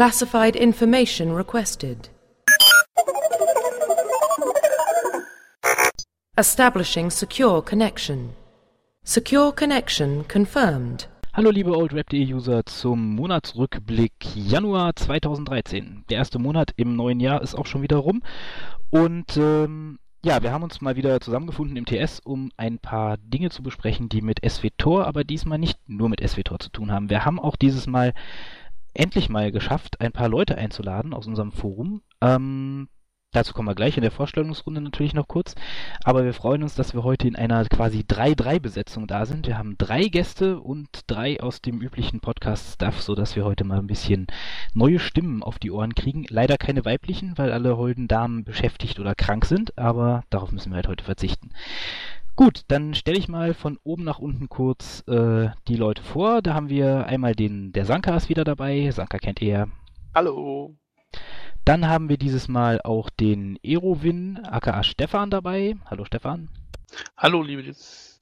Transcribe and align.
Classified 0.00 0.56
information 0.56 1.34
requested. 1.34 2.08
Establishing 6.38 7.10
secure 7.10 7.60
connection. 7.60 8.30
Secure 9.04 9.52
connection 9.52 10.24
confirmed. 10.26 11.06
Hallo 11.34 11.50
liebe 11.50 11.76
OldRap.de-User 11.76 12.64
zum 12.64 13.14
Monatsrückblick 13.14 14.14
Januar 14.34 14.96
2013. 14.96 16.06
Der 16.08 16.16
erste 16.16 16.38
Monat 16.38 16.70
im 16.76 16.96
neuen 16.96 17.20
Jahr 17.20 17.42
ist 17.42 17.54
auch 17.54 17.66
schon 17.66 17.82
wieder 17.82 17.98
rum 17.98 18.22
und 18.88 19.36
ähm, 19.36 19.98
ja, 20.24 20.42
wir 20.42 20.52
haben 20.52 20.64
uns 20.64 20.80
mal 20.80 20.96
wieder 20.96 21.20
zusammengefunden 21.20 21.76
im 21.76 21.84
TS, 21.84 22.20
um 22.20 22.50
ein 22.56 22.78
paar 22.78 23.18
Dinge 23.18 23.50
zu 23.50 23.62
besprechen, 23.62 24.08
die 24.08 24.22
mit 24.22 24.40
SWTOR, 24.46 25.06
aber 25.06 25.24
diesmal 25.24 25.58
nicht 25.58 25.78
nur 25.86 26.08
mit 26.08 26.26
SWTOR 26.26 26.58
zu 26.58 26.70
tun 26.70 26.90
haben. 26.90 27.10
Wir 27.10 27.26
haben 27.26 27.38
auch 27.38 27.56
dieses 27.56 27.86
Mal 27.86 28.14
endlich 28.94 29.28
mal 29.28 29.52
geschafft, 29.52 30.00
ein 30.00 30.12
paar 30.12 30.28
Leute 30.28 30.56
einzuladen 30.56 31.14
aus 31.14 31.26
unserem 31.26 31.52
Forum. 31.52 32.02
Ähm, 32.20 32.88
Dazu 33.32 33.54
kommen 33.54 33.68
wir 33.68 33.76
gleich 33.76 33.96
in 33.96 34.02
der 34.02 34.10
Vorstellungsrunde 34.10 34.80
natürlich 34.80 35.14
noch 35.14 35.28
kurz. 35.28 35.54
Aber 36.02 36.24
wir 36.24 36.34
freuen 36.34 36.64
uns, 36.64 36.74
dass 36.74 36.94
wir 36.94 37.04
heute 37.04 37.28
in 37.28 37.36
einer 37.36 37.64
quasi 37.66 38.00
3-3-Besetzung 38.00 39.06
da 39.06 39.24
sind. 39.24 39.46
Wir 39.46 39.56
haben 39.56 39.78
drei 39.78 40.06
Gäste 40.06 40.58
und 40.58 40.88
drei 41.06 41.40
aus 41.40 41.62
dem 41.62 41.80
üblichen 41.80 42.18
Podcast-Stuff, 42.18 43.00
sodass 43.00 43.36
wir 43.36 43.44
heute 43.44 43.62
mal 43.62 43.78
ein 43.78 43.86
bisschen 43.86 44.26
neue 44.74 44.98
Stimmen 44.98 45.44
auf 45.44 45.60
die 45.60 45.70
Ohren 45.70 45.94
kriegen. 45.94 46.26
Leider 46.28 46.58
keine 46.58 46.84
weiblichen, 46.84 47.38
weil 47.38 47.52
alle 47.52 47.76
holden 47.76 48.08
Damen 48.08 48.42
beschäftigt 48.42 48.98
oder 48.98 49.14
krank 49.14 49.44
sind, 49.44 49.78
aber 49.78 50.24
darauf 50.30 50.50
müssen 50.50 50.72
wir 50.72 50.76
halt 50.76 50.88
heute 50.88 51.04
verzichten. 51.04 51.50
Gut, 52.36 52.62
dann 52.68 52.94
stelle 52.94 53.18
ich 53.18 53.28
mal 53.28 53.54
von 53.54 53.78
oben 53.84 54.04
nach 54.04 54.18
unten 54.18 54.48
kurz 54.48 55.06
äh, 55.06 55.50
die 55.68 55.76
Leute 55.76 56.02
vor. 56.02 56.42
Da 56.42 56.54
haben 56.54 56.68
wir 56.68 57.06
einmal 57.06 57.34
den, 57.34 57.72
der 57.72 57.84
Sanka 57.84 58.16
ist 58.16 58.28
wieder 58.28 58.44
dabei. 58.44 58.90
Sanka 58.90 59.18
kennt 59.18 59.42
ihr. 59.42 59.68
Hallo. 60.14 60.74
Dann 61.64 61.86
haben 61.86 62.08
wir 62.08 62.16
dieses 62.16 62.48
Mal 62.48 62.80
auch 62.82 63.10
den 63.10 63.58
Erowin, 63.62 64.40
aka 64.44 64.82
Stefan 64.82 65.30
dabei. 65.30 65.76
Hallo 65.86 66.04
Stefan. 66.04 66.48
Hallo 67.16 67.42
liebe 67.42 67.72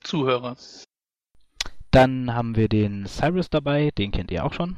Zuhörer. 0.00 0.56
Dann 1.90 2.34
haben 2.34 2.56
wir 2.56 2.68
den 2.68 3.06
Cyrus 3.06 3.48
dabei, 3.48 3.90
den 3.96 4.10
kennt 4.10 4.30
ihr 4.30 4.44
auch 4.44 4.52
schon. 4.52 4.76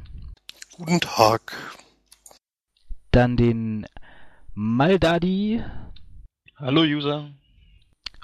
Guten 0.77 1.01
Tag. 1.01 1.57
Dann 3.11 3.35
den 3.35 3.85
Maldadi. 4.53 5.61
Hallo 6.55 6.81
User. 6.81 7.29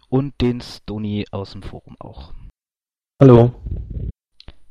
Und 0.09 0.39
den 0.41 0.61
Stony 0.61 1.25
aus 1.31 1.51
dem 1.51 1.63
Forum 1.63 1.95
auch. 1.99 2.33
Hallo. 3.21 3.53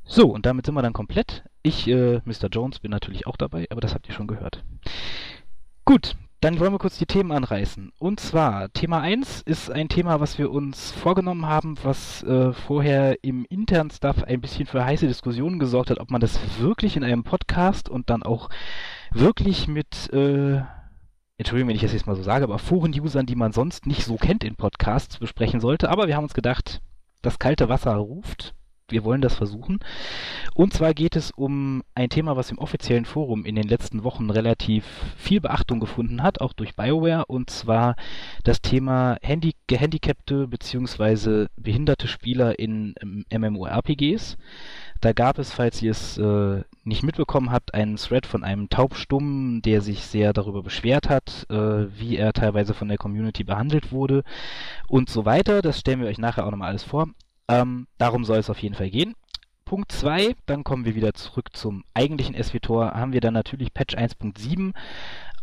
So, 0.05 0.29
und 0.33 0.47
damit 0.47 0.67
sind 0.67 0.75
wir 0.75 0.83
dann 0.83 0.93
komplett. 0.93 1.45
Ich, 1.63 1.89
äh, 1.89 2.21
Mr. 2.25 2.49
Jones, 2.51 2.79
bin 2.79 2.91
natürlich 2.91 3.27
auch 3.27 3.37
dabei, 3.37 3.67
aber 3.71 3.81
das 3.81 3.93
habt 3.93 4.09
ihr 4.09 4.15
schon 4.15 4.29
gehört. 4.29 4.65
Gut, 5.85 6.17
dann 6.41 6.61
wollen 6.61 6.73
wir 6.73 6.79
kurz 6.79 6.97
die 6.99 7.07
Themen 7.07 7.33
anreißen. 7.33 7.93
Und 7.99 8.21
zwar, 8.21 8.73
Thema 8.73 9.01
1 9.01 9.43
ist 9.43 9.71
ein 9.71 9.89
Thema, 9.89 10.21
was 10.21 10.39
wir 10.39 10.51
uns 10.51 10.93
vorgenommen 10.93 11.47
haben, 11.47 11.77
was 11.83 12.23
äh, 12.23 12.53
vorher 12.53 13.25
im 13.25 13.45
internen 13.49 13.91
Stuff 13.91 14.23
ein 14.23 14.41
bisschen 14.41 14.67
für 14.67 14.85
heiße 14.85 15.07
Diskussionen 15.07 15.59
gesorgt 15.59 15.91
hat, 15.91 15.99
ob 15.99 16.11
man 16.11 16.21
das 16.21 16.39
wirklich 16.61 16.97
in 16.97 17.05
einem 17.05 17.25
Podcast 17.25 17.89
und 17.89 18.11
dann 18.11 18.23
auch 18.23 18.49
wirklich 19.13 19.67
mit, 19.67 20.13
äh, 20.13 20.63
Entschuldigung, 21.39 21.69
wenn 21.69 21.77
ich 21.77 21.83
das 21.83 21.93
jetzt 21.93 22.07
mal 22.07 22.17
so 22.17 22.23
sage, 22.23 22.45
aber 22.45 22.59
Foren-Usern, 22.59 23.27
die 23.27 23.37
man 23.37 23.53
sonst 23.53 23.87
nicht 23.87 24.05
so 24.05 24.17
kennt 24.17 24.43
in 24.43 24.57
Podcasts, 24.57 25.19
besprechen 25.19 25.61
sollte. 25.61 25.91
Aber 25.91 26.07
wir 26.07 26.17
haben 26.17 26.25
uns 26.25 26.35
gedacht, 26.35 26.81
das 27.23 27.39
kalte 27.39 27.69
Wasser 27.69 27.95
ruft 27.95 28.55
wir 28.89 29.05
wollen 29.05 29.21
das 29.21 29.35
versuchen. 29.35 29.81
Und 30.55 30.73
zwar 30.73 30.95
geht 30.95 31.17
es 31.17 31.31
um 31.31 31.83
ein 31.95 32.09
Thema, 32.09 32.37
was 32.37 32.51
im 32.51 32.59
offiziellen 32.59 33.05
Forum 33.05 33.45
in 33.45 33.57
den 33.57 33.67
letzten 33.67 34.05
Wochen 34.05 34.31
relativ 34.31 34.85
viel 35.17 35.41
Beachtung 35.41 35.81
gefunden 35.81 36.23
hat, 36.23 36.41
auch 36.41 36.53
durch 36.53 36.77
BioWare, 36.77 37.27
und 37.27 37.51
zwar 37.51 37.97
das 38.45 38.63
Thema 38.63 39.17
Handi 39.25 39.55
gehandicapte 39.67 40.47
bzw. 40.47 41.47
behinderte 41.57 42.09
Spieler 42.09 42.59
in 42.59 42.95
MMORPGs. 43.31 44.37
Da 45.01 45.13
gab 45.13 45.39
es, 45.39 45.53
falls 45.53 45.83
ihr 45.83 45.91
es 45.91 46.17
äh, 46.19 46.63
nicht 46.87 47.03
mitbekommen 47.03 47.51
habt, 47.51 47.75
einen 47.75 47.97
Thread 47.97 48.27
von 48.27 48.45
einem 48.45 48.69
Taubstummen, 48.69 49.61
der 49.63 49.81
sich 49.81 50.07
sehr 50.07 50.33
darüber 50.33 50.63
beschwert 50.63 51.09
hat, 51.09 51.47
äh, 51.51 51.87
wie 51.99 52.17
er 52.17 52.33
teilweise 52.33 52.75
von 52.75 52.89
der 52.89 52.99
Community 52.99 53.45
behandelt 53.45 53.93
wurde 53.93 54.23
und 54.89 55.11
so 55.11 55.25
weiter. 55.25 55.63
Das 55.63 55.81
stellen 55.81 56.01
wir 56.01 56.09
euch 56.09 56.19
nachher 56.19 56.47
auch 56.47 56.51
nochmal 56.51 56.69
alles 56.69 56.85
vor. 56.85 57.09
Ähm, 57.49 57.87
darum 57.99 58.25
soll 58.25 58.39
es 58.39 58.51
auf 58.51 58.59
jeden 58.59 58.75
Fall 58.75 58.91
gehen. 58.91 59.15
Punkt 59.65 59.91
2, 59.91 60.37
dann 60.47 60.63
kommen 60.63 60.85
wir 60.85 60.95
wieder 60.95 61.13
zurück 61.15 61.49
zum 61.53 61.83
eigentlichen 61.93 62.41
SWTOR, 62.41 62.93
haben 62.93 63.13
wir 63.13 63.21
dann 63.21 63.35
natürlich 63.35 63.75
Patch 63.75 63.97
1.7 63.97 64.73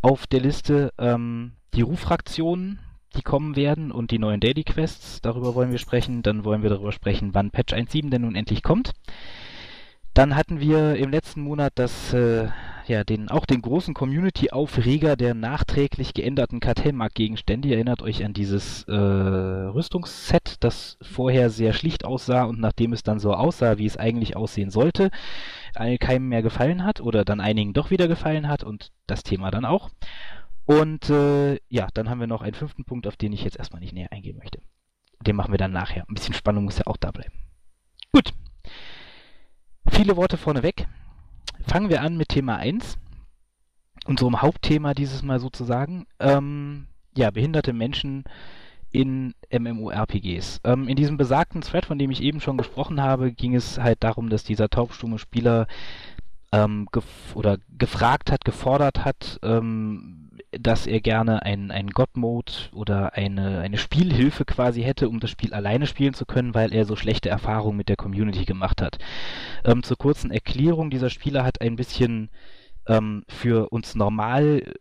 auf 0.01 0.27
der 0.27 0.39
Liste, 0.39 0.93
ähm, 0.97 1.53
die 1.73 1.81
Ruffraktionen, 1.81 2.79
die 3.15 3.21
kommen 3.21 3.55
werden 3.55 3.91
und 3.91 4.11
die 4.11 4.19
neuen 4.19 4.39
Daily 4.39 4.63
Quests, 4.63 5.21
darüber 5.21 5.55
wollen 5.55 5.71
wir 5.71 5.77
sprechen. 5.77 6.23
Dann 6.23 6.45
wollen 6.45 6.63
wir 6.63 6.69
darüber 6.69 6.91
sprechen, 6.91 7.33
wann 7.33 7.51
Patch 7.51 7.73
1.7 7.73 8.09
denn 8.09 8.21
nun 8.21 8.35
endlich 8.35 8.63
kommt. 8.63 8.93
Dann 10.13 10.35
hatten 10.35 10.59
wir 10.59 10.95
im 10.95 11.09
letzten 11.09 11.41
Monat 11.41 11.73
das, 11.75 12.13
äh, 12.13 12.47
ja, 12.85 13.03
den, 13.03 13.29
auch 13.29 13.47
den 13.47 13.63
großen 13.63 13.95
Community-Aufreger 13.95 15.15
der 15.15 15.33
nachträglich 15.33 16.13
geänderten 16.13 16.59
Kartellmarktgegenstände. 16.59 17.69
Ihr 17.69 17.75
erinnert 17.75 18.03
euch 18.03 18.23
an 18.23 18.33
dieses 18.33 18.83
äh, 18.83 18.93
Rüstungsset, 18.93 20.57
das 20.59 20.99
vorher 21.01 21.49
sehr 21.49 21.73
schlicht 21.73 22.05
aussah 22.05 22.43
und 22.43 22.59
nachdem 22.59 22.93
es 22.93 23.01
dann 23.01 23.17
so 23.17 23.33
aussah, 23.33 23.79
wie 23.79 23.87
es 23.87 23.97
eigentlich 23.97 24.35
aussehen 24.35 24.69
sollte, 24.69 25.09
keinem 25.73 26.29
mehr 26.29 26.43
gefallen 26.43 26.83
hat 26.83 27.01
oder 27.01 27.25
dann 27.25 27.39
einigen 27.39 27.73
doch 27.73 27.89
wieder 27.89 28.07
gefallen 28.07 28.47
hat 28.47 28.63
und 28.63 28.91
das 29.07 29.23
Thema 29.23 29.49
dann 29.49 29.65
auch. 29.65 29.89
Und 30.65 31.09
äh, 31.09 31.55
ja, 31.69 31.87
dann 31.93 32.09
haben 32.09 32.19
wir 32.19 32.27
noch 32.27 32.43
einen 32.43 32.53
fünften 32.53 32.85
Punkt, 32.85 33.07
auf 33.07 33.17
den 33.17 33.33
ich 33.33 33.43
jetzt 33.43 33.57
erstmal 33.57 33.81
nicht 33.81 33.93
näher 33.93 34.11
eingehen 34.11 34.37
möchte. 34.37 34.61
Den 35.21 35.35
machen 35.35 35.51
wir 35.51 35.57
dann 35.57 35.71
nachher. 35.71 36.05
Ein 36.07 36.13
bisschen 36.13 36.35
Spannung 36.35 36.65
muss 36.65 36.77
ja 36.77 36.85
auch 36.85 36.97
da 36.97 37.09
bleiben. 37.09 37.33
Gut. 38.11 38.33
Viele 39.93 40.17
Worte 40.17 40.37
vorneweg. 40.37 40.87
Fangen 41.67 41.89
wir 41.89 42.01
an 42.01 42.17
mit 42.17 42.29
Thema 42.29 42.57
1, 42.57 42.97
unserem 44.05 44.41
Hauptthema 44.41 44.95
dieses 44.95 45.21
Mal 45.21 45.39
sozusagen. 45.39 46.07
Ähm, 46.19 46.87
ja, 47.15 47.29
behinderte 47.29 47.73
Menschen 47.73 48.23
in 48.91 49.35
MMORPGs. 49.51 50.61
Ähm, 50.63 50.87
in 50.87 50.95
diesem 50.95 51.17
besagten 51.17 51.61
Thread, 51.61 51.85
von 51.85 51.99
dem 51.99 52.09
ich 52.09 52.21
eben 52.21 52.41
schon 52.41 52.57
gesprochen 52.57 53.01
habe, 53.01 53.31
ging 53.31 53.53
es 53.53 53.77
halt 53.77 54.03
darum, 54.03 54.29
dass 54.29 54.43
dieser 54.43 54.67
taubstumme 54.67 55.19
Spieler 55.19 55.67
ähm, 56.51 56.87
gef 56.91 57.35
oder 57.35 57.59
gefragt 57.77 58.31
hat, 58.31 58.45
gefordert 58.45 59.05
hat, 59.05 59.39
ähm, 59.43 60.22
dass 60.59 60.87
er 60.87 61.01
gerne 61.01 61.43
einen, 61.43 61.71
einen 61.71 61.89
God-Mode 61.89 62.51
oder 62.73 63.13
eine, 63.13 63.59
eine 63.59 63.77
Spielhilfe 63.77 64.45
quasi 64.45 64.83
hätte, 64.83 65.09
um 65.09 65.19
das 65.19 65.29
Spiel 65.29 65.53
alleine 65.53 65.87
spielen 65.87 66.13
zu 66.13 66.25
können, 66.25 66.53
weil 66.53 66.73
er 66.73 66.85
so 66.85 66.95
schlechte 66.95 67.29
Erfahrungen 67.29 67.77
mit 67.77 67.89
der 67.89 67.95
Community 67.95 68.45
gemacht 68.45 68.81
hat. 68.81 68.97
Ähm, 69.65 69.83
zur 69.83 69.97
kurzen 69.97 70.31
Erklärung, 70.31 70.89
dieser 70.89 71.09
Spieler 71.09 71.43
hat 71.43 71.61
ein 71.61 71.75
bisschen 71.75 72.29
ähm, 72.87 73.23
für 73.27 73.69
uns 73.69 73.95
normal 73.95 74.73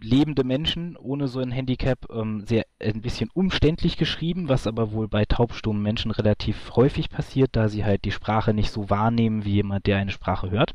lebende 0.00 0.44
Menschen 0.44 0.96
ohne 0.96 1.28
so 1.28 1.40
ein 1.40 1.50
Handicap 1.50 2.06
ähm, 2.10 2.44
sehr 2.46 2.64
ein 2.80 3.00
bisschen 3.00 3.30
umständlich 3.32 3.96
geschrieben, 3.96 4.48
was 4.48 4.66
aber 4.66 4.92
wohl 4.92 5.08
bei 5.08 5.24
taubstummen 5.24 5.82
Menschen 5.82 6.10
relativ 6.10 6.70
häufig 6.76 7.10
passiert, 7.10 7.50
da 7.52 7.68
sie 7.68 7.84
halt 7.84 8.04
die 8.04 8.12
Sprache 8.12 8.54
nicht 8.54 8.70
so 8.70 8.90
wahrnehmen 8.90 9.44
wie 9.44 9.54
jemand, 9.54 9.86
der 9.86 9.96
eine 9.96 10.12
Sprache 10.12 10.50
hört. 10.50 10.74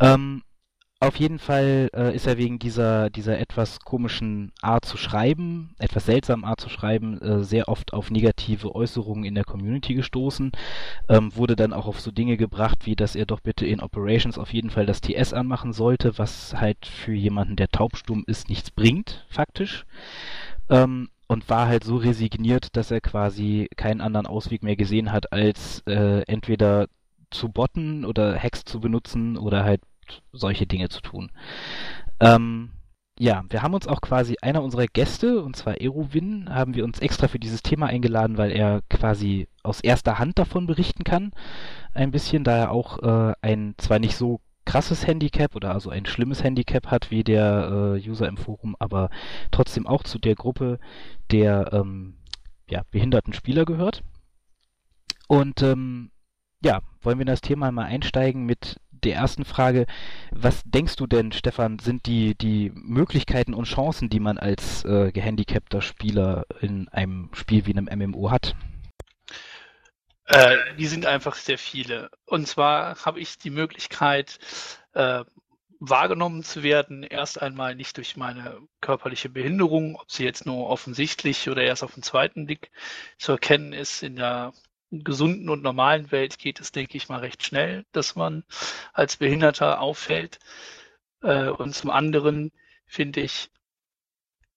Ähm, 0.00 0.42
auf 0.98 1.16
jeden 1.16 1.38
Fall 1.38 1.90
äh, 1.94 2.14
ist 2.14 2.26
er 2.26 2.38
wegen 2.38 2.58
dieser, 2.58 3.10
dieser 3.10 3.38
etwas 3.38 3.80
komischen 3.80 4.52
Art 4.62 4.86
zu 4.86 4.96
schreiben, 4.96 5.74
etwas 5.78 6.06
seltsamen 6.06 6.44
Art 6.44 6.60
zu 6.60 6.70
schreiben, 6.70 7.20
äh, 7.20 7.44
sehr 7.44 7.68
oft 7.68 7.92
auf 7.92 8.10
negative 8.10 8.74
Äußerungen 8.74 9.24
in 9.24 9.34
der 9.34 9.44
Community 9.44 9.94
gestoßen. 9.94 10.52
Ähm, 11.08 11.36
wurde 11.36 11.54
dann 11.54 11.74
auch 11.74 11.86
auf 11.86 12.00
so 12.00 12.10
Dinge 12.10 12.38
gebracht, 12.38 12.86
wie 12.86 12.96
dass 12.96 13.14
er 13.14 13.26
doch 13.26 13.40
bitte 13.40 13.66
in 13.66 13.80
Operations 13.80 14.38
auf 14.38 14.54
jeden 14.54 14.70
Fall 14.70 14.86
das 14.86 15.02
TS 15.02 15.34
anmachen 15.34 15.74
sollte, 15.74 16.16
was 16.18 16.54
halt 16.54 16.86
für 16.86 17.12
jemanden, 17.12 17.56
der 17.56 17.68
taubstumm 17.68 18.24
ist, 18.26 18.48
nichts 18.48 18.70
bringt, 18.70 19.26
faktisch. 19.28 19.84
Ähm, 20.70 21.10
und 21.28 21.48
war 21.50 21.66
halt 21.66 21.84
so 21.84 21.96
resigniert, 21.96 22.74
dass 22.76 22.90
er 22.90 23.00
quasi 23.02 23.68
keinen 23.76 24.00
anderen 24.00 24.26
Ausweg 24.26 24.62
mehr 24.62 24.76
gesehen 24.76 25.12
hat, 25.12 25.32
als 25.32 25.82
äh, 25.86 26.22
entweder 26.26 26.86
zu 27.30 27.50
botten 27.50 28.04
oder 28.04 28.38
Hacks 28.38 28.64
zu 28.64 28.80
benutzen 28.80 29.36
oder 29.36 29.64
halt 29.64 29.82
solche 30.32 30.66
Dinge 30.66 30.88
zu 30.88 31.00
tun. 31.00 31.30
Ähm, 32.20 32.70
ja, 33.18 33.44
wir 33.48 33.62
haben 33.62 33.74
uns 33.74 33.86
auch 33.86 34.02
quasi 34.02 34.36
einer 34.42 34.62
unserer 34.62 34.86
Gäste, 34.86 35.42
und 35.42 35.56
zwar 35.56 35.80
Erowin, 35.80 36.50
haben 36.50 36.74
wir 36.74 36.84
uns 36.84 36.98
extra 36.98 37.28
für 37.28 37.38
dieses 37.38 37.62
Thema 37.62 37.86
eingeladen, 37.86 38.36
weil 38.36 38.52
er 38.52 38.82
quasi 38.90 39.48
aus 39.62 39.80
erster 39.80 40.18
Hand 40.18 40.38
davon 40.38 40.66
berichten 40.66 41.02
kann. 41.02 41.32
Ein 41.94 42.10
bisschen, 42.10 42.44
da 42.44 42.56
er 42.56 42.70
auch 42.70 43.02
äh, 43.02 43.34
ein 43.40 43.74
zwar 43.78 43.98
nicht 43.98 44.16
so 44.16 44.40
krasses 44.66 45.06
Handicap 45.06 45.54
oder 45.56 45.72
also 45.72 45.88
ein 45.88 46.04
schlimmes 46.04 46.44
Handicap 46.44 46.88
hat 46.88 47.10
wie 47.10 47.24
der 47.24 47.96
äh, 47.96 48.08
User 48.08 48.28
im 48.28 48.36
Forum, 48.36 48.76
aber 48.78 49.08
trotzdem 49.50 49.86
auch 49.86 50.02
zu 50.02 50.18
der 50.18 50.34
Gruppe 50.34 50.78
der 51.30 51.72
ähm, 51.72 52.18
ja, 52.68 52.82
behinderten 52.90 53.32
Spieler 53.32 53.64
gehört. 53.64 54.02
Und 55.28 55.62
ähm, 55.62 56.10
ja, 56.62 56.80
wollen 57.00 57.18
wir 57.18 57.22
in 57.22 57.28
das 57.28 57.40
Thema 57.40 57.70
mal 57.70 57.84
einsteigen 57.84 58.44
mit 58.44 58.80
der 59.06 59.16
ersten 59.16 59.44
Frage. 59.44 59.86
Was 60.30 60.62
denkst 60.64 60.96
du 60.96 61.06
denn, 61.06 61.32
Stefan, 61.32 61.78
sind 61.78 62.06
die, 62.06 62.34
die 62.34 62.72
Möglichkeiten 62.74 63.54
und 63.54 63.64
Chancen, 63.64 64.08
die 64.10 64.20
man 64.20 64.38
als 64.38 64.84
äh, 64.84 65.12
gehandicapter 65.12 65.80
Spieler 65.80 66.44
in 66.60 66.88
einem 66.88 67.30
Spiel 67.32 67.66
wie 67.66 67.76
einem 67.76 68.10
MMO 68.10 68.30
hat? 68.30 68.54
Äh, 70.26 70.56
die 70.76 70.86
sind 70.86 71.06
einfach 71.06 71.36
sehr 71.36 71.58
viele. 71.58 72.10
Und 72.26 72.48
zwar 72.48 72.96
habe 73.04 73.20
ich 73.20 73.38
die 73.38 73.50
Möglichkeit, 73.50 74.38
äh, 74.92 75.24
wahrgenommen 75.78 76.42
zu 76.42 76.62
werden, 76.62 77.02
erst 77.02 77.40
einmal 77.40 77.74
nicht 77.74 77.96
durch 77.96 78.16
meine 78.16 78.58
körperliche 78.80 79.28
Behinderung, 79.28 79.96
ob 79.96 80.10
sie 80.10 80.24
jetzt 80.24 80.46
nur 80.46 80.68
offensichtlich 80.68 81.48
oder 81.48 81.62
erst 81.62 81.84
auf 81.84 81.94
den 81.94 82.02
zweiten 82.02 82.46
Blick 82.46 82.70
zu 83.18 83.32
erkennen 83.32 83.72
ist. 83.72 84.02
In 84.02 84.16
der 84.16 84.52
gesunden 85.04 85.48
und 85.48 85.62
normalen 85.62 86.10
Welt 86.12 86.38
geht 86.38 86.60
es, 86.60 86.72
denke 86.72 86.96
ich 86.96 87.08
mal, 87.08 87.20
recht 87.20 87.42
schnell, 87.42 87.84
dass 87.92 88.16
man 88.16 88.44
als 88.92 89.16
Behinderter 89.16 89.80
auffällt. 89.80 90.38
Äh, 91.22 91.48
und 91.48 91.74
zum 91.74 91.90
anderen 91.90 92.52
finde 92.86 93.20
ich, 93.20 93.50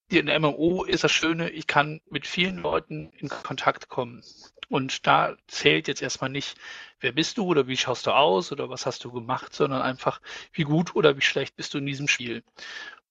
in 0.10 0.26
der 0.26 0.40
MMO 0.40 0.84
ist 0.86 1.04
das 1.04 1.12
Schöne, 1.12 1.50
ich 1.52 1.68
kann 1.68 2.02
mit 2.10 2.26
vielen 2.26 2.58
Leuten 2.58 3.12
in 3.18 3.30
Kontakt 3.30 3.90
kommen. 3.90 4.24
Und 4.68 5.06
da 5.08 5.36
zählt 5.48 5.88
jetzt 5.88 6.02
erstmal 6.02 6.30
nicht, 6.30 6.58
wer 7.00 7.12
bist 7.12 7.38
du 7.38 7.46
oder 7.46 7.68
wie 7.68 7.78
schaust 7.78 8.08
du 8.08 8.12
aus 8.12 8.52
oder 8.52 8.70
was 8.70 8.86
hast 8.86 9.04
du 9.04 9.12
gemacht, 9.12 9.54
sondern 9.54 9.82
einfach, 9.82 10.20
wie 10.52 10.64
gut 10.64 10.96
oder 10.96 11.16
wie 11.18 11.22
schlecht 11.22 11.56
bist 11.56 11.74
du 11.74 11.78
in 11.78 11.86
diesem 11.86 12.08
Spiel. 12.08 12.44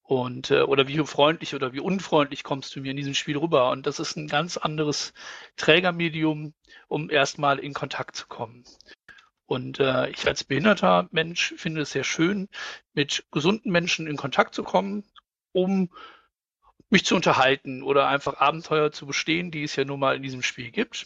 Und 0.09 0.51
äh, 0.51 0.63
oder 0.63 0.89
wie 0.89 0.97
freundlich 1.05 1.55
oder 1.55 1.75
wie 1.75 1.81
unfreundlich 1.81 2.43
kommst 2.43 2.75
du 2.75 2.81
mir 2.81 2.93
in 2.93 2.97
diesem 2.97 3.13
Spiel 3.13 3.37
rüber. 3.37 3.71
Und 3.71 3.87
das 3.87 4.01
ist 4.01 4.17
ein 4.17 4.27
ganz 4.27 4.57
anderes 4.57 5.13
Trägermedium, 5.57 6.55
um 6.89 7.11
erstmal 7.11 7.59
in 7.59 7.75
Kontakt 7.75 8.17
zu 8.17 8.27
kommen. 8.27 8.65
Und 9.45 9.81
äh, 9.81 10.09
ich 10.09 10.27
als 10.27 10.45
behinderter 10.45 11.09
Mensch 11.11 11.53
finde 11.59 11.83
es 11.83 11.91
sehr 11.91 12.05
schön, 12.05 12.49
mit 12.95 13.27
gesunden 13.31 13.71
Menschen 13.71 14.07
in 14.07 14.17
Kontakt 14.17 14.55
zu 14.55 14.63
kommen, 14.63 15.05
um 15.53 15.91
mich 16.89 17.05
zu 17.05 17.15
unterhalten 17.15 17.83
oder 17.83 18.09
einfach 18.09 18.39
Abenteuer 18.41 18.91
zu 18.91 19.05
bestehen, 19.05 19.51
die 19.51 19.65
es 19.65 19.77
ja 19.77 19.85
nun 19.85 20.01
mal 20.01 20.17
in 20.17 20.23
diesem 20.23 20.43
Spiel 20.43 20.71
gibt. 20.71 21.05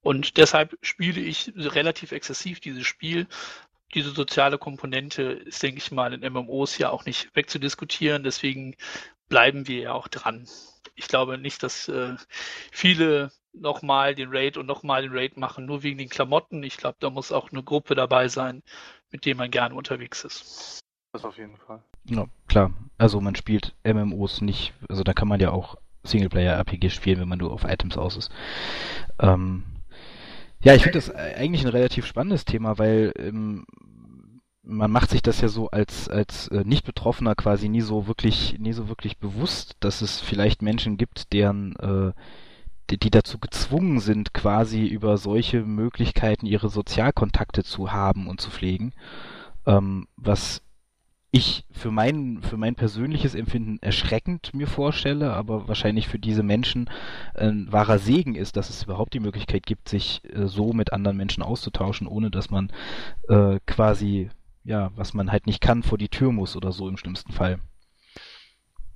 Und 0.00 0.38
deshalb 0.38 0.76
spiele 0.82 1.20
ich 1.20 1.52
relativ 1.54 2.10
exzessiv 2.10 2.58
dieses 2.58 2.84
Spiel. 2.84 3.28
Diese 3.94 4.10
soziale 4.10 4.58
Komponente 4.58 5.22
ist, 5.22 5.62
denke 5.62 5.78
ich 5.78 5.92
mal, 5.92 6.12
in 6.12 6.32
MMOs 6.32 6.78
ja 6.78 6.90
auch 6.90 7.04
nicht 7.04 7.34
wegzudiskutieren. 7.34 8.24
Deswegen 8.24 8.76
bleiben 9.28 9.68
wir 9.68 9.80
ja 9.80 9.92
auch 9.92 10.08
dran. 10.08 10.46
Ich 10.94 11.08
glaube 11.08 11.38
nicht, 11.38 11.62
dass 11.62 11.88
äh, 11.88 12.16
viele 12.72 13.30
nochmal 13.52 14.14
den 14.14 14.28
Raid 14.30 14.56
und 14.56 14.66
nochmal 14.66 15.02
den 15.02 15.12
Raid 15.12 15.36
machen, 15.36 15.66
nur 15.66 15.82
wegen 15.82 15.98
den 15.98 16.08
Klamotten. 16.08 16.62
Ich 16.62 16.76
glaube, 16.76 16.96
da 17.00 17.10
muss 17.10 17.32
auch 17.32 17.50
eine 17.52 17.62
Gruppe 17.62 17.94
dabei 17.94 18.28
sein, 18.28 18.62
mit 19.10 19.24
der 19.24 19.34
man 19.34 19.50
gerne 19.50 19.74
unterwegs 19.74 20.24
ist. 20.24 20.80
Das 21.12 21.24
auf 21.24 21.38
jeden 21.38 21.56
Fall. 21.56 21.82
Ja, 22.04 22.26
klar. 22.48 22.72
Also 22.98 23.20
man 23.20 23.34
spielt 23.34 23.74
MMOs 23.84 24.40
nicht, 24.40 24.74
also 24.88 25.02
da 25.02 25.12
kann 25.12 25.28
man 25.28 25.40
ja 25.40 25.50
auch 25.50 25.76
Singleplayer-RPG 26.04 26.90
spielen, 26.90 27.20
wenn 27.20 27.28
man 27.28 27.38
nur 27.38 27.52
auf 27.52 27.64
Items 27.64 27.96
aus 27.96 28.16
ist. 28.16 28.30
Ähm, 29.18 29.64
ja, 30.62 30.74
ich 30.74 30.82
finde 30.82 30.98
das 30.98 31.14
eigentlich 31.14 31.64
ein 31.64 31.70
relativ 31.70 32.06
spannendes 32.06 32.44
Thema, 32.44 32.78
weil 32.78 33.12
ähm, 33.16 33.66
man 34.62 34.90
macht 34.90 35.10
sich 35.10 35.22
das 35.22 35.40
ja 35.40 35.48
so 35.48 35.68
als 35.70 36.08
als 36.08 36.48
äh, 36.48 36.64
nicht 36.64 36.84
Betroffener 36.84 37.34
quasi 37.34 37.68
nie 37.68 37.82
so 37.82 38.06
wirklich 38.08 38.58
nie 38.58 38.72
so 38.72 38.88
wirklich 38.88 39.18
bewusst, 39.18 39.76
dass 39.80 40.02
es 40.02 40.20
vielleicht 40.20 40.62
Menschen 40.62 40.96
gibt, 40.96 41.32
deren 41.32 41.76
äh, 41.76 42.12
die, 42.90 42.98
die 42.98 43.10
dazu 43.10 43.38
gezwungen 43.38 44.00
sind, 44.00 44.32
quasi 44.32 44.86
über 44.86 45.18
solche 45.18 45.62
Möglichkeiten 45.62 46.46
ihre 46.46 46.68
Sozialkontakte 46.68 47.64
zu 47.64 47.92
haben 47.92 48.28
und 48.28 48.40
zu 48.40 48.50
pflegen, 48.50 48.92
ähm, 49.66 50.06
was 50.16 50.62
ich 51.30 51.64
für 51.70 51.90
mein, 51.90 52.42
für 52.42 52.56
mein 52.56 52.74
persönliches 52.74 53.34
Empfinden 53.34 53.78
erschreckend 53.80 54.54
mir 54.54 54.66
vorstelle, 54.66 55.32
aber 55.32 55.68
wahrscheinlich 55.68 56.08
für 56.08 56.18
diese 56.18 56.42
Menschen 56.42 56.88
ein 57.34 57.70
wahrer 57.70 57.98
Segen 57.98 58.34
ist, 58.34 58.56
dass 58.56 58.70
es 58.70 58.84
überhaupt 58.84 59.14
die 59.14 59.20
Möglichkeit 59.20 59.66
gibt, 59.66 59.88
sich 59.88 60.22
äh, 60.24 60.46
so 60.46 60.72
mit 60.72 60.92
anderen 60.92 61.16
Menschen 61.16 61.42
auszutauschen, 61.42 62.06
ohne 62.06 62.30
dass 62.30 62.50
man 62.50 62.72
äh, 63.28 63.58
quasi, 63.66 64.30
ja, 64.64 64.90
was 64.96 65.14
man 65.14 65.30
halt 65.32 65.46
nicht 65.46 65.60
kann, 65.60 65.82
vor 65.82 65.98
die 65.98 66.08
Tür 66.08 66.32
muss 66.32 66.56
oder 66.56 66.72
so 66.72 66.88
im 66.88 66.96
schlimmsten 66.96 67.32
Fall. 67.32 67.58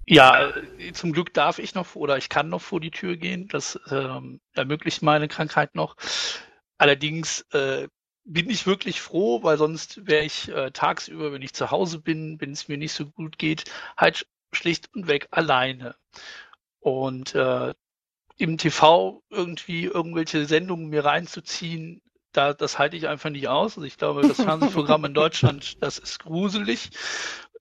Ja, 0.06 0.48
äh, 0.78 0.92
zum 0.92 1.12
Glück 1.12 1.34
darf 1.34 1.58
ich 1.58 1.74
noch 1.74 1.94
oder 1.94 2.16
ich 2.16 2.28
kann 2.28 2.48
noch 2.48 2.62
vor 2.62 2.80
die 2.80 2.90
Tür 2.90 3.16
gehen. 3.16 3.48
Das 3.48 3.78
ähm, 3.90 4.40
ermöglicht 4.54 5.02
meine 5.02 5.28
Krankheit 5.28 5.74
noch. 5.74 5.96
Allerdings 6.78 7.42
äh, 7.52 7.88
bin 8.32 8.48
ich 8.48 8.66
wirklich 8.66 9.00
froh, 9.00 9.42
weil 9.42 9.58
sonst 9.58 10.06
wäre 10.06 10.24
ich 10.24 10.48
äh, 10.48 10.70
tagsüber, 10.70 11.32
wenn 11.32 11.42
ich 11.42 11.52
zu 11.52 11.72
Hause 11.72 11.98
bin, 11.98 12.40
wenn 12.40 12.52
es 12.52 12.68
mir 12.68 12.78
nicht 12.78 12.92
so 12.92 13.06
gut 13.06 13.38
geht, 13.38 13.64
halt 13.96 14.26
schlicht 14.52 14.88
und 14.94 15.08
weg 15.08 15.28
alleine. 15.32 15.96
Und 16.78 17.34
äh, 17.34 17.74
im 18.36 18.56
TV 18.56 19.22
irgendwie 19.30 19.84
irgendwelche 19.84 20.46
Sendungen 20.46 20.88
mir 20.88 21.04
reinzuziehen, 21.04 22.02
da, 22.32 22.54
das 22.54 22.78
halte 22.78 22.96
ich 22.96 23.08
einfach 23.08 23.30
nicht 23.30 23.48
aus. 23.48 23.76
Also 23.76 23.82
ich 23.82 23.98
glaube, 23.98 24.22
das 24.22 24.36
Fernsehprogramm 24.42 25.04
in 25.06 25.14
Deutschland, 25.14 25.82
das 25.82 25.98
ist 25.98 26.20
gruselig 26.20 26.90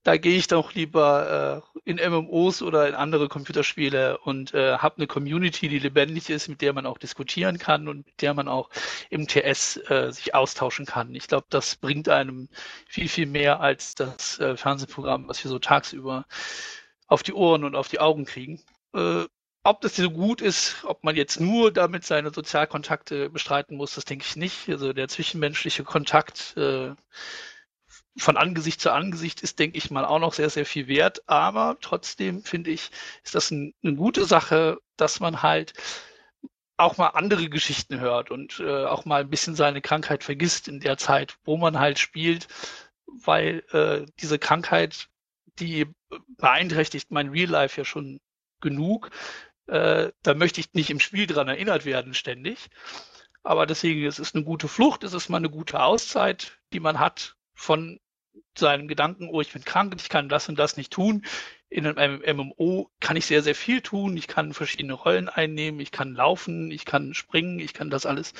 da 0.09 0.17
gehe 0.17 0.39
ich 0.39 0.47
doch 0.47 0.73
lieber 0.73 1.63
äh, 1.85 1.87
in 1.87 1.97
MMOs 1.97 2.63
oder 2.63 2.87
in 2.87 2.95
andere 2.95 3.29
Computerspiele 3.29 4.17
und 4.17 4.55
äh, 4.55 4.77
habe 4.79 4.97
eine 4.97 5.05
Community, 5.05 5.67
die 5.67 5.77
lebendig 5.77 6.31
ist, 6.31 6.47
mit 6.47 6.61
der 6.61 6.73
man 6.73 6.87
auch 6.87 6.97
diskutieren 6.97 7.59
kann 7.59 7.87
und 7.87 8.07
mit 8.07 8.19
der 8.23 8.33
man 8.33 8.47
auch 8.47 8.71
im 9.11 9.27
TS 9.27 9.77
äh, 9.87 10.11
sich 10.11 10.33
austauschen 10.33 10.87
kann. 10.87 11.13
Ich 11.13 11.27
glaube, 11.27 11.45
das 11.51 11.75
bringt 11.75 12.09
einem 12.09 12.49
viel, 12.87 13.07
viel 13.07 13.27
mehr 13.27 13.59
als 13.59 13.93
das 13.93 14.39
äh, 14.39 14.57
Fernsehprogramm, 14.57 15.27
was 15.27 15.43
wir 15.43 15.51
so 15.51 15.59
tagsüber 15.59 16.25
auf 17.05 17.21
die 17.21 17.33
Ohren 17.33 17.63
und 17.63 17.75
auf 17.75 17.87
die 17.87 17.99
Augen 17.99 18.25
kriegen. 18.25 18.59
Äh, 18.95 19.25
ob 19.61 19.81
das 19.81 19.95
so 19.95 20.09
gut 20.09 20.41
ist, 20.41 20.85
ob 20.85 21.03
man 21.03 21.15
jetzt 21.15 21.39
nur 21.39 21.71
damit 21.71 22.03
seine 22.03 22.31
Sozialkontakte 22.33 23.29
bestreiten 23.29 23.77
muss, 23.77 23.93
das 23.93 24.05
denke 24.05 24.25
ich 24.27 24.35
nicht. 24.35 24.69
Also 24.69 24.91
der 24.91 25.07
zwischenmenschliche 25.07 25.83
Kontakt 25.83 26.57
äh, 26.57 26.95
von 28.19 28.37
Angesicht 28.37 28.81
zu 28.81 28.91
Angesicht 28.91 29.41
ist, 29.41 29.59
denke 29.59 29.77
ich 29.77 29.91
mal, 29.91 30.05
auch 30.05 30.19
noch 30.19 30.33
sehr, 30.33 30.49
sehr 30.49 30.65
viel 30.65 30.87
wert. 30.87 31.23
Aber 31.27 31.77
trotzdem 31.81 32.43
finde 32.43 32.71
ich, 32.71 32.91
ist 33.23 33.35
das 33.35 33.51
ein, 33.51 33.73
eine 33.83 33.95
gute 33.95 34.25
Sache, 34.25 34.79
dass 34.97 35.19
man 35.19 35.41
halt 35.41 35.73
auch 36.77 36.97
mal 36.97 37.07
andere 37.07 37.49
Geschichten 37.49 37.99
hört 37.99 38.31
und 38.31 38.59
äh, 38.59 38.85
auch 38.85 39.05
mal 39.05 39.21
ein 39.21 39.29
bisschen 39.29 39.55
seine 39.55 39.81
Krankheit 39.81 40.23
vergisst 40.23 40.67
in 40.67 40.79
der 40.79 40.97
Zeit, 40.97 41.37
wo 41.43 41.57
man 41.57 41.77
halt 41.79 41.99
spielt, 41.99 42.47
weil 43.05 43.63
äh, 43.71 44.05
diese 44.21 44.39
Krankheit, 44.39 45.09
die 45.59 45.87
beeinträchtigt 46.37 47.11
mein 47.11 47.29
Real 47.29 47.49
Life 47.49 47.79
ja 47.79 47.85
schon 47.85 48.21
genug. 48.61 49.11
Äh, 49.67 50.11
da 50.23 50.33
möchte 50.33 50.61
ich 50.61 50.73
nicht 50.73 50.89
im 50.89 50.99
Spiel 50.99 51.27
dran 51.27 51.49
erinnert 51.49 51.85
werden 51.85 52.13
ständig. 52.13 52.69
Aber 53.43 53.65
deswegen, 53.65 54.05
es 54.05 54.19
ist 54.19 54.35
eine 54.35 54.43
gute 54.45 54.67
Flucht, 54.67 55.03
es 55.03 55.13
ist 55.13 55.29
mal 55.29 55.37
eine 55.37 55.49
gute 55.49 55.81
Auszeit, 55.81 56.59
die 56.73 56.79
man 56.79 56.99
hat 56.99 57.35
von 57.53 57.99
seinem 58.57 58.87
Gedanken, 58.87 59.29
oh, 59.29 59.41
ich 59.41 59.51
bin 59.51 59.63
krank, 59.63 59.95
ich 59.97 60.09
kann 60.09 60.29
das 60.29 60.49
und 60.49 60.57
das 60.57 60.77
nicht 60.77 60.91
tun. 60.91 61.25
In 61.69 61.85
einem 61.85 62.21
MMO 62.37 62.89
kann 62.99 63.15
ich 63.15 63.25
sehr, 63.25 63.43
sehr 63.43 63.55
viel 63.55 63.81
tun. 63.81 64.17
Ich 64.17 64.27
kann 64.27 64.53
verschiedene 64.53 64.93
Rollen 64.93 65.29
einnehmen, 65.29 65.79
ich 65.79 65.91
kann 65.91 66.13
laufen, 66.13 66.71
ich 66.71 66.85
kann 66.85 67.13
springen, 67.13 67.59
ich 67.59 67.73
kann 67.73 67.89
das 67.89 68.05
alles, 68.05 68.33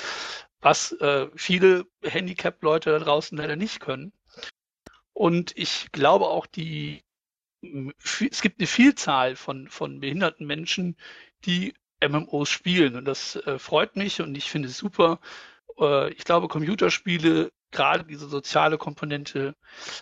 was 0.61 0.93
äh, 0.93 1.27
viele 1.35 1.85
Handicap-Leute 2.03 2.91
da 2.91 2.99
draußen 2.99 3.37
leider 3.37 3.55
nicht 3.55 3.79
können. 3.79 4.11
Und 5.13 5.55
ich 5.57 5.91
glaube 5.91 6.27
auch, 6.27 6.45
die, 6.45 7.03
es 7.61 8.41
gibt 8.41 8.59
eine 8.59 8.67
Vielzahl 8.67 9.35
von, 9.35 9.67
von 9.67 9.99
behinderten 9.99 10.47
Menschen, 10.47 10.95
die 11.45 11.73
MMOs 12.01 12.49
spielen. 12.49 12.95
Und 12.95 13.05
das 13.05 13.35
äh, 13.35 13.59
freut 13.59 13.95
mich 13.95 14.21
und 14.21 14.35
ich 14.37 14.49
finde 14.49 14.69
es 14.69 14.77
super. 14.77 15.19
Äh, 15.79 16.11
ich 16.13 16.23
glaube, 16.23 16.47
Computerspiele 16.47 17.51
gerade 17.71 18.03
diese 18.03 18.27
soziale 18.27 18.77
Komponente 18.77 19.55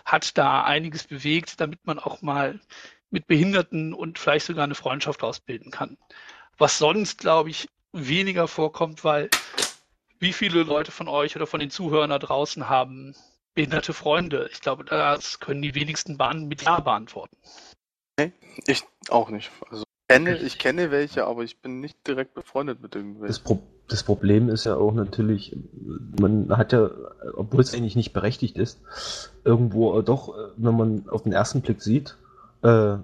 hat 0.04 0.38
da 0.38 0.64
einiges 0.64 1.04
bewegt, 1.04 1.60
damit 1.60 1.84
man 1.86 1.98
auch 1.98 2.22
mal 2.22 2.60
mit 3.10 3.26
Behinderten 3.26 3.94
und 3.94 4.18
vielleicht 4.18 4.46
sogar 4.46 4.64
eine 4.64 4.74
Freundschaft 4.74 5.22
ausbilden 5.22 5.70
kann. 5.70 5.96
Was 6.56 6.78
sonst, 6.78 7.18
glaube 7.18 7.50
ich, 7.50 7.68
weniger 7.92 8.48
vorkommt, 8.48 9.04
weil 9.04 9.30
wie 10.18 10.32
viele 10.32 10.62
Leute 10.62 10.90
von 10.90 11.08
euch 11.08 11.36
oder 11.36 11.46
von 11.46 11.60
den 11.60 11.70
Zuhörern 11.70 12.10
da 12.10 12.18
draußen 12.18 12.68
haben 12.68 13.14
behinderte 13.54 13.92
Freunde? 13.92 14.48
Ich 14.52 14.60
glaube, 14.60 14.84
das 14.84 15.40
können 15.40 15.62
die 15.62 15.74
wenigsten 15.74 16.16
Bahnen 16.18 16.48
mit 16.48 16.62
Ja 16.62 16.80
beantworten. 16.80 17.36
Nee, 18.18 18.32
ich 18.66 18.84
auch 19.10 19.30
nicht. 19.30 19.50
Also 19.70 19.84
kenne, 20.08 20.36
ich 20.36 20.58
kenne 20.58 20.90
welche, 20.90 21.26
aber 21.26 21.42
ich 21.42 21.60
bin 21.60 21.80
nicht 21.80 22.06
direkt 22.06 22.34
befreundet 22.34 22.82
mit 22.82 22.94
irgendwelchen. 22.94 23.28
Das, 23.28 23.38
Pro 23.38 23.60
das 23.88 24.02
Problem 24.02 24.50
ist 24.50 24.64
ja 24.64 24.76
auch 24.76 24.92
natürlich, 24.92 25.56
man 26.20 26.56
hat 26.56 26.72
ja, 26.72 26.90
obwohl 27.34 27.60
es 27.60 27.74
eigentlich 27.74 27.96
nicht 27.96 28.12
berechtigt 28.12 28.58
ist, 28.58 28.80
irgendwo 29.44 30.02
doch, 30.02 30.34
wenn 30.56 30.76
man 30.76 31.08
auf 31.08 31.22
den 31.22 31.32
ersten 31.32 31.62
Blick 31.62 31.80
sieht, 31.80 32.16
äh, 32.62 32.96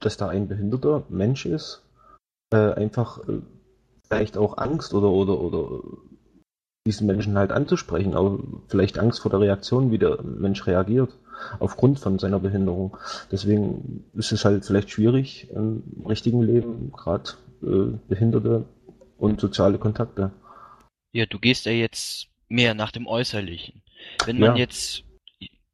dass 0.00 0.16
da 0.18 0.28
ein 0.28 0.48
behinderter 0.48 1.04
Mensch 1.08 1.46
ist, 1.46 1.82
äh, 2.52 2.72
einfach 2.74 3.26
äh, 3.28 3.40
vielleicht 4.08 4.36
auch 4.36 4.58
Angst 4.58 4.92
oder 4.92 5.08
oder 5.08 5.40
oder 5.40 5.82
diesen 6.86 7.06
Menschen 7.06 7.38
halt 7.38 7.52
anzusprechen, 7.52 8.14
aber 8.14 8.38
vielleicht 8.68 8.98
Angst 8.98 9.20
vor 9.20 9.30
der 9.30 9.40
Reaktion, 9.40 9.90
wie 9.90 9.98
der 9.98 10.22
Mensch 10.22 10.66
reagiert, 10.66 11.10
aufgrund 11.58 11.98
von 11.98 12.18
seiner 12.18 12.38
Behinderung. 12.38 12.96
Deswegen 13.30 14.04
ist 14.14 14.32
es 14.32 14.44
halt 14.44 14.64
vielleicht 14.64 14.90
schwierig 14.90 15.48
im 15.50 15.82
richtigen 16.06 16.42
Leben, 16.42 16.92
gerade 16.92 17.30
äh, 17.62 17.96
Behinderte 18.08 18.64
und 19.18 19.40
soziale 19.40 19.78
Kontakte. 19.78 20.30
Ja, 21.12 21.26
du 21.26 21.38
gehst 21.38 21.66
ja 21.66 21.72
jetzt 21.72 22.28
mehr 22.48 22.74
nach 22.74 22.92
dem 22.92 23.06
Äußerlichen. 23.06 23.82
Wenn 24.26 24.38
man 24.38 24.50
Ja. 24.50 24.56
jetzt, 24.56 25.04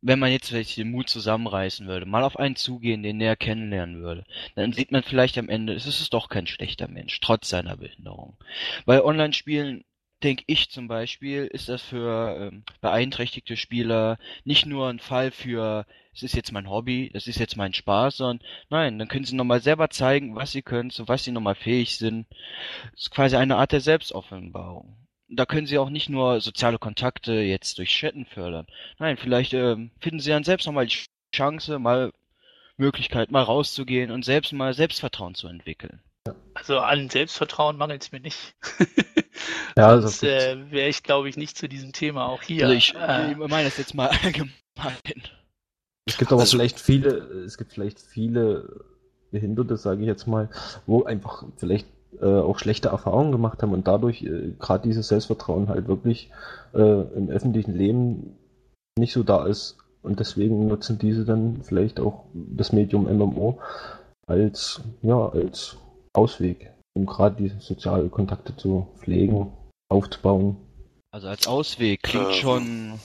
wenn 0.03 0.19
man 0.19 0.31
jetzt 0.31 0.49
vielleicht 0.49 0.77
den 0.77 0.91
Mut 0.91 1.09
zusammenreißen 1.09 1.87
würde, 1.87 2.07
mal 2.07 2.23
auf 2.23 2.39
einen 2.39 2.57
zugehen, 2.57 3.03
den 3.03 3.17
näher 3.19 3.37
kennenlernen 3.37 4.03
würde, 4.03 4.25
dann 4.55 4.73
sieht 4.73 4.93
man 4.93 5.03
vielleicht 5.03 5.39
am 5.39 5.49
Ende, 5.49 5.75
es 5.75 5.87
ist 5.87 6.13
doch 6.13 6.29
kein 6.29 6.47
schlechter 6.47 6.89
Mensch, 6.89 7.21
trotz 7.21 7.49
seiner 7.49 7.77
Behinderung. 7.77 8.37
Bei 8.85 9.03
Online-Spielen 9.05 9.85
denke 10.23 10.45
ich 10.47 10.71
zum 10.71 10.89
Beispiel, 10.89 11.47
ist 11.47 11.69
das 11.69 11.83
für 11.83 12.51
ähm, 12.53 12.65
beeinträchtigte 12.81 13.57
Spieler 13.57 14.19
nicht 14.45 14.67
nur 14.67 14.89
ein 14.89 14.99
Fall 14.99 15.31
für, 15.31 15.87
es 16.15 16.23
ist 16.23 16.35
jetzt 16.35 16.53
mein 16.53 16.71
Hobby, 16.71 17.11
das 17.13 17.27
ist 17.27 17.39
jetzt 17.39 17.57
mein 17.57 17.75
Spaß, 17.75 18.17
sondern 18.19 18.47
nein, 18.71 18.99
dann 18.99 19.09
können 19.09 19.25
sie 19.25 19.37
nochmal 19.37 19.61
selber 19.61 19.91
zeigen, 19.91 20.35
was 20.35 20.53
sie 20.53 20.63
können, 20.63 20.91
zu 20.91 21.07
was 21.09 21.25
sie 21.25 21.33
nochmal 21.33 21.55
fähig 21.55 21.99
sind. 21.99 22.27
Es 22.95 23.03
ist 23.03 23.11
quasi 23.11 23.37
eine 23.37 23.57
Art 23.57 23.73
der 23.73 23.81
Selbstoffenbarung. 23.81 24.97
Da 25.29 25.45
können 25.45 25.67
sie 25.67 25.79
auch 25.79 25.91
nicht 25.91 26.09
nur 26.09 26.41
soziale 26.41 26.79
Kontakte 26.79 27.35
jetzt 27.35 27.79
durch 27.79 27.91
Chatten 27.91 28.27
fördern. 28.27 28.67
Nein, 28.99 29.17
vielleicht 29.17 29.55
ähm, 29.55 29.91
finden 30.01 30.21
sie 30.21 30.31
dann 30.31 30.45
selbst 30.45 30.67
nochmal 30.67 30.87
die 30.87 30.97
Chance, 31.35 31.79
mal 31.79 32.13
Möglichkeit, 32.77 33.31
mal 33.31 33.43
rauszugehen 33.43 34.11
und 34.11 34.25
selbst 34.25 34.53
mal 34.53 34.75
Selbstvertrauen 34.75 35.35
zu 35.35 35.49
entwickeln. 35.49 36.01
Also 36.55 36.79
an 36.79 37.09
Selbstvertrauen 37.11 37.77
mangelt 37.77 38.03
es 38.03 38.13
mir 38.13 38.21
nicht. 38.21 38.55
Ja, 39.77 40.01
Sonst 40.01 40.23
äh, 40.23 40.57
wäre 40.71 40.89
ich, 40.89 41.03
glaube 41.03 41.29
ich, 41.29 41.37
nicht 41.37 41.59
zu 41.59 41.69
diesem 41.69 41.93
Thema 41.93 42.27
auch 42.27 42.41
hier. 42.43 42.65
Also 42.65 42.75
ich, 42.77 42.95
äh, 42.95 43.33
ich 43.33 43.37
meine 43.37 43.65
das 43.65 43.77
jetzt 43.77 43.95
mal 43.95 44.09
allgemein. 44.25 44.53
Es 46.07 46.17
gibt 46.17 46.33
aber 46.33 46.41
Also- 46.41 46.57
vielleicht 46.57 46.81
viele, 46.81 47.11
es 47.45 47.59
gibt 47.59 47.73
vielleicht 47.75 48.01
viele 48.01 48.87
Behinderte, 49.31 49.77
sage 49.77 50.01
ich 50.01 50.07
jetzt 50.07 50.27
mal, 50.27 50.49
wo 50.87 51.05
einfach 51.05 51.45
vielleicht 51.59 51.87
äh, 52.21 52.25
auch 52.25 52.59
schlechte 52.59 52.89
Erfahrungen 52.89 53.33
gemacht 53.33 53.63
haben 53.63 53.75
und 53.75 53.87
dadurch 53.87 54.23
äh, 54.23 54.55
gerade 54.59 54.89
dieses 54.89 55.09
Selbstvertrauen 55.09 55.69
halt 55.69 55.89
wirklich 55.89 56.31
äh, 56.75 56.79
im 56.81 57.29
öffentlichen 57.29 57.75
Leben 57.75 58.37
nicht 58.99 59.13
so 59.13 59.23
da 59.23 59.47
ist. 59.47 59.77
Und 60.03 60.21
deswegen 60.21 60.69
nutzen 60.69 60.99
diese 60.99 61.25
dann 61.27 61.63
vielleicht 61.63 62.01
auch 62.01 62.25
das 62.33 62.73
Medium 62.73 63.05
MMO 63.15 63.59
als, 64.27 64.81
ja, 65.03 65.29
als 65.29 65.77
Ausweg, 66.17 66.73
um 66.95 67.07
gerade 67.07 67.37
diese 67.37 67.61
sozialen 67.61 68.11
Kontakte 68.11 68.57
zu 68.57 68.89
pflegen, 68.99 69.53
aufzubauen. 69.89 70.57
Also 71.11 71.29
als 71.29 71.47
Ausweg 71.47 72.03
klingt 72.03 72.27
Ähm. 72.27 72.33
schon. 72.35 73.01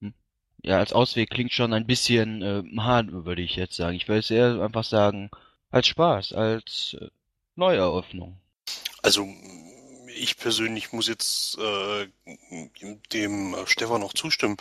Hm? 0.00 0.14
Ja, 0.62 0.78
als 0.78 0.92
Ausweg 0.92 1.30
klingt 1.30 1.52
schon 1.52 1.72
ein 1.72 1.86
bisschen 1.86 2.42
äh, 2.42 2.62
hart, 2.78 3.12
würde 3.12 3.42
ich 3.42 3.56
jetzt 3.56 3.76
sagen. 3.76 3.96
Ich 3.96 4.08
würde 4.08 4.20
es 4.20 4.30
eher 4.30 4.60
einfach 4.62 4.84
sagen, 4.84 5.30
als 5.70 5.86
Spaß, 5.86 6.32
als 6.32 6.96
äh, 7.00 7.08
Neueröffnung. 7.56 8.36
Also 9.02 9.26
ich 10.16 10.36
persönlich 10.36 10.92
muss 10.92 11.08
jetzt 11.08 11.58
äh, 11.58 12.08
dem 13.12 13.56
Stefan 13.66 14.00
noch 14.00 14.14
zustimmen. 14.14 14.56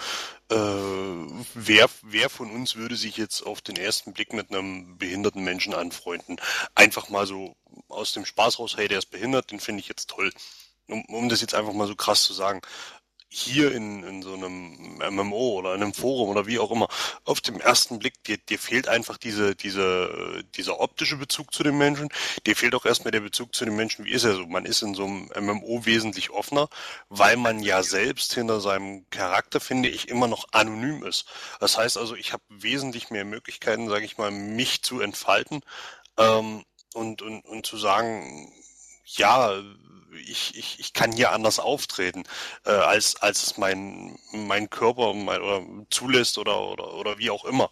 Äh, 0.50 0.56
wer, 1.54 1.90
wer 2.04 2.30
von 2.30 2.52
uns 2.52 2.76
würde 2.76 2.96
sich 2.96 3.18
jetzt 3.18 3.42
auf 3.42 3.62
den 3.62 3.76
ersten 3.76 4.14
Blick 4.14 4.34
mit 4.34 4.52
einem 4.52 4.98
behinderten 4.98 5.44
Menschen 5.44 5.74
anfreunden? 5.74 6.38
Einfach 6.76 7.10
mal 7.10 7.26
so 7.26 7.56
aus 7.88 8.14
dem 8.14 8.26
Spaß 8.26 8.60
raus, 8.60 8.76
hey, 8.78 8.88
der 8.88 9.00
ist 9.00 9.12
behindert, 9.12 9.52
den 9.52 9.60
finde 9.60 9.82
ich 9.82 9.88
jetzt 9.88 10.10
toll. 10.10 10.32
Um, 10.88 11.04
um 11.06 11.30
das 11.30 11.42
jetzt 11.42 11.56
einfach 11.56 11.74
mal 11.74 11.88
so 11.88 11.96
krass 11.96 12.24
zu 12.24 12.34
sagen. 12.34 12.62
Hier 13.38 13.74
in, 13.74 14.02
in 14.04 14.22
so 14.22 14.34
einem 14.34 14.98
MMO 15.12 15.60
oder 15.60 15.76
in 15.76 15.84
einem 15.84 15.94
Forum 15.94 16.30
oder 16.30 16.48
wie 16.48 16.58
auch 16.58 16.72
immer, 16.72 16.88
auf 17.26 17.42
dem 17.42 17.60
ersten 17.60 18.00
Blick, 18.00 18.24
dir, 18.24 18.38
dir 18.38 18.58
fehlt 18.58 18.88
einfach 18.88 19.18
diese, 19.18 19.58
diese, 19.58 20.46
dieser 20.56 20.80
optische 20.80 21.18
Bezug 21.18 21.54
zu 21.54 21.62
dem 21.62 21.78
Menschen, 21.78 22.08
dir 22.46 22.56
fehlt 22.56 22.74
auch 22.76 22.86
erstmal 22.86 23.12
der 23.12 23.20
Bezug 23.20 23.54
zu 23.54 23.66
den 23.66 23.76
Menschen, 23.76 24.06
wie 24.06 24.12
ist 24.12 24.24
er 24.24 24.36
so? 24.36 24.48
Man 24.48 24.66
ist 24.66 24.82
in 24.84 24.94
so 24.94 25.04
einem 25.04 25.30
MMO 25.38 25.86
wesentlich 25.86 26.30
offener, 26.30 26.70
weil 27.10 27.36
man 27.36 27.60
ja 27.62 27.84
selbst 27.84 28.34
hinter 28.34 28.62
seinem 28.62 29.06
Charakter, 29.10 29.60
finde 29.60 29.90
ich, 29.90 30.08
immer 30.08 30.30
noch 30.30 30.48
anonym 30.54 31.04
ist. 31.04 31.26
Das 31.60 31.78
heißt 31.78 31.98
also, 31.98 32.16
ich 32.16 32.32
habe 32.32 32.44
wesentlich 32.48 33.10
mehr 33.10 33.26
Möglichkeiten, 33.26 33.90
sage 33.90 34.06
ich 34.06 34.18
mal, 34.18 34.32
mich 34.32 34.82
zu 34.82 35.02
entfalten 35.02 35.62
ähm, 36.18 36.64
und, 36.94 37.22
und, 37.22 37.44
und 37.44 37.66
zu 37.66 37.76
sagen, 37.76 38.50
ja, 39.06 39.62
ich, 40.28 40.58
ich, 40.58 40.80
ich 40.80 40.94
kann 40.94 41.12
hier 41.12 41.32
anders 41.32 41.60
auftreten, 41.60 42.24
äh, 42.66 42.72
als, 42.72 43.18
als 43.18 43.44
es 43.44 43.58
mein, 43.58 44.18
mein 44.32 44.70
Körper 44.70 45.14
mein, 45.14 45.42
oder 45.42 45.62
zulässt 45.90 46.38
oder, 46.38 46.62
oder, 46.62 46.94
oder 46.94 47.18
wie 47.18 47.30
auch 47.30 47.46
immer. 47.46 47.70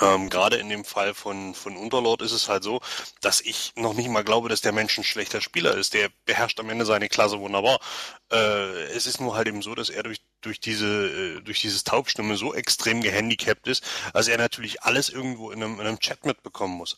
Ähm, 0.00 0.28
Gerade 0.28 0.56
in 0.56 0.68
dem 0.68 0.84
Fall 0.84 1.14
von, 1.14 1.54
von 1.54 1.76
Unterlord 1.76 2.22
ist 2.22 2.32
es 2.32 2.48
halt 2.48 2.64
so, 2.64 2.80
dass 3.20 3.40
ich 3.40 3.72
noch 3.76 3.94
nicht 3.94 4.08
mal 4.08 4.24
glaube, 4.24 4.48
dass 4.48 4.60
der 4.60 4.72
Mensch 4.72 4.98
ein 4.98 5.04
schlechter 5.04 5.40
Spieler 5.40 5.74
ist. 5.76 5.94
Der 5.94 6.10
beherrscht 6.24 6.58
am 6.60 6.70
Ende 6.70 6.84
seine 6.84 7.08
Klasse 7.08 7.38
wunderbar. 7.38 7.78
Äh, 8.32 8.84
es 8.92 9.06
ist 9.06 9.20
nur 9.20 9.36
halt 9.36 9.46
eben 9.48 9.62
so, 9.62 9.74
dass 9.74 9.90
er 9.90 10.02
durch, 10.02 10.18
durch 10.44 10.60
diese, 10.60 11.38
äh, 11.38 11.40
durch 11.40 11.60
dieses 11.60 11.84
Taubstimme 11.84 12.36
so 12.36 12.54
extrem 12.54 13.02
gehandicapt 13.02 13.66
ist, 13.66 13.84
dass 14.12 14.28
er 14.28 14.38
natürlich 14.38 14.82
alles 14.82 15.08
irgendwo 15.08 15.50
in 15.50 15.62
einem, 15.62 15.80
in 15.80 15.86
einem 15.86 15.98
Chat 15.98 16.24
mitbekommen 16.24 16.74
muss. 16.74 16.96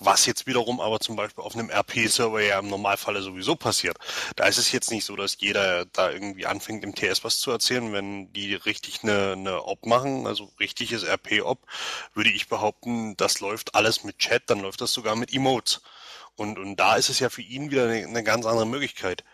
Was 0.00 0.26
jetzt 0.26 0.46
wiederum 0.46 0.80
aber 0.80 1.00
zum 1.00 1.16
Beispiel 1.16 1.44
auf 1.44 1.54
einem 1.54 1.70
RP-Server 1.70 2.40
ja 2.40 2.58
im 2.58 2.68
Normalfall 2.68 3.20
sowieso 3.22 3.56
passiert. 3.56 3.96
Da 4.36 4.46
ist 4.46 4.58
es 4.58 4.72
jetzt 4.72 4.90
nicht 4.90 5.04
so, 5.04 5.16
dass 5.16 5.36
jeder 5.38 5.84
da 5.86 6.10
irgendwie 6.10 6.46
anfängt, 6.46 6.84
im 6.84 6.94
TS 6.94 7.24
was 7.24 7.38
zu 7.38 7.50
erzählen. 7.50 7.92
Wenn 7.92 8.32
die 8.32 8.54
richtig 8.54 9.02
eine, 9.02 9.32
eine 9.32 9.64
Op 9.64 9.86
machen, 9.86 10.26
also 10.26 10.50
richtiges 10.58 11.04
RP-Op, 11.04 11.66
würde 12.14 12.30
ich 12.30 12.48
behaupten, 12.48 13.16
das 13.16 13.40
läuft 13.40 13.74
alles 13.74 14.04
mit 14.04 14.18
Chat, 14.18 14.44
dann 14.46 14.60
läuft 14.60 14.80
das 14.80 14.92
sogar 14.92 15.16
mit 15.16 15.32
Emotes. 15.32 15.82
Und, 16.40 16.58
und 16.58 16.76
da 16.76 16.96
ist 16.96 17.10
es 17.10 17.18
ja 17.18 17.28
für 17.28 17.42
ihn 17.42 17.70
wieder 17.70 17.84
eine, 17.84 18.06
eine 18.06 18.24
ganz 18.24 18.46
andere 18.46 18.66
Möglichkeit. 18.66 19.24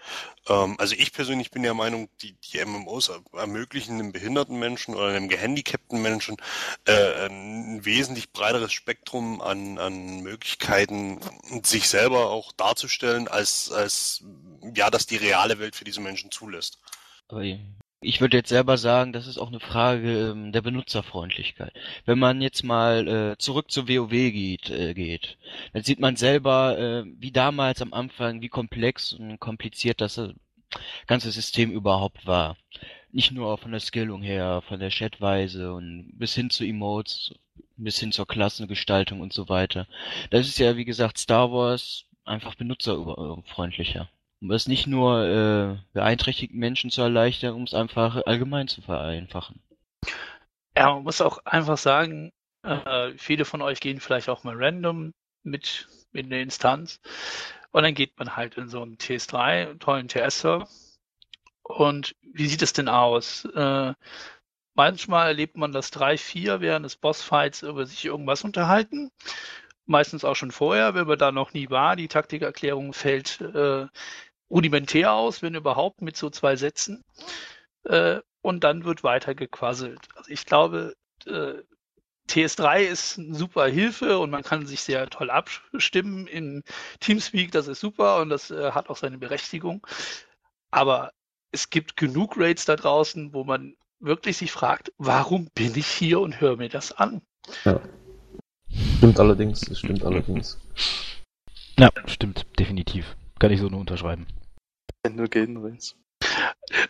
Ähm, 0.49 0.75
also 0.81 0.97
ich 0.99 1.13
persönlich 1.13 1.53
bin 1.53 1.63
der 1.63 1.73
Meinung, 1.73 2.09
die, 2.21 2.33
die 2.33 2.65
MMOs 2.65 3.13
ermöglichen 3.33 3.95
einem 3.95 4.11
behinderten 4.11 4.59
Menschen 4.59 4.97
oder 4.97 5.11
einem 5.11 5.29
gehandicapten 5.29 6.03
Menschen 6.03 6.37
äh, 6.85 7.29
ein 7.29 7.85
wesentlich 7.85 8.33
breiteres 8.33 8.73
Spektrum 8.73 9.41
an, 9.41 9.79
an 9.79 10.25
Möglichkeiten, 10.25 11.21
sich 11.63 11.89
selber 11.89 12.31
auch 12.31 12.51
darzustellen, 12.51 13.29
als, 13.29 13.71
als 13.71 14.25
ja, 14.75 14.91
dass 14.91 15.07
die 15.07 15.17
reale 15.17 15.61
Welt 15.61 15.77
für 15.77 15.85
diese 15.85 16.01
Menschen 16.01 16.33
zulässt. 16.33 16.81
Aber 17.29 17.45
ich 18.07 18.21
würde 18.21 18.37
jetzt 18.37 18.49
selber 18.49 18.79
sagen, 18.79 19.13
das 19.13 19.27
ist 19.27 19.39
auch 19.39 19.49
eine 19.49 19.61
Frage 19.61 20.31
ähm, 20.31 20.53
der 20.53 20.63
Benutzerfreundlichkeit. 20.63 21.73
Wenn 22.05 22.19
man 22.19 22.41
jetzt 22.41 22.63
mal 22.63 23.09
äh, 23.09 23.39
zurück 23.39 23.71
zu 23.71 23.89
WoW 23.89 24.11
geht, 24.11 24.71
äh, 24.71 24.95
geht, 24.95 25.37
dann 25.73 25.83
sieht 25.83 25.99
man 25.99 26.17
selber, 26.17 26.79
äh, 26.79 27.05
wie 27.19 27.33
damals 27.33 27.83
am 27.83 27.93
Anfang, 27.93 28.41
wie 28.41 28.49
komplex 28.49 29.13
und 29.13 29.41
kompliziert 29.41 30.01
das 30.01 30.19
äh, 30.19 30.33
ganze 31.07 31.33
System 31.33 31.73
überhaupt 31.73 32.27
war. 32.27 32.57
Nicht 33.11 33.33
nur 33.33 33.59
von 33.59 33.73
der 33.73 33.81
Skillung 33.81 34.23
her, 34.23 34.63
von 34.69 34.79
der 34.79 34.91
Chatweise 34.91 35.73
und 35.73 36.11
bis 36.13 36.35
hin 36.35 36.51
zu 36.51 36.65
Emotes, 36.65 37.35
bis 37.77 37.99
hin 37.99 38.13
zur 38.13 38.27
Klassengestaltung 38.27 39.21
und 39.21 39.33
so 39.33 39.49
weiter. 39.49 39.89
Das 40.31 40.47
ist 40.47 40.59
ja, 40.59 40.77
wie 40.77 40.85
gesagt, 40.85 41.19
Star 41.19 41.51
Wars 41.51 42.05
einfach 42.25 42.55
benutzerfreundlicher. 42.55 44.09
Um 44.47 44.53
es 44.53 44.69
nicht 44.69 44.87
nur 44.87 45.25
äh, 45.25 45.77
beeinträchtigten 45.93 46.61
Menschen 46.61 46.91
zu 46.91 47.03
erleichtern, 47.03 47.55
um 47.55 47.65
es 47.65 47.75
einfach 47.75 48.23
allgemein 48.27 48.69
zu 48.69 48.81
vereinfachen. 48.81 49.61
Ja, 50.77 50.95
man 50.95 51.03
muss 51.03 51.21
auch 51.21 51.39
einfach 51.45 51.77
sagen, 51.77 52.31
äh, 52.63 53.11
viele 53.17 53.45
von 53.45 53.61
euch 53.61 53.81
gehen 53.81 53.99
vielleicht 53.99 54.29
auch 54.29 54.45
mal 54.45 54.55
random 54.57 55.15
mit 55.43 55.89
in 56.13 56.27
eine 56.27 56.43
Instanz 56.43 57.01
und 57.73 57.83
dann 57.83 57.95
geht 57.95 58.17
man 58.21 58.37
halt 58.37 58.57
in 58.57 58.69
so 58.69 58.83
einen 58.83 58.99
TS3, 58.99 59.37
einen 59.71 59.81
tollen 59.81 60.07
TS-Server. 60.07 60.69
Und 61.65 62.15
wie 62.23 62.47
sieht 62.47 62.63
es 62.63 62.73
denn 62.73 62.89
aus? 62.89 63.47
Äh, 63.47 63.95
manchmal 64.75 65.27
erlebt 65.27 65.57
man 65.57 65.73
das 65.73 65.93
3-4 65.93 66.61
während 66.61 66.85
des 66.85 66.95
Bossfights 66.95 67.63
über 67.63 67.85
sich 67.85 68.05
irgendwas 68.05 68.45
unterhalten. 68.45 69.11
Meistens 69.87 70.25
auch 70.25 70.37
schon 70.37 70.53
vorher, 70.53 70.95
wenn 70.95 71.09
man 71.09 71.19
da 71.19 71.33
noch 71.33 71.53
nie 71.53 71.69
war. 71.69 71.97
Die 71.97 72.09
Taktikerklärung 72.09 72.93
fällt 72.93 73.41
äh, 73.41 73.87
rudimentär 74.51 75.13
aus, 75.13 75.43
wenn 75.43 75.55
überhaupt, 75.55 76.03
mit 76.03 76.17
so 76.17 76.31
zwei 76.31 76.57
Sätzen. 76.57 77.03
Äh, 77.85 78.21
und 78.43 78.63
dann 78.65 78.85
wird 78.85 79.03
weiter 79.03 79.35
gequasselt. 79.35 80.01
Also 80.15 80.31
ich 80.31 80.47
glaube, 80.47 80.95
äh, 81.27 81.55
TS3 82.29 82.81
ist 82.81 83.19
eine 83.19 83.35
super 83.35 83.67
Hilfe 83.67 84.19
und 84.19 84.31
man 84.31 84.43
kann 84.43 84.67
sich 84.67 84.83
sehr 84.83 85.09
toll 85.09 85.31
abstimmen 85.31 86.27
in 86.27 86.63
Teamspeak, 87.01 87.53
das 87.53 87.69
ist 87.69 87.81
super 87.81 88.21
und 88.21 88.31
das 88.31 88.51
äh, 88.51 88.73
hat 88.73 88.89
auch 88.89 88.97
seine 88.97 89.19
Berechtigung. 89.19 89.87
Aber 90.71 91.13
es 91.53 91.71
gibt 91.71 91.97
genug 91.97 92.37
Raids 92.37 92.65
da 92.65 92.77
draußen, 92.77 93.33
wo 93.33 93.45
man 93.45 93.77
wirklich 94.01 94.37
sich 94.37 94.53
fragt, 94.53 94.93
warum 94.99 95.49
bin 95.55 95.77
ich 95.77 95.87
hier 95.87 96.21
und 96.21 96.41
höre 96.41 96.57
mir 96.57 96.69
das 96.69 96.93
an? 96.93 97.23
Ja. 97.65 97.81
Stimmt 98.99 99.21
allerdings, 99.21 99.61
das 99.61 99.79
stimmt 99.79 100.05
allerdings. 100.05 100.59
Ja, 101.79 101.91
stimmt, 102.07 102.47
definitiv. 102.59 103.17
Kann 103.39 103.51
ich 103.51 103.61
so 103.61 103.69
nur 103.69 103.81
unterschreiben. 103.81 104.27
Wenn 105.03 105.17
du 105.17 105.29
gehen 105.29 105.63
willst. 105.63 105.97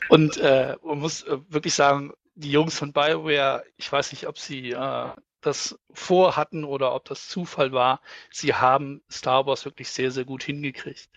Und 0.09 0.37
äh, 0.39 0.77
man 0.85 1.01
muss 1.01 1.23
äh, 1.25 1.39
wirklich 1.49 1.75
sagen, 1.75 2.13
die 2.35 2.51
Jungs 2.51 2.79
von 2.79 2.93
BioWare, 2.93 3.65
ich 3.77 3.91
weiß 3.91 4.13
nicht, 4.13 4.27
ob 4.27 4.39
sie 4.39 4.73
äh, 4.73 5.11
das 5.41 5.79
vorhatten 5.93 6.65
oder 6.65 6.95
ob 6.95 7.05
das 7.07 7.29
Zufall 7.29 7.73
war, 7.73 8.01
sie 8.31 8.55
haben 8.55 9.03
Star 9.11 9.47
Wars 9.47 9.65
wirklich 9.65 9.91
sehr, 9.91 10.11
sehr 10.11 10.25
gut 10.25 10.43
hingekriegt. 10.43 11.09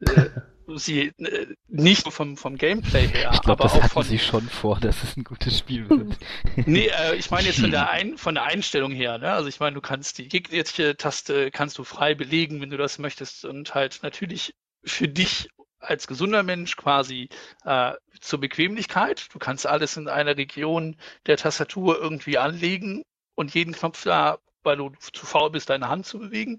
Sie 0.76 1.12
äh, 1.18 1.46
nicht 1.68 2.04
nur 2.04 2.12
vom, 2.12 2.36
vom 2.36 2.56
Gameplay 2.56 3.08
her, 3.08 3.30
Ich 3.32 3.40
glaube, 3.40 3.64
aber 3.64 3.64
das 3.64 3.72
auch 3.72 3.82
hatten 3.82 3.92
von, 3.92 4.04
sie 4.04 4.18
schon 4.18 4.48
vor, 4.48 4.78
dass 4.80 5.02
es 5.02 5.16
ein 5.16 5.24
gutes 5.24 5.58
Spiel 5.58 5.88
wird. 5.88 6.18
Nee, 6.66 6.88
äh, 6.88 7.16
ich 7.16 7.30
meine 7.30 7.46
jetzt 7.46 7.60
von 7.60 7.70
der, 7.70 7.90
Ein 7.90 8.18
von 8.18 8.34
der 8.34 8.44
Einstellung 8.44 8.92
her. 8.92 9.18
Ne? 9.18 9.32
Also 9.32 9.48
ich 9.48 9.60
meine, 9.60 9.74
du 9.74 9.80
kannst 9.80 10.18
die 10.18 10.28
gegnerische 10.28 10.96
Taste 10.96 11.50
kannst 11.50 11.78
du 11.78 11.84
frei 11.84 12.14
belegen, 12.14 12.60
wenn 12.60 12.70
du 12.70 12.76
das 12.76 12.98
möchtest 12.98 13.44
und 13.44 13.74
halt 13.74 14.00
natürlich 14.02 14.54
für 14.84 15.08
dich 15.08 15.48
als 15.80 16.06
gesunder 16.06 16.42
Mensch 16.42 16.76
quasi 16.76 17.28
äh, 17.64 17.92
zur 18.20 18.40
Bequemlichkeit. 18.40 19.28
Du 19.32 19.38
kannst 19.38 19.66
alles 19.66 19.96
in 19.96 20.08
einer 20.08 20.36
Region 20.36 20.96
der 21.26 21.36
Tastatur 21.36 21.98
irgendwie 22.00 22.38
anlegen 22.38 23.02
und 23.34 23.54
jeden 23.54 23.74
Knopf 23.74 24.02
da, 24.04 24.38
weil 24.68 24.76
du 24.76 24.92
zu 25.00 25.24
faul 25.24 25.50
bist, 25.50 25.70
deine 25.70 25.88
Hand 25.88 26.06
zu 26.06 26.18
bewegen. 26.18 26.58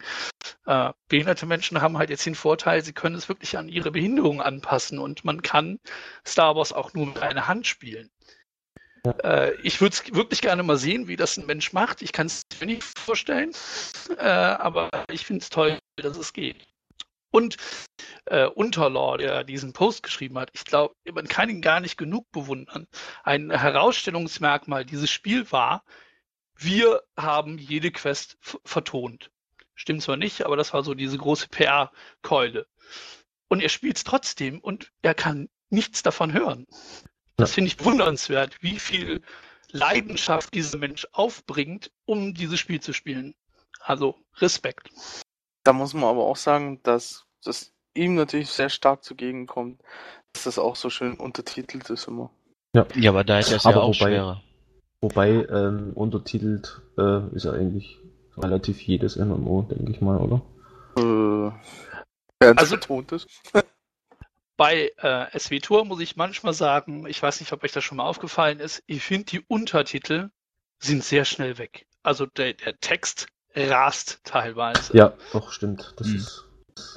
Äh, 0.66 0.92
behinderte 1.08 1.46
Menschen 1.46 1.80
haben 1.80 1.98
halt 1.98 2.10
jetzt 2.10 2.26
den 2.26 2.36
Vorteil, 2.36 2.84
sie 2.84 2.94
können 2.94 3.16
es 3.16 3.30
wirklich 3.30 3.58
an 3.58 3.70
ihre 3.70 3.92
Behinderung 3.92 4.42
anpassen 4.42 4.98
und 4.98 5.24
man 5.24 5.44
kann 5.44 5.80
Star 6.26 6.56
Wars 6.56 6.74
auch 6.74 6.94
nur 6.94 7.06
mit 7.06 7.20
einer 7.20 7.48
Hand 7.48 7.68
spielen. 7.68 8.10
Äh, 9.24 9.54
ich 9.62 9.80
würde 9.80 9.94
es 9.94 10.14
wirklich 10.14 10.42
gerne 10.42 10.64
mal 10.64 10.78
sehen, 10.78 11.08
wie 11.08 11.16
das 11.16 11.38
ein 11.38 11.46
Mensch 11.46 11.72
macht. 11.72 12.02
Ich 12.02 12.12
kann 12.12 12.26
es 12.26 12.42
mir 12.60 12.66
nicht 12.66 12.84
vorstellen, 12.84 13.52
äh, 14.18 14.24
aber 14.24 14.90
ich 15.12 15.26
finde 15.26 15.44
es 15.44 15.50
toll, 15.50 15.78
dass 15.98 16.18
es 16.18 16.34
geht. 16.34 16.68
Und 17.32 17.58
äh, 18.26 18.46
Unterlaw, 18.46 19.18
der 19.18 19.44
diesen 19.44 19.72
Post 19.72 20.02
geschrieben 20.02 20.40
hat, 20.40 20.50
ich 20.54 20.66
glaube, 20.66 20.96
man 21.14 21.28
kann 21.28 21.50
ihn 21.50 21.62
gar 21.62 21.80
nicht 21.80 21.96
genug 21.96 22.32
bewundern. 22.32 22.88
Ein 23.24 23.52
Herausstellungsmerkmal 23.52 24.84
dieses 24.84 25.12
Spiel 25.12 25.52
war, 25.52 25.84
wir 26.62 27.02
haben 27.18 27.58
jede 27.58 27.92
Quest 27.92 28.38
vertont. 28.66 29.32
Stimmt 29.76 30.02
zwar 30.04 30.18
nicht, 30.18 30.46
aber 30.46 30.58
das 30.58 30.74
war 30.74 30.84
so 30.84 30.94
diese 30.94 31.18
große 31.18 31.48
PR-Keule. 31.48 32.68
Und 33.48 33.62
er 33.62 33.70
spielt 33.70 33.98
es 33.98 34.04
trotzdem 34.04 34.60
und 34.60 34.92
er 35.02 35.14
kann 35.14 35.50
nichts 35.70 36.04
davon 36.04 36.34
hören. 36.34 36.68
Das 37.38 37.54
finde 37.54 37.70
ich 37.70 37.78
bewundernswert, 37.78 38.62
wie 38.62 38.78
viel 38.78 39.22
Leidenschaft 39.72 40.54
dieser 40.54 40.78
Mensch 40.78 41.08
aufbringt, 41.14 41.92
um 42.06 42.34
dieses 42.34 42.60
Spiel 42.60 42.82
zu 42.82 42.92
spielen. 42.92 43.36
Also 43.80 44.20
Respekt. 44.38 44.90
Da 45.64 45.72
muss 45.72 45.94
man 45.94 46.04
aber 46.04 46.26
auch 46.26 46.36
sagen, 46.36 46.82
dass 46.84 47.26
das 47.44 47.72
ihm 47.94 48.16
natürlich 48.16 48.50
sehr 48.50 48.70
stark 48.70 49.04
zugegen 49.04 49.48
kommt, 49.48 49.82
dass 50.34 50.44
das 50.44 50.60
auch 50.60 50.76
so 50.76 50.90
schön 50.90 51.14
untertitelt 51.16 51.90
ist 51.90 52.08
immer. 52.08 52.30
Ja, 52.76 52.86
aber 53.10 53.24
da 53.24 53.40
ist 53.40 53.52
es 53.52 53.64
ja 53.64 53.72
auch 53.78 53.88
wobei- 53.88 53.94
schwerer. 53.94 54.44
Wobei, 55.02 55.46
ähm, 55.50 55.92
untertitelt 55.94 56.82
äh, 56.98 57.28
ist 57.34 57.46
ja 57.46 57.54
eigentlich 57.54 58.00
relativ 58.38 58.82
jedes 58.82 59.16
MMO, 59.16 59.64
denke 59.70 59.92
ich 59.92 60.02
mal, 60.02 60.18
oder? 60.18 60.42
Äh, 62.42 62.46
Also- 62.56 62.76
es 62.76 62.82
betont 62.82 63.12
ist. 63.12 63.28
Bei 64.58 64.92
äh, 64.98 65.40
SW 65.40 65.60
Tour 65.60 65.86
muss 65.86 66.02
ich 66.02 66.18
manchmal 66.18 66.54
sagen, 66.54 67.08
ich 67.08 67.24
weiß 67.24 67.40
nicht, 67.40 67.54
ob 67.54 67.64
euch 67.64 67.72
das 67.72 67.84
schon 67.86 67.98
mal 67.98 68.04
aufgefallen 68.04 68.60
ist, 68.60 68.84
ich 68.88 69.02
finde 69.02 69.26
die 69.26 69.40
Untertitel 69.48 70.32
sind 70.80 71.02
sehr 71.04 71.24
schnell 71.24 71.58
weg. 71.58 71.88
Also 72.04 72.26
der, 72.26 72.54
der 72.54 72.78
Text 72.80 73.28
rast 73.56 74.20
teilweise. 74.26 74.96
Ja, 74.98 75.14
doch, 75.32 75.54
stimmt. 75.54 75.94
Das 75.98 76.08
Hm. 76.08 76.16
ist. 76.18 76.46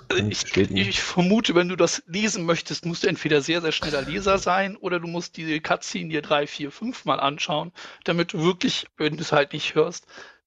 Das 0.09 0.45
kann 0.45 0.77
ich 0.77 0.89
Ich, 0.89 1.01
vermute, 1.01 1.55
wenn 1.55 1.69
du 1.69 1.77
das 1.77 2.03
lesen 2.07 2.45
möchtest, 2.45 2.85
musst 2.87 3.05
du 3.05 3.09
entweder 3.09 3.41
sehr, 3.41 3.61
sehr 3.61 3.73
schneller 3.73 4.03
Leser 4.03 4.39
sein 4.39 4.77
oder 4.77 5.01
du 5.01 5.09
musst 5.09 5.37
diese 5.37 5.61
Cutscene 5.61 6.11
dir 6.11 6.23
drei, 6.23 6.47
vier, 6.47 6.71
fünf 6.71 7.05
Mal 7.05 7.21
anschauen, 7.21 7.73
damit 8.05 8.33
du 8.33 8.43
wirklich, 8.43 8.87
wenn 8.97 9.17
du 9.17 9.23
es 9.23 9.33
halt 9.33 9.53
nicht 9.53 9.75
hörst, 9.75 10.07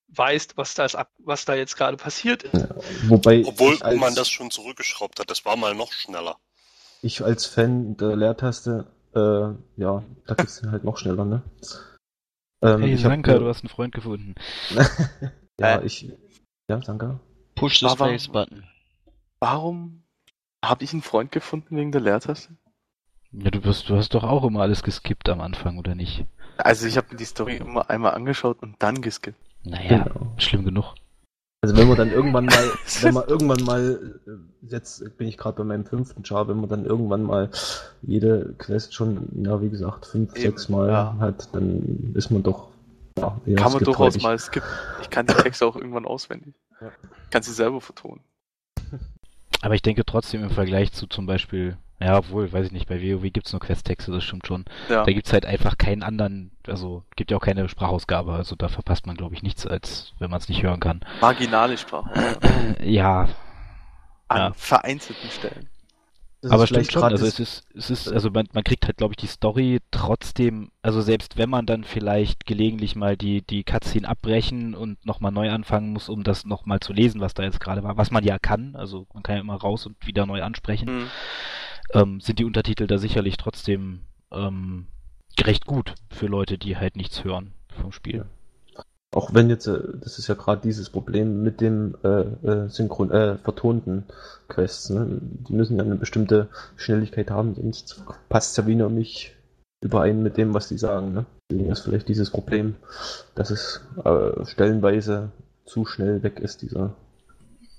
weißt, 0.09 0.57
was 0.57 0.73
da, 0.75 0.85
ist 0.85 0.95
ab, 0.95 1.11
was 1.19 1.45
da 1.45 1.55
jetzt 1.55 1.75
gerade 1.77 1.97
passiert 1.97 2.43
ist. 2.43 2.53
Ja, 2.53 2.69
wobei 3.07 3.43
Obwohl 3.45 3.81
als, 3.81 3.99
man 3.99 4.15
das 4.15 4.29
schon 4.29 4.51
zurückgeschraubt 4.51 5.19
hat, 5.19 5.29
das 5.29 5.45
war 5.45 5.55
mal 5.57 5.73
noch 5.75 5.91
schneller. 5.91 6.37
ich 7.01 7.23
als 7.23 7.45
Fan 7.45 7.97
der 7.97 8.15
Leertaste, 8.15 8.87
äh, 9.15 9.79
ja, 9.81 10.03
da 10.27 10.33
geht's 10.35 10.61
halt 10.63 10.83
noch 10.83 10.97
schneller, 10.97 11.25
ne? 11.25 11.41
Ähm, 12.61 12.81
Hey, 12.81 12.93
ich 12.93 13.05
hab 13.05 13.23
du 13.23 13.47
hast 13.47 13.61
einen 13.63 13.69
Freund 13.69 13.93
gefunden. 13.93 14.35
ja, 15.59 15.79
Äh. 15.79 15.85
ich. 15.85 16.09
Ja, 16.69 16.81
Sanka. 16.81 17.19
Push 17.55 17.79
the 17.79 17.89
Space 17.89 18.27
Button. 18.27 18.63
Warum 19.47 20.01
habe 20.65 20.83
ich 20.83 20.91
einen 20.91 21.03
Freund 21.03 21.31
gefunden 21.31 21.77
wegen 21.77 21.91
der 21.91 22.01
Leertaste? 22.01 22.57
Ja, 23.31 23.51
du, 23.51 23.63
wirst, 23.63 23.87
du 23.87 23.95
hast 23.95 24.15
doch 24.15 24.23
auch 24.23 24.43
immer 24.43 24.61
alles 24.61 24.81
geskippt 24.81 25.29
am 25.29 25.39
Anfang, 25.39 25.77
oder 25.77 25.93
nicht? 25.93 26.25
Also 26.57 26.87
ich 26.87 26.97
habe 26.97 27.09
mir 27.11 27.17
die 27.17 27.25
Story 27.25 27.57
immer 27.57 27.87
einmal 27.91 28.15
angeschaut 28.15 28.63
und 28.63 28.81
dann 28.81 29.03
geskippt. 29.03 29.37
Naja, 29.63 30.05
Genau. 30.05 30.33
schlimm 30.37 30.65
genug. 30.65 30.95
Also 31.61 31.77
wenn 31.77 31.87
man 31.87 31.95
dann 31.95 32.09
irgendwann 32.09 32.47
mal, 32.47 32.71
wenn 33.01 33.13
man 33.13 33.27
irgendwann 33.27 33.63
mal, 33.65 34.17
äh, 34.25 34.31
jetzt 34.71 35.15
bin 35.15 35.27
ich 35.27 35.37
gerade 35.37 35.57
bei 35.57 35.63
meinem 35.63 35.85
fünften 35.85 36.25
Char, 36.25 36.47
wenn 36.47 36.57
man 36.57 36.69
dann 36.69 36.83
irgendwann 36.83 37.21
mal 37.21 37.51
jede 38.01 38.55
Quest 38.57 38.95
schon, 38.95 39.29
ja 39.45 39.61
wie 39.61 39.69
gesagt, 39.69 40.07
fünf, 40.07 40.33
Eben, 40.33 40.41
sechs 40.41 40.69
Mal 40.69 40.89
ja. 40.89 41.17
hat, 41.19 41.53
dann 41.53 42.15
ist 42.15 42.31
man 42.31 42.41
doch, 42.41 42.69
ja, 43.19 43.37
Kann 43.57 43.73
man 43.73 43.83
durchaus 43.83 44.19
mal 44.23 44.39
skippen. 44.39 44.67
Ich 45.03 45.11
kann 45.11 45.27
die 45.27 45.35
Texte 45.35 45.67
auch 45.67 45.75
irgendwann 45.75 46.05
auswendig. 46.05 46.55
Ja. 46.81 46.91
Ich 47.25 47.29
kann 47.29 47.43
sie 47.43 47.53
selber 47.53 47.79
vertonen. 47.79 48.21
Aber 49.61 49.75
ich 49.75 49.81
denke 49.81 50.05
trotzdem 50.05 50.43
im 50.43 50.49
Vergleich 50.49 50.91
zu 50.91 51.07
zum 51.07 51.25
Beispiel, 51.25 51.77
ja, 51.99 52.17
obwohl, 52.17 52.51
weiß 52.51 52.67
ich 52.67 52.71
nicht, 52.71 52.87
bei 52.87 53.01
WoW 53.01 53.31
gibt's 53.31 53.51
nur 53.53 53.61
Questtexte, 53.61 54.11
das 54.11 54.23
stimmt 54.23 54.45
schon. 54.45 54.65
Ja. 54.89 55.03
Da 55.03 55.11
gibt's 55.11 55.31
halt 55.33 55.45
einfach 55.45 55.77
keinen 55.77 56.03
anderen, 56.03 56.51
also 56.67 57.03
gibt 57.15 57.31
ja 57.31 57.37
auch 57.37 57.41
keine 57.41 57.67
Sprachausgabe, 57.69 58.33
also 58.33 58.55
da 58.55 58.67
verpasst 58.67 59.07
man, 59.07 59.15
glaube 59.15 59.33
ich, 59.35 59.43
nichts, 59.43 59.65
als 59.65 60.13
wenn 60.19 60.29
man 60.29 60.39
es 60.39 60.49
nicht 60.49 60.61
hören 60.61 60.79
kann. 60.79 61.01
Marginale 61.21 61.77
Sprache. 61.77 62.37
Ja, 62.83 63.29
An 64.27 64.37
Ja. 64.37 64.53
vereinzelten 64.55 65.29
Stellen. 65.29 65.69
Das 66.45 66.51
aber 66.51 66.67
stimmt 66.67 66.85
vielleicht 66.85 66.91
schon, 66.91 67.03
also 67.03 67.25
es 67.25 67.39
ist, 67.39 67.63
es 67.73 67.89
ist, 67.89 68.07
also 68.07 68.29
man, 68.29 68.47
man 68.53 68.63
kriegt 68.63 68.85
halt, 68.85 68.97
glaube 68.97 69.13
ich, 69.13 69.17
die 69.17 69.25
Story 69.25 69.79
trotzdem, 69.89 70.69
also 70.83 71.01
selbst 71.01 71.37
wenn 71.37 71.49
man 71.49 71.65
dann 71.65 71.83
vielleicht 71.83 72.45
gelegentlich 72.45 72.95
mal 72.95 73.17
die, 73.17 73.41
die 73.41 73.63
Cutscene 73.63 74.07
abbrechen 74.07 74.75
und 74.75 75.03
nochmal 75.07 75.31
neu 75.31 75.49
anfangen 75.49 75.91
muss, 75.91 76.07
um 76.07 76.23
das 76.23 76.45
nochmal 76.45 76.81
zu 76.81 76.93
lesen, 76.93 77.19
was 77.19 77.33
da 77.33 77.41
jetzt 77.41 77.59
gerade 77.59 77.81
war, 77.81 77.97
was 77.97 78.11
man 78.11 78.23
ja 78.23 78.37
kann, 78.37 78.75
also 78.75 79.07
man 79.11 79.23
kann 79.23 79.37
ja 79.37 79.41
immer 79.41 79.55
raus 79.55 79.87
und 79.87 79.95
wieder 80.05 80.27
neu 80.27 80.43
ansprechen, 80.43 80.87
Hm. 80.87 81.07
ähm, 81.95 82.21
sind 82.21 82.37
die 82.37 82.45
Untertitel 82.45 82.85
da 82.85 82.99
sicherlich 82.99 83.37
trotzdem 83.37 84.01
ähm, 84.31 84.85
recht 85.41 85.65
gut 85.65 85.95
für 86.11 86.27
Leute, 86.27 86.59
die 86.59 86.77
halt 86.77 86.95
nichts 86.95 87.23
hören 87.23 87.53
vom 87.81 87.91
Spiel. 87.91 88.17
Ja. 88.17 88.25
Auch 89.15 89.33
wenn 89.33 89.49
jetzt, 89.49 89.65
äh, 89.67 89.79
das 90.01 90.19
ist 90.19 90.27
ja 90.27 90.35
gerade 90.35 90.61
dieses 90.61 90.89
Problem 90.89 91.41
mit 91.41 91.61
dem 91.61 91.95
äh, 92.03 92.23
äh, 92.45 92.67
synchron, 92.67 93.11
äh, 93.11 93.37
vertonten 93.37 94.03
Quests, 94.49 94.89
ne? 94.89 95.21
Die 95.21 95.53
müssen 95.53 95.77
ja 95.77 95.83
eine 95.83 95.95
bestimmte 95.95 96.49
Schnelligkeit 96.75 97.31
haben, 97.31 97.55
sonst 97.55 98.03
passt 98.27 98.67
wieder 98.67 98.89
nicht 98.89 99.33
überein 99.81 100.21
mit 100.21 100.35
dem, 100.35 100.53
was 100.53 100.67
die 100.67 100.77
sagen, 100.77 101.13
ne? 101.13 101.25
Deswegen 101.49 101.71
ist 101.71 101.79
vielleicht 101.79 102.09
dieses 102.09 102.29
Problem, 102.29 102.75
dass 103.35 103.51
es 103.51 103.79
äh, 104.03 104.45
stellenweise 104.45 105.31
zu 105.63 105.85
schnell 105.85 106.21
weg 106.21 106.41
ist, 106.41 106.61
dieser. 106.61 106.93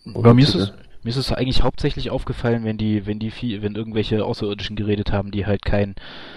Bei 0.07 0.33
mir 0.33 0.44
ist 0.44 0.55
es. 0.55 0.72
Mir 1.07 1.11
ist 1.11 1.16
es 1.19 1.33
eigentlich 1.33 1.62
hauptsächlich 1.62 2.11
aufgefallen, 2.11 2.64
wenn 2.64 2.79
die, 2.79 3.07
wenn 3.07 3.21
die 3.21 3.31
viel, 3.31 3.62
wenn 3.62 3.77
irgendwelche 3.77 4.25
Außerirdischen 4.25 4.75
geredet 4.75 5.12
haben, 5.12 5.31
die 5.31 5.47
halt 5.47 5.64
kein, 5.64 5.95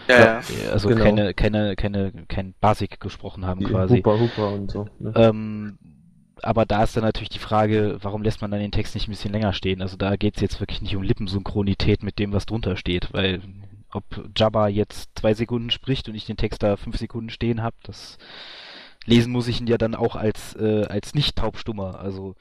Ja, 0.07 0.39
ja. 0.39 0.41
also 0.71 0.89
Genau. 0.89 1.03
keine, 1.03 1.33
keine, 1.33 1.75
keine, 1.75 2.11
kein 2.27 2.53
Basic 2.61 2.99
gesprochen 2.99 3.45
haben 3.47 3.61
Die 3.61 3.65
quasi. 3.65 3.97
Hupa 3.97 4.19
Hupa 4.19 4.49
und 4.49 4.69
so. 4.69 4.87
Ne? 4.99 5.11
Ähm, 5.15 5.79
aber 6.43 6.67
da 6.67 6.83
ist 6.83 6.95
dann 6.95 7.03
natürlich 7.03 7.29
die 7.29 7.39
Frage, 7.39 7.97
warum 8.03 8.21
lässt 8.21 8.41
man 8.41 8.51
dann 8.51 8.59
den 8.59 8.71
Text 8.71 8.93
nicht 8.93 9.07
ein 9.07 9.11
bisschen 9.11 9.33
länger 9.33 9.53
stehen? 9.53 9.81
Also 9.81 9.97
da 9.97 10.15
geht's 10.15 10.39
jetzt 10.39 10.59
wirklich 10.59 10.83
nicht 10.83 10.95
um 10.95 11.01
Lippensynchronität 11.01 12.03
mit 12.03 12.19
dem, 12.19 12.31
was 12.31 12.45
drunter 12.45 12.77
steht, 12.77 13.11
weil 13.11 13.41
ob 13.91 14.03
Jabba 14.37 14.67
jetzt 14.67 15.09
zwei 15.15 15.33
Sekunden 15.33 15.71
spricht 15.71 16.07
und 16.07 16.13
ich 16.13 16.25
den 16.27 16.37
Text 16.37 16.61
da 16.61 16.77
fünf 16.77 16.97
Sekunden 16.97 17.31
stehen 17.31 17.63
habe, 17.63 17.75
das 17.81 18.19
lesen 19.05 19.31
muss 19.31 19.47
ich 19.47 19.59
ihn 19.59 19.67
ja 19.67 19.79
dann 19.79 19.95
auch 19.95 20.15
als, 20.15 20.55
äh, 20.55 20.85
als 20.87 21.15
nicht 21.15 21.35
taubstummer. 21.37 21.99
Also, 21.99 22.35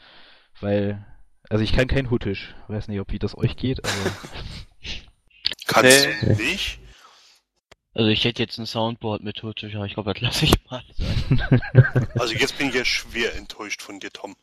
weil, 0.61 1.07
also 1.51 1.65
ich 1.65 1.73
kann 1.73 1.89
kein 1.89 2.11
Huttisch. 2.11 2.55
Weiß 2.69 2.89
nicht, 2.89 3.01
ob 3.01 3.13
wie 3.13 3.19
das 3.19 3.37
euch 3.37 3.57
geht, 3.57 3.85
aber 3.85 3.95
Kannst 5.67 6.07
Nee. 6.23 6.35
du 6.37 6.43
nicht? 6.43 6.79
Also 7.95 8.11
ich 8.11 8.25
hätte 8.25 8.43
jetzt 8.43 8.59
ein 8.59 8.67
Soundboard 8.67 9.23
mit 9.23 9.43
Huttisch, 9.43 9.75
aber 9.75 9.87
ich 9.87 9.95
glaube, 9.95 10.13
das 10.15 10.23
lasse 10.23 10.45
ich 10.45 10.55
mal 10.71 10.83
sein. 10.97 11.61
Also 12.19 12.35
jetzt 12.35 12.57
bin 12.59 12.69
ich 12.69 12.75
ja 12.75 12.85
schwer 12.85 13.35
enttäuscht 13.37 13.83
von 13.83 13.99
dir, 13.99 14.11
Tom. 14.11 14.37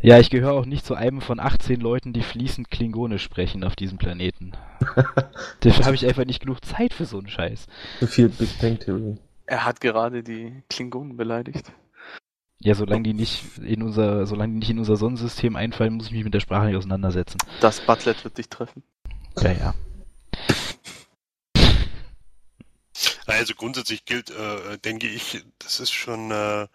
ja, 0.00 0.18
ich 0.18 0.30
gehöre 0.30 0.52
auch 0.52 0.64
nicht 0.66 0.86
zu 0.86 0.94
einem 0.94 1.20
von 1.20 1.40
18 1.40 1.80
Leuten, 1.80 2.12
die 2.12 2.22
fließend 2.22 2.70
Klingonisch 2.70 3.22
sprechen 3.22 3.64
auf 3.64 3.74
diesem 3.76 3.98
Planeten. 3.98 4.52
Dafür 5.60 5.84
habe 5.86 5.94
ich 5.94 6.06
einfach 6.06 6.24
nicht 6.24 6.40
genug 6.40 6.64
Zeit 6.64 6.94
für 6.94 7.04
so 7.04 7.18
einen 7.18 7.28
Scheiß. 7.28 7.66
Zu 7.98 8.06
viel 8.06 8.28
Big 8.28 8.58
Bang 8.60 8.78
Theory. 8.78 9.18
Er 9.46 9.64
hat 9.64 9.80
gerade 9.80 10.22
die 10.22 10.62
Klingonen 10.70 11.16
beleidigt. 11.16 11.72
Ja, 12.62 12.74
solange 12.74 13.04
die 13.04 13.14
nicht 13.14 13.42
in 13.58 13.82
unser, 13.82 14.26
solange 14.26 14.52
die 14.52 14.58
nicht 14.58 14.70
in 14.70 14.78
unser 14.78 14.96
Sonnensystem 14.96 15.56
einfallen, 15.56 15.94
muss 15.94 16.06
ich 16.06 16.12
mich 16.12 16.24
mit 16.24 16.34
der 16.34 16.40
Sprache 16.40 16.66
nicht 16.66 16.76
auseinandersetzen. 16.76 17.38
Das 17.60 17.80
Butlet 17.80 18.22
wird 18.22 18.36
dich 18.36 18.50
treffen. 18.50 18.82
Ja, 19.38 19.52
ja. 19.52 19.74
Also 23.26 23.54
grundsätzlich 23.54 24.04
gilt, 24.04 24.30
äh, 24.30 24.76
denke 24.78 25.08
ich, 25.08 25.42
das 25.58 25.80
ist 25.80 25.92
schon 25.92 26.30
äh, 26.32 26.66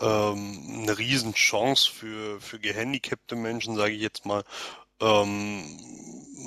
ähm, 0.00 0.82
eine 0.82 0.96
Riesenchance 0.96 1.90
für, 1.90 2.40
für 2.40 2.60
gehandicapte 2.60 3.34
Menschen, 3.34 3.74
sage 3.74 3.94
ich 3.94 4.02
jetzt 4.02 4.26
mal, 4.26 4.44
ähm, 5.00 5.64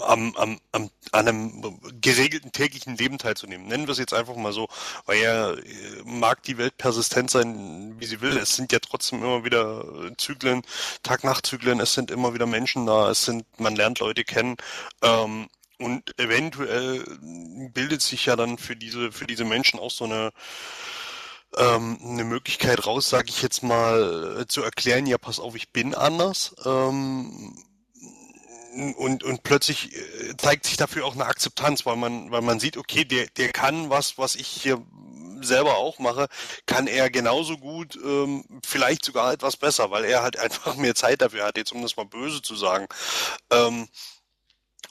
am, 0.01 0.35
am, 0.35 0.59
am, 0.71 0.89
an 1.11 1.27
einem 1.27 1.79
geregelten 2.01 2.51
täglichen 2.51 2.97
Leben 2.97 3.17
teilzunehmen. 3.17 3.67
Nennen 3.67 3.87
wir 3.87 3.91
es 3.91 3.97
jetzt 3.97 4.13
einfach 4.13 4.35
mal 4.35 4.53
so, 4.53 4.67
weil 5.05 5.21
ja 5.21 5.53
äh, 5.53 5.63
mag 6.05 6.43
die 6.43 6.57
Welt 6.57 6.77
persistent 6.77 7.29
sein, 7.31 7.95
wie 7.99 8.05
sie 8.05 8.21
will. 8.21 8.37
Es 8.37 8.55
sind 8.55 8.71
ja 8.71 8.79
trotzdem 8.79 9.23
immer 9.23 9.43
wieder 9.43 9.85
Zyklen, 10.17 10.63
Tag-Nacht-Zyklen, 11.03 11.79
es 11.79 11.93
sind 11.93 12.11
immer 12.11 12.33
wieder 12.33 12.45
Menschen 12.45 12.85
da, 12.85 13.09
es 13.09 13.23
sind, 13.25 13.45
man 13.59 13.75
lernt 13.75 13.99
Leute 13.99 14.23
kennen. 14.23 14.55
Ähm, 15.01 15.47
und 15.79 16.19
eventuell 16.19 17.05
bildet 17.73 18.01
sich 18.01 18.25
ja 18.25 18.35
dann 18.35 18.57
für 18.57 18.75
diese, 18.75 19.11
für 19.13 19.25
diese 19.25 19.45
Menschen 19.45 19.79
auch 19.79 19.91
so 19.91 20.03
eine, 20.03 20.31
ähm, 21.57 21.97
eine 22.03 22.25
Möglichkeit 22.25 22.85
raus, 22.85 23.09
sage 23.09 23.29
ich 23.29 23.41
jetzt 23.41 23.63
mal, 23.63 24.41
äh, 24.41 24.47
zu 24.47 24.61
erklären, 24.61 25.07
ja, 25.07 25.17
pass 25.17 25.39
auf, 25.39 25.55
ich 25.55 25.71
bin 25.71 25.95
anders. 25.95 26.53
Ähm, 26.65 27.55
und, 28.95 29.23
und 29.23 29.43
plötzlich 29.43 29.95
äh, 29.95 30.37
zeigt 30.37 30.65
sich 30.65 30.77
dafür 30.77 31.05
auch 31.05 31.13
eine 31.13 31.25
Akzeptanz, 31.25 31.85
weil 31.85 31.95
man, 31.95 32.31
weil 32.31 32.41
man 32.41 32.59
sieht, 32.59 32.77
okay, 32.77 33.05
der, 33.05 33.27
der 33.37 33.51
kann 33.51 33.89
was, 33.89 34.17
was 34.17 34.35
ich 34.35 34.47
hier 34.47 34.81
selber 35.41 35.77
auch 35.77 35.99
mache, 35.99 36.27
kann 36.65 36.87
er 36.87 37.09
genauso 37.09 37.57
gut, 37.57 37.97
ähm, 38.03 38.43
vielleicht 38.65 39.05
sogar 39.05 39.31
etwas 39.33 39.57
besser, 39.57 39.91
weil 39.91 40.05
er 40.05 40.21
halt 40.21 40.37
einfach 40.37 40.75
mehr 40.75 40.95
Zeit 40.95 41.21
dafür 41.21 41.45
hat, 41.45 41.57
jetzt 41.57 41.71
um 41.71 41.81
das 41.81 41.97
mal 41.97 42.05
böse 42.05 42.41
zu 42.41 42.55
sagen. 42.55 42.87
Ähm, 43.51 43.87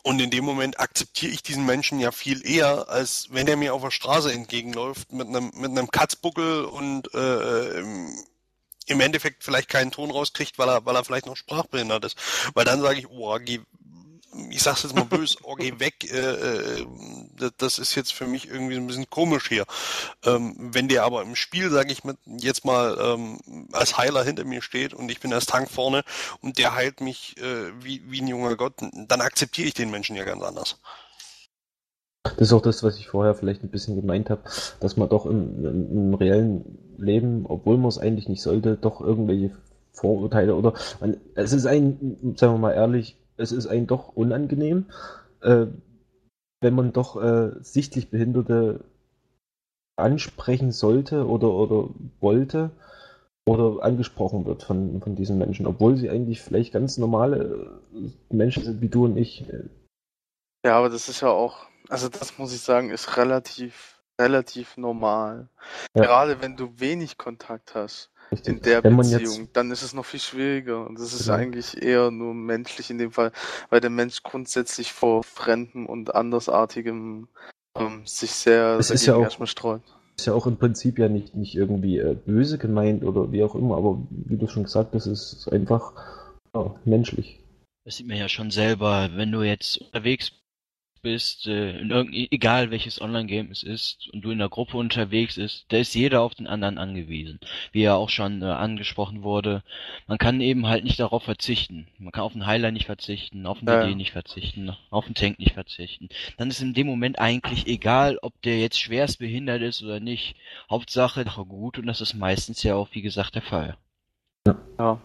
und 0.03 0.20
in 0.20 0.31
dem 0.31 0.44
Moment 0.44 0.81
akzeptiere 0.81 1.33
ich 1.33 1.42
diesen 1.42 1.66
Menschen 1.66 1.98
ja 1.98 2.12
viel 2.12 2.46
eher, 2.46 2.88
als 2.88 3.27
wenn 3.31 3.48
er 3.48 3.57
mir 3.57 3.74
auf 3.74 3.83
der 3.83 3.90
Straße 3.90 4.33
entgegenläuft 4.33 5.12
mit 5.12 5.29
einem, 5.29 5.51
mit 5.55 5.70
einem 5.70 5.90
Katzbuckel 5.90 6.64
und 6.64 7.12
äh, 7.14 7.81
im 8.88 9.01
Endeffekt 9.01 9.44
vielleicht 9.44 9.68
keinen 9.68 9.90
Ton 9.90 10.11
rauskriegt, 10.11 10.59
weil 10.59 10.68
er, 10.68 10.87
weil 10.87 10.96
er 10.96 11.05
vielleicht 11.05 11.27
noch 11.27 11.37
sprachbehindert 11.37 12.05
ist. 12.05 12.16
Weil 12.55 12.64
dann 12.64 12.81
sage 12.81 13.01
ich, 13.01 13.09
oh, 13.09 13.38
geh, 13.38 13.61
ich 14.51 14.62
sag's 14.62 14.83
jetzt 14.83 14.94
mal 14.94 15.05
böse, 15.05 15.38
oh, 15.42 15.55
geh 15.55 15.79
weg, 15.79 16.11
äh, 16.12 16.16
äh, 16.16 16.87
das 17.59 17.79
ist 17.79 17.94
jetzt 17.94 18.12
für 18.12 18.27
mich 18.27 18.48
irgendwie 18.48 18.77
ein 18.77 18.87
bisschen 18.87 19.11
komisch 19.11 19.48
hier. 19.48 19.64
Ähm, 20.24 20.55
wenn 20.59 20.88
der 20.88 21.05
aber 21.05 21.22
im 21.22 21.37
Spiel, 21.37 21.70
sage 21.70 21.92
ich 21.92 22.03
jetzt 22.27 22.64
mal 22.64 22.96
ähm, 23.01 23.38
als 23.72 23.98
Heiler 23.98 24.24
hinter 24.24 24.44
mir 24.44 24.62
steht 24.62 24.94
und 24.94 25.11
ich 25.11 25.20
bin 25.20 25.33
als 25.33 25.46
Tank 25.46 25.70
vorne 25.70 26.03
und 26.40 26.59
der 26.59 26.74
heilt 26.74 27.01
mich 27.01 27.37
äh, 27.38 27.72
wie, 27.83 28.03
wie 28.09 28.20
ein 28.20 28.29
junger 28.29 28.57
Gott, 28.57 28.74
dann 28.79 29.20
akzeptiere 29.20 29.68
ich 29.68 29.74
den 29.74 29.90
Menschen 29.90 30.16
ja 30.16 30.24
ganz 30.24 30.42
anders. 30.42 30.79
Das 32.24 32.48
ist 32.48 32.53
auch 32.53 32.62
das, 32.62 32.83
was 32.83 32.98
ich 32.98 33.09
vorher 33.09 33.35
vielleicht 33.35 33.62
ein 33.62 33.70
bisschen 33.70 33.96
gemeint 33.96 34.31
habe, 34.31 34.42
dass 34.81 34.96
man 34.96 35.09
doch 35.09 35.27
im, 35.27 35.64
im, 35.64 35.90
im 35.90 36.14
reellen 36.14 36.79
Leben, 36.98 37.46
obwohl 37.46 37.79
man 37.79 37.88
es 37.88 37.98
eigentlich 37.98 38.29
nicht 38.29 38.42
sollte, 38.42 38.77
doch 38.77 39.01
irgendwelche 39.01 39.53
Vorurteile 39.92 40.55
oder 40.55 40.74
man, 41.01 41.16
es 41.35 41.53
ist 41.53 41.66
ein, 41.66 42.35
sagen 42.37 42.55
wir 42.55 42.59
mal 42.59 42.72
ehrlich, 42.72 43.16
es 43.38 43.53
ist 43.53 43.66
ein 43.66 43.87
doch 43.87 44.14
unangenehm, 44.14 44.87
äh, 45.40 45.66
wenn 46.61 46.74
man 46.74 46.92
doch 46.92 47.22
äh, 47.22 47.53
sichtlich 47.61 48.11
Behinderte 48.11 48.85
ansprechen 49.96 50.72
sollte 50.72 51.27
oder, 51.27 51.51
oder 51.51 51.88
wollte 52.20 52.70
oder 53.48 53.83
angesprochen 53.83 54.44
wird 54.44 54.62
von, 54.62 55.01
von 55.01 55.16
diesen 55.16 55.38
Menschen, 55.38 55.66
obwohl 55.66 55.96
sie 55.96 56.11
eigentlich 56.11 56.42
vielleicht 56.42 56.72
ganz 56.72 56.98
normale 56.98 57.70
äh, 57.94 58.35
Menschen 58.35 58.64
sind 58.64 58.81
wie 58.81 58.88
du 58.88 59.07
und 59.07 59.16
ich. 59.16 59.44
Ja, 60.64 60.77
aber 60.77 60.90
das 60.90 61.09
ist 61.09 61.20
ja 61.20 61.29
auch, 61.29 61.66
also 61.88 62.09
das 62.09 62.38
muss 62.38 62.53
ich 62.53 62.61
sagen, 62.61 62.90
ist 62.90 63.16
relativ, 63.16 64.03
relativ 64.20 64.77
normal. 64.77 65.48
Ja. 65.94 66.03
Gerade 66.03 66.42
wenn 66.42 66.57
du 66.57 66.79
wenig 66.79 67.16
Kontakt 67.16 67.74
hast. 67.74 68.11
Richtig. 68.31 68.55
in 68.55 68.62
der 68.62 68.85
Wenn 68.85 68.97
Beziehung, 68.97 69.21
jetzt... 69.21 69.57
dann 69.57 69.71
ist 69.71 69.83
es 69.83 69.95
noch 69.95 70.05
viel 70.05 70.21
schwieriger. 70.21 70.87
Und 70.87 70.99
das 70.99 71.12
ist 71.12 71.29
ja. 71.29 71.35
eigentlich 71.35 71.81
eher 71.83 72.11
nur 72.11 72.35
menschlich 72.35 72.91
in 72.91 72.99
dem 72.99 73.12
Fall, 73.12 73.33
weil 73.71 73.81
der 73.81 73.91
Mensch 73.91 74.23
grundsätzlich 74.23 74.93
vor 74.93 75.25
Fremden 75.25 75.87
und 75.87 76.14
Andersartigem 76.14 77.29
ähm, 77.77 78.03
sich 78.05 78.33
sehr, 78.33 78.77
es 78.79 78.91
ist 78.91 79.07
ja 79.07 79.14
auch, 79.14 79.23
erstmal 79.23 79.47
streut. 79.47 79.83
Ist 80.17 80.27
ja 80.27 80.35
auch 80.35 80.47
im 80.47 80.57
Prinzip 80.57 80.99
ja 80.99 81.09
nicht, 81.09 81.35
nicht 81.35 81.55
irgendwie 81.55 81.99
äh, 81.99 82.14
böse 82.14 82.59
gemeint 82.59 83.05
oder 83.05 83.33
wie 83.33 83.43
auch 83.43 83.55
immer, 83.55 83.77
aber 83.77 84.03
wie 84.11 84.37
du 84.37 84.49
schon 84.49 84.64
gesagt 84.64 84.95
hast, 84.95 85.07
ist 85.07 85.49
einfach 85.53 85.93
ja, 86.55 86.75
menschlich. 86.85 87.41
Das 87.85 87.97
sieht 87.97 88.09
man 88.09 88.19
ja 88.19 88.29
schon 88.29 88.51
selber, 88.51 89.11
wenn 89.14 89.33
du 89.33 89.43
jetzt 89.43 89.79
unterwegs 89.79 90.33
bist, 90.98 91.46
äh, 91.46 91.78
in 91.78 91.90
irgend, 91.90 92.14
egal 92.14 92.70
welches 92.70 93.00
Online-Game 93.00 93.50
es 93.50 93.62
ist, 93.62 94.08
und 94.12 94.22
du 94.22 94.30
in 94.30 94.38
der 94.38 94.48
Gruppe 94.48 94.76
unterwegs 94.76 95.37
ist, 95.37 95.66
da 95.68 95.78
ist 95.78 95.94
jeder 95.94 96.22
auf 96.22 96.34
den 96.34 96.46
anderen 96.46 96.78
angewiesen. 96.78 97.40
Wie 97.72 97.82
ja 97.82 97.94
auch 97.94 98.11
schon 98.11 98.42
äh, 98.42 98.46
angesprochen 98.46 99.22
wurde, 99.22 99.62
man 100.06 100.18
kann 100.18 100.40
eben 100.40 100.66
halt 100.66 100.84
nicht 100.84 101.00
darauf 101.00 101.22
verzichten. 101.22 101.88
Man 101.98 102.12
kann 102.12 102.24
auf 102.24 102.32
den 102.32 102.46
Heiler 102.46 102.70
nicht 102.70 102.87
verzichten, 102.87 103.46
auf 103.46 103.58
den 103.61 103.68
ja. 103.68 103.84
DD 103.84 103.94
nicht 103.94 104.12
verzichten, 104.12 104.76
auf 104.90 105.06
den 105.06 105.14
Tank 105.14 105.38
nicht 105.38 105.54
verzichten. 105.54 106.08
Dann 106.37 106.48
ist 106.48 106.61
in 106.61 106.74
dem 106.74 106.87
Moment 106.87 107.18
eigentlich 107.18 107.66
egal, 107.66 108.18
ob 108.22 108.40
der 108.42 108.61
jetzt 108.61 108.80
schwerst 108.80 109.18
behindert 109.18 109.62
ist 109.62 109.82
oder 109.82 110.00
nicht. 110.00 110.37
Hauptsache 110.70 111.24
gut 111.24 111.78
und 111.78 111.87
das 111.87 112.00
ist 112.00 112.14
meistens 112.14 112.62
ja 112.62 112.74
auch, 112.74 112.88
wie 112.92 113.02
gesagt, 113.02 113.34
der 113.34 113.42
Fall. 113.42 113.76
Ja. 114.46 114.56
ja. 114.78 115.00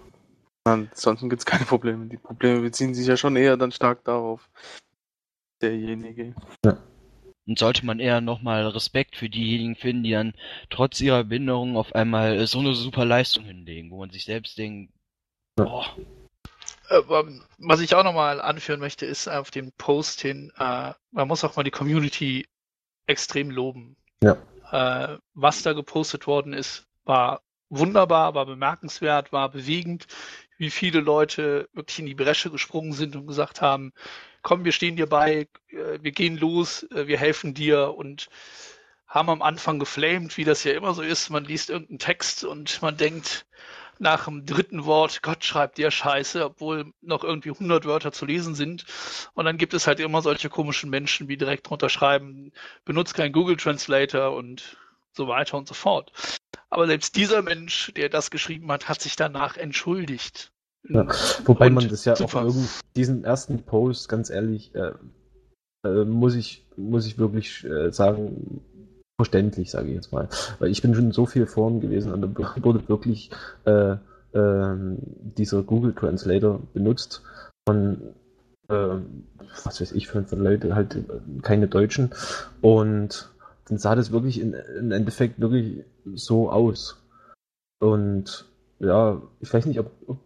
Ansonsten 0.65 1.29
gibt 1.29 1.41
es 1.41 1.45
keine 1.45 1.65
Probleme. 1.65 2.05
Die 2.05 2.17
Probleme 2.17 2.61
beziehen 2.61 2.93
sich 2.93 3.05
ja 3.05 3.17
schon 3.17 3.35
eher 3.35 3.57
dann 3.57 3.71
stark 3.71 4.03
darauf, 4.05 4.49
derjenige. 5.63 6.35
Ja. 6.65 6.77
Und 7.45 7.59
sollte 7.59 7.85
man 7.85 7.99
eher 7.99 8.21
nochmal 8.21 8.65
Respekt 8.67 9.17
für 9.17 9.29
diejenigen 9.29 9.75
finden, 9.75 10.03
die 10.03 10.11
dann 10.11 10.33
trotz 10.69 11.01
ihrer 11.01 11.25
Behinderung 11.25 11.75
auf 11.75 11.93
einmal 11.93 12.45
so 12.47 12.59
eine 12.59 12.73
super 12.73 13.05
Leistung 13.05 13.43
hinlegen, 13.43 13.91
wo 13.91 13.99
man 13.99 14.11
sich 14.11 14.25
selbst 14.25 14.57
denkt, 14.57 14.93
boah. 15.55 15.85
Äh, 16.89 17.01
was 17.57 17.81
ich 17.81 17.95
auch 17.95 18.03
nochmal 18.03 18.39
anführen 18.39 18.79
möchte, 18.79 19.05
ist 19.05 19.27
auf 19.27 19.51
den 19.51 19.71
Post 19.73 20.21
hin, 20.21 20.51
äh, 20.57 20.93
man 21.11 21.27
muss 21.27 21.43
auch 21.43 21.55
mal 21.55 21.63
die 21.63 21.71
Community 21.71 22.47
extrem 23.07 23.49
loben. 23.49 23.97
Ja. 24.21 24.37
Äh, 24.71 25.17
was 25.33 25.63
da 25.63 25.73
gepostet 25.73 26.27
worden 26.27 26.53
ist, 26.53 26.87
war 27.03 27.41
wunderbar, 27.69 28.35
war 28.35 28.45
bemerkenswert, 28.45 29.33
war 29.33 29.49
bewegend, 29.49 30.07
wie 30.57 30.69
viele 30.69 31.01
Leute 31.01 31.67
wirklich 31.73 31.99
in 31.99 32.05
die 32.05 32.15
Bresche 32.15 32.51
gesprungen 32.51 32.93
sind 32.93 33.15
und 33.15 33.27
gesagt 33.27 33.61
haben, 33.61 33.91
komm, 34.43 34.65
wir 34.65 34.71
stehen 34.71 34.95
dir 34.95 35.07
bei, 35.07 35.47
äh, 35.69 35.99
wir 36.01 36.11
gehen 36.11 36.37
los, 36.37 36.83
äh, 36.91 37.07
wir 37.07 37.17
helfen 37.17 37.53
dir 37.53 37.95
und 37.95 38.29
haben 39.07 39.29
am 39.29 39.41
Anfang 39.41 39.79
geflamed, 39.79 40.37
wie 40.37 40.43
das 40.43 40.63
ja 40.63 40.73
immer 40.73 40.93
so 40.93 41.01
ist. 41.01 41.29
Man 41.29 41.45
liest 41.45 41.69
irgendeinen 41.69 41.99
Text 41.99 42.43
und 42.43 42.81
man 42.81 42.97
denkt 42.97 43.45
nach 43.99 44.25
dem 44.25 44.45
dritten 44.45 44.85
Wort, 44.85 45.21
Gott 45.21 45.43
schreibt 45.43 45.77
dir 45.77 45.91
Scheiße, 45.91 46.43
obwohl 46.45 46.93
noch 47.01 47.23
irgendwie 47.23 47.51
100 47.51 47.85
Wörter 47.85 48.11
zu 48.11 48.25
lesen 48.25 48.55
sind. 48.55 48.85
Und 49.33 49.45
dann 49.45 49.57
gibt 49.57 49.73
es 49.73 49.87
halt 49.87 49.99
immer 49.99 50.21
solche 50.21 50.49
komischen 50.49 50.89
Menschen, 50.89 51.27
die 51.27 51.37
direkt 51.37 51.69
drunter 51.69 51.89
schreiben, 51.89 52.51
benutzt 52.85 53.13
kein 53.13 53.31
Google 53.31 53.57
Translator 53.57 54.35
und 54.35 54.77
so 55.11 55.27
weiter 55.27 55.57
und 55.57 55.67
so 55.67 55.75
fort. 55.75 56.11
Aber 56.69 56.87
selbst 56.87 57.15
dieser 57.15 57.43
Mensch, 57.43 57.91
der 57.95 58.09
das 58.09 58.31
geschrieben 58.31 58.71
hat, 58.71 58.89
hat 58.89 59.01
sich 59.01 59.15
danach 59.15 59.57
entschuldigt. 59.57 60.52
Ja, 60.89 61.07
wobei 61.45 61.67
und 61.67 61.73
man 61.73 61.89
das 61.89 62.05
ja 62.05 62.15
super. 62.15 62.39
auch 62.39 62.45
irgendwie, 62.45 62.67
diesen 62.95 63.23
ersten 63.23 63.63
Post, 63.63 64.09
ganz 64.09 64.29
ehrlich, 64.29 64.73
äh, 64.75 64.91
äh, 65.85 66.05
muss 66.05 66.35
ich, 66.35 66.65
muss 66.75 67.05
ich 67.05 67.17
wirklich 67.17 67.63
äh, 67.63 67.91
sagen, 67.91 68.61
verständlich, 69.17 69.71
sage 69.71 69.89
ich 69.89 69.95
jetzt 69.95 70.11
mal. 70.11 70.27
Weil 70.59 70.71
ich 70.71 70.81
bin 70.81 70.93
schon 70.93 71.05
in 71.05 71.11
so 71.11 71.25
viel 71.25 71.45
Foren 71.45 71.79
gewesen 71.79 72.11
und 72.11 72.21
da 72.21 72.63
wurde 72.63 72.87
wirklich 72.89 73.29
äh, 73.65 73.95
ähm, 74.33 74.97
dieser 75.37 75.63
Google 75.63 75.93
Translator 75.93 76.59
benutzt 76.73 77.21
von 77.67 78.13
ähm, 78.69 79.25
was 79.65 79.81
weiß 79.81 79.91
ich, 79.91 80.07
von, 80.07 80.25
von 80.25 80.39
Leuten, 80.39 80.75
halt 80.75 80.97
keine 81.41 81.67
Deutschen. 81.67 82.11
Und 82.61 83.29
dann 83.65 83.77
sah 83.77 83.95
das 83.95 84.11
wirklich 84.11 84.39
in, 84.39 84.53
im 84.53 84.91
Endeffekt 84.91 85.39
wirklich 85.39 85.83
so 86.13 86.49
aus. 86.49 87.01
Und 87.79 88.45
ja, 88.79 89.21
ich 89.39 89.53
weiß 89.53 89.65
nicht, 89.65 89.79
ob, 89.79 89.91
ob 90.07 90.17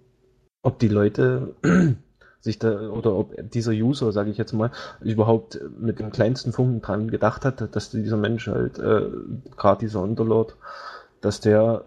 ob 0.67 0.79
die 0.79 0.89
Leute 0.89 1.55
sich 2.41 2.59
da 2.59 2.89
oder 2.89 3.15
ob 3.15 3.33
dieser 3.51 3.71
User, 3.71 4.11
sage 4.11 4.29
ich 4.29 4.37
jetzt 4.37 4.51
mal, 4.51 4.71
überhaupt 5.01 5.59
mit 5.79 5.99
dem 5.99 6.11
kleinsten 6.11 6.51
Funken 6.51 6.81
dran 6.81 7.09
gedacht 7.09 7.45
hat, 7.45 7.73
dass 7.73 7.89
dieser 7.89 8.17
Mensch 8.17 8.47
halt, 8.47 8.77
äh, 8.77 9.09
gerade 9.55 9.79
dieser 9.79 10.01
Underlord, 10.01 10.57
dass 11.21 11.39
der 11.39 11.85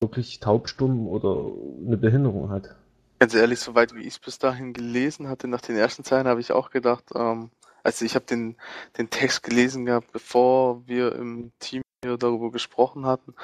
wirklich 0.00 0.40
taubstumm 0.40 1.06
oder 1.06 1.52
eine 1.86 1.96
Behinderung 1.96 2.50
hat. 2.50 2.74
Ganz 3.20 3.34
ehrlich, 3.34 3.60
soweit 3.60 3.94
wie 3.94 4.00
ich 4.00 4.14
es 4.14 4.18
bis 4.18 4.38
dahin 4.38 4.72
gelesen 4.72 5.28
hatte, 5.28 5.46
nach 5.46 5.60
den 5.60 5.76
ersten 5.76 6.02
Zeilen 6.02 6.26
habe 6.26 6.40
ich 6.40 6.52
auch 6.52 6.70
gedacht, 6.70 7.04
ähm, 7.14 7.50
also 7.84 8.04
ich 8.04 8.16
habe 8.16 8.24
den, 8.24 8.56
den 8.98 9.10
Text 9.10 9.44
gelesen 9.44 9.86
gehabt, 9.86 10.10
bevor 10.12 10.86
wir 10.88 11.14
im 11.14 11.52
Team 11.60 11.82
hier 12.04 12.16
darüber 12.16 12.50
gesprochen 12.50 13.06
hatten. 13.06 13.34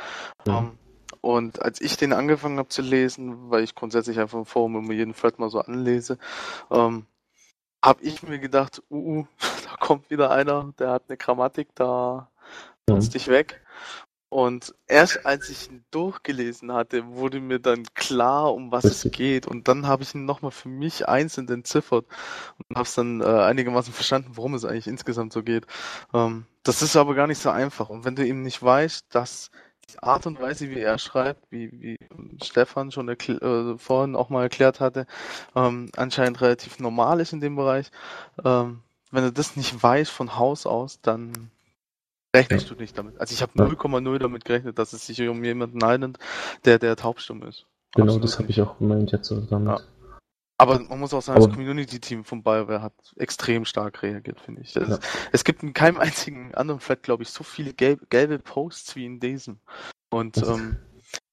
Mhm. 0.46 0.52
Ähm, 0.52 0.78
und 1.20 1.62
als 1.62 1.80
ich 1.80 1.96
den 1.96 2.12
angefangen 2.12 2.58
habe 2.58 2.68
zu 2.68 2.82
lesen, 2.82 3.50
weil 3.50 3.64
ich 3.64 3.74
grundsätzlich 3.74 4.18
einfach 4.18 4.38
im 4.38 4.46
Forum 4.46 4.76
immer 4.76 4.92
jeden 4.92 5.14
Thread 5.14 5.38
mal 5.38 5.50
so 5.50 5.60
anlese, 5.60 6.18
ähm, 6.70 7.06
habe 7.84 8.02
ich 8.02 8.22
mir 8.22 8.38
gedacht, 8.38 8.82
uh, 8.90 9.20
uh, 9.20 9.26
da 9.64 9.76
kommt 9.76 10.10
wieder 10.10 10.30
einer, 10.30 10.72
der 10.78 10.90
hat 10.90 11.04
eine 11.08 11.16
Grammatik, 11.16 11.68
da 11.74 12.30
ja. 12.88 12.98
dich 12.98 13.28
weg. 13.28 13.62
Und 14.28 14.74
erst 14.88 15.24
als 15.24 15.48
ich 15.50 15.70
ihn 15.70 15.84
durchgelesen 15.92 16.72
hatte, 16.72 17.06
wurde 17.06 17.40
mir 17.40 17.60
dann 17.60 17.84
klar, 17.94 18.52
um 18.52 18.72
was 18.72 18.84
es 18.84 19.08
geht. 19.12 19.46
Und 19.46 19.68
dann 19.68 19.86
habe 19.86 20.02
ich 20.02 20.14
ihn 20.14 20.24
nochmal 20.24 20.50
für 20.50 20.68
mich 20.68 21.08
einzeln 21.08 21.48
entziffert 21.48 22.06
und 22.58 22.76
habe 22.76 22.86
es 22.86 22.94
dann 22.94 23.20
äh, 23.20 23.24
einigermaßen 23.24 23.92
verstanden, 23.94 24.32
worum 24.34 24.54
es 24.54 24.64
eigentlich 24.64 24.88
insgesamt 24.88 25.32
so 25.32 25.44
geht. 25.44 25.66
Ähm, 26.12 26.46
das 26.64 26.82
ist 26.82 26.96
aber 26.96 27.14
gar 27.14 27.28
nicht 27.28 27.40
so 27.40 27.50
einfach. 27.50 27.88
Und 27.88 28.04
wenn 28.04 28.16
du 28.16 28.26
eben 28.26 28.42
nicht 28.42 28.60
weißt, 28.60 29.06
dass 29.14 29.50
die 29.92 30.02
Art 30.02 30.26
und 30.26 30.40
Weise, 30.40 30.70
wie 30.70 30.80
er 30.80 30.98
schreibt, 30.98 31.50
wie, 31.50 31.70
wie 31.72 31.96
Stefan 32.42 32.90
schon 32.90 33.08
äh, 33.08 33.78
vorhin 33.78 34.16
auch 34.16 34.30
mal 34.30 34.42
erklärt 34.42 34.80
hatte, 34.80 35.06
ähm, 35.54 35.90
anscheinend 35.96 36.40
relativ 36.40 36.78
normal 36.78 37.20
ist 37.20 37.32
in 37.32 37.40
dem 37.40 37.56
Bereich. 37.56 37.90
Ähm, 38.44 38.80
wenn 39.10 39.24
du 39.24 39.32
das 39.32 39.56
nicht 39.56 39.80
weißt 39.80 40.10
von 40.10 40.36
Haus 40.36 40.66
aus, 40.66 41.00
dann 41.00 41.50
rechnest 42.34 42.70
du 42.70 42.74
nicht 42.74 42.98
damit. 42.98 43.18
Also 43.20 43.32
ich 43.32 43.42
habe 43.42 43.52
0,0 43.52 44.18
damit 44.18 44.44
gerechnet, 44.44 44.78
dass 44.78 44.92
es 44.92 45.06
sich 45.06 45.20
um 45.28 45.44
jemanden 45.44 45.82
handelt, 45.84 46.18
der 46.64 46.78
der 46.78 46.96
taubstumm 46.96 47.42
ist. 47.42 47.66
Genau, 47.94 48.06
Absolut 48.06 48.24
das 48.24 48.38
habe 48.38 48.50
ich 48.50 48.60
auch 48.60 48.78
gemeint 48.78 49.12
jetzt 49.12 49.30
damit. 49.30 49.68
Ja. 49.68 49.80
Aber 50.58 50.78
man 50.80 50.98
muss 50.98 51.12
auch 51.12 51.20
sagen, 51.20 51.38
Aber 51.38 51.48
das 51.48 51.54
Community-Team 51.54 52.24
von 52.24 52.42
BioWare 52.42 52.80
hat 52.80 52.94
extrem 53.16 53.64
stark 53.64 54.02
reagiert, 54.02 54.40
finde 54.40 54.62
ich. 54.62 54.74
Es, 54.74 54.88
ja. 54.88 54.98
es, 55.32 55.44
gibt 55.44 55.62
in 55.62 55.74
keinem 55.74 55.98
einzigen 55.98 56.54
anderen 56.54 56.80
Flat, 56.80 57.02
glaube 57.02 57.24
ich, 57.24 57.30
so 57.30 57.44
viele 57.44 57.74
gelbe, 57.74 58.06
gelbe 58.06 58.38
Posts 58.38 58.96
wie 58.96 59.04
in 59.04 59.20
diesem. 59.20 59.58
Und 60.10 60.38
ähm, 60.38 60.78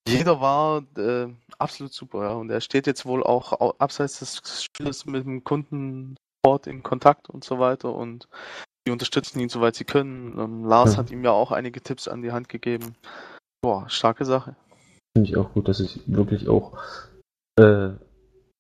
jeder 0.08 0.42
war 0.42 0.84
äh, 0.98 1.28
absolut 1.58 1.94
super, 1.94 2.24
ja. 2.24 2.34
Und 2.34 2.50
er 2.50 2.60
steht 2.60 2.86
jetzt 2.86 3.06
wohl 3.06 3.24
auch 3.24 3.80
abseits 3.80 4.20
des 4.20 4.64
Spiels 4.64 5.06
mit 5.06 5.26
dem 5.26 5.46
Kundensport 5.46 6.68
in 6.68 6.84
Kontakt 6.84 7.30
und 7.30 7.46
so 7.46 7.60
weiter. 7.60 7.94
Und 7.94 8.28
die 8.86 8.92
unterstützen 8.92 9.40
ihn, 9.40 9.48
soweit 9.48 9.76
sie 9.76 9.86
können. 9.86 10.38
Ähm, 10.38 10.66
Lars 10.66 10.94
ja. 10.94 10.98
hat 10.98 11.12
ihm 11.12 11.24
ja 11.24 11.32
auch 11.32 11.52
einige 11.52 11.80
Tipps 11.80 12.10
an 12.10 12.22
die 12.22 12.34
Hand 12.34 12.50
gegeben. 12.50 12.96
Boah, 13.62 13.90
starke 13.90 14.26
Sache. 14.26 14.58
Finde 15.16 15.30
ich 15.30 15.38
auch 15.38 15.54
gut, 15.54 15.70
dass 15.70 15.78
sich 15.78 16.02
wirklich 16.08 16.50
auch 16.50 16.78
äh, 17.58 17.92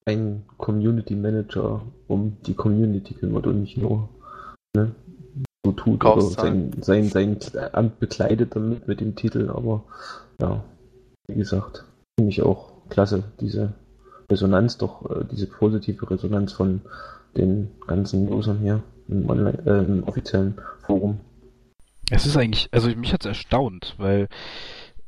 ein 0.05 0.43
Community 0.57 1.15
Manager 1.15 1.81
um 2.07 2.37
die 2.45 2.53
Community 2.53 3.13
kümmert 3.13 3.47
und 3.47 3.61
nicht 3.61 3.77
nur 3.77 4.09
ne, 4.75 4.93
so 5.65 5.71
tut 5.71 6.03
oder 6.03 6.21
sein, 6.21 6.71
sein, 6.81 7.09
sein 7.09 7.37
Amt 7.71 7.99
bekleidet 7.99 8.55
damit 8.55 8.87
mit 8.87 8.99
dem 8.99 9.15
Titel, 9.15 9.49
aber 9.49 9.83
ja, 10.41 10.63
wie 11.27 11.35
gesagt, 11.35 11.85
finde 12.17 12.31
ich 12.31 12.41
auch 12.41 12.73
klasse, 12.89 13.23
diese 13.39 13.73
Resonanz, 14.29 14.77
doch 14.77 15.09
äh, 15.09 15.25
diese 15.31 15.47
positive 15.47 16.09
Resonanz 16.09 16.53
von 16.53 16.81
den 17.37 17.71
ganzen 17.87 18.31
Usern 18.31 18.59
hier 18.59 18.83
im, 19.07 19.29
Online, 19.29 19.57
äh, 19.65 19.85
im 19.85 20.03
offiziellen 20.03 20.55
Forum. 20.85 21.19
Es 22.11 22.25
ist 22.25 22.37
eigentlich, 22.37 22.67
also 22.71 22.89
mich 22.89 23.13
hat 23.13 23.21
es 23.21 23.27
erstaunt, 23.27 23.95
weil, 23.97 24.27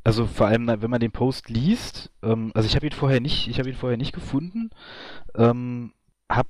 also 0.06 0.24
vor 0.24 0.46
allem, 0.46 0.68
wenn 0.68 0.88
man 0.88 1.00
den 1.00 1.10
Post 1.10 1.48
liest, 1.48 2.12
ähm, 2.22 2.52
also 2.54 2.68
ich 2.68 2.76
habe 2.76 2.86
ihn 2.86 2.92
vorher 2.92 3.18
nicht, 3.18 3.48
ich 3.48 3.58
habe 3.58 3.68
ihn 3.68 3.74
vorher 3.74 3.98
nicht 3.98 4.12
gefunden, 4.12 4.70
ähm, 5.34 5.94
hab, 6.28 6.46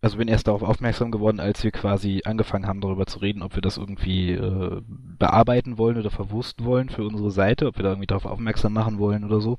also 0.00 0.16
bin 0.16 0.26
erst 0.26 0.48
darauf 0.48 0.64
aufmerksam 0.64 1.12
geworden, 1.12 1.38
als 1.38 1.62
wir 1.62 1.70
quasi 1.70 2.22
angefangen 2.24 2.66
haben, 2.66 2.80
darüber 2.80 3.06
zu 3.06 3.20
reden, 3.20 3.42
ob 3.42 3.54
wir 3.54 3.62
das 3.62 3.76
irgendwie 3.76 4.32
äh, 4.32 4.82
bearbeiten 4.84 5.78
wollen 5.78 5.96
oder 5.96 6.10
verwursten 6.10 6.66
wollen 6.66 6.88
für 6.88 7.06
unsere 7.06 7.30
Seite, 7.30 7.68
ob 7.68 7.76
wir 7.76 7.84
da 7.84 7.90
irgendwie 7.90 8.08
darauf 8.08 8.26
aufmerksam 8.26 8.72
machen 8.72 8.98
wollen 8.98 9.22
oder 9.22 9.40
so. 9.40 9.58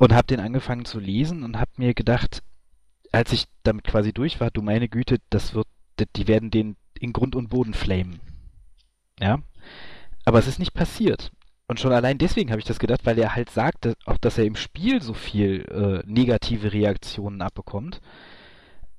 Und 0.00 0.12
habe 0.12 0.26
den 0.26 0.40
angefangen 0.40 0.86
zu 0.86 0.98
lesen 0.98 1.44
und 1.44 1.56
habe 1.60 1.70
mir 1.76 1.94
gedacht, 1.94 2.42
als 3.12 3.32
ich 3.32 3.44
damit 3.62 3.84
quasi 3.84 4.12
durch 4.12 4.40
war, 4.40 4.50
du 4.50 4.60
meine 4.60 4.88
Güte, 4.88 5.18
das 5.30 5.54
wird 5.54 5.68
die 6.16 6.26
werden 6.26 6.50
den 6.50 6.74
in 6.98 7.12
Grund 7.12 7.36
und 7.36 7.48
Boden 7.48 7.74
flamen. 7.74 8.18
Ja. 9.20 9.38
Aber 10.24 10.40
es 10.40 10.48
ist 10.48 10.58
nicht 10.58 10.74
passiert. 10.74 11.30
Und 11.68 11.78
schon 11.78 11.92
allein 11.92 12.16
deswegen 12.16 12.50
habe 12.50 12.60
ich 12.60 12.66
das 12.66 12.78
gedacht, 12.78 13.04
weil 13.04 13.18
er 13.18 13.36
halt 13.36 13.50
sagt, 13.50 13.84
dass, 13.84 13.94
auch 14.06 14.16
dass 14.16 14.38
er 14.38 14.46
im 14.46 14.56
Spiel 14.56 15.02
so 15.02 15.12
viel 15.12 15.66
äh, 15.70 16.10
negative 16.10 16.72
Reaktionen 16.72 17.42
abbekommt. 17.42 18.00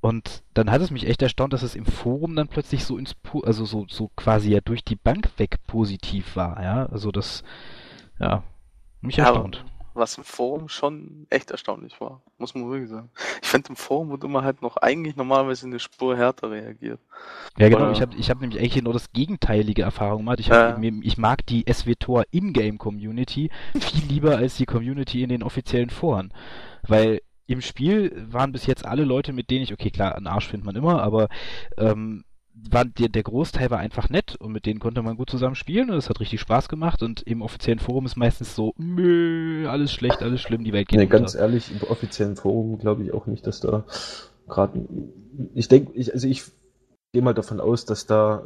Und 0.02 0.44
dann 0.54 0.72
hat 0.72 0.80
es 0.80 0.92
mich 0.92 1.08
echt 1.08 1.22
erstaunt, 1.22 1.52
dass 1.52 1.64
es 1.64 1.76
im 1.76 1.86
Forum 1.86 2.36
dann 2.36 2.48
plötzlich 2.48 2.86
so 2.86 2.98
ins, 2.98 3.16
also 3.44 3.66
so, 3.66 3.86
so 3.90 4.12
quasi 4.16 4.52
ja 4.52 4.60
durch 4.64 4.84
die 4.84 4.96
Bank 4.96 5.30
weg 5.38 5.58
positiv 5.68 6.36
war, 6.36 6.62
ja. 6.64 6.86
Also 6.86 7.12
das, 7.12 7.44
ja, 8.20 8.44
mich 9.02 9.18
erstaunt. 9.18 9.66
Was 10.00 10.18
im 10.18 10.24
Forum 10.24 10.70
schon 10.70 11.28
echt 11.30 11.52
erstaunlich 11.52 12.00
war, 12.00 12.22
muss 12.38 12.56
man 12.56 12.70
wirklich 12.70 12.90
sagen. 12.90 13.10
Ich 13.42 13.50
finde, 13.50 13.70
im 13.70 13.76
Forum 13.76 14.10
wird 14.12 14.24
immer 14.24 14.44
halt 14.44 14.62
noch 14.62 14.78
eigentlich 14.78 15.16
normalerweise 15.16 15.68
eine 15.68 15.80
Spur 15.80 16.16
härter 16.16 16.52
reagiert. 16.52 17.00
Ja, 17.58 17.68
genau. 17.68 17.82
Oder? 17.82 17.92
Ich 17.92 18.02
habe 18.02 18.16
ich 18.16 18.30
hab 18.30 18.40
nämlich 18.40 18.60
eigentlich 18.60 18.76
genau 18.76 18.94
das 18.94 19.12
gegenteilige 19.12 19.82
Erfahrung 19.82 20.20
gemacht. 20.20 20.40
Ich, 20.40 20.50
hab, 20.50 20.82
ja. 20.82 20.92
ich 21.02 21.18
mag 21.18 21.46
die 21.46 21.66
SWTOR 21.70 22.24
Ingame-Community 22.32 23.52
viel 23.78 24.06
lieber 24.06 24.38
als 24.38 24.56
die 24.56 24.66
Community 24.66 25.22
in 25.22 25.30
den 25.30 25.44
offiziellen 25.44 25.90
Foren. 25.90 26.34
Weil 26.88 27.22
im 27.46 27.62
Spiel 27.62 28.26
waren 28.30 28.52
bis 28.52 28.68
jetzt 28.68 28.86
alle 28.86 29.04
Leute, 29.04 29.34
mit 29.34 29.50
denen 29.50 29.64
ich, 29.64 29.74
okay, 29.74 29.90
klar, 29.90 30.16
einen 30.16 30.28
Arsch 30.28 30.48
findet 30.48 30.66
man 30.66 30.76
immer, 30.76 31.02
aber 31.02 31.28
ähm, 31.78 32.24
war, 32.72 32.86
der, 32.86 33.10
der 33.10 33.24
Großteil 33.24 33.70
war 33.70 33.80
einfach 33.80 34.10
nett 34.10 34.36
und 34.36 34.52
mit 34.52 34.66
denen 34.66 34.80
konnte 34.80 35.02
man 35.02 35.16
gut 35.18 35.30
zusammen 35.30 35.56
spielen 35.56 35.90
und 35.90 35.98
es 35.98 36.10
hat 36.10 36.20
richtig 36.20 36.40
Spaß 36.42 36.70
gemacht 36.70 37.04
und 37.04 37.22
im 37.24 37.42
offiziellen 37.42 37.80
Forum 37.80 38.06
ist 38.06 38.16
meistens 38.18 38.56
so, 38.56 38.74
mö, 38.78 39.68
alles 39.70 39.92
schlecht, 39.94 40.22
alles 40.22 40.42
schlimm, 40.42 40.64
die 40.64 40.74
Welt 40.74 40.88
geht 40.88 40.98
Nee, 41.00 41.06
unter. 41.06 41.18
ganz 41.20 41.36
ehrlich, 41.36 41.72
im 41.72 41.88
offiziellen 41.88 42.36
Forum 42.36 42.78
glaube 42.80 43.04
ich 43.04 43.14
auch 43.14 43.26
nicht, 43.28 43.46
dass 43.48 43.60
da 43.60 43.86
gerade, 44.48 44.88
ich 45.54 45.68
denke, 45.68 45.92
ich, 45.94 46.14
also 46.14 46.28
ich 46.28 46.44
gehe 47.14 47.22
mal 47.22 47.34
davon 47.34 47.60
aus, 47.60 47.86
dass 47.86 48.06
da 48.06 48.46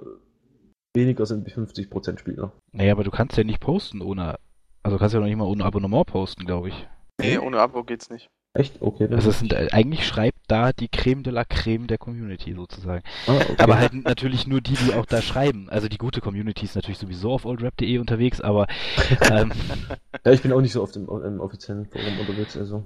weniger 0.95 1.25
sind 1.25 1.45
wie 1.47 1.51
50% 1.51 2.19
Spieler. 2.19 2.51
Naja, 2.71 2.91
aber 2.93 3.03
du 3.03 3.11
kannst 3.11 3.37
ja 3.37 3.43
nicht 3.43 3.59
posten 3.59 4.01
ohne, 4.01 4.35
also 4.83 4.97
kannst 4.97 5.13
ja 5.13 5.19
noch 5.19 5.27
nicht 5.27 5.37
mal 5.37 5.45
ohne 5.47 5.65
Abonnement 5.65 6.05
posten, 6.05 6.45
glaube 6.45 6.69
ich. 6.69 6.87
Nee, 7.19 7.37
ohne 7.37 7.59
Abo 7.59 7.83
geht's 7.83 8.09
nicht. 8.09 8.27
Echt? 8.55 8.81
Okay. 8.83 9.07
Also 9.09 9.31
es 9.31 9.39
sind, 9.39 9.51
äh, 9.51 9.69
eigentlich 9.71 10.05
schreibt 10.05 10.37
da 10.47 10.73
die 10.73 10.87
Creme 10.87 11.23
de 11.23 11.33
la 11.33 11.43
Creme 11.43 11.87
der 11.87 11.97
Community 11.97 12.53
sozusagen. 12.53 13.03
Ah, 13.25 13.37
okay. 13.37 13.55
Aber 13.57 13.79
halt 13.79 13.93
natürlich 13.95 14.45
nur 14.45 14.61
die, 14.61 14.75
die 14.75 14.93
auch 14.93 15.07
da 15.07 15.23
schreiben. 15.23 15.69
Also 15.69 15.87
die 15.87 15.97
gute 15.97 16.21
Community 16.21 16.65
ist 16.65 16.75
natürlich 16.75 16.99
sowieso 16.99 17.31
auf 17.31 17.45
oldrap.de 17.45 17.97
unterwegs, 17.97 18.41
aber 18.41 18.67
ähm, 19.31 19.51
Ja, 20.23 20.31
ich 20.31 20.43
bin 20.43 20.51
auch 20.51 20.61
nicht 20.61 20.73
so 20.73 20.83
oft 20.83 20.95
im, 20.95 21.09
im 21.09 21.39
offiziellen 21.39 21.87
Forum 21.87 22.19
unterwegs, 22.19 22.55
also. 22.55 22.85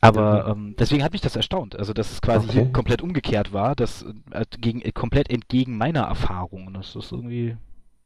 Aber 0.00 0.48
ähm, 0.48 0.74
deswegen 0.80 1.04
hat 1.04 1.12
mich 1.12 1.20
das 1.20 1.36
erstaunt, 1.36 1.78
also 1.78 1.92
dass 1.92 2.10
es 2.10 2.20
quasi 2.20 2.48
okay. 2.48 2.58
hier 2.58 2.72
komplett 2.72 3.02
umgekehrt 3.02 3.52
war, 3.52 3.76
das 3.76 4.04
äh, 4.32 4.44
gegen, 4.58 4.82
äh, 4.82 4.90
komplett 4.90 5.30
entgegen 5.30 5.78
meiner 5.78 6.02
Erfahrung. 6.02 6.74
Das 6.74 6.96
ist 6.96 7.12
irgendwie 7.12 7.56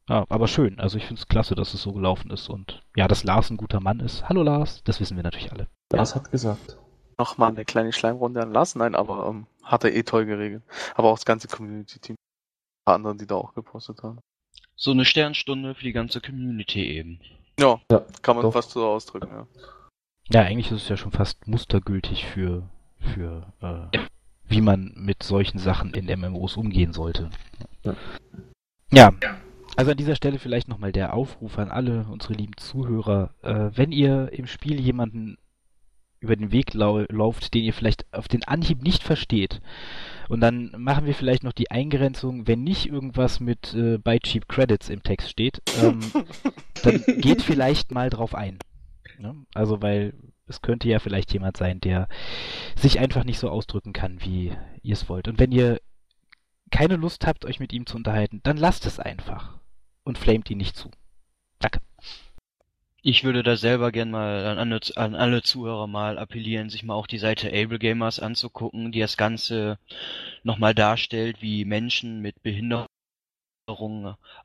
ja, 0.09 0.25
aber 0.29 0.47
schön. 0.47 0.79
Also 0.79 0.97
ich 0.97 1.05
finde 1.05 1.21
es 1.21 1.27
klasse, 1.27 1.55
dass 1.55 1.73
es 1.73 1.81
so 1.81 1.93
gelaufen 1.93 2.31
ist 2.31 2.49
und 2.49 2.81
ja, 2.95 3.07
dass 3.07 3.23
Lars 3.23 3.49
ein 3.49 3.57
guter 3.57 3.79
Mann 3.79 3.99
ist. 3.99 4.27
Hallo 4.27 4.43
Lars, 4.43 4.83
das 4.83 4.99
wissen 4.99 5.17
wir 5.17 5.23
natürlich 5.23 5.51
alle. 5.51 5.67
Lars 5.91 6.15
hat 6.15 6.31
gesagt. 6.31 6.77
Nochmal 7.17 7.49
eine 7.49 7.65
kleine 7.65 7.93
Schleimrunde 7.93 8.41
an 8.41 8.51
Lars. 8.51 8.75
Nein, 8.75 8.95
aber 8.95 9.27
ähm, 9.27 9.47
hat 9.63 9.83
er 9.83 9.93
eh 9.93 10.03
toll 10.03 10.25
geregelt. 10.25 10.63
Aber 10.95 11.09
auch 11.09 11.17
das 11.17 11.25
ganze 11.25 11.47
Community-Team. 11.47 12.15
Ein 12.15 12.85
paar 12.85 12.95
anderen, 12.95 13.17
die 13.17 13.25
da 13.25 13.35
auch 13.35 13.53
gepostet 13.53 14.03
haben. 14.03 14.19
So 14.75 14.91
eine 14.91 15.05
Sternstunde 15.05 15.73
für 15.73 15.83
die 15.83 15.93
ganze 15.93 16.21
Community 16.21 16.85
eben. 16.85 17.19
Ja, 17.59 17.81
ja 17.91 18.05
kann 18.21 18.35
man 18.35 18.43
doch. 18.43 18.53
fast 18.53 18.71
so 18.71 18.87
ausdrücken, 18.87 19.29
ja. 19.31 19.47
Ja, 20.29 20.41
eigentlich 20.41 20.71
ist 20.71 20.83
es 20.83 20.89
ja 20.89 20.97
schon 20.97 21.11
fast 21.11 21.47
mustergültig 21.47 22.25
für, 22.25 22.69
für 22.99 23.53
äh, 23.61 23.97
wie 24.47 24.61
man 24.61 24.93
mit 24.95 25.23
solchen 25.23 25.57
Sachen 25.57 25.93
in 25.93 26.19
MMOs 26.19 26.57
umgehen 26.57 26.93
sollte. 26.93 27.29
Ja. 27.83 27.95
ja. 28.91 29.13
Also 29.77 29.91
an 29.91 29.97
dieser 29.97 30.15
Stelle 30.15 30.39
vielleicht 30.39 30.67
nochmal 30.67 30.91
der 30.91 31.13
Aufruf 31.13 31.59
an 31.59 31.69
alle 31.69 32.07
unsere 32.09 32.33
lieben 32.33 32.57
Zuhörer. 32.57 33.35
Äh, 33.43 33.69
wenn 33.77 33.91
ihr 33.91 34.33
im 34.33 34.47
Spiel 34.47 34.79
jemanden 34.79 35.37
über 36.19 36.35
den 36.35 36.51
Weg 36.51 36.73
lau 36.73 37.05
lauft, 37.09 37.53
den 37.53 37.63
ihr 37.63 37.73
vielleicht 37.73 38.11
auf 38.11 38.27
den 38.27 38.43
Anhieb 38.43 38.81
nicht 38.81 39.03
versteht, 39.03 39.61
und 40.29 40.41
dann 40.41 40.71
machen 40.75 41.05
wir 41.05 41.13
vielleicht 41.13 41.43
noch 41.43 41.53
die 41.53 41.69
Eingrenzung, 41.69 42.47
wenn 42.47 42.63
nicht 42.63 42.87
irgendwas 42.87 43.39
mit 43.39 43.75
äh, 43.75 43.99
Buy 43.99 44.19
Cheap 44.19 44.49
Credits 44.49 44.89
im 44.89 45.03
Text 45.03 45.29
steht, 45.29 45.61
ähm, 45.79 45.99
dann 46.83 47.03
geht 47.19 47.43
vielleicht 47.43 47.91
mal 47.91 48.09
drauf 48.09 48.33
ein. 48.33 48.57
Ne? 49.19 49.35
Also 49.53 49.83
weil 49.83 50.15
es 50.47 50.63
könnte 50.63 50.89
ja 50.89 50.97
vielleicht 50.97 51.31
jemand 51.33 51.55
sein, 51.55 51.79
der 51.81 52.07
sich 52.75 52.99
einfach 52.99 53.23
nicht 53.23 53.37
so 53.37 53.51
ausdrücken 53.51 53.93
kann, 53.93 54.21
wie 54.21 54.53
ihr 54.81 54.93
es 54.93 55.07
wollt. 55.07 55.27
Und 55.27 55.37
wenn 55.37 55.51
ihr 55.51 55.79
keine 56.71 56.95
Lust 56.95 57.27
habt, 57.27 57.45
euch 57.45 57.59
mit 57.59 57.73
ihm 57.73 57.85
zu 57.85 57.95
unterhalten, 57.95 58.39
dann 58.41 58.57
lasst 58.57 58.87
es 58.87 58.99
einfach 58.99 59.56
und 60.07 60.17
flamet 60.17 60.49
ihn 60.49 60.57
nicht 60.57 60.75
zu. 60.75 60.89
Danke. 61.59 61.81
Ich 63.01 63.23
würde 63.23 63.43
da 63.43 63.57
selber 63.57 63.91
gern 63.91 64.09
mal 64.09 64.45
an 64.45 64.57
alle, 64.57 64.79
an 64.95 65.15
alle 65.15 65.41
Zuhörer 65.41 65.87
mal 65.87 66.17
appellieren, 66.17 66.69
sich 66.69 66.83
mal 66.83 66.95
auch 66.95 67.07
die 67.07 67.17
Seite 67.17 67.49
Able 67.49 67.77
Gamers 67.77 68.19
anzugucken, 68.19 68.91
die 68.91 68.99
das 68.99 69.17
Ganze 69.17 69.77
nochmal 70.43 70.73
darstellt, 70.73 71.41
wie 71.41 71.65
Menschen 71.65 72.21
mit 72.21 72.41
Behinderung 72.41 72.87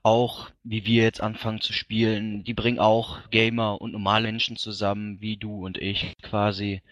auch, 0.03 0.51
wie 0.65 0.85
wir 0.85 1.05
jetzt 1.05 1.21
anfangen 1.21 1.61
zu 1.61 1.73
spielen, 1.73 2.43
die 2.43 2.55
bringen 2.55 2.81
auch 2.81 3.31
Gamer 3.31 3.81
und 3.81 3.93
normale 3.93 4.27
Menschen 4.27 4.57
zusammen, 4.57 5.21
wie 5.21 5.37
du 5.37 5.65
und 5.65 5.79
ich 5.79 6.15
quasi. 6.23 6.83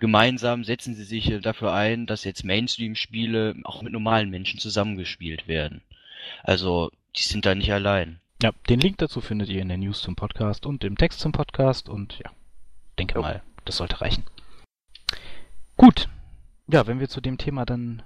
Gemeinsam 0.00 0.64
setzen 0.64 0.94
sie 0.94 1.04
sich 1.04 1.30
dafür 1.42 1.74
ein, 1.74 2.06
dass 2.06 2.24
jetzt 2.24 2.42
Mainstream-Spiele 2.42 3.56
auch 3.64 3.82
mit 3.82 3.92
normalen 3.92 4.30
Menschen 4.30 4.58
zusammengespielt 4.58 5.46
werden. 5.46 5.82
Also 6.42 6.90
die 7.16 7.22
sind 7.22 7.46
da 7.46 7.54
nicht 7.54 7.72
allein. 7.72 8.20
Ja, 8.42 8.52
den 8.68 8.80
Link 8.80 8.98
dazu 8.98 9.20
findet 9.20 9.48
ihr 9.48 9.62
in 9.62 9.68
der 9.68 9.78
News 9.78 10.02
zum 10.02 10.16
Podcast 10.16 10.66
und 10.66 10.84
im 10.84 10.98
Text 10.98 11.20
zum 11.20 11.32
Podcast 11.32 11.88
und 11.88 12.18
ja, 12.18 12.30
denke 12.98 13.14
jo. 13.14 13.22
mal, 13.22 13.42
das 13.64 13.76
sollte 13.76 14.00
reichen. 14.00 14.24
Gut. 15.76 16.08
Ja, 16.66 16.86
wenn 16.86 17.00
wir 17.00 17.08
zu 17.08 17.20
dem 17.20 17.38
Thema 17.38 17.64
dann 17.64 18.02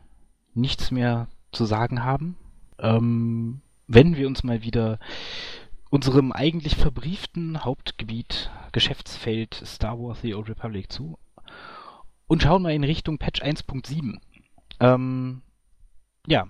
nichts 0.55 0.90
mehr 0.90 1.29
zu 1.53 1.64
sagen 1.64 2.05
haben, 2.05 2.37
ähm, 2.79 3.61
wenden 3.87 4.16
wir 4.16 4.27
uns 4.27 4.42
mal 4.42 4.62
wieder 4.62 4.99
unserem 5.90 6.33
eigentlich 6.33 6.77
verbrieften 6.77 7.64
Hauptgebiet, 7.64 8.51
Geschäftsfeld 8.73 9.55
Star 9.64 9.99
Wars 9.99 10.21
The 10.21 10.35
Old 10.35 10.49
Republic 10.49 10.92
zu 10.92 11.18
und 12.27 12.42
schauen 12.42 12.62
mal 12.62 12.73
in 12.73 12.85
Richtung 12.85 13.18
Patch 13.18 13.42
1.7. 13.42 14.18
Ähm, 14.81 15.42
ja, 16.27 16.47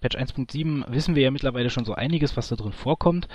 Patch 0.00 0.16
1.7 0.16 0.84
wissen 0.92 1.14
wir 1.14 1.22
ja 1.22 1.30
mittlerweile 1.30 1.70
schon 1.70 1.86
so 1.86 1.94
einiges, 1.94 2.36
was 2.36 2.48
da 2.48 2.56
drin 2.56 2.72
vorkommt. 2.72 3.28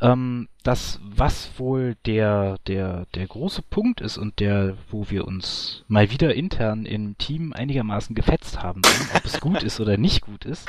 Ähm, 0.00 0.48
das, 0.62 1.00
was 1.02 1.58
wohl 1.58 1.96
der, 2.04 2.58
der, 2.66 3.06
der 3.14 3.26
große 3.26 3.62
Punkt 3.62 4.02
ist 4.02 4.18
und 4.18 4.38
der, 4.40 4.76
wo 4.90 5.08
wir 5.08 5.26
uns 5.26 5.84
mal 5.88 6.10
wieder 6.10 6.34
intern 6.34 6.84
im 6.84 7.16
Team 7.16 7.52
einigermaßen 7.54 8.14
gefetzt 8.14 8.62
haben, 8.62 8.82
ob 9.14 9.24
es 9.24 9.40
gut 9.40 9.62
ist 9.62 9.80
oder 9.80 9.96
nicht 9.96 10.20
gut 10.20 10.44
ist, 10.44 10.68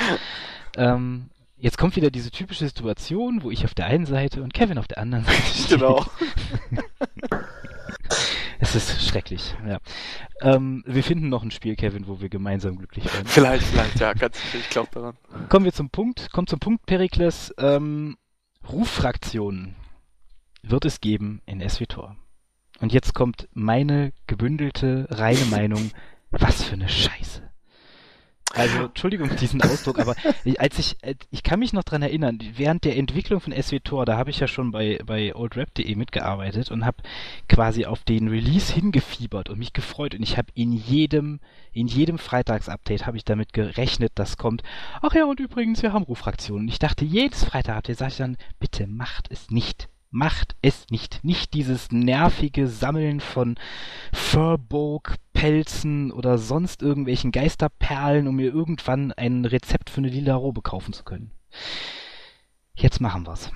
ähm, 0.77 1.29
Jetzt 1.57 1.77
kommt 1.77 1.95
wieder 1.95 2.11
diese 2.11 2.31
typische 2.31 2.65
Situation, 2.65 3.41
wo 3.41 3.49
ich 3.49 3.63
auf 3.63 3.73
der 3.73 3.85
einen 3.85 4.05
Seite 4.05 4.43
und 4.43 4.53
Kevin 4.53 4.77
auf 4.77 4.87
der 4.87 4.97
anderen 4.97 5.23
Seite 5.23 5.41
stehe. 5.41 5.77
Genau. 5.79 6.05
es 8.59 8.75
ist 8.75 9.07
schrecklich, 9.07 9.55
ja. 9.67 9.79
Ähm, 10.41 10.83
wir 10.85 11.03
finden 11.03 11.29
noch 11.29 11.43
ein 11.43 11.51
Spiel, 11.51 11.75
Kevin, 11.75 12.07
wo 12.07 12.21
wir 12.21 12.29
gemeinsam 12.29 12.77
glücklich 12.77 13.05
werden. 13.05 13.27
Vielleicht, 13.27 13.65
vielleicht, 13.65 13.99
ja, 13.99 14.13
ganz 14.13 14.41
sicher, 14.41 14.57
ich 14.59 14.69
glaube 14.69 14.89
daran. 14.93 15.17
Kommen 15.49 15.65
wir 15.65 15.73
zum 15.73 15.89
Punkt, 15.89 16.31
kommt 16.31 16.49
zum 16.49 16.59
Punkt, 16.59 16.85
Perikles. 16.85 17.53
Ähm, 17.57 18.17
Ruffraktionen 18.69 19.75
wird 20.63 20.85
es 20.85 21.01
geben 21.01 21.41
in 21.45 21.67
SWTOR. 21.67 22.15
Und 22.79 22.91
jetzt 22.91 23.13
kommt 23.13 23.47
meine 23.53 24.11
gebündelte, 24.27 25.07
reine 25.09 25.45
Meinung. 25.45 25.91
Was 26.31 26.63
für 26.63 26.73
eine 26.73 26.89
Scheiße. 26.89 27.44
Also, 28.55 28.85
Entschuldigung 28.85 29.29
für 29.29 29.35
diesen 29.35 29.61
Ausdruck, 29.61 29.99
aber 29.99 30.15
als 30.59 30.79
ich, 30.79 30.97
äh, 31.01 31.15
ich 31.31 31.43
kann 31.43 31.59
mich 31.59 31.73
noch 31.73 31.83
dran 31.83 32.01
erinnern, 32.01 32.39
während 32.55 32.85
der 32.85 32.97
Entwicklung 32.97 33.41
von 33.41 33.53
SWTOR, 33.53 34.05
da 34.05 34.17
habe 34.17 34.29
ich 34.29 34.39
ja 34.39 34.47
schon 34.47 34.71
bei, 34.71 34.99
bei 35.05 35.35
oldrap.de 35.35 35.95
mitgearbeitet 35.95 36.71
und 36.71 36.85
habe 36.85 36.97
quasi 37.49 37.85
auf 37.85 38.03
den 38.03 38.27
Release 38.29 38.73
hingefiebert 38.73 39.49
und 39.49 39.59
mich 39.59 39.73
gefreut 39.73 40.15
und 40.15 40.23
ich 40.23 40.37
habe 40.37 40.47
in 40.53 40.71
jedem, 40.71 41.39
in 41.73 41.87
jedem 41.87 42.17
Freitagsupdate 42.17 43.05
habe 43.05 43.17
ich 43.17 43.25
damit 43.25 43.53
gerechnet, 43.53 44.13
dass 44.15 44.37
kommt, 44.37 44.63
ach 45.01 45.13
ja, 45.13 45.25
und 45.25 45.39
übrigens, 45.39 45.81
wir 45.81 45.93
haben 45.93 46.03
Ruffraktionen. 46.03 46.67
Ich 46.67 46.79
dachte, 46.79 47.05
jedes 47.05 47.43
Freitag-Update 47.43 47.97
sage 47.97 48.11
ich 48.11 48.17
dann, 48.17 48.37
bitte 48.59 48.87
macht 48.87 49.31
es 49.31 49.49
nicht 49.51 49.89
macht 50.15 50.55
es 50.61 50.87
nicht. 50.89 51.23
Nicht 51.23 51.53
dieses 51.53 51.91
nervige 51.91 52.67
Sammeln 52.67 53.19
von 53.19 53.59
Furbolg-Pelzen 54.13 56.11
oder 56.11 56.37
sonst 56.37 56.81
irgendwelchen 56.81 57.33
Geisterperlen, 57.33 58.27
um 58.27 58.37
mir 58.37 58.51
irgendwann 58.51 59.11
ein 59.11 59.43
Rezept 59.43 59.89
für 59.89 59.97
eine 59.97 60.07
lila 60.07 60.35
Robe 60.35 60.61
kaufen 60.61 60.93
zu 60.93 61.03
können. 61.03 61.31
Jetzt 62.75 63.01
machen 63.01 63.27
wir's. 63.27 63.51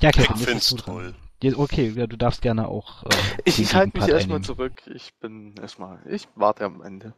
Ja, 0.00 0.12
Kevin, 0.12 0.36
ich 0.36 0.44
find's 0.44 0.68
toll. 0.70 1.14
Okay, 1.56 1.92
ja, 1.96 2.06
du 2.06 2.16
darfst 2.16 2.40
gerne 2.40 2.68
auch. 2.68 3.02
Äh, 3.04 3.08
ich 3.44 3.58
ich 3.58 3.74
halte 3.74 3.98
mich 3.98 4.08
erstmal 4.08 4.40
zurück. 4.42 4.82
Ich 4.86 5.14
bin 5.18 5.54
erstmal. 5.60 6.00
Ich 6.08 6.28
warte 6.36 6.64
am 6.64 6.80
Ende. 6.82 7.12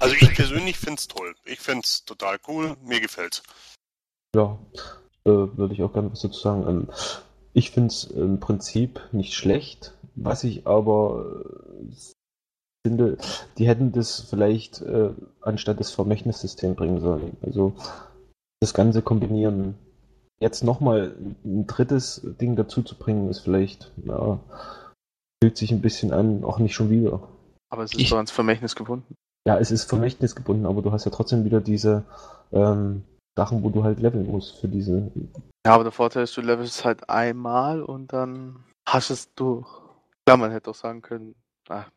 Also 0.00 0.16
ich 0.16 0.34
persönlich 0.34 0.76
find's 0.76 1.06
toll. 1.06 1.32
Ich 1.44 1.60
find's 1.60 2.04
total 2.04 2.40
cool. 2.48 2.76
Mir 2.82 3.00
gefällt's. 3.00 3.42
Ja, 4.34 4.58
äh, 5.24 5.30
würde 5.30 5.74
ich 5.74 5.82
auch 5.82 5.92
gerne 5.92 6.10
was 6.10 6.20
dazu 6.20 6.40
sagen. 6.40 6.66
Ähm, 6.68 6.88
ich 7.52 7.70
finde 7.70 7.88
es 7.88 8.04
im 8.04 8.40
Prinzip 8.40 9.00
nicht 9.12 9.34
schlecht, 9.34 9.94
was 10.14 10.44
ich 10.44 10.66
aber 10.66 11.44
äh, 11.44 12.86
finde, 12.86 13.18
die 13.58 13.66
hätten 13.66 13.92
das 13.92 14.20
vielleicht 14.20 14.80
äh, 14.82 15.10
anstatt 15.40 15.80
das 15.80 15.90
Vermächtnissystem 15.90 16.74
bringen 16.74 17.00
sollen. 17.00 17.36
Also 17.42 17.74
das 18.60 18.74
Ganze 18.74 19.02
kombinieren. 19.02 19.74
Jetzt 20.40 20.64
nochmal 20.64 21.14
ein 21.44 21.66
drittes 21.66 22.22
Ding 22.40 22.56
dazu 22.56 22.82
zu 22.82 22.96
bringen, 22.96 23.28
ist 23.28 23.40
vielleicht, 23.40 23.92
ja, 24.04 24.40
fühlt 25.42 25.56
sich 25.56 25.70
ein 25.70 25.82
bisschen 25.82 26.12
an, 26.12 26.42
auch 26.42 26.58
nicht 26.58 26.74
schon 26.74 26.90
wieder. 26.90 27.28
Aber 27.70 27.84
es 27.84 27.92
ist 27.92 28.00
ich, 28.00 28.10
doch 28.10 28.16
ans 28.16 28.32
Vermächtnis 28.32 28.74
gebunden. 28.74 29.14
Ja, 29.46 29.58
es 29.58 29.70
ist 29.70 29.84
Vermächtnis 29.84 30.34
gebunden, 30.34 30.66
aber 30.66 30.82
du 30.82 30.92
hast 30.92 31.04
ja 31.04 31.10
trotzdem 31.10 31.44
wieder 31.44 31.60
diese 31.60 32.04
ähm, 32.52 33.04
Sachen, 33.36 33.62
wo 33.62 33.70
du 33.70 33.82
halt 33.82 34.00
leveln 34.00 34.26
musst 34.26 34.60
für 34.60 34.68
diese. 34.68 35.10
Ja, 35.66 35.74
aber 35.74 35.84
der 35.84 35.92
Vorteil 35.92 36.24
ist, 36.24 36.36
du 36.36 36.40
levelst 36.42 36.84
halt 36.84 37.08
einmal 37.08 37.82
und 37.82 38.12
dann 38.12 38.64
hast 38.86 39.10
es 39.10 39.34
durch. 39.34 39.68
Klar, 40.26 40.36
man 40.36 40.50
hätte 40.50 40.70
auch 40.70 40.74
sagen 40.74 41.02
können, 41.02 41.34
ach, 41.68 41.90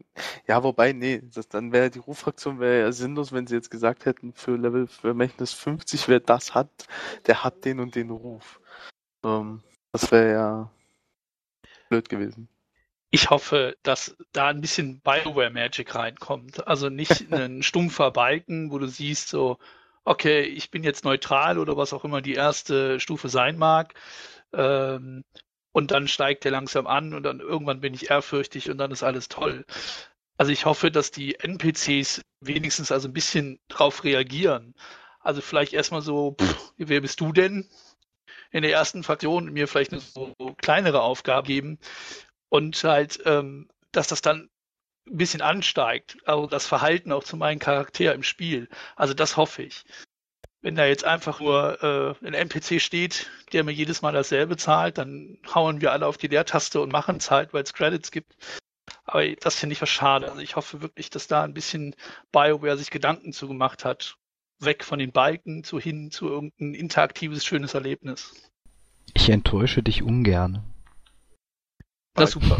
ja, 0.47 0.63
wobei, 0.63 0.93
nee, 0.93 1.21
das, 1.33 1.47
dann 1.49 1.71
wäre 1.71 1.89
die 1.89 1.99
Ruffraktion 1.99 2.59
wäre 2.59 2.79
ja 2.79 2.91
sinnlos, 2.91 3.31
wenn 3.31 3.47
sie 3.47 3.55
jetzt 3.55 3.71
gesagt 3.71 4.05
hätten, 4.05 4.33
für 4.33 4.55
Level 4.55 4.87
Vermächtnis 4.87 5.53
50, 5.53 6.07
wer 6.07 6.19
das 6.19 6.55
hat, 6.55 6.69
der 7.27 7.43
hat 7.43 7.65
den 7.65 7.79
und 7.79 7.95
den 7.95 8.09
Ruf. 8.09 8.61
Ähm, 9.23 9.61
das 9.91 10.11
wäre 10.11 10.31
ja 10.31 10.71
blöd 11.89 12.09
gewesen. 12.09 12.47
Ich 13.11 13.29
hoffe, 13.29 13.77
dass 13.83 14.15
da 14.33 14.47
ein 14.47 14.61
bisschen 14.61 14.99
Bioware 15.01 15.49
Magic 15.49 15.95
reinkommt. 15.95 16.67
Also 16.67 16.89
nicht 16.89 17.09
ein 17.31 17.63
stumpfer 17.63 18.11
Balken, 18.11 18.71
wo 18.71 18.79
du 18.79 18.87
siehst, 18.87 19.29
so, 19.29 19.57
okay, 20.05 20.41
ich 20.43 20.71
bin 20.71 20.83
jetzt 20.83 21.03
neutral 21.03 21.57
oder 21.57 21.75
was 21.77 21.93
auch 21.93 22.05
immer 22.05 22.21
die 22.21 22.35
erste 22.35 22.99
Stufe 22.99 23.27
sein 23.29 23.57
mag. 23.57 23.93
Ähm, 24.53 25.23
und 25.73 25.91
dann 25.91 26.07
steigt 26.07 26.45
der 26.45 26.51
langsam 26.51 26.87
an 26.87 27.13
und 27.13 27.23
dann 27.23 27.41
irgendwann 27.41 27.81
bin 27.81 27.93
ich 27.93 28.09
ehrfürchtig 28.09 28.69
und 28.69 28.77
dann 28.77 28.91
ist 28.91 29.03
alles 29.03 29.27
toll. 29.27 29.65
Also 30.37 30.51
ich 30.51 30.65
hoffe, 30.65 30.91
dass 30.91 31.11
die 31.11 31.37
NPCs 31.39 32.21
wenigstens 32.39 32.91
also 32.91 33.09
ein 33.09 33.13
bisschen 33.13 33.59
drauf 33.67 34.03
reagieren. 34.03 34.73
Also 35.19 35.41
vielleicht 35.41 35.73
erstmal 35.73 36.01
so, 36.01 36.35
pff, 36.39 36.73
wer 36.77 37.01
bist 37.01 37.19
du 37.19 37.33
denn? 37.33 37.69
In 38.51 38.61
der 38.61 38.71
ersten 38.71 39.03
Fraktion 39.03 39.51
mir 39.51 39.67
vielleicht 39.67 39.91
eine 39.91 40.01
so 40.01 40.33
kleinere 40.57 41.01
Aufgabe 41.01 41.47
geben 41.47 41.79
und 42.49 42.81
halt, 42.83 43.21
ähm, 43.25 43.67
dass 43.91 44.07
das 44.07 44.21
dann 44.21 44.49
ein 45.07 45.17
bisschen 45.17 45.41
ansteigt, 45.41 46.17
also 46.25 46.47
das 46.47 46.65
Verhalten 46.65 47.11
auch 47.11 47.23
zu 47.23 47.37
meinem 47.37 47.59
Charakter 47.59 48.13
im 48.13 48.23
Spiel. 48.23 48.69
Also 48.95 49.13
das 49.13 49.37
hoffe 49.37 49.63
ich. 49.63 49.85
Wenn 50.61 50.75
da 50.75 50.85
jetzt 50.85 51.05
einfach 51.05 51.39
nur 51.39 51.83
äh, 51.83 52.25
ein 52.25 52.33
NPC 52.33 52.81
steht, 52.81 53.29
der 53.53 53.63
mir 53.63 53.71
jedes 53.71 54.01
Mal 54.01 54.13
dasselbe 54.13 54.57
zahlt, 54.57 54.97
dann 54.97 55.37
hauen 55.53 55.79
wir 55.79 55.91
alle 55.91 56.07
auf 56.07 56.17
die 56.17 56.27
Leertaste 56.27 56.81
und 56.81 56.91
machen 56.91 57.17
es 57.17 57.29
halt, 57.29 57.53
weil 57.53 57.63
es 57.63 57.73
Credits 57.73 58.09
gibt. 58.09 58.35
Aber 59.03 59.27
das 59.35 59.55
finde 59.55 59.73
ich 59.73 59.81
was 59.81 59.89
schade. 59.89 60.27
Also 60.29 60.41
ich 60.41 60.55
hoffe 60.55 60.81
wirklich, 60.81 61.11
dass 61.11 61.27
da 61.27 61.43
ein 61.43 61.53
bisschen 61.53 61.95
BioWare 62.31 62.77
sich 62.77 62.89
Gedanken 62.89 63.31
zugemacht 63.31 63.85
hat. 63.85 64.17
Weg 64.59 64.83
von 64.83 64.97
den 64.97 65.11
Balken 65.11 65.63
zu 65.63 65.79
hin 65.79 66.09
zu 66.09 66.27
irgendein 66.27 66.73
interaktives, 66.73 67.45
schönes 67.45 67.75
Erlebnis. 67.75 68.33
Ich 69.13 69.29
enttäusche 69.29 69.83
dich 69.83 70.01
ungern. 70.01 70.63
Na 72.17 72.28
super. 72.28 72.58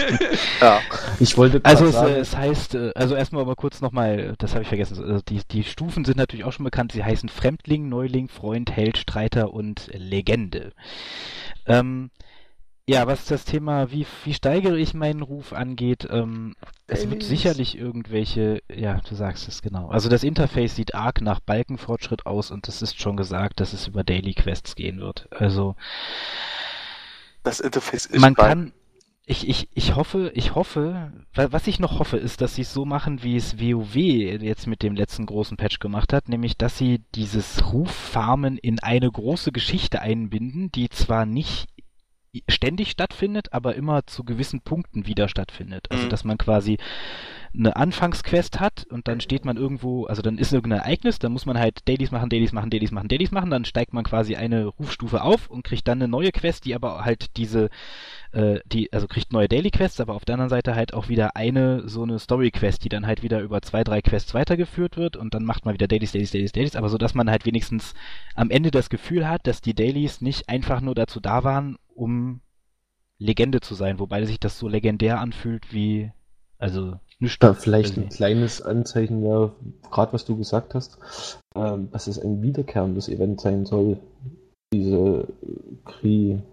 ja. 0.60 0.80
Ich 1.18 1.36
wollte 1.36 1.60
Also 1.64 1.86
es, 1.86 1.96
es 1.96 2.36
heißt, 2.36 2.74
äh, 2.76 2.92
also 2.94 3.16
erstmal 3.16 3.42
aber 3.42 3.56
kurz 3.56 3.80
nochmal, 3.80 4.34
das 4.38 4.52
habe 4.52 4.62
ich 4.62 4.68
vergessen, 4.68 5.02
also 5.02 5.20
die, 5.20 5.40
die 5.50 5.64
Stufen 5.64 6.04
sind 6.04 6.16
natürlich 6.16 6.44
auch 6.44 6.52
schon 6.52 6.64
bekannt, 6.64 6.92
sie 6.92 7.02
heißen 7.02 7.28
Fremdling, 7.28 7.88
Neuling, 7.88 8.28
Freund, 8.28 8.70
Held, 8.70 8.98
Streiter 8.98 9.52
und 9.52 9.90
Legende. 9.92 10.72
Ähm, 11.66 12.10
ja, 12.86 13.06
was 13.06 13.24
das 13.24 13.46
Thema, 13.46 13.90
wie, 13.90 14.06
wie 14.24 14.34
steigere 14.34 14.76
ich 14.76 14.92
meinen 14.92 15.22
Ruf 15.22 15.54
angeht, 15.54 16.06
ähm, 16.10 16.54
es 16.86 17.08
wird 17.08 17.22
sicherlich 17.22 17.78
irgendwelche, 17.78 18.62
ja, 18.70 19.00
du 19.08 19.14
sagst 19.14 19.48
es 19.48 19.62
genau. 19.62 19.88
Also 19.88 20.10
das 20.10 20.22
Interface 20.22 20.76
sieht 20.76 20.94
arg 20.94 21.22
nach 21.22 21.40
Balkenfortschritt 21.40 22.26
aus 22.26 22.50
und 22.50 22.68
es 22.68 22.82
ist 22.82 23.00
schon 23.00 23.16
gesagt, 23.16 23.60
dass 23.60 23.72
es 23.72 23.86
über 23.88 24.04
Daily 24.04 24.34
Quests 24.34 24.76
gehen 24.76 25.00
wird. 25.00 25.28
Also 25.30 25.76
das 27.42 27.60
Interface 27.60 28.04
ist 28.04 28.20
man 28.20 28.34
kann 28.34 28.72
ich, 29.26 29.48
ich, 29.48 29.68
ich 29.72 29.96
hoffe, 29.96 30.30
ich 30.34 30.54
hoffe, 30.54 31.12
was 31.34 31.66
ich 31.66 31.80
noch 31.80 31.98
hoffe, 31.98 32.18
ist, 32.18 32.42
dass 32.42 32.56
sie 32.56 32.62
es 32.62 32.74
so 32.74 32.84
machen, 32.84 33.22
wie 33.22 33.36
es 33.36 33.58
WoW 33.58 33.96
jetzt 33.96 34.66
mit 34.66 34.82
dem 34.82 34.94
letzten 34.94 35.24
großen 35.24 35.56
Patch 35.56 35.78
gemacht 35.78 36.12
hat, 36.12 36.28
nämlich, 36.28 36.58
dass 36.58 36.76
sie 36.76 37.02
dieses 37.14 37.72
Ruffarmen 37.72 38.58
in 38.58 38.80
eine 38.80 39.10
große 39.10 39.50
Geschichte 39.50 40.02
einbinden, 40.02 40.70
die 40.72 40.90
zwar 40.90 41.24
nicht 41.24 41.68
ständig 42.48 42.90
stattfindet, 42.90 43.52
aber 43.52 43.76
immer 43.76 44.06
zu 44.06 44.24
gewissen 44.24 44.60
Punkten 44.60 45.06
wieder 45.06 45.28
stattfindet. 45.28 45.90
Also, 45.90 46.06
mhm. 46.06 46.10
dass 46.10 46.24
man 46.24 46.36
quasi 46.36 46.78
eine 47.56 47.76
Anfangsquest 47.76 48.58
hat 48.58 48.84
und 48.90 49.06
dann 49.06 49.20
steht 49.20 49.44
man 49.44 49.56
irgendwo, 49.56 50.06
also 50.06 50.22
dann 50.22 50.38
ist 50.38 50.52
irgendein 50.52 50.80
Ereignis, 50.80 51.20
dann 51.20 51.32
muss 51.32 51.46
man 51.46 51.58
halt 51.58 51.88
Dailies 51.88 52.10
machen, 52.10 52.28
Dailies 52.28 52.52
machen, 52.52 52.68
Dailies 52.68 52.90
machen, 52.90 53.08
Dailies 53.08 53.30
machen, 53.30 53.50
dann 53.50 53.64
steigt 53.64 53.92
man 53.92 54.04
quasi 54.04 54.34
eine 54.34 54.66
Rufstufe 54.66 55.22
auf 55.22 55.48
und 55.48 55.62
kriegt 55.62 55.86
dann 55.86 55.98
eine 55.98 56.08
neue 56.08 56.32
Quest, 56.32 56.64
die 56.64 56.74
aber 56.74 57.04
halt 57.04 57.36
diese, 57.36 57.70
äh, 58.32 58.58
die, 58.66 58.92
also 58.92 59.06
kriegt 59.06 59.32
neue 59.32 59.48
Daily 59.48 59.70
Quests, 59.70 60.00
aber 60.00 60.14
auf 60.14 60.24
der 60.24 60.34
anderen 60.34 60.50
Seite 60.50 60.74
halt 60.74 60.94
auch 60.94 61.08
wieder 61.08 61.36
eine 61.36 61.88
so 61.88 62.02
eine 62.02 62.18
Story 62.18 62.50
Quest, 62.50 62.84
die 62.84 62.88
dann 62.88 63.06
halt 63.06 63.22
wieder 63.22 63.40
über 63.40 63.62
zwei, 63.62 63.84
drei 63.84 64.02
Quests 64.02 64.34
weitergeführt 64.34 64.96
wird 64.96 65.16
und 65.16 65.32
dann 65.34 65.44
macht 65.44 65.64
man 65.64 65.74
wieder 65.74 65.86
Dailies, 65.86 66.12
Dailies, 66.12 66.32
Dailies, 66.32 66.52
Dailies, 66.52 66.76
aber 66.76 66.88
so, 66.88 66.98
dass 66.98 67.14
man 67.14 67.30
halt 67.30 67.46
wenigstens 67.46 67.94
am 68.34 68.50
Ende 68.50 68.72
das 68.72 68.90
Gefühl 68.90 69.28
hat, 69.28 69.46
dass 69.46 69.60
die 69.60 69.74
Dailies 69.74 70.20
nicht 70.20 70.48
einfach 70.48 70.80
nur 70.80 70.96
dazu 70.96 71.20
da 71.20 71.44
waren, 71.44 71.76
um 71.94 72.40
Legende 73.18 73.60
zu 73.60 73.74
sein, 73.76 74.00
wobei 74.00 74.24
sich 74.24 74.40
das 74.40 74.58
so 74.58 74.66
legendär 74.66 75.20
anfühlt 75.20 75.72
wie, 75.72 76.10
also 76.58 76.98
nicht. 77.24 77.42
Da 77.42 77.54
vielleicht 77.54 77.96
ein 77.96 78.08
kleines 78.08 78.62
Anzeichen 78.62 79.24
ja, 79.24 79.50
gerade 79.90 80.12
was 80.12 80.24
du 80.24 80.36
gesagt 80.36 80.74
hast, 80.74 80.98
ähm, 81.56 81.90
dass 81.90 82.06
es 82.06 82.18
ein 82.18 82.42
wiederkehrendes 82.42 83.08
Event 83.08 83.40
sein 83.40 83.66
soll, 83.66 83.98
diese 84.72 85.26
Kri-Enklave. 85.84 86.44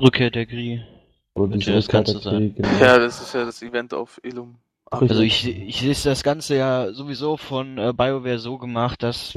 Rückkehr 0.00 0.30
der 0.30 0.46
Kri. 0.46 0.82
Oder 1.34 1.56
diese 1.56 1.72
das 1.72 1.84
Rückkehr 1.86 2.02
der 2.02 2.14
Kri, 2.20 2.50
genau. 2.50 2.68
Ja, 2.80 2.98
das 2.98 3.20
ist 3.20 3.34
ja 3.34 3.44
das 3.44 3.60
Event 3.62 3.92
auf 3.94 4.20
Illum. 4.22 4.56
Also 4.90 5.20
ich, 5.20 5.46
ich 5.48 5.80
sehe 5.80 5.94
das 6.10 6.22
Ganze 6.22 6.56
ja 6.56 6.92
sowieso 6.92 7.36
von 7.36 7.76
äh, 7.76 7.92
BioWare 7.92 8.38
so 8.38 8.56
gemacht, 8.56 9.02
dass 9.02 9.34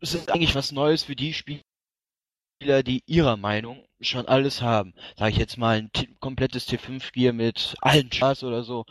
es 0.00 0.14
ist 0.14 0.30
eigentlich 0.30 0.54
was 0.54 0.72
Neues 0.72 1.04
für 1.04 1.16
die 1.16 1.32
Spieler, 1.32 1.62
die 2.60 3.02
ihrer 3.06 3.36
Meinung 3.36 3.84
schon 4.00 4.26
alles 4.26 4.62
haben. 4.62 4.94
Sag 5.16 5.30
ich 5.30 5.38
jetzt 5.38 5.56
mal 5.56 5.78
ein 5.78 5.90
komplettes 6.20 6.68
T5-Gear 6.68 7.32
mit 7.32 7.74
allen 7.80 8.10
Charts 8.10 8.44
oder 8.44 8.62
so. 8.62 8.84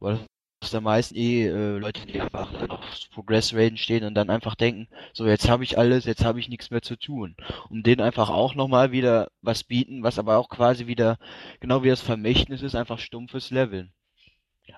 Weil 0.00 0.20
das 0.60 0.70
da 0.70 0.80
meisten 0.80 1.16
eh 1.16 1.46
äh, 1.46 1.78
Leute, 1.78 2.04
die 2.06 2.20
einfach 2.20 2.52
auf 2.68 2.80
Progress 3.12 3.54
Raiden 3.54 3.78
stehen 3.78 4.04
und 4.04 4.14
dann 4.14 4.30
einfach 4.30 4.54
denken, 4.54 4.88
so 5.12 5.26
jetzt 5.26 5.48
habe 5.48 5.62
ich 5.62 5.78
alles, 5.78 6.04
jetzt 6.04 6.24
habe 6.24 6.40
ich 6.40 6.48
nichts 6.48 6.70
mehr 6.70 6.82
zu 6.82 6.96
tun. 6.96 7.36
Und 7.68 7.86
denen 7.86 8.00
einfach 8.00 8.28
auch 8.30 8.54
nochmal 8.54 8.90
wieder 8.90 9.28
was 9.40 9.62
bieten, 9.64 10.02
was 10.02 10.18
aber 10.18 10.36
auch 10.36 10.48
quasi 10.48 10.86
wieder, 10.86 11.18
genau 11.60 11.82
wie 11.82 11.88
das 11.88 12.00
Vermächtnis 12.00 12.62
ist, 12.62 12.74
einfach 12.74 12.98
stumpfes 12.98 13.50
Leveln. 13.50 13.92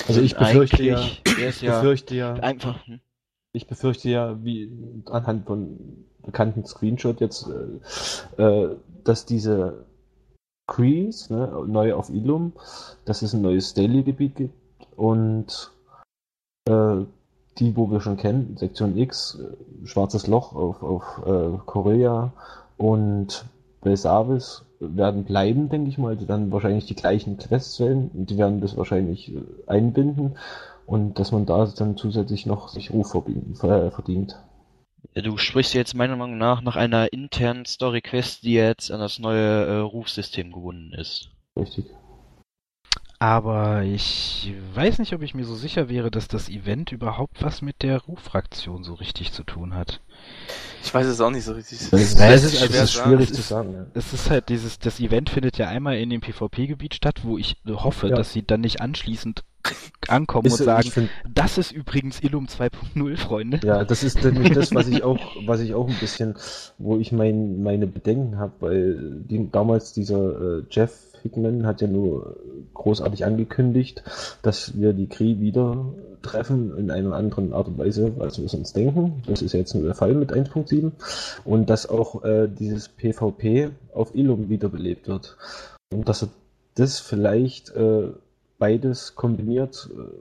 Also 0.07 0.21
ich 0.21 0.37
befürchte 0.37 0.83
ja, 0.83 1.01
ich 1.01 1.23
befürchte 1.61 2.15
ja, 2.15 2.35
einfach, 2.35 2.87
hm? 2.87 3.01
ich 3.53 3.67
befürchte 3.67 4.09
ja, 4.09 4.43
wie 4.45 4.71
anhand 5.07 5.47
von 5.47 6.05
bekannten 6.25 6.65
Screenshot 6.65 7.21
jetzt, 7.21 7.49
äh, 8.39 8.43
äh, 8.43 8.77
dass 9.05 9.27
diese 9.27 9.85
Crees, 10.67 11.31
ne, 11.31 11.65
neu 11.67 11.95
auf 11.95 12.11
Ilum, 12.11 12.53
dass 13.05 13.23
es 13.23 13.35
ein 13.35 13.43
neues 13.43 13.75
Daily-Gebiet 13.75 14.37
gibt 14.37 14.55
und 14.97 15.71
äh, 16.69 17.05
die, 17.59 17.77
wo 17.77 17.91
wir 17.91 18.01
schon 18.01 18.17
kennen, 18.17 18.57
Sektion 18.57 18.97
X, 18.97 19.39
äh, 19.41 19.87
Schwarzes 19.87 20.27
Loch 20.27 20.55
auf, 20.55 20.83
auf 20.83 21.23
äh, 21.27 21.59
Korea 21.67 22.33
und 22.77 23.45
Belsavis 23.83 24.65
werden 24.79 25.25
bleiben, 25.25 25.69
denke 25.69 25.91
ich 25.91 25.99
mal. 25.99 26.17
Die 26.17 26.29
werden 26.29 26.53
wahrscheinlich 26.53 26.87
die 26.87 26.95
gleichen 26.95 27.37
Quests 27.37 27.81
und 27.81 28.27
die 28.27 28.39
werden 28.39 28.61
das 28.61 28.77
wahrscheinlich 28.77 29.35
äh, 29.35 29.43
einbinden 29.67 30.37
und 30.87 31.19
dass 31.19 31.33
man 31.33 31.47
da 31.47 31.67
dann 31.67 31.97
zusätzlich 31.97 32.47
noch 32.47 32.69
sich 32.69 32.93
Ruf 32.93 33.11
verdient. 33.11 34.39
Du 35.15 35.37
sprichst 35.37 35.75
jetzt 35.75 35.95
meiner 35.95 36.17
Meinung 36.17 36.39
nach 36.39 36.61
nach 36.61 36.77
einer 36.77 37.13
internen 37.13 37.65
Story-Quest, 37.65 38.43
die 38.43 38.53
jetzt 38.53 38.91
an 38.91 39.01
das 39.01 39.19
neue 39.19 39.67
äh, 39.67 39.77
Rufsystem 39.79 40.53
gebunden 40.53 40.93
ist. 40.93 41.31
Richtig. 41.57 41.87
Aber 43.23 43.83
ich 43.83 44.55
weiß 44.73 44.99
nicht, 44.99 45.13
ob 45.13 45.21
ich 45.21 45.35
mir 45.35 45.45
so 45.45 45.55
sicher 45.55 45.91
wäre, 45.91 46.11
dass 46.11 46.27
das 46.27 46.49
Event 46.49 46.91
überhaupt 46.91 47.43
was 47.43 47.61
mit 47.61 47.83
der 47.83 47.99
Ruffraktion 47.99 48.83
so 48.83 48.95
richtig 48.95 49.33
zu 49.33 49.45
tun 49.45 49.75
hat. 49.75 50.01
Ich 50.83 50.95
weiß 50.95 51.07
es 51.07 51.21
auch 51.21 51.29
nicht 51.29 51.45
so 51.45 51.53
richtig. 51.53 51.83
Ist, 51.83 51.93
es 51.93 52.15
ist, 52.15 52.19
also 52.19 52.49
ist 52.49 52.93
schwierig 52.95 53.35
zu 53.35 53.43
sagen. 53.43 53.75
Ja. 53.75 53.87
Es 53.93 54.15
ist 54.15 54.31
halt 54.31 54.49
dieses, 54.49 54.79
das 54.79 55.01
Event 55.01 55.29
findet 55.29 55.59
ja 55.59 55.69
einmal 55.69 55.99
in 55.99 56.09
dem 56.09 56.23
PvP-Gebiet 56.23 56.95
statt, 56.95 57.21
wo 57.23 57.37
ich 57.37 57.59
hoffe, 57.69 58.09
ja. 58.09 58.17
dass 58.17 58.33
sie 58.33 58.43
dann 58.47 58.63
nicht 58.63 58.81
anschließend 58.81 59.45
ankommen 60.09 60.47
ist, 60.47 60.61
und 60.61 60.67
sagen, 60.67 60.91
find, 60.91 61.11
das 61.33 61.59
ist 61.59 61.73
übrigens 61.73 62.23
Illum 62.23 62.47
2.0, 62.47 63.17
Freunde. 63.17 63.61
Ja, 63.65 63.85
das 63.85 64.03
ist 64.03 64.23
nämlich 64.25 64.53
das, 64.53 64.75
was 64.75 64.89
ich 64.89 65.03
auch, 65.05 65.19
was 65.47 65.61
ich 65.61 65.75
auch 65.75 65.89
ein 65.89 65.99
bisschen, 66.01 66.35
wo 66.79 66.99
ich 66.99 67.13
mein, 67.13 67.63
meine 67.63 67.87
Bedenken 67.87 68.39
habe, 68.39 68.53
weil 68.61 69.23
die, 69.29 69.51
damals 69.51 69.93
dieser 69.93 70.59
äh, 70.59 70.63
Jeff 70.71 71.11
Hickman 71.23 71.67
hat 71.67 71.81
ja 71.81 71.89
nur 71.89 72.37
großartig 72.75 73.25
angekündigt, 73.25 74.03
dass 74.43 74.79
wir 74.79 74.93
die 74.93 75.07
Kree 75.07 75.39
wieder 75.39 75.93
treffen 76.23 76.77
in 76.77 76.91
einer 76.91 77.15
anderen 77.15 77.53
Art 77.53 77.69
und 77.69 77.79
Weise, 77.79 78.13
als 78.19 78.39
wir 78.39 78.47
es 78.47 78.55
uns 78.55 78.73
denken. 78.73 79.23
Das 79.27 79.43
ist 79.43 79.53
jetzt 79.53 79.75
nur 79.75 79.85
der 79.85 79.95
Fall 79.95 80.15
mit 80.15 80.33
1.7. 80.33 80.93
Und 81.45 81.71
dass 81.71 81.89
auch 81.89 82.25
äh, 82.25 82.49
dieses 82.49 82.89
PvP 82.89 83.71
auf 83.95 84.15
Illum 84.15 84.49
wiederbelebt 84.49 85.09
wird. 85.09 85.37
Und 85.93 86.09
dass 86.09 86.23
er 86.23 86.29
das 86.75 87.01
vielleicht 87.01 87.71
äh, 87.75 88.09
beides 88.61 89.17
kombiniert 89.17 89.91
äh, 89.93 90.21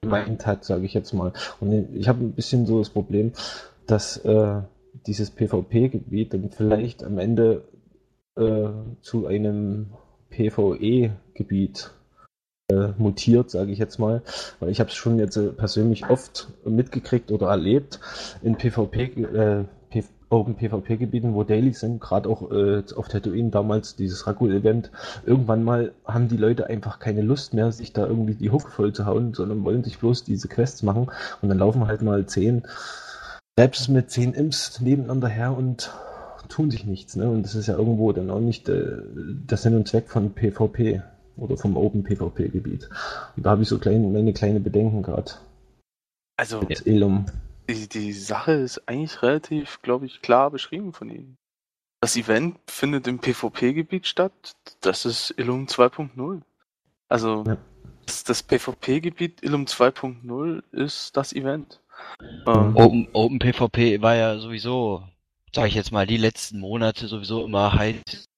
gemeint 0.00 0.46
hat, 0.46 0.64
sage 0.64 0.86
ich 0.86 0.94
jetzt 0.94 1.12
mal. 1.12 1.34
Und 1.60 1.94
ich 1.94 2.08
habe 2.08 2.24
ein 2.24 2.32
bisschen 2.32 2.64
so 2.64 2.78
das 2.78 2.88
Problem, 2.88 3.32
dass 3.86 4.16
äh, 4.18 4.62
dieses 5.06 5.30
PvP-Gebiet 5.30 6.32
dann 6.32 6.50
vielleicht 6.50 7.04
am 7.04 7.18
Ende 7.18 7.64
äh, 8.36 8.68
zu 9.02 9.26
einem 9.26 9.90
PvE-Gebiet 10.30 11.92
äh, 12.70 12.88
mutiert, 12.96 13.50
sage 13.50 13.72
ich 13.72 13.78
jetzt 13.78 13.98
mal. 13.98 14.22
Weil 14.60 14.70
ich 14.70 14.80
habe 14.80 14.88
es 14.88 14.96
schon 14.96 15.18
jetzt 15.18 15.36
äh, 15.36 15.48
persönlich 15.48 16.08
oft 16.08 16.48
mitgekriegt 16.64 17.30
oder 17.30 17.48
erlebt 17.48 18.00
in 18.42 18.56
PvP, 18.56 19.66
Open 20.30 20.54
PvP-Gebieten, 20.54 21.34
wo 21.34 21.42
Daily 21.42 21.72
sind, 21.72 22.00
gerade 22.00 22.28
auch 22.28 22.50
äh, 22.52 22.82
auf 22.94 23.08
Tatooine 23.08 23.50
damals 23.50 23.96
dieses 23.96 24.26
Rakul-Event. 24.26 24.90
Irgendwann 25.26 25.64
mal 25.64 25.92
haben 26.04 26.28
die 26.28 26.36
Leute 26.36 26.68
einfach 26.68 27.00
keine 27.00 27.22
Lust 27.22 27.52
mehr, 27.52 27.72
sich 27.72 27.92
da 27.92 28.06
irgendwie 28.06 28.34
die 28.34 28.50
Hook 28.50 28.70
voll 28.70 28.92
zu 28.92 29.06
hauen, 29.06 29.34
sondern 29.34 29.64
wollen 29.64 29.82
sich 29.82 29.98
bloß 29.98 30.22
diese 30.24 30.46
Quests 30.48 30.84
machen 30.84 31.10
und 31.42 31.48
dann 31.48 31.58
laufen 31.58 31.88
halt 31.88 32.02
mal 32.02 32.26
zehn, 32.26 32.62
selbst 33.58 33.88
mit 33.88 34.10
zehn 34.10 34.32
Imps 34.32 34.80
nebeneinander 34.80 35.28
her 35.28 35.56
und 35.56 35.92
tun 36.48 36.70
sich 36.70 36.84
nichts. 36.84 37.16
Ne? 37.16 37.28
Und 37.28 37.42
das 37.42 37.56
ist 37.56 37.66
ja 37.66 37.76
irgendwo 37.76 38.12
dann 38.12 38.30
auch 38.30 38.40
nicht 38.40 38.68
äh, 38.68 38.98
der 39.14 39.58
Sinn 39.58 39.74
und 39.74 39.88
Zweck 39.88 40.08
von 40.08 40.30
PvP 40.30 41.02
oder 41.36 41.56
vom 41.56 41.76
Open 41.76 42.04
PvP-Gebiet. 42.04 42.88
Und 43.36 43.46
da 43.46 43.50
habe 43.50 43.62
ich 43.62 43.68
so 43.68 43.78
klein, 43.78 44.12
meine 44.12 44.32
kleine 44.32 44.60
Bedenken 44.60 45.02
gerade. 45.02 45.32
Also, 46.36 46.60
Elum. 46.84 47.26
Die, 47.74 47.88
die 47.88 48.12
Sache 48.12 48.52
ist 48.52 48.88
eigentlich 48.88 49.22
relativ, 49.22 49.80
glaube 49.82 50.06
ich, 50.06 50.22
klar 50.22 50.50
beschrieben 50.50 50.92
von 50.92 51.10
Ihnen. 51.10 51.36
Das 52.00 52.16
Event 52.16 52.58
findet 52.66 53.06
im 53.06 53.18
PvP-Gebiet 53.18 54.06
statt. 54.06 54.56
Das 54.80 55.04
ist 55.04 55.34
Illum 55.36 55.66
2.0. 55.66 56.40
Also, 57.08 57.44
ja. 57.46 57.56
das, 58.06 58.24
das 58.24 58.42
PvP-Gebiet 58.42 59.42
Illum 59.42 59.66
2.0 59.66 60.62
ist 60.72 61.16
das 61.16 61.32
Event. 61.32 61.80
Ähm, 62.46 62.76
Open, 62.76 63.08
Open 63.12 63.38
PvP 63.38 64.00
war 64.00 64.14
ja 64.14 64.38
sowieso 64.38 65.04
sage 65.54 65.68
ich 65.68 65.74
jetzt 65.74 65.92
mal, 65.92 66.06
die 66.06 66.16
letzten 66.16 66.60
Monate 66.60 67.08
sowieso 67.08 67.44
immer 67.44 67.72
heiß 67.72 68.28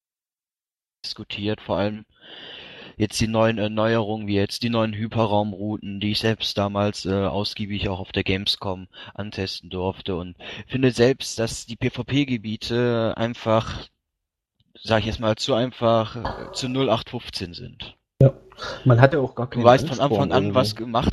diskutiert, 1.04 1.60
vor 1.60 1.78
allem 1.78 2.04
jetzt 3.02 3.20
die 3.20 3.26
neuen 3.26 3.58
Erneuerungen, 3.58 4.28
wie 4.28 4.36
jetzt 4.36 4.62
die 4.62 4.70
neuen 4.70 4.94
Hyperraumrouten, 4.94 5.98
die 5.98 6.12
ich 6.12 6.20
selbst 6.20 6.56
damals 6.56 7.04
äh, 7.04 7.12
ausgiebig 7.12 7.88
auch 7.88 7.98
auf 7.98 8.12
der 8.12 8.22
Gamescom 8.22 8.86
antesten 9.12 9.70
durfte 9.70 10.16
und 10.16 10.36
finde 10.68 10.92
selbst, 10.92 11.38
dass 11.38 11.66
die 11.66 11.76
PvP-Gebiete 11.76 13.14
einfach, 13.16 13.88
sage 14.80 15.00
ich 15.00 15.06
jetzt 15.06 15.20
mal, 15.20 15.34
zu 15.36 15.54
einfach 15.54 16.16
äh, 16.16 16.52
zu 16.52 16.68
0815 16.68 17.54
sind. 17.54 17.96
Ja, 18.22 18.32
man 18.84 19.00
hat 19.00 19.12
ja 19.12 19.18
auch 19.18 19.34
gar 19.34 19.50
keine 19.50 19.62
Du 19.62 19.68
weißt 19.68 19.88
von 19.88 20.00
Anfang 20.00 20.32
an, 20.32 20.54
was 20.54 20.76
gemacht 20.76 21.12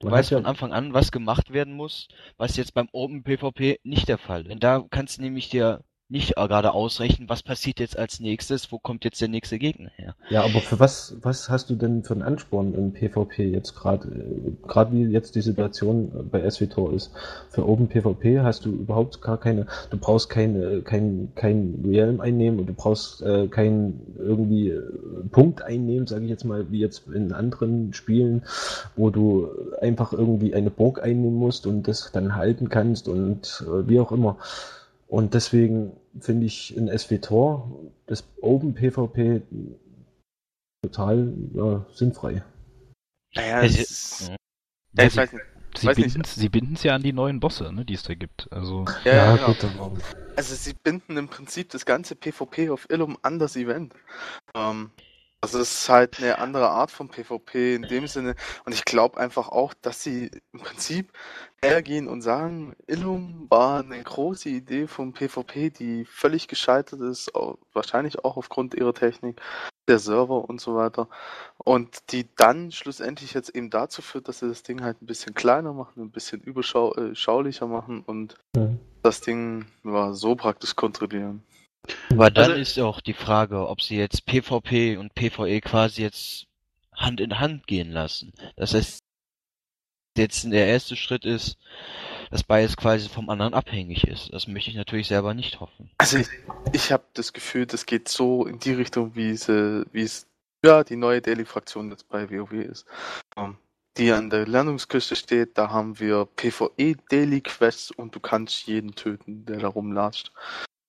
Du 0.00 0.10
weißt 0.10 0.28
von 0.28 0.46
Anfang 0.46 0.72
an, 0.72 0.92
was 0.92 1.10
gemacht 1.10 1.52
werden 1.52 1.74
muss, 1.74 2.06
was 2.36 2.56
jetzt 2.56 2.74
beim 2.74 2.88
Open 2.92 3.24
PvP 3.24 3.80
nicht 3.82 4.08
der 4.08 4.18
Fall. 4.18 4.44
Denn 4.44 4.60
da 4.60 4.84
kannst 4.90 5.18
du 5.18 5.22
nämlich 5.22 5.48
dir 5.48 5.82
nicht 6.10 6.36
gerade 6.36 6.72
ausrechnen, 6.72 7.28
was 7.28 7.42
passiert 7.42 7.80
jetzt 7.80 7.98
als 7.98 8.18
nächstes, 8.18 8.72
wo 8.72 8.78
kommt 8.78 9.04
jetzt 9.04 9.20
der 9.20 9.28
nächste 9.28 9.58
Gegner 9.58 9.90
her. 9.96 10.14
Ja, 10.30 10.42
aber 10.42 10.60
für 10.60 10.80
was, 10.80 11.16
was 11.20 11.50
hast 11.50 11.68
du 11.68 11.74
denn 11.74 12.02
für 12.02 12.14
einen 12.14 12.22
Ansporn 12.22 12.72
im 12.72 12.92
PvP 12.92 13.50
jetzt 13.50 13.74
gerade, 13.76 14.08
gerade 14.66 14.92
wie 14.92 15.04
jetzt 15.04 15.34
die 15.34 15.42
Situation 15.42 16.28
bei 16.30 16.48
SWTOR 16.48 16.94
ist? 16.94 17.10
Für 17.50 17.68
Open 17.68 17.88
PvP 17.88 18.40
hast 18.40 18.64
du 18.64 18.70
überhaupt 18.70 19.20
gar 19.20 19.38
keine, 19.38 19.66
du 19.90 19.98
brauchst 19.98 20.30
keine, 20.30 20.80
kein, 20.80 21.32
kein 21.34 21.84
Realm 21.84 22.20
einnehmen 22.20 22.58
und 22.58 22.66
du 22.66 22.72
brauchst 22.72 23.20
äh, 23.22 23.48
keinen 23.48 24.16
irgendwie 24.18 24.70
äh, 24.70 24.82
Punkt 25.30 25.60
einnehmen, 25.60 26.06
sage 26.06 26.24
ich 26.24 26.30
jetzt 26.30 26.44
mal, 26.44 26.70
wie 26.70 26.80
jetzt 26.80 27.06
in 27.08 27.32
anderen 27.32 27.92
Spielen, 27.92 28.44
wo 28.96 29.10
du 29.10 29.48
einfach 29.82 30.14
irgendwie 30.14 30.54
eine 30.54 30.70
Burg 30.70 31.02
einnehmen 31.02 31.36
musst 31.36 31.66
und 31.66 31.86
das 31.86 32.12
dann 32.12 32.34
halten 32.34 32.70
kannst 32.70 33.08
und 33.08 33.62
äh, 33.66 33.86
wie 33.86 34.00
auch 34.00 34.10
immer. 34.10 34.38
Und 35.08 35.32
deswegen 35.32 35.92
finde 36.20 36.46
ich 36.46 36.76
in 36.76 36.86
SWTOR 36.96 37.90
das 38.06 38.24
Open 38.42 38.74
PvP 38.74 39.42
total 40.82 41.34
ja, 41.54 41.86
sinnfrei. 41.92 42.44
Naja, 43.34 43.62
es 43.62 43.78
ist, 43.78 44.32
ja, 44.92 45.04
ich 45.04 45.16
weiß 45.16 45.32
nicht. 45.32 45.44
Sie 45.76 45.86
binden, 45.86 46.24
sie 46.24 46.48
binden 46.48 46.74
es 46.74 46.82
ja 46.82 46.94
an 46.94 47.02
die 47.02 47.12
neuen 47.12 47.40
Bosse, 47.40 47.72
ne, 47.72 47.84
die 47.84 47.94
es 47.94 48.02
da 48.02 48.14
gibt. 48.14 48.50
Also, 48.50 48.84
ja, 49.04 49.36
ja 49.36 49.36
genau. 49.36 49.90
gut, 49.90 50.02
also 50.34 50.54
sie 50.54 50.74
binden 50.74 51.16
im 51.16 51.28
Prinzip 51.28 51.70
das 51.70 51.84
ganze 51.84 52.16
PvP 52.16 52.70
auf 52.70 52.90
Illum 52.90 53.18
an 53.22 53.38
das 53.38 53.54
Event. 53.54 53.94
Ähm, 54.54 54.90
also 55.40 55.60
es 55.60 55.82
ist 55.82 55.88
halt 55.88 56.18
eine 56.18 56.38
andere 56.38 56.68
Art 56.68 56.90
von 56.90 57.08
PvP 57.08 57.76
in 57.76 57.82
dem 57.82 58.08
Sinne. 58.08 58.34
Und 58.64 58.74
ich 58.74 58.84
glaube 58.84 59.18
einfach 59.20 59.48
auch, 59.48 59.72
dass 59.74 60.02
sie 60.02 60.30
im 60.52 60.60
Prinzip 60.60 61.12
hergehen 61.62 62.08
und 62.08 62.22
sagen, 62.22 62.74
Illum 62.86 63.46
war 63.48 63.80
eine 63.80 64.02
große 64.02 64.48
Idee 64.48 64.86
vom 64.86 65.12
PvP, 65.12 65.70
die 65.70 66.04
völlig 66.04 66.48
gescheitert 66.48 67.00
ist, 67.00 67.32
wahrscheinlich 67.72 68.24
auch 68.24 68.36
aufgrund 68.36 68.74
ihrer 68.74 68.94
Technik, 68.94 69.40
der 69.88 69.98
Server 69.98 70.48
und 70.48 70.60
so 70.60 70.76
weiter. 70.76 71.08
Und 71.56 72.12
die 72.12 72.26
dann 72.36 72.70
schlussendlich 72.70 73.34
jetzt 73.34 73.54
eben 73.54 73.70
dazu 73.70 74.02
führt, 74.02 74.28
dass 74.28 74.38
sie 74.38 74.48
das 74.48 74.62
Ding 74.62 74.82
halt 74.82 75.02
ein 75.02 75.06
bisschen 75.06 75.34
kleiner 75.34 75.72
machen, 75.72 76.02
ein 76.02 76.10
bisschen 76.10 76.40
überschaulicher 76.40 77.66
äh, 77.66 77.68
machen 77.68 78.02
und 78.06 78.36
mhm. 78.54 78.78
das 79.02 79.20
Ding 79.20 79.66
ja, 79.84 80.12
so 80.12 80.36
praktisch 80.36 80.76
kontrollieren. 80.76 81.42
Aber 82.10 82.30
dann 82.30 82.50
also, 82.50 82.60
ist 82.60 82.78
auch 82.78 83.00
die 83.00 83.14
Frage, 83.14 83.66
ob 83.68 83.80
sie 83.80 83.96
jetzt 83.96 84.26
PvP 84.26 84.96
und 84.96 85.14
PvE 85.14 85.60
quasi 85.60 86.02
jetzt 86.02 86.46
Hand 86.94 87.20
in 87.20 87.38
Hand 87.38 87.66
gehen 87.66 87.90
lassen. 87.90 88.32
Das 88.56 88.74
heißt, 88.74 89.00
jetzt 90.18 90.44
der 90.44 90.66
erste 90.66 90.96
Schritt 90.96 91.24
ist, 91.24 91.56
dass 92.30 92.42
beides 92.42 92.76
quasi 92.76 93.08
vom 93.08 93.30
anderen 93.30 93.54
abhängig 93.54 94.06
ist. 94.06 94.32
Das 94.32 94.46
möchte 94.46 94.70
ich 94.70 94.76
natürlich 94.76 95.08
selber 95.08 95.34
nicht 95.34 95.60
hoffen. 95.60 95.90
Also 95.98 96.18
ich, 96.18 96.28
ich 96.72 96.92
habe 96.92 97.04
das 97.14 97.32
Gefühl, 97.32 97.66
das 97.66 97.86
geht 97.86 98.08
so 98.08 98.46
in 98.46 98.58
die 98.58 98.72
Richtung, 98.72 99.14
wie 99.14 99.30
es, 99.30 99.48
wie 99.48 100.02
es 100.02 100.26
ja 100.64 100.84
die 100.84 100.96
neue 100.96 101.22
Daily-Fraktion 101.22 101.90
jetzt 101.90 102.08
bei 102.08 102.30
WoW 102.30 102.52
ist. 102.52 102.86
Um, 103.36 103.44
ähm, 103.44 103.56
die 103.96 104.12
an 104.12 104.30
der 104.30 104.46
Landungsküste 104.46 105.16
steht, 105.16 105.58
da 105.58 105.70
haben 105.70 105.98
wir 105.98 106.24
PvE 106.24 106.96
Daily 107.10 107.40
Quests 107.40 107.90
und 107.90 108.14
du 108.14 108.20
kannst 108.20 108.66
jeden 108.66 108.94
töten, 108.94 109.44
der 109.44 109.58
da 109.58 109.68
rumlatscht. 109.68 110.32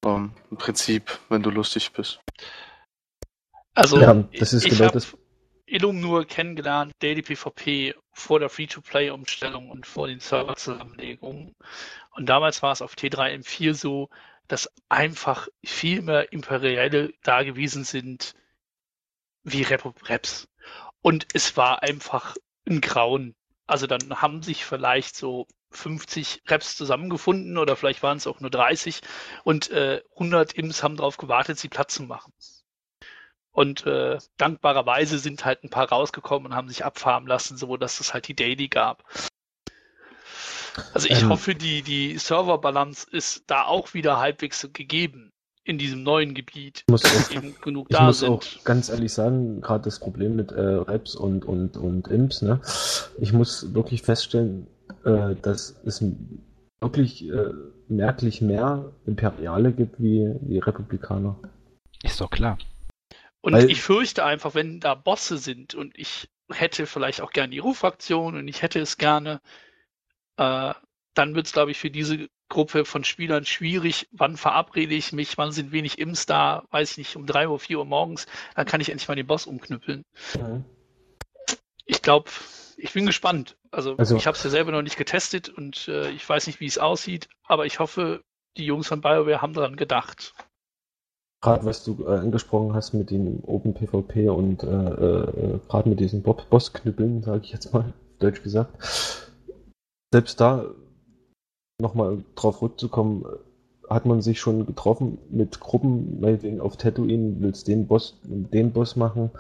Um, 0.06 0.34
Im 0.52 0.58
Prinzip, 0.58 1.20
wenn 1.30 1.42
du 1.42 1.50
lustig 1.50 1.92
bist. 1.92 2.20
Also, 3.74 4.00
ja, 4.00 4.14
das 4.14 4.54
ist 4.54 4.66
ich 4.66 4.78
genau 4.78 4.92
das. 4.92 5.16
Illum 5.70 5.99
nur 5.99 6.26
kennengelernt, 6.26 6.93
Daily 6.99 7.22
PvP 7.22 7.95
vor 8.11 8.39
der 8.39 8.49
Free-to-Play-Umstellung 8.49 9.70
und 9.70 9.86
vor 9.86 10.07
den 10.07 10.20
Server-Zusammenlegungen. 10.20 11.55
Und 12.11 12.26
damals 12.28 12.61
war 12.61 12.72
es 12.72 12.82
auf 12.82 12.95
T3M4 12.95 13.74
so, 13.74 14.09
dass 14.47 14.70
einfach 14.89 15.47
viel 15.63 16.01
mehr 16.01 16.34
Imperielle 16.34 17.13
da 17.24 17.43
gewesen 17.43 17.84
sind 17.84 18.34
wie 19.43 19.61
Rep-Reps. 19.61 20.47
Und 21.01 21.28
es 21.34 21.55
war 21.55 21.84
einfach 21.84 22.36
ein 22.67 22.82
Grauen. 22.82 23.36
Also 23.67 23.86
dann 23.86 24.22
haben 24.22 24.41
sich 24.41 24.65
vielleicht 24.65 25.15
so 25.15 25.47
50 25.72 26.41
Reps 26.47 26.76
zusammengefunden 26.76 27.57
oder 27.57 27.76
vielleicht 27.76 28.01
waren 28.01 28.17
es 28.17 28.28
auch 28.28 28.39
nur 28.39 28.49
30 28.49 29.01
und 29.43 29.70
äh, 29.70 30.01
100 30.13 30.53
Imps 30.53 30.82
haben 30.82 30.97
darauf 30.97 31.17
gewartet, 31.17 31.59
sie 31.59 31.70
Platz 31.70 31.93
zu 31.93 32.03
machen. 32.03 32.34
Und 33.60 33.86
äh, 33.86 34.20
dankbarerweise 34.38 35.20
sind 35.20 35.43
halt 35.43 35.66
ein 35.66 35.70
paar 35.70 35.89
rausgekommen 35.89 36.45
und 36.45 36.55
haben 36.55 36.70
sich 36.70 36.86
abfarmen 36.86 37.28
lassen, 37.28 37.57
so 37.57 37.76
dass 37.76 37.99
es 37.99 38.14
halt 38.14 38.30
die 38.30 38.34
Daily 38.34 38.70
gab. 38.70 39.03
Also 40.93 41.10
ich 41.10 41.24
ähm, 41.24 41.30
hoffe, 41.30 41.55
die, 41.55 41.82
die 41.82 42.18
Serverbalance 42.18 43.05
ist 43.12 43.43
da 43.47 43.66
auch 43.66 43.93
wieder 43.93 44.18
halbwegs 44.18 44.66
gegeben 44.72 45.34
in 45.66 45.78
diesem 45.78 46.03
neuen 46.03 46.36
Gebiet. 46.36 46.86
Muss 46.89 47.03
auch, 47.03 47.32
eben 47.36 47.53
genug 47.60 47.88
ich 47.89 47.97
da 47.97 48.03
muss 48.05 48.20
sind. 48.20 48.30
auch 48.30 48.64
ganz 48.64 48.88
ehrlich 48.88 49.12
sagen, 49.12 49.60
gerade 49.60 49.84
das 49.84 49.99
Problem 49.99 50.38
mit 50.38 50.53
äh, 50.53 50.62
Reps 50.62 51.16
und, 51.16 51.43
und, 51.43 51.76
und 51.76 52.07
Imps, 52.07 52.41
ne? 52.41 52.62
Ich 53.18 53.34
muss 53.34 53.74
wirklich 53.74 54.03
feststellen, 54.03 54.68
äh, 55.03 55.36
dass 55.41 55.76
es 55.84 56.01
wirklich 56.80 57.28
äh, 57.28 57.51
merklich 57.89 58.39
mehr 58.39 58.93
Imperiale 59.05 59.74
gibt 59.74 59.99
wie, 59.99 60.34
wie 60.43 60.60
Republikaner. 60.60 61.36
Ist 62.03 62.22
doch 62.22 62.30
klar. 62.30 62.57
Und 63.42 63.54
Weil, 63.54 63.70
ich 63.70 63.82
fürchte 63.82 64.26
einfach, 64.26 64.54
wenn 64.54 64.80
da 64.80 64.96
Bosse 64.96 65.38
sind 65.38 65.76
und 65.76 65.98
ich 65.98 66.30
hätte 66.52 66.86
vielleicht 66.86 67.22
auch 67.22 67.32
gerne 67.32 67.52
die 67.52 67.60
Ruffraktion 67.60 68.36
und 68.36 68.48
ich 68.48 68.62
hätte 68.62 68.80
es 68.80 68.98
gerne, 68.98 69.42
äh, 70.38 70.74
dann 71.14 71.36
wird 71.36 71.48
es, 71.48 71.54
glaube 71.54 71.72
ich, 71.72 71.78
für 71.78 71.92
diese 71.92 72.30
Gruppe 72.50 72.84
von 72.84 73.04
Spielern 73.04 73.46
schwierig. 73.46 74.08
Wann 74.12 74.36
verabrede 74.36 74.96
ich 74.96 75.14
mich? 75.14 75.38
Wann 75.38 75.52
sind 75.52 75.72
wenig 75.72 76.00
Imps 76.00 76.26
da? 76.26 76.64
Weiß 76.72 76.92
ich 76.92 76.98
nicht, 76.98 77.16
um 77.16 77.26
drei 77.26 77.48
Uhr, 77.48 77.60
vier 77.60 77.80
Uhr 77.80 77.86
morgens. 77.86 78.26
Dann 78.56 78.66
kann 78.66 78.82
ich 78.82 78.90
endlich 78.90 79.08
mal 79.08 79.16
den 79.16 79.28
Boss 79.28 79.46
umknüppeln. 79.46 80.04
Mhm. 80.36 80.66
Ich 81.86 82.02
glaube, 82.02 82.30
ich 82.78 82.94
bin 82.94 83.06
gespannt. 83.06 83.58
Also, 83.72 83.96
also 83.98 84.16
ich 84.16 84.26
habe 84.26 84.36
es 84.36 84.44
ja 84.44 84.50
selber 84.50 84.72
noch 84.72 84.82
nicht 84.82 84.98
getestet 84.98 85.50
und 85.50 85.88
äh, 85.88 86.10
ich 86.10 86.28
weiß 86.28 86.48
nicht, 86.48 86.60
wie 86.60 86.66
es 86.66 86.78
aussieht, 86.78 87.30
aber 87.44 87.66
ich 87.66 87.80
hoffe, 87.80 88.24
die 88.58 88.66
Jungs 88.66 88.88
von 88.88 89.02
BioWare 89.02 89.42
haben 89.42 89.54
daran 89.54 89.76
gedacht. 89.76 90.34
Gerade 91.42 91.66
was 91.66 91.84
du 91.84 92.04
äh, 92.06 92.18
angesprochen 92.18 92.74
hast 92.74 92.94
mit 92.94 93.12
dem 93.12 93.42
Open 93.46 93.74
PvP 93.74 94.30
und 94.30 94.64
äh, 94.64 94.68
äh, 94.68 95.60
gerade 95.70 95.90
mit 95.90 96.00
diesen 96.00 96.22
Bossknüppeln, 96.22 97.24
sage 97.24 97.42
ich 97.44 97.52
jetzt 97.52 97.74
mal, 97.74 97.94
deutsch 98.20 98.44
gesagt. 98.44 98.72
Selbst 100.12 100.42
da 100.42 100.66
nochmal 101.80 102.24
drauf 102.36 102.62
rückzukommen, 102.62 103.26
hat 103.90 104.06
man 104.06 104.22
sich 104.22 104.40
schon 104.40 104.66
getroffen 104.66 105.18
mit 105.30 105.60
Gruppen, 105.60 106.20
meinetwegen 106.20 106.62
auf 106.62 106.78
Tatooine, 106.78 107.38
willst 107.40 107.68
den 107.68 107.88
Boss, 107.88 108.20
den 108.24 108.72
Boss 108.72 108.96
machen 108.96 109.32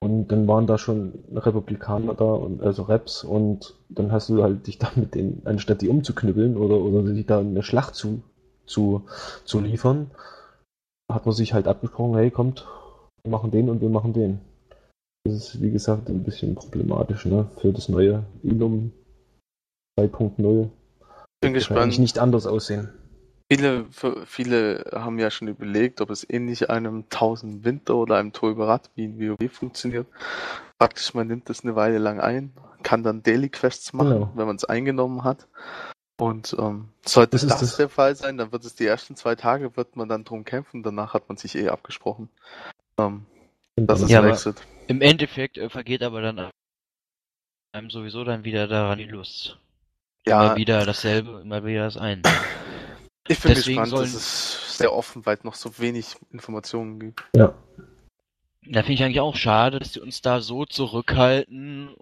und 0.00 0.28
dann 0.28 0.46
waren 0.46 0.66
da 0.66 0.78
schon 0.78 1.12
Republikaner 1.34 2.14
da 2.14 2.24
und 2.24 2.62
also 2.62 2.82
Reps 2.84 3.24
und 3.24 3.74
dann 3.88 4.12
hast 4.12 4.28
du 4.28 4.42
halt 4.42 4.66
dich 4.66 4.78
da 4.78 4.90
mit 4.94 5.14
denen, 5.14 5.42
anstatt 5.44 5.82
die 5.82 5.88
umzuknüppeln 5.88 6.56
oder, 6.56 6.76
oder 6.76 7.04
sich 7.06 7.26
da 7.26 7.40
eine 7.40 7.62
Schlacht 7.62 7.94
zu, 7.94 8.22
zu, 8.64 9.02
zu 9.44 9.58
liefern, 9.60 10.10
hat 11.14 11.26
man 11.26 11.34
sich 11.34 11.52
halt 11.52 11.66
abgesprochen, 11.66 12.16
hey 12.16 12.30
kommt, 12.30 12.66
wir 13.22 13.30
machen 13.30 13.50
den 13.50 13.68
und 13.68 13.80
wir 13.80 13.88
machen 13.88 14.12
den. 14.12 14.40
Das 15.24 15.34
ist 15.34 15.62
wie 15.62 15.70
gesagt 15.70 16.08
ein 16.08 16.24
bisschen 16.24 16.54
problematisch, 16.54 17.26
ne? 17.26 17.50
Für 17.58 17.72
das 17.72 17.88
neue 17.88 18.24
Ilum 18.42 18.92
2.0. 19.98 20.70
Bin 21.42 21.54
gespannt. 21.54 21.98
nicht 21.98 22.18
anders 22.18 22.46
aussehen. 22.46 22.88
Viele, 23.52 23.86
viele 24.26 24.84
haben 24.92 25.18
ja 25.18 25.30
schon 25.30 25.48
überlegt, 25.48 26.00
ob 26.00 26.10
es 26.10 26.28
ähnlich 26.28 26.70
einem 26.70 27.04
1000 27.10 27.64
Winter 27.64 27.96
oder 27.96 28.16
einem 28.16 28.32
Tolberat 28.32 28.90
wie 28.94 29.06
in 29.06 29.18
WoW 29.18 29.50
funktioniert. 29.50 30.06
Praktisch, 30.78 31.14
man 31.14 31.26
nimmt 31.26 31.48
das 31.48 31.64
eine 31.64 31.74
Weile 31.74 31.98
lang 31.98 32.20
ein, 32.20 32.52
kann 32.82 33.02
dann 33.02 33.22
Daily 33.24 33.48
Quests 33.48 33.92
machen, 33.92 34.10
genau. 34.10 34.32
wenn 34.36 34.46
man 34.46 34.56
es 34.56 34.64
eingenommen 34.64 35.24
hat. 35.24 35.48
Und 36.20 36.54
ähm, 36.58 36.88
sollte 37.04 37.32
das, 37.32 37.46
das, 37.46 37.60
das, 37.60 37.76
der 37.76 37.88
Fall 37.88 38.14
sein, 38.14 38.36
dann 38.36 38.52
wird 38.52 38.64
es 38.64 38.74
die 38.74 38.86
ersten 38.86 39.16
zwei 39.16 39.36
Tage, 39.36 39.76
wird 39.76 39.96
man 39.96 40.08
dann 40.08 40.24
drum 40.24 40.44
kämpfen, 40.44 40.82
danach 40.82 41.14
hat 41.14 41.28
man 41.28 41.38
sich 41.38 41.54
eh 41.54 41.70
abgesprochen. 41.70 42.28
Ähm, 42.98 43.24
das 43.76 44.02
ist 44.02 44.10
ja, 44.10 44.26
Exit. 44.26 44.56
Im 44.86 45.00
Endeffekt 45.00 45.56
äh, 45.56 45.70
vergeht 45.70 46.02
aber 46.02 46.20
dann 46.20 46.50
einem 47.72 47.90
sowieso 47.90 48.24
dann 48.24 48.44
wieder 48.44 48.68
daran 48.68 48.98
die 48.98 49.04
Lust. 49.04 49.58
Ja. 50.26 50.48
Immer 50.48 50.56
wieder 50.56 50.84
dasselbe, 50.84 51.40
immer 51.40 51.64
wieder 51.64 51.84
das 51.84 51.96
eine. 51.96 52.22
Ich 53.26 53.40
bin 53.40 53.54
Deswegen 53.54 53.82
gespannt, 53.82 53.90
sollen... 53.90 54.12
dass 54.12 54.14
es 54.14 54.76
sehr 54.76 54.92
offen, 54.92 55.24
weil 55.24 55.36
es 55.36 55.44
noch 55.44 55.54
so 55.54 55.78
wenig 55.78 56.16
Informationen 56.32 57.00
gibt. 57.00 57.24
Ja. 57.34 57.54
Da 58.66 58.82
finde 58.82 58.92
ich 58.92 59.02
eigentlich 59.04 59.20
auch 59.20 59.36
schade, 59.36 59.78
dass 59.78 59.92
die 59.92 60.00
uns 60.00 60.20
da 60.20 60.40
so 60.40 60.66
zurückhalten. 60.66 61.94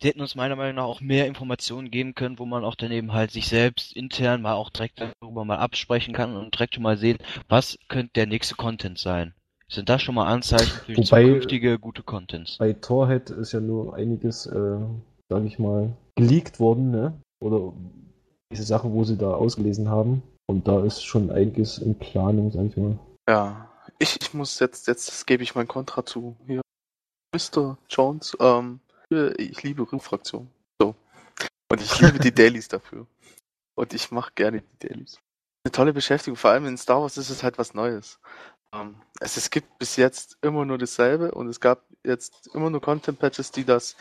Die 0.00 0.06
hätten 0.06 0.20
uns 0.20 0.36
meiner 0.36 0.54
Meinung 0.54 0.76
nach 0.76 0.84
auch 0.84 1.00
mehr 1.00 1.26
Informationen 1.26 1.90
geben 1.90 2.14
können, 2.14 2.38
wo 2.38 2.46
man 2.46 2.64
auch 2.64 2.76
dann 2.76 2.92
eben 2.92 3.12
halt 3.12 3.32
sich 3.32 3.48
selbst 3.48 3.96
intern 3.96 4.42
mal 4.42 4.54
auch 4.54 4.70
direkt 4.70 5.00
darüber 5.00 5.44
mal 5.44 5.58
absprechen 5.58 6.14
kann 6.14 6.36
und 6.36 6.54
direkt 6.54 6.74
schon 6.74 6.84
mal 6.84 6.96
sehen, 6.96 7.18
was 7.48 7.76
könnte 7.88 8.12
der 8.14 8.26
nächste 8.26 8.54
Content 8.54 8.98
sein. 8.98 9.34
Sind 9.70 9.88
das 9.88 10.00
schon 10.00 10.14
mal 10.14 10.26
Anzeichen 10.26 10.70
für 10.86 10.96
Wobei, 10.96 11.24
zukünftige 11.24 11.78
gute 11.78 12.02
Contents? 12.02 12.56
Bei 12.58 12.72
Torhead 12.72 13.30
ist 13.30 13.52
ja 13.52 13.60
nur 13.60 13.94
einiges, 13.94 14.46
äh, 14.46 14.78
sage 15.28 15.46
ich 15.46 15.58
mal, 15.58 15.94
geleakt 16.14 16.58
worden, 16.58 16.90
ne? 16.90 17.20
Oder 17.40 17.74
diese 18.50 18.62
Sachen, 18.62 18.92
wo 18.94 19.04
sie 19.04 19.18
da 19.18 19.34
ausgelesen 19.34 19.88
haben. 19.90 20.22
Und 20.46 20.66
da 20.66 20.82
ist 20.84 21.04
schon 21.04 21.30
einiges 21.30 21.78
in 21.78 21.94
Planung, 21.98 22.50
sag 22.50 22.64
ich 22.66 22.76
mal. 22.78 22.98
Ja, 23.28 23.68
ich, 23.98 24.18
ich 24.22 24.32
muss 24.32 24.58
jetzt, 24.58 24.86
jetzt 24.86 25.26
gebe 25.26 25.42
ich 25.42 25.54
mein 25.54 25.68
Kontra 25.68 26.06
zu. 26.06 26.36
Hier. 26.46 26.62
Mr. 27.34 27.76
Jones, 27.90 28.34
ähm, 28.40 28.80
ich 29.10 29.62
liebe 29.62 29.90
Ringfraktion. 29.90 30.50
So. 30.80 30.94
Und 31.70 31.80
ich 31.80 31.98
liebe 32.00 32.18
die 32.18 32.34
Dailies 32.34 32.68
dafür. 32.68 33.06
Und 33.74 33.94
ich 33.94 34.10
mache 34.10 34.32
gerne 34.34 34.62
die 34.62 34.88
Dailies. 34.88 35.18
Eine 35.64 35.72
tolle 35.72 35.92
Beschäftigung, 35.92 36.36
vor 36.36 36.50
allem 36.50 36.66
in 36.66 36.78
Star 36.78 37.02
Wars 37.02 37.16
ist 37.16 37.30
es 37.30 37.42
halt 37.42 37.58
was 37.58 37.74
Neues. 37.74 38.18
Ähm, 38.72 38.96
es, 39.20 39.36
es 39.36 39.50
gibt 39.50 39.78
bis 39.78 39.96
jetzt 39.96 40.36
immer 40.42 40.64
nur 40.64 40.78
dasselbe 40.78 41.32
und 41.32 41.48
es 41.48 41.60
gab 41.60 41.84
jetzt 42.04 42.48
immer 42.54 42.70
nur 42.70 42.80
Content-Patches, 42.80 43.50
die 43.50 43.64
das 43.64 43.96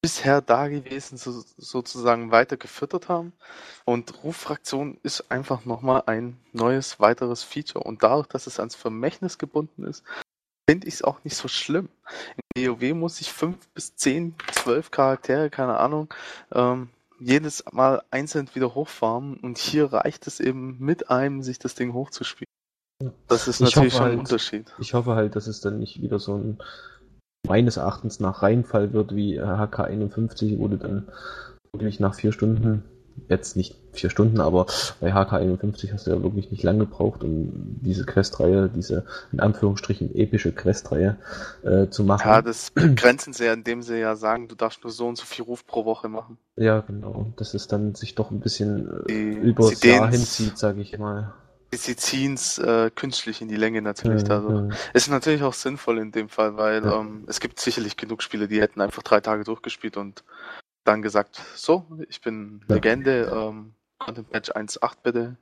bisher 0.00 0.40
dagewesen 0.40 1.18
so, 1.18 1.42
sozusagen 1.56 2.30
weiter 2.30 2.56
gefüttert 2.56 3.08
haben. 3.08 3.32
Und 3.84 4.22
Ruffraktion 4.22 4.98
ist 5.02 5.30
einfach 5.30 5.64
nochmal 5.64 6.04
ein 6.06 6.38
neues, 6.52 7.00
weiteres 7.00 7.42
Feature. 7.42 7.84
Und 7.84 8.02
dadurch, 8.02 8.26
dass 8.28 8.46
es 8.46 8.60
ans 8.60 8.74
Vermächtnis 8.74 9.38
gebunden 9.38 9.84
ist, 9.84 10.04
finde 10.68 10.88
ich 10.88 10.94
es 10.94 11.02
auch 11.02 11.22
nicht 11.24 11.36
so 11.36 11.48
schlimm. 11.48 11.88
Im 12.54 12.66
WoW 12.66 12.94
muss 12.94 13.20
ich 13.20 13.32
fünf 13.32 13.68
bis 13.74 13.94
zehn, 13.96 14.34
zwölf 14.52 14.90
Charaktere, 14.90 15.50
keine 15.50 15.78
Ahnung, 15.78 16.12
ähm, 16.52 16.88
jedes 17.18 17.64
Mal 17.72 18.02
einzeln 18.10 18.48
wieder 18.54 18.74
hochfarmen 18.74 19.38
und 19.38 19.58
hier 19.58 19.92
reicht 19.92 20.26
es 20.26 20.40
eben 20.40 20.78
mit 20.78 21.10
einem, 21.10 21.42
sich 21.42 21.58
das 21.58 21.74
Ding 21.74 21.92
hochzuspielen. 21.94 22.46
Das 23.28 23.48
ist 23.48 23.60
natürlich 23.60 23.92
schon 23.92 24.02
halt, 24.02 24.12
ein 24.14 24.18
Unterschied. 24.20 24.72
Ich 24.78 24.94
hoffe 24.94 25.14
halt, 25.14 25.36
dass 25.36 25.46
es 25.46 25.60
dann 25.60 25.78
nicht 25.78 26.00
wieder 26.00 26.18
so 26.18 26.36
ein 26.36 26.58
meines 27.46 27.76
Erachtens 27.76 28.20
nach 28.20 28.42
Reinfall 28.42 28.92
wird 28.92 29.14
wie 29.14 29.40
HK51, 29.40 30.58
wo 30.58 30.68
du 30.68 30.78
dann 30.78 31.08
wirklich 31.72 32.00
nach 32.00 32.14
vier 32.14 32.32
Stunden 32.32 32.82
jetzt 33.28 33.56
nicht 33.56 33.76
vier 33.92 34.10
Stunden, 34.10 34.40
aber 34.40 34.66
bei 35.00 35.12
HK51 35.12 35.92
hast 35.92 36.06
du 36.06 36.10
ja 36.10 36.22
wirklich 36.22 36.50
nicht 36.50 36.62
lange 36.62 36.80
gebraucht, 36.80 37.24
um 37.24 37.50
diese 37.80 38.04
Questreihe, 38.04 38.68
diese 38.68 39.04
in 39.32 39.40
Anführungsstrichen 39.40 40.14
epische 40.14 40.52
Questreihe 40.52 41.16
äh, 41.62 41.88
zu 41.88 42.04
machen. 42.04 42.28
Ja, 42.28 42.42
das 42.42 42.70
begrenzen 42.70 43.32
sie 43.32 43.46
ja, 43.46 43.54
indem 43.54 43.82
sie 43.82 43.98
ja 43.98 44.16
sagen, 44.16 44.48
du 44.48 44.54
darfst 44.54 44.84
nur 44.84 44.92
so 44.92 45.06
und 45.06 45.16
so 45.16 45.24
viel 45.24 45.44
Ruf 45.44 45.66
pro 45.66 45.84
Woche 45.84 46.08
machen. 46.08 46.38
Ja, 46.56 46.80
genau. 46.80 47.32
Dass 47.36 47.54
es 47.54 47.68
dann 47.68 47.94
sich 47.94 48.14
doch 48.14 48.30
ein 48.30 48.40
bisschen 48.40 49.06
äh, 49.08 49.12
über 49.12 49.70
das 49.70 49.82
Jahr 49.82 50.10
hinzieht, 50.10 50.58
sage 50.58 50.80
ich 50.80 50.96
mal. 50.98 51.32
Sie 51.74 51.96
ziehen 51.96 52.34
es 52.34 52.58
äh, 52.58 52.90
künstlich 52.94 53.42
in 53.42 53.48
die 53.48 53.56
Länge 53.56 53.82
natürlich 53.82 54.22
ja, 54.22 54.40
da. 54.40 54.68
Ja. 54.68 54.68
Ist 54.94 55.10
natürlich 55.10 55.42
auch 55.42 55.52
sinnvoll 55.52 55.98
in 55.98 56.12
dem 56.12 56.28
Fall, 56.28 56.56
weil 56.56 56.84
ja. 56.84 57.00
ähm, 57.00 57.24
es 57.26 57.40
gibt 57.40 57.60
sicherlich 57.60 57.96
genug 57.96 58.22
Spiele, 58.22 58.48
die 58.48 58.60
hätten 58.60 58.80
einfach 58.80 59.02
drei 59.02 59.20
Tage 59.20 59.44
durchgespielt 59.44 59.96
und 59.96 60.22
dann 60.86 61.02
gesagt, 61.02 61.40
so, 61.54 61.86
ich 62.08 62.20
bin 62.20 62.64
Legende, 62.68 63.30
ähm, 63.32 63.74
Content 63.98 64.30
Patch 64.30 64.50
1.8 64.50 64.96
bitte. 65.02 65.36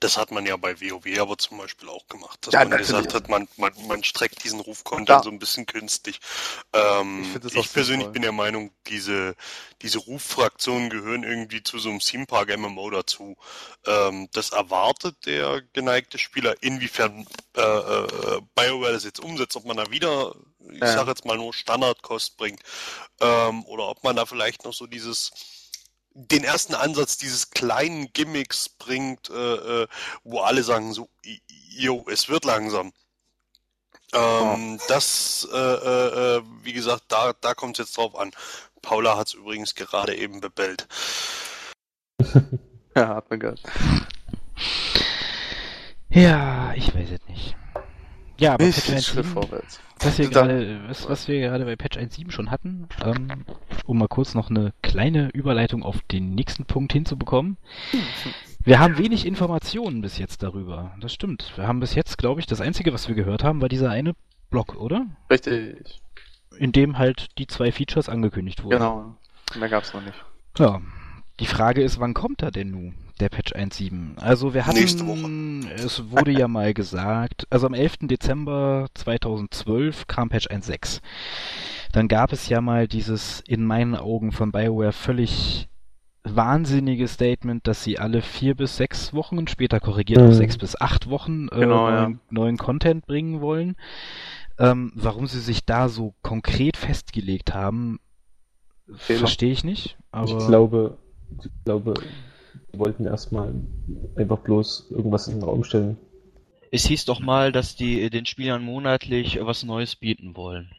Das 0.00 0.16
hat 0.16 0.30
man 0.30 0.46
ja 0.46 0.56
bei 0.56 0.80
WoW 0.80 1.18
aber 1.18 1.38
zum 1.38 1.58
Beispiel 1.58 1.88
auch 1.88 2.06
gemacht, 2.08 2.38
dass 2.46 2.54
ja, 2.54 2.60
man 2.60 2.70
natürlich. 2.70 2.88
gesagt 2.88 3.14
hat, 3.14 3.28
man, 3.28 3.48
man, 3.56 3.72
man 3.86 4.02
streckt 4.02 4.42
diesen 4.44 4.60
Ruf-Content 4.60 5.24
so 5.24 5.30
ein 5.30 5.38
bisschen 5.38 5.66
künstlich. 5.66 6.20
Ähm, 6.72 7.24
ich, 7.44 7.54
ich 7.54 7.72
persönlich 7.72 8.08
bin 8.08 8.22
der 8.22 8.32
Meinung, 8.32 8.72
diese, 8.86 9.36
diese 9.82 9.98
Ruffraktionen 9.98 10.90
gehören 10.90 11.22
irgendwie 11.22 11.62
zu 11.62 11.78
so 11.78 11.90
einem 11.90 12.00
Theme 12.00 12.26
Park 12.26 12.56
MMO 12.56 12.90
dazu. 12.90 13.36
Ähm, 13.86 14.28
das 14.32 14.50
erwartet 14.50 15.26
der 15.26 15.62
geneigte 15.72 16.18
Spieler, 16.18 16.54
inwiefern 16.60 17.26
äh, 17.56 17.60
äh, 17.60 18.40
BioWare 18.54 18.92
das 18.92 19.04
jetzt 19.04 19.20
umsetzt, 19.20 19.56
ob 19.56 19.66
man 19.66 19.76
da 19.76 19.90
wieder, 19.90 20.34
ich 20.72 20.80
ja. 20.80 20.92
sag 20.92 21.06
jetzt 21.06 21.24
mal 21.24 21.36
nur 21.36 21.52
Standardkost 21.52 22.36
bringt, 22.36 22.62
ähm, 23.20 23.64
oder 23.66 23.88
ob 23.88 24.02
man 24.04 24.16
da 24.16 24.26
vielleicht 24.26 24.64
noch 24.64 24.74
so 24.74 24.86
dieses 24.86 25.32
den 26.12 26.44
ersten 26.44 26.74
Ansatz 26.74 27.18
dieses 27.18 27.50
kleinen 27.50 28.12
Gimmicks 28.12 28.68
bringt, 28.68 29.30
äh, 29.30 29.82
äh, 29.82 29.88
wo 30.24 30.40
alle 30.40 30.62
sagen 30.62 30.92
so, 30.92 31.08
jo, 31.68 32.04
es 32.10 32.28
wird 32.28 32.44
langsam. 32.44 32.92
Ähm, 34.12 34.78
oh. 34.78 34.84
Das, 34.88 35.48
äh, 35.52 35.56
äh, 35.56 36.36
äh, 36.36 36.42
wie 36.62 36.72
gesagt, 36.72 37.04
da, 37.08 37.32
da 37.40 37.54
kommt 37.54 37.78
es 37.78 37.86
jetzt 37.86 37.96
drauf 37.96 38.16
an. 38.16 38.32
Paula 38.82 39.16
hat 39.16 39.28
es 39.28 39.34
übrigens 39.34 39.74
gerade 39.74 40.16
eben 40.16 40.40
bebellt. 40.40 40.88
ja, 42.96 43.14
hat 43.14 43.30
man 43.30 43.38
gehört. 43.38 43.62
Ja, 46.08 46.74
ich 46.74 46.92
weiß 46.92 47.10
es 47.10 47.28
nicht. 47.28 47.56
Ja, 48.38 48.54
aber 48.54 48.64
Patch 48.64 48.88
1.7, 48.88 49.22
vorwärts. 49.22 49.80
Was 50.02 50.18
wir, 50.18 50.28
gerade, 50.30 50.80
was, 50.88 51.08
was 51.08 51.28
wir 51.28 51.40
gerade 51.40 51.64
bei 51.64 51.76
Patch 51.76 51.98
1.7 51.98 52.30
schon 52.30 52.50
hatten, 52.50 52.88
ähm, 53.04 53.44
um 53.86 53.98
mal 53.98 54.08
kurz 54.08 54.34
noch 54.34 54.50
eine 54.50 54.72
kleine 54.82 55.30
Überleitung 55.30 55.82
auf 55.82 56.00
den 56.10 56.34
nächsten 56.34 56.64
Punkt 56.64 56.92
hinzubekommen. 56.92 57.56
Wir 58.62 58.78
haben 58.78 58.98
wenig 58.98 59.26
Informationen 59.26 60.02
bis 60.02 60.18
jetzt 60.18 60.42
darüber. 60.42 60.92
Das 61.00 61.12
stimmt. 61.12 61.52
Wir 61.56 61.66
haben 61.66 61.80
bis 61.80 61.94
jetzt, 61.94 62.18
glaube 62.18 62.40
ich, 62.40 62.46
das 62.46 62.60
Einzige, 62.60 62.92
was 62.92 63.08
wir 63.08 63.14
gehört 63.14 63.44
haben, 63.44 63.60
war 63.60 63.68
dieser 63.68 63.90
eine 63.90 64.14
Blog, 64.50 64.76
oder? 64.76 65.06
Richtig. 65.30 66.00
In 66.58 66.72
dem 66.72 66.98
halt 66.98 67.38
die 67.38 67.46
zwei 67.46 67.72
Features 67.72 68.08
angekündigt 68.08 68.62
wurden. 68.62 68.78
Genau. 68.78 69.16
Mehr 69.58 69.68
gab's 69.68 69.94
noch 69.94 70.02
nicht. 70.02 70.24
Ja. 70.58 70.80
Die 71.40 71.46
Frage 71.46 71.82
ist, 71.82 71.98
wann 72.00 72.12
kommt 72.12 72.42
er 72.42 72.50
denn 72.50 72.70
nun? 72.70 72.94
Der 73.20 73.28
Patch 73.28 73.52
1.7. 73.52 74.18
Also 74.18 74.54
wir 74.54 74.66
hatten, 74.66 74.78
Nächste 74.78 75.06
Woche. 75.06 75.74
es 75.74 76.10
wurde 76.10 76.32
ja 76.32 76.48
mal 76.48 76.74
gesagt, 76.74 77.46
also 77.50 77.66
am 77.66 77.74
11. 77.74 77.98
Dezember 78.02 78.88
2012 78.94 80.06
kam 80.06 80.28
Patch 80.28 80.48
1.6. 80.48 81.00
Dann 81.92 82.08
gab 82.08 82.32
es 82.32 82.48
ja 82.48 82.60
mal 82.60 82.88
dieses 82.88 83.40
in 83.40 83.64
meinen 83.64 83.96
Augen 83.96 84.32
von 84.32 84.52
BioWare 84.52 84.92
völlig 84.92 85.68
wahnsinnige 86.22 87.08
Statement, 87.08 87.66
dass 87.66 87.82
sie 87.82 87.98
alle 87.98 88.22
vier 88.22 88.54
bis 88.54 88.76
sechs 88.76 89.14
Wochen 89.14 89.38
und 89.38 89.50
später 89.50 89.80
korrigiert 89.80 90.20
mhm. 90.20 90.28
auf 90.28 90.34
sechs 90.34 90.58
bis 90.58 90.80
acht 90.80 91.08
Wochen 91.08 91.48
äh, 91.48 91.60
genau, 91.60 91.90
neuen, 91.90 92.12
ja. 92.12 92.18
neuen, 92.30 92.56
Content 92.56 93.06
bringen 93.06 93.40
wollen. 93.40 93.76
Ähm, 94.58 94.92
warum 94.94 95.26
sie 95.26 95.40
sich 95.40 95.64
da 95.64 95.88
so 95.88 96.14
konkret 96.22 96.76
festgelegt 96.76 97.54
haben, 97.54 97.98
verstehe 98.94 99.52
ich 99.52 99.64
nicht. 99.64 99.96
Aber 100.12 100.38
ich 100.38 100.46
glaube, 100.46 100.98
ich 101.42 101.50
glaube, 101.64 101.94
wollten 102.74 103.06
erstmal 103.06 103.54
einfach 104.16 104.38
bloß 104.38 104.90
irgendwas 104.90 105.28
in 105.28 105.34
den 105.34 105.42
Raum 105.42 105.64
stellen. 105.64 105.98
Es 106.70 106.86
hieß 106.86 107.04
doch 107.04 107.20
mal, 107.20 107.50
dass 107.52 107.74
die 107.74 108.10
den 108.10 108.26
Spielern 108.26 108.62
monatlich 108.62 109.38
was 109.40 109.64
Neues 109.64 109.96
bieten 109.96 110.36
wollen. 110.36 110.70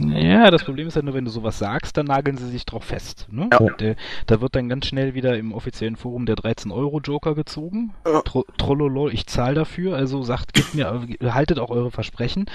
Ja, 0.00 0.50
das 0.50 0.64
Problem 0.64 0.88
ist 0.88 0.96
ja 0.96 1.02
nur, 1.02 1.14
wenn 1.14 1.24
du 1.24 1.30
sowas 1.30 1.58
sagst, 1.58 1.96
dann 1.96 2.06
nageln 2.06 2.38
sie 2.38 2.48
sich 2.48 2.64
drauf 2.64 2.84
fest. 2.84 3.26
Ne? 3.30 3.50
Ja. 3.52 3.58
Der, 3.58 3.96
da 4.26 4.40
wird 4.40 4.54
dann 4.54 4.68
ganz 4.68 4.86
schnell 4.86 5.14
wieder 5.14 5.36
im 5.36 5.52
offiziellen 5.52 5.96
Forum 5.96 6.26
der 6.26 6.36
13-Euro-Joker 6.36 7.34
gezogen. 7.34 7.94
Ja. 8.06 8.22
Tro 8.22 8.44
Trollolo, 8.56 9.08
ich 9.08 9.26
zahle 9.26 9.54
dafür, 9.54 9.96
also 9.96 10.22
sagt, 10.22 10.54
gebt 10.54 10.74
mir, 10.74 11.06
haltet 11.22 11.58
auch 11.58 11.70
eure 11.70 11.90
Versprechen. 11.90 12.46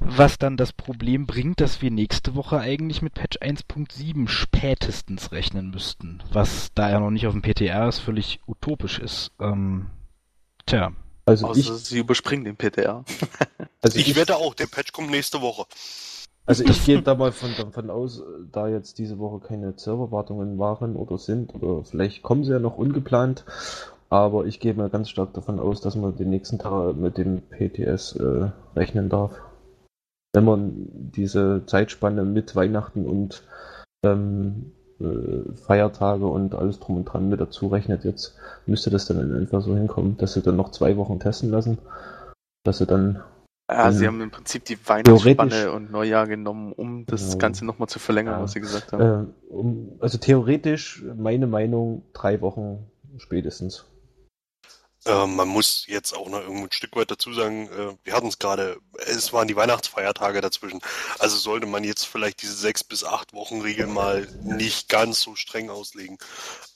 Was 0.00 0.36
dann 0.38 0.56
das 0.56 0.72
Problem 0.72 1.26
bringt, 1.26 1.60
dass 1.60 1.80
wir 1.80 1.90
nächste 1.90 2.34
Woche 2.34 2.58
eigentlich 2.58 3.02
mit 3.02 3.14
Patch 3.14 3.38
1.7 3.38 4.26
spätestens 4.28 5.30
rechnen 5.30 5.70
müssten. 5.70 6.22
Was 6.32 6.72
da 6.74 6.90
ja 6.90 6.98
noch 6.98 7.10
nicht 7.10 7.26
auf 7.28 7.34
dem 7.34 7.42
PTR 7.42 7.88
ist, 7.88 8.00
völlig 8.00 8.40
utopisch 8.46 8.98
ist. 8.98 9.30
Ähm, 9.40 9.86
tja. 10.66 10.92
Also 11.24 11.46
Außer 11.46 11.60
ich, 11.60 11.68
sie 11.68 11.98
überspringen 11.98 12.44
den 12.44 12.56
PTR. 12.56 13.04
also 13.80 13.98
ich, 13.98 14.08
ich 14.08 14.16
wette 14.16 14.36
auch, 14.36 14.54
der 14.54 14.66
Patch 14.66 14.92
kommt 14.92 15.10
nächste 15.10 15.40
Woche. 15.40 15.66
Also 16.46 16.64
ich 16.64 16.84
gehe 16.86 17.02
da 17.02 17.14
mal 17.14 17.32
von, 17.32 17.50
davon 17.56 17.90
aus, 17.90 18.22
da 18.50 18.68
jetzt 18.68 18.98
diese 18.98 19.18
Woche 19.18 19.46
keine 19.46 19.74
Serverwartungen 19.76 20.58
waren 20.58 20.96
oder 20.96 21.18
sind, 21.18 21.54
oder 21.54 21.84
vielleicht 21.84 22.22
kommen 22.22 22.44
sie 22.44 22.52
ja 22.52 22.58
noch 22.58 22.78
ungeplant, 22.78 23.44
aber 24.10 24.46
ich 24.46 24.60
gehe 24.60 24.74
mal 24.74 24.90
ganz 24.90 25.08
stark 25.08 25.32
davon 25.34 25.58
aus, 25.58 25.80
dass 25.80 25.96
man 25.96 26.16
den 26.16 26.30
nächsten 26.30 26.58
Tag 26.58 26.96
mit 26.96 27.16
dem 27.16 27.42
PTS 27.42 28.16
äh, 28.16 28.50
rechnen 28.76 29.08
darf. 29.08 29.40
Wenn 30.34 30.44
man 30.44 30.88
diese 30.92 31.64
Zeitspanne 31.66 32.24
mit 32.24 32.56
Weihnachten 32.56 33.06
und 33.06 33.42
ähm, 34.04 34.72
äh, 35.00 35.52
Feiertage 35.54 36.26
und 36.26 36.54
alles 36.54 36.78
drum 36.78 36.96
und 36.96 37.04
dran 37.04 37.28
mit 37.28 37.40
dazu 37.40 37.68
rechnet, 37.68 38.04
jetzt 38.04 38.36
müsste 38.66 38.90
das 38.90 39.06
dann 39.06 39.18
in 39.18 39.42
etwa 39.42 39.60
so 39.60 39.74
hinkommen, 39.74 40.16
dass 40.16 40.34
sie 40.34 40.42
dann 40.42 40.56
noch 40.56 40.70
zwei 40.70 40.96
Wochen 40.96 41.20
testen 41.20 41.50
lassen, 41.50 41.78
dass 42.64 42.78
sie 42.78 42.86
dann 42.86 43.22
ja, 43.72 43.92
sie 43.92 44.06
haben 44.06 44.20
im 44.20 44.30
Prinzip 44.30 44.64
die 44.64 44.78
Weihnachtsspanne 44.86 45.72
und 45.72 45.90
Neujahr 45.90 46.26
genommen, 46.26 46.72
um 46.72 47.06
das 47.06 47.26
genau. 47.26 47.38
Ganze 47.38 47.64
nochmal 47.64 47.88
zu 47.88 47.98
verlängern, 47.98 48.34
ja. 48.34 48.42
was 48.42 48.52
sie 48.52 48.60
gesagt 48.60 48.92
haben. 48.92 49.34
Äh, 49.50 49.52
um, 49.52 49.92
also 50.00 50.18
theoretisch, 50.18 51.04
meine 51.16 51.46
Meinung, 51.46 52.02
drei 52.12 52.40
Wochen 52.40 52.86
spätestens. 53.18 53.84
Äh, 55.04 55.26
man 55.26 55.48
muss 55.48 55.84
jetzt 55.88 56.12
auch 56.12 56.28
noch 56.28 56.46
ein 56.46 56.70
Stück 56.70 56.94
weit 56.96 57.10
dazu 57.10 57.32
sagen, 57.32 57.68
äh, 57.68 57.96
wir 58.04 58.12
hatten 58.14 58.28
es 58.28 58.38
gerade, 58.38 58.78
es 59.06 59.32
waren 59.32 59.48
die 59.48 59.56
Weihnachtsfeiertage 59.56 60.40
dazwischen. 60.40 60.80
Also 61.18 61.36
sollte 61.36 61.66
man 61.66 61.84
jetzt 61.84 62.04
vielleicht 62.04 62.42
diese 62.42 62.54
sechs 62.54 62.84
bis 62.84 63.04
acht 63.04 63.32
Wochen 63.32 63.60
Regel 63.60 63.86
mal 63.86 64.28
nicht 64.42 64.88
ganz 64.88 65.20
so 65.20 65.34
streng 65.34 65.70
auslegen. 65.70 66.18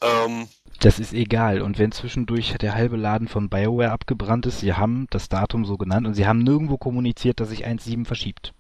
Ähm, 0.01 0.49
das 0.81 0.99
ist 0.99 1.13
egal. 1.13 1.63
Und 1.63 1.79
wenn 1.79 1.93
zwischendurch 1.93 2.55
der 2.59 2.75
halbe 2.75 2.97
Laden 2.97 3.29
von 3.29 3.49
BioWare 3.49 3.93
abgebrannt 3.93 4.47
ist, 4.47 4.61
sie 4.61 4.75
haben 4.75 5.07
das 5.11 5.29
Datum 5.29 5.65
so 5.65 5.77
genannt 5.77 6.07
und 6.07 6.15
sie 6.15 6.27
haben 6.27 6.41
nirgendwo 6.41 6.79
kommuniziert, 6.79 7.41
dass 7.41 7.49
sich 7.49 7.67
1.7 7.67 8.07
verschiebt. 8.07 8.53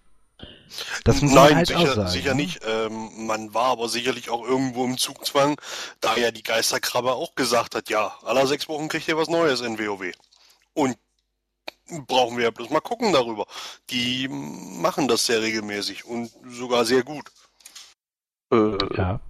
Das 1.05 1.23
muss 1.23 1.33
Nein, 1.33 1.45
man 1.45 1.57
halt 1.57 1.67
sicher, 1.69 1.81
auch 1.81 1.95
sagen, 1.95 2.11
sicher 2.11 2.35
ne? 2.35 2.43
nicht. 2.43 2.61
Ähm, 2.67 3.27
man 3.27 3.55
war 3.55 3.67
aber 3.67 3.89
sicherlich 3.89 4.31
auch 4.31 4.45
irgendwo 4.45 4.85
im 4.85 4.99
Zugzwang, 4.99 5.61
da 6.01 6.17
ja 6.17 6.31
die 6.31 6.43
Geisterkrabbe 6.43 7.12
auch 7.12 7.35
gesagt 7.35 7.75
hat, 7.75 7.89
ja, 7.89 8.14
alle 8.25 8.47
sechs 8.47 8.69
Wochen 8.69 8.89
kriegt 8.89 9.09
ihr 9.09 9.17
was 9.17 9.29
Neues 9.29 9.61
in 9.61 9.79
WoW. 9.79 10.12
Und 10.75 10.97
brauchen 12.07 12.37
wir 12.37 12.45
ja 12.45 12.51
bloß 12.51 12.71
mal 12.71 12.81
gucken 12.81 13.12
darüber. 13.12 13.47
Die 13.91 14.29
machen 14.29 15.09
das 15.09 15.27
sehr 15.27 15.41
regelmäßig 15.41 16.05
und 16.05 16.31
sogar 16.49 16.85
sehr 16.85 17.03
gut. 17.03 17.25
Äh, 18.53 18.77
ja. 18.97 19.21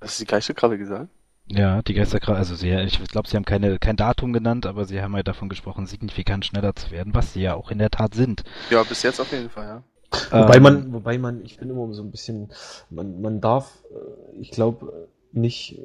Hast 0.00 0.18
du 0.18 0.24
die 0.24 0.30
Geisterkrabbe 0.30 0.78
gesagt? 0.78 1.10
Ja, 1.48 1.80
die 1.82 1.94
Geisterkrabbe, 1.94 2.38
also 2.38 2.56
sie, 2.56 2.70
ich 2.70 2.98
glaube, 3.04 3.28
sie 3.28 3.36
haben 3.36 3.44
keine, 3.44 3.78
kein 3.78 3.96
Datum 3.96 4.32
genannt, 4.32 4.66
aber 4.66 4.84
sie 4.84 5.00
haben 5.00 5.14
halt 5.14 5.28
davon 5.28 5.48
gesprochen, 5.48 5.86
signifikant 5.86 6.44
schneller 6.44 6.74
zu 6.74 6.90
werden, 6.90 7.14
was 7.14 7.32
sie 7.32 7.42
ja 7.42 7.54
auch 7.54 7.70
in 7.70 7.78
der 7.78 7.90
Tat 7.90 8.14
sind. 8.14 8.42
Ja, 8.70 8.82
bis 8.82 9.02
jetzt 9.02 9.20
auf 9.20 9.30
jeden 9.30 9.48
Fall, 9.48 9.66
ja. 9.66 9.82
Wobei 10.30 10.60
man, 10.60 10.84
ähm. 10.84 10.92
wobei 10.92 11.18
man, 11.18 11.44
ich 11.44 11.58
bin 11.58 11.70
immer 11.70 11.92
so 11.92 12.02
ein 12.02 12.10
bisschen, 12.10 12.50
man, 12.90 13.20
man 13.20 13.40
darf, 13.40 13.82
äh, 13.90 14.40
ich 14.40 14.50
glaube, 14.50 15.08
nicht 15.32 15.80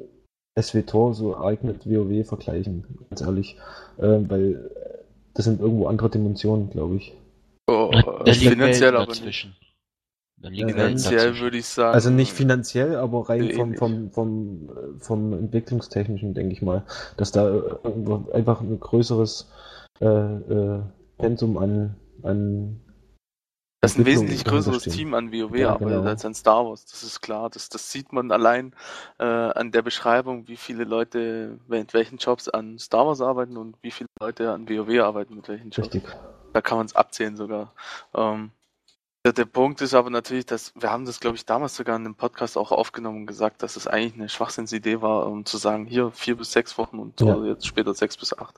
SWTOR 0.60 1.14
so 1.14 1.36
arg 1.36 1.64
mit 1.64 1.86
WoW 1.86 2.26
vergleichen, 2.26 2.84
ganz 3.10 3.20
ehrlich, 3.20 3.56
äh, 3.98 4.18
weil 4.28 4.70
das 5.34 5.46
sind 5.46 5.60
irgendwo 5.60 5.86
andere 5.86 6.10
Dimensionen, 6.10 6.70
glaube 6.70 6.96
ich. 6.96 7.14
Oh, 7.66 7.90
das 8.24 8.38
finanziell 8.38 8.94
aber 8.96 9.06
dazwischen. 9.06 9.54
nicht. 10.42 10.64
Finanziell 10.64 11.38
würde 11.38 11.58
ich 11.58 11.66
sagen. 11.66 11.94
Also 11.94 12.10
nicht 12.10 12.32
finanziell, 12.32 12.96
aber 12.96 13.28
rein 13.28 13.52
vom, 13.52 13.74
vom, 13.76 14.10
vom, 14.10 14.70
vom 14.98 15.32
Entwicklungstechnischen, 15.32 16.34
denke 16.34 16.52
ich 16.52 16.62
mal, 16.62 16.84
dass 17.16 17.32
da 17.32 17.62
einfach 18.32 18.60
ein 18.60 18.80
größeres 18.80 19.48
äh, 20.00 20.06
äh, 20.06 20.80
Pensum 21.18 21.56
an, 21.58 21.94
an 22.22 22.80
das 23.82 23.92
ist 23.92 23.98
ein 23.98 24.06
wesentlich 24.06 24.44
größeres 24.44 24.84
Team 24.84 25.12
an 25.12 25.32
WoW 25.32 25.56
ja, 25.56 25.70
arbeitet 25.70 25.96
genau. 25.96 26.08
als 26.08 26.24
an 26.24 26.34
Star 26.34 26.64
Wars, 26.64 26.86
das 26.86 27.02
ist 27.02 27.20
klar. 27.20 27.50
Das, 27.50 27.68
das 27.68 27.90
sieht 27.90 28.12
man 28.12 28.30
allein 28.30 28.76
äh, 29.18 29.24
an 29.24 29.72
der 29.72 29.82
Beschreibung, 29.82 30.46
wie 30.46 30.56
viele 30.56 30.84
Leute 30.84 31.58
mit 31.66 31.92
welchen 31.92 32.18
Jobs 32.18 32.48
an 32.48 32.78
Star 32.78 33.08
Wars 33.08 33.20
arbeiten 33.20 33.56
und 33.56 33.76
wie 33.82 33.90
viele 33.90 34.08
Leute 34.20 34.52
an 34.52 34.68
WoW 34.68 35.02
arbeiten 35.02 35.34
mit 35.34 35.48
welchen 35.48 35.70
Jobs. 35.70 35.92
Richtig. 35.92 36.04
Da 36.52 36.60
kann 36.60 36.78
man 36.78 36.86
es 36.86 36.94
abzählen 36.94 37.36
sogar. 37.36 37.72
Ähm, 38.14 38.52
der, 39.24 39.32
der, 39.32 39.46
Punkt 39.46 39.80
ist 39.80 39.94
aber 39.94 40.10
natürlich, 40.10 40.46
dass 40.46 40.72
wir 40.76 40.90
haben 40.90 41.04
das, 41.04 41.18
glaube 41.18 41.36
ich, 41.36 41.44
damals 41.44 41.74
sogar 41.74 41.96
in 41.96 42.04
dem 42.04 42.14
Podcast 42.14 42.56
auch 42.56 42.70
aufgenommen 42.70 43.22
und 43.22 43.26
gesagt, 43.26 43.64
dass 43.64 43.74
es 43.74 43.88
eigentlich 43.88 44.14
eine 44.14 44.28
Schwachsinnsidee 44.28 45.00
war, 45.00 45.26
um 45.26 45.44
zu 45.44 45.58
sagen, 45.58 45.86
hier 45.86 46.12
vier 46.12 46.36
bis 46.36 46.52
sechs 46.52 46.78
Wochen 46.78 47.00
und 47.00 47.20
ja. 47.20 47.36
jetzt 47.44 47.66
später 47.66 47.94
sechs 47.94 48.16
bis 48.16 48.36
acht. 48.36 48.56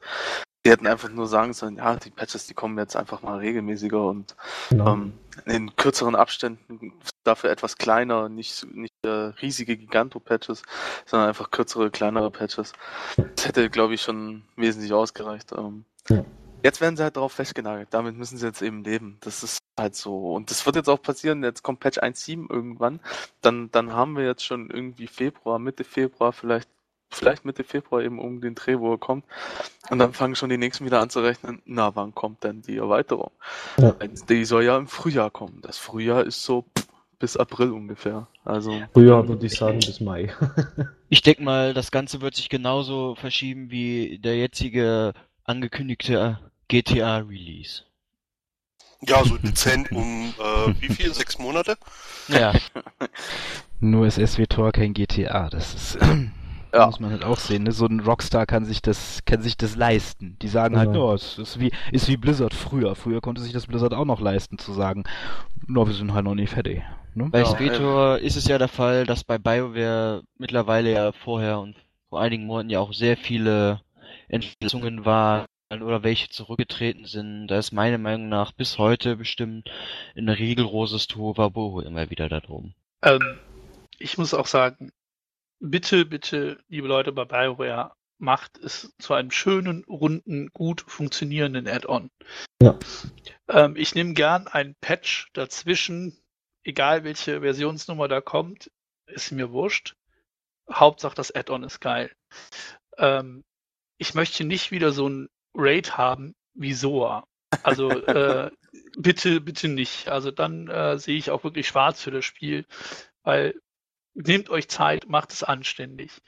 Die 0.65 0.71
hätten 0.71 0.87
einfach 0.87 1.11
nur 1.11 1.27
sagen 1.27 1.53
sollen, 1.53 1.77
ja, 1.77 1.97
die 1.97 2.11
Patches, 2.11 2.47
die 2.47 2.55
kommen 2.55 2.79
jetzt 2.79 2.97
einfach 2.97 3.23
mal 3.23 3.39
regelmäßiger 3.39 4.03
und 4.03 4.35
genau. 4.71 4.95
ähm, 4.95 5.13
in 5.45 5.77
kürzeren 5.77 6.15
Abständen, 6.15 6.93
dafür 7.23 7.51
etwas 7.51 7.77
kleiner, 7.77 8.29
nicht, 8.31 8.67
nicht 8.75 8.95
äh, 9.03 9.09
riesige 9.43 9.77
Giganto-Patches, 9.77 10.63
sondern 11.05 11.29
einfach 11.29 11.51
kürzere, 11.51 11.91
kleinere 11.91 12.31
Patches. 12.31 12.73
Das 13.37 13.47
hätte, 13.47 13.69
glaube 13.69 13.95
ich, 13.95 14.03
schon 14.03 14.45
wesentlich 14.57 14.93
ausgereicht. 14.93 15.53
Ähm, 15.53 15.85
ja. 16.09 16.25
Jetzt 16.63 16.81
werden 16.81 16.97
sie 16.97 17.03
halt 17.03 17.17
darauf 17.17 17.33
festgenagelt. 17.33 17.89
Damit 17.91 18.17
müssen 18.17 18.39
sie 18.39 18.47
jetzt 18.47 18.63
eben 18.63 18.85
leben. 18.85 19.19
Das 19.21 19.43
ist 19.43 19.59
halt 19.79 19.95
so. 19.95 20.33
Und 20.33 20.51
das 20.51 20.65
wird 20.65 20.77
jetzt 20.77 20.89
auch 20.89 21.03
passieren. 21.03 21.45
Jetzt 21.45 21.63
kommt 21.63 21.81
Patch 21.81 21.99
1.7 21.99 22.51
irgendwann. 22.51 23.01
Dann, 23.43 23.71
dann 23.71 23.93
haben 23.93 24.17
wir 24.17 24.25
jetzt 24.25 24.47
schon 24.47 24.71
irgendwie 24.71 25.07
Februar, 25.07 25.59
Mitte 25.59 25.85
Februar 25.85 26.33
vielleicht 26.33 26.71
vielleicht 27.15 27.45
Mitte 27.45 27.65
Februar 27.65 28.03
eben 28.03 28.19
um 28.19 28.41
den 28.41 28.55
Dreh, 28.55 28.79
wo 28.79 28.93
er 28.93 28.99
kommt. 28.99 29.25
Und 29.91 29.99
dann 29.99 30.13
fangen 30.13 30.35
schon 30.35 30.51
die 30.51 30.59
nächsten 30.59 30.85
wieder 30.85 31.01
an 31.01 31.11
zu 31.11 31.21
rechnen, 31.21 31.63
na, 31.65 31.95
wann 31.95 32.15
kommt 32.15 32.45
denn 32.45 32.63
die 32.63 32.77
Erweiterung? 32.77 33.31
Ja. 33.79 33.95
Die 34.29 34.45
soll 34.45 34.65
ja 34.65 34.77
im 34.77 34.89
Frühjahr 34.89 35.31
kommen. 35.31 35.61
Das 35.63 35.79
Frühjahr 35.79 36.25
ist 36.25 36.43
so 36.43 36.65
bis 37.19 37.37
April 37.37 37.73
ungefähr. 37.73 38.27
Also 38.45 38.83
Frühjahr 38.93 39.27
würde 39.29 39.47
ich 39.47 39.55
sagen 39.55 39.79
bis 39.79 40.01
Mai. 40.01 40.33
ich 41.09 41.23
denke 41.23 41.43
mal, 41.43 41.75
das 41.75 41.91
Ganze 41.91 42.21
wird 42.21 42.35
sich 42.35 42.49
genauso 42.49 43.15
verschieben 43.15 43.71
wie 43.71 44.19
der 44.19 44.37
jetzige 44.37 45.15
angekündigte 45.45 46.39
GTA-Release. 46.69 47.83
Ja, 49.07 49.23
so 49.25 49.37
dezent 49.37 49.93
um 49.93 50.33
äh, 50.39 50.75
wie 50.81 50.89
viel? 50.89 51.13
Sechs 51.13 51.39
Monate? 51.39 51.77
Ja. 52.29 52.53
Nur 53.81 54.07
ist 54.07 54.19
SWTOR 54.19 54.73
kein 54.73 54.95
GTA, 54.95 55.51
das 55.51 55.75
ist. 55.75 55.99
Ja. 56.75 56.87
Muss 56.87 56.99
man 56.99 57.13
halt 57.13 57.25
auch 57.25 57.39
sehen. 57.39 57.63
Ne? 57.63 57.73
So 57.73 57.87
ein 57.87 58.01
Rockstar 58.01 58.47
kann 58.47 58.65
sich 58.65 58.83
das, 58.83 59.25
kann 59.25 59.41
sich 59.43 59.57
das 59.57 59.77
leisten. 59.77 60.37
Die 60.43 60.49
sagen 60.49 60.77
halt, 60.77 60.93
ja, 60.93 61.15
es 61.15 61.39
ist 61.39 61.61
wie, 61.61 61.71
ist 61.93 62.09
wie 62.09 62.17
Blizzard 62.17 62.53
früher. 62.53 62.97
Früher 62.97 63.21
konnte 63.21 63.43
sich 63.43 63.53
das 63.53 63.69
Blizzard 63.69 63.95
auch 63.95 64.05
noch 64.05 64.21
leisten, 64.21 64.59
zu 64.59 64.73
sagen, 64.73 65.05
no, 65.69 65.87
wir 65.87 65.95
sind 65.95 66.15
halt 66.15 66.25
noch 66.25 66.35
nicht 66.35 66.51
fertig. 66.51 66.83
Ne? 67.15 67.29
Bei 67.31 67.41
ja. 67.41 67.45
Svetor 67.45 68.19
ist 68.19 68.37
es 68.37 68.49
ja 68.49 68.59
der 68.59 68.67
Fall, 68.67 69.07
dass 69.07 69.23
bei 69.23 69.39
BioWare 69.39 70.25
mittlerweile 70.37 70.93
ja 70.93 71.13
vorher 71.13 71.61
und 71.61 71.77
vor 72.09 72.21
einigen 72.21 72.47
Monaten 72.47 72.71
ja 72.71 72.81
auch 72.81 72.93
sehr 72.93 73.17
viele 73.17 73.81
Entlassungen 74.29 75.05
waren 75.05 75.47
oder 75.71 76.03
welche 76.03 76.29
zurückgetreten 76.29 77.05
sind. 77.05 77.47
Da 77.47 77.59
ist 77.59 77.71
meiner 77.71 77.99
Meinung 77.99 78.29
nach 78.29 78.51
bis 78.51 78.79
heute 78.79 79.15
bestimmt 79.15 79.71
in 80.17 80.27
der 80.27 80.41
Regel 80.41 80.65
Roses 80.65 81.07
Tohuwabohu 81.07 81.81
immer 81.83 82.11
wieder 82.11 82.29
da 82.29 82.41
drum. 82.41 82.75
Ähm, 83.03 83.39
ich 83.99 84.19
muss 84.19 84.35
auch 84.35 84.47
sagen, 84.47 84.91
bitte, 85.65 86.05
bitte, 86.05 86.59
liebe 86.69 86.89
Leute 86.89 87.13
bei 87.13 87.25
BioWare, 87.25 87.93
macht 88.19 88.59
es 88.59 88.95
zu 88.99 89.15
einem 89.15 89.31
schönen, 89.31 89.85
runden, 89.85 90.49
gut 90.53 90.83
funktionierenden 90.87 91.67
Add-on. 91.67 92.11
Ja. 92.63 92.79
Ähm, 93.49 93.77
ich 93.77 93.95
nehme 93.95 94.15
gern 94.15 94.47
einen 94.47 94.77
Patch 94.81 95.31
dazwischen, 95.33 96.17
egal 96.63 97.05
welche 97.05 97.41
Versionsnummer 97.41 98.09
da 98.09 98.21
kommt, 98.21 98.71
ist 99.07 99.33
mir 99.33 99.51
wurscht. 99.53 99.97
Hauptsache 100.71 101.15
das 101.15 101.35
Add-on 101.35 101.65
ist 101.65 101.81
geil. 101.81 102.11
Ähm, 102.97 103.45
ich 103.99 104.15
möchte 104.15 104.45
nicht 104.45 104.71
wieder 104.71 104.93
so 104.93 105.09
ein 105.09 105.29
Raid 105.55 105.97
haben 105.97 106.35
wie 106.55 106.73
Soa. 106.73 107.27
Also 107.63 107.91
äh, 108.07 108.51
bitte, 108.97 109.41
bitte 109.41 109.69
nicht. 109.69 110.09
Also 110.09 110.31
dann 110.31 110.69
äh, 110.69 110.99
sehe 110.99 111.17
ich 111.17 111.31
auch 111.31 111.45
wirklich 111.45 111.69
schwarz 111.69 112.03
für 112.03 112.11
das 112.11 112.25
Spiel, 112.25 112.65
weil 113.23 113.61
nehmt 114.15 114.51
euch 114.51 114.69
Zeit, 114.69 115.09
macht 115.09 115.33
es 115.33 115.43
anständig. 115.43 116.23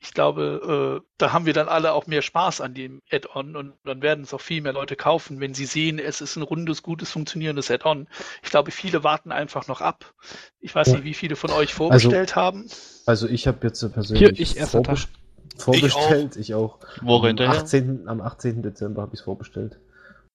Ich 0.00 0.14
glaube, 0.14 1.02
äh, 1.02 1.08
da 1.18 1.32
haben 1.32 1.44
wir 1.44 1.52
dann 1.52 1.68
alle 1.68 1.92
auch 1.92 2.06
mehr 2.06 2.22
Spaß 2.22 2.60
an 2.60 2.72
dem 2.72 3.02
Add-on 3.10 3.56
und 3.56 3.74
dann 3.84 4.00
werden 4.00 4.22
es 4.22 4.32
auch 4.32 4.40
viel 4.40 4.62
mehr 4.62 4.72
Leute 4.72 4.94
kaufen, 4.94 5.40
wenn 5.40 5.54
sie 5.54 5.64
sehen, 5.64 5.98
es 5.98 6.20
ist 6.20 6.36
ein 6.36 6.42
rundes, 6.42 6.84
gutes, 6.84 7.10
funktionierendes 7.10 7.68
Add-on. 7.68 8.06
Ich 8.44 8.50
glaube, 8.50 8.70
viele 8.70 9.02
warten 9.02 9.32
einfach 9.32 9.66
noch 9.66 9.80
ab. 9.80 10.14
Ich 10.60 10.72
weiß 10.72 10.88
ja. 10.88 10.94
nicht, 10.94 11.04
wie 11.04 11.14
viele 11.14 11.34
von 11.34 11.50
euch 11.50 11.74
vorbestellt 11.74 12.36
also, 12.36 12.40
haben. 12.40 12.70
Also 13.06 13.26
ich 13.26 13.48
habe 13.48 13.58
jetzt 13.66 13.80
persönlich 13.92 14.20
Hier, 14.20 14.38
ich 14.38 14.60
vorbest 14.70 15.08
vorbestellt. 15.56 16.36
Ich 16.36 16.54
auch. 16.54 16.78
Ich 16.78 16.82
auch. 16.84 17.02
Worin 17.02 17.40
am 17.40 17.50
18. 17.50 18.06
am 18.06 18.20
18. 18.20 18.62
Dezember 18.62 19.02
habe 19.02 19.14
ich 19.14 19.20
es 19.20 19.24
vorbestellt. 19.24 19.80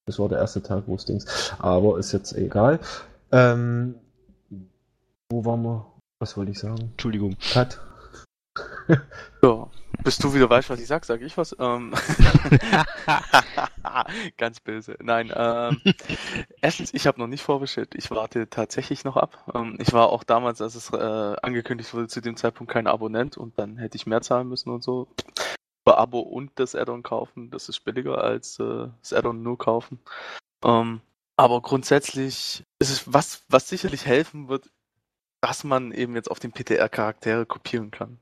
Das 0.06 0.20
war 0.20 0.28
der 0.28 0.40
erste 0.40 0.62
Tag, 0.62 0.84
wo 0.88 0.96
es 0.96 1.06
Dings. 1.06 1.54
Aber 1.60 1.98
ist 1.98 2.12
jetzt 2.12 2.34
egal. 2.34 2.80
Ähm, 3.32 3.96
wo 5.30 5.46
waren 5.46 5.62
wir? 5.64 5.93
Was 6.24 6.38
wollte 6.38 6.52
ich 6.52 6.60
sagen? 6.60 6.80
Entschuldigung. 6.80 7.36
Cut. 7.52 7.82
So, 9.42 9.70
bis 10.04 10.18
du 10.20 10.34
wieder 10.34 10.50
weißt, 10.50 10.70
was 10.70 10.80
ich 10.80 10.88
sag, 10.88 11.04
sag 11.04 11.22
ich 11.22 11.36
was. 11.36 11.54
Ähm, 11.60 11.94
ganz 14.38 14.62
böse. 14.62 14.96
Nein, 15.02 15.34
ähm, 15.36 15.82
erstens, 16.62 16.94
ich 16.94 17.08
habe 17.08 17.20
noch 17.20 17.28
nicht 17.28 17.42
vorbestellt. 17.42 17.94
Ich 17.96 18.10
warte 18.10 18.50
tatsächlich 18.50 19.04
noch 19.04 19.18
ab. 19.18 19.52
Ähm, 19.54 19.76
ich 19.82 19.92
war 19.92 20.08
auch 20.08 20.24
damals, 20.24 20.62
als 20.62 20.76
es 20.76 20.92
äh, 20.92 21.36
angekündigt 21.42 21.94
wurde, 21.94 22.08
zu 22.08 22.22
dem 22.22 22.38
Zeitpunkt 22.38 22.72
kein 22.72 22.88
Abonnent 22.88 23.36
und 23.36 23.60
dann 23.60 23.76
hätte 23.78 23.98
ich 23.98 24.06
mehr 24.06 24.22
zahlen 24.22 24.48
müssen 24.48 24.70
und 24.70 24.82
so. 24.82 25.10
Über 25.86 25.98
Abo 25.98 26.20
und 26.20 26.52
das 26.56 26.74
Addon 26.74 27.04
kaufen, 27.04 27.52
das 27.52 27.68
ist 27.68 27.82
billiger 27.82 28.24
als 28.24 28.60
äh, 28.60 28.88
das 29.02 29.12
Addon 29.12 29.44
nur 29.44 29.58
kaufen. 29.58 30.00
Ähm, 30.64 31.02
aber 31.36 31.62
grundsätzlich 31.62 32.64
ist 32.80 32.92
es 32.92 33.12
was, 33.12 33.44
was 33.50 33.68
sicherlich 33.68 34.06
helfen 34.06 34.48
wird, 34.48 34.70
dass 35.44 35.66
man 35.66 35.92
eben 35.92 36.16
jetzt 36.16 36.32
auf 36.32 36.40
den 36.40 36.54
PTR-Charaktere 36.54 37.46
kopieren 37.46 37.92
kann. 37.92 38.18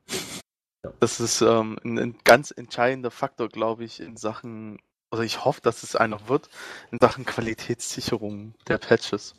Das 1.00 1.20
ist 1.20 1.42
ähm, 1.42 1.78
ein, 1.84 2.00
ein, 2.00 2.16
ganz 2.24 2.50
entscheidender 2.50 3.12
Faktor, 3.12 3.48
glaube 3.48 3.84
ich, 3.84 4.00
in 4.00 4.18
Sachen, 4.18 4.80
oder 5.12 5.22
ich 5.22 5.46
hoffe, 5.46 5.62
dass 5.62 5.84
es 5.84 5.96
einer 5.96 6.28
wird, 6.30 6.50
in 6.90 6.98
Sachen 7.00 7.24
Qualitätssicherung 7.24 8.56
der 8.68 8.80
Patches. 8.80 9.36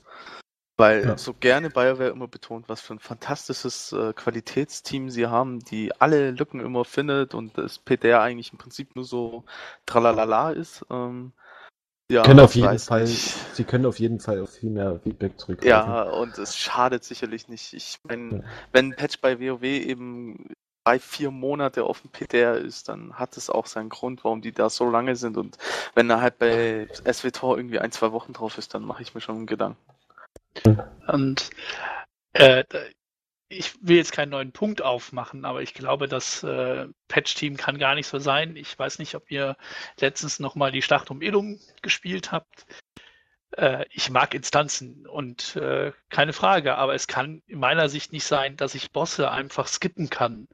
Weil 0.76 1.05
ja. 1.05 1.18
so 1.18 1.35
gerne 1.35 1.70
BioWare 1.70 2.11
immer 2.11 2.28
betont, 2.28 2.68
was 2.68 2.80
für 2.80 2.95
ein 2.95 3.01
fantastisches 3.01 3.91
äh, 3.93 4.12
Qualitätsteam 4.12 5.11
sie 5.11 5.26
haben, 5.26 5.59
die 5.59 5.91
alle 6.01 6.30
Lücken 6.30 6.61
immer 6.61 6.85
findet 6.85 7.35
und 7.35 7.59
das 7.59 7.80
PTR 7.80 8.20
eigentlich 8.20 8.53
im 8.53 8.59
Prinzip 8.59 8.95
nur 8.95 9.05
so 9.05 9.43
tralalala 9.87 10.53
ist. 10.53 10.87
Ähm, 10.89 11.33
ja, 12.12 12.22
können 12.22 12.40
auf 12.40 12.54
jeden 12.54 12.78
Fall, 12.78 13.04
nicht. 13.04 13.34
sie 13.54 13.64
können 13.64 13.86
auf 13.86 13.98
jeden 13.98 14.20
Fall 14.20 14.40
auf 14.40 14.50
viel 14.50 14.70
mehr 14.70 15.00
Feedback 15.02 15.38
zurückgreifen. 15.38 15.68
Ja, 15.68 16.02
und 16.02 16.36
es 16.38 16.56
schadet 16.58 17.04
sicherlich 17.04 17.48
nicht. 17.48 17.72
Ich 17.72 17.98
meine, 18.04 18.36
ja. 18.36 18.40
wenn 18.72 18.88
ein 18.88 18.96
Patch 18.96 19.20
bei 19.20 19.40
WoW 19.40 19.62
eben 19.62 20.48
drei, 20.84 20.98
vier 20.98 21.30
Monate 21.30 21.84
auf 21.84 22.02
dem 22.02 22.10
PTR 22.10 22.56
ist, 22.56 22.88
dann 22.88 23.14
hat 23.14 23.36
es 23.36 23.48
auch 23.48 23.66
seinen 23.66 23.88
Grund, 23.88 24.24
warum 24.24 24.42
die 24.42 24.52
da 24.52 24.68
so 24.68 24.90
lange 24.90 25.16
sind. 25.16 25.36
Und 25.36 25.56
wenn 25.94 26.10
er 26.10 26.20
halt 26.20 26.38
bei 26.38 26.88
SWTOR 27.10 27.56
irgendwie 27.56 27.78
ein, 27.78 27.92
zwei 27.92 28.12
Wochen 28.12 28.32
drauf 28.32 28.58
ist, 28.58 28.74
dann 28.74 28.84
mache 28.84 29.02
ich 29.02 29.14
mir 29.14 29.20
schon 29.20 29.36
einen 29.36 29.46
Gedanken. 29.46 29.78
Und 31.06 31.50
äh, 32.34 32.64
ich 33.53 33.74
will 33.80 33.96
jetzt 33.96 34.12
keinen 34.12 34.30
neuen 34.30 34.53
Punkt 34.53 34.82
aufmachen, 34.82 35.44
aber 35.44 35.62
ich 35.62 35.74
glaube, 35.74 36.09
das 36.09 36.42
äh, 36.42 36.86
Patch-Team 37.09 37.57
kann 37.57 37.78
gar 37.78 37.94
nicht 37.94 38.07
so 38.07 38.18
sein. 38.18 38.57
Ich 38.57 38.78
weiß 38.78 38.98
nicht, 38.98 39.14
ob 39.14 39.30
ihr 39.30 39.57
letztens 40.00 40.40
nochmal 40.40 40.72
die 40.72 40.82
Schlacht 40.82 41.11
um 41.11 41.22
Illum 41.22 41.61
gespielt 41.82 42.32
habt. 42.32 42.66
Äh, 43.57 43.84
ich 43.90 44.11
mag 44.11 44.34
Instanzen 44.34 45.07
und 45.07 45.57
äh, 45.57 45.92
keine 46.09 46.32
Frage, 46.32 46.76
aber 46.76 46.94
es 46.94 47.07
kann 47.07 47.42
in 47.46 47.59
meiner 47.59 47.88
Sicht 47.88 48.12
nicht 48.12 48.24
sein, 48.24 48.57
dass 48.57 48.74
ich 48.74 48.92
Bosse 48.92 49.30
einfach 49.30 49.68
skippen 49.68 50.11
kann, 50.11 50.48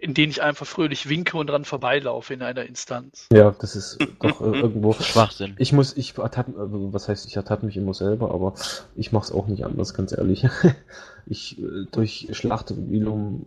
in 0.00 0.14
denen 0.14 0.30
ich 0.30 0.42
einfach 0.42 0.66
fröhlich 0.66 1.08
winke 1.08 1.36
und 1.36 1.48
dran 1.48 1.64
vorbeilaufe 1.64 2.32
in 2.32 2.42
einer 2.42 2.64
Instanz. 2.64 3.26
Ja, 3.32 3.54
das 3.60 3.76
ist 3.76 3.98
doch 4.20 4.40
äh, 4.40 4.44
irgendwo 4.60 4.92
Schwachsinn. 4.94 5.54
Ich 5.58 5.72
muss, 5.72 5.96
ich 5.96 6.16
ertappe, 6.16 6.58
also, 6.58 6.92
was 6.92 7.08
heißt, 7.08 7.26
ich 7.26 7.36
ertappe 7.36 7.66
mich 7.66 7.76
immer 7.76 7.94
selber, 7.94 8.32
aber 8.32 8.54
ich 8.96 9.12
mache 9.12 9.24
es 9.24 9.32
auch 9.32 9.46
nicht 9.46 9.64
anders, 9.64 9.94
ganz 9.94 10.12
ehrlich. 10.12 10.46
ich 11.26 11.58
äh, 11.58 11.86
durch 11.92 12.28
Schlacht 12.32 12.70
um 12.70 12.92
Ilum 12.92 13.46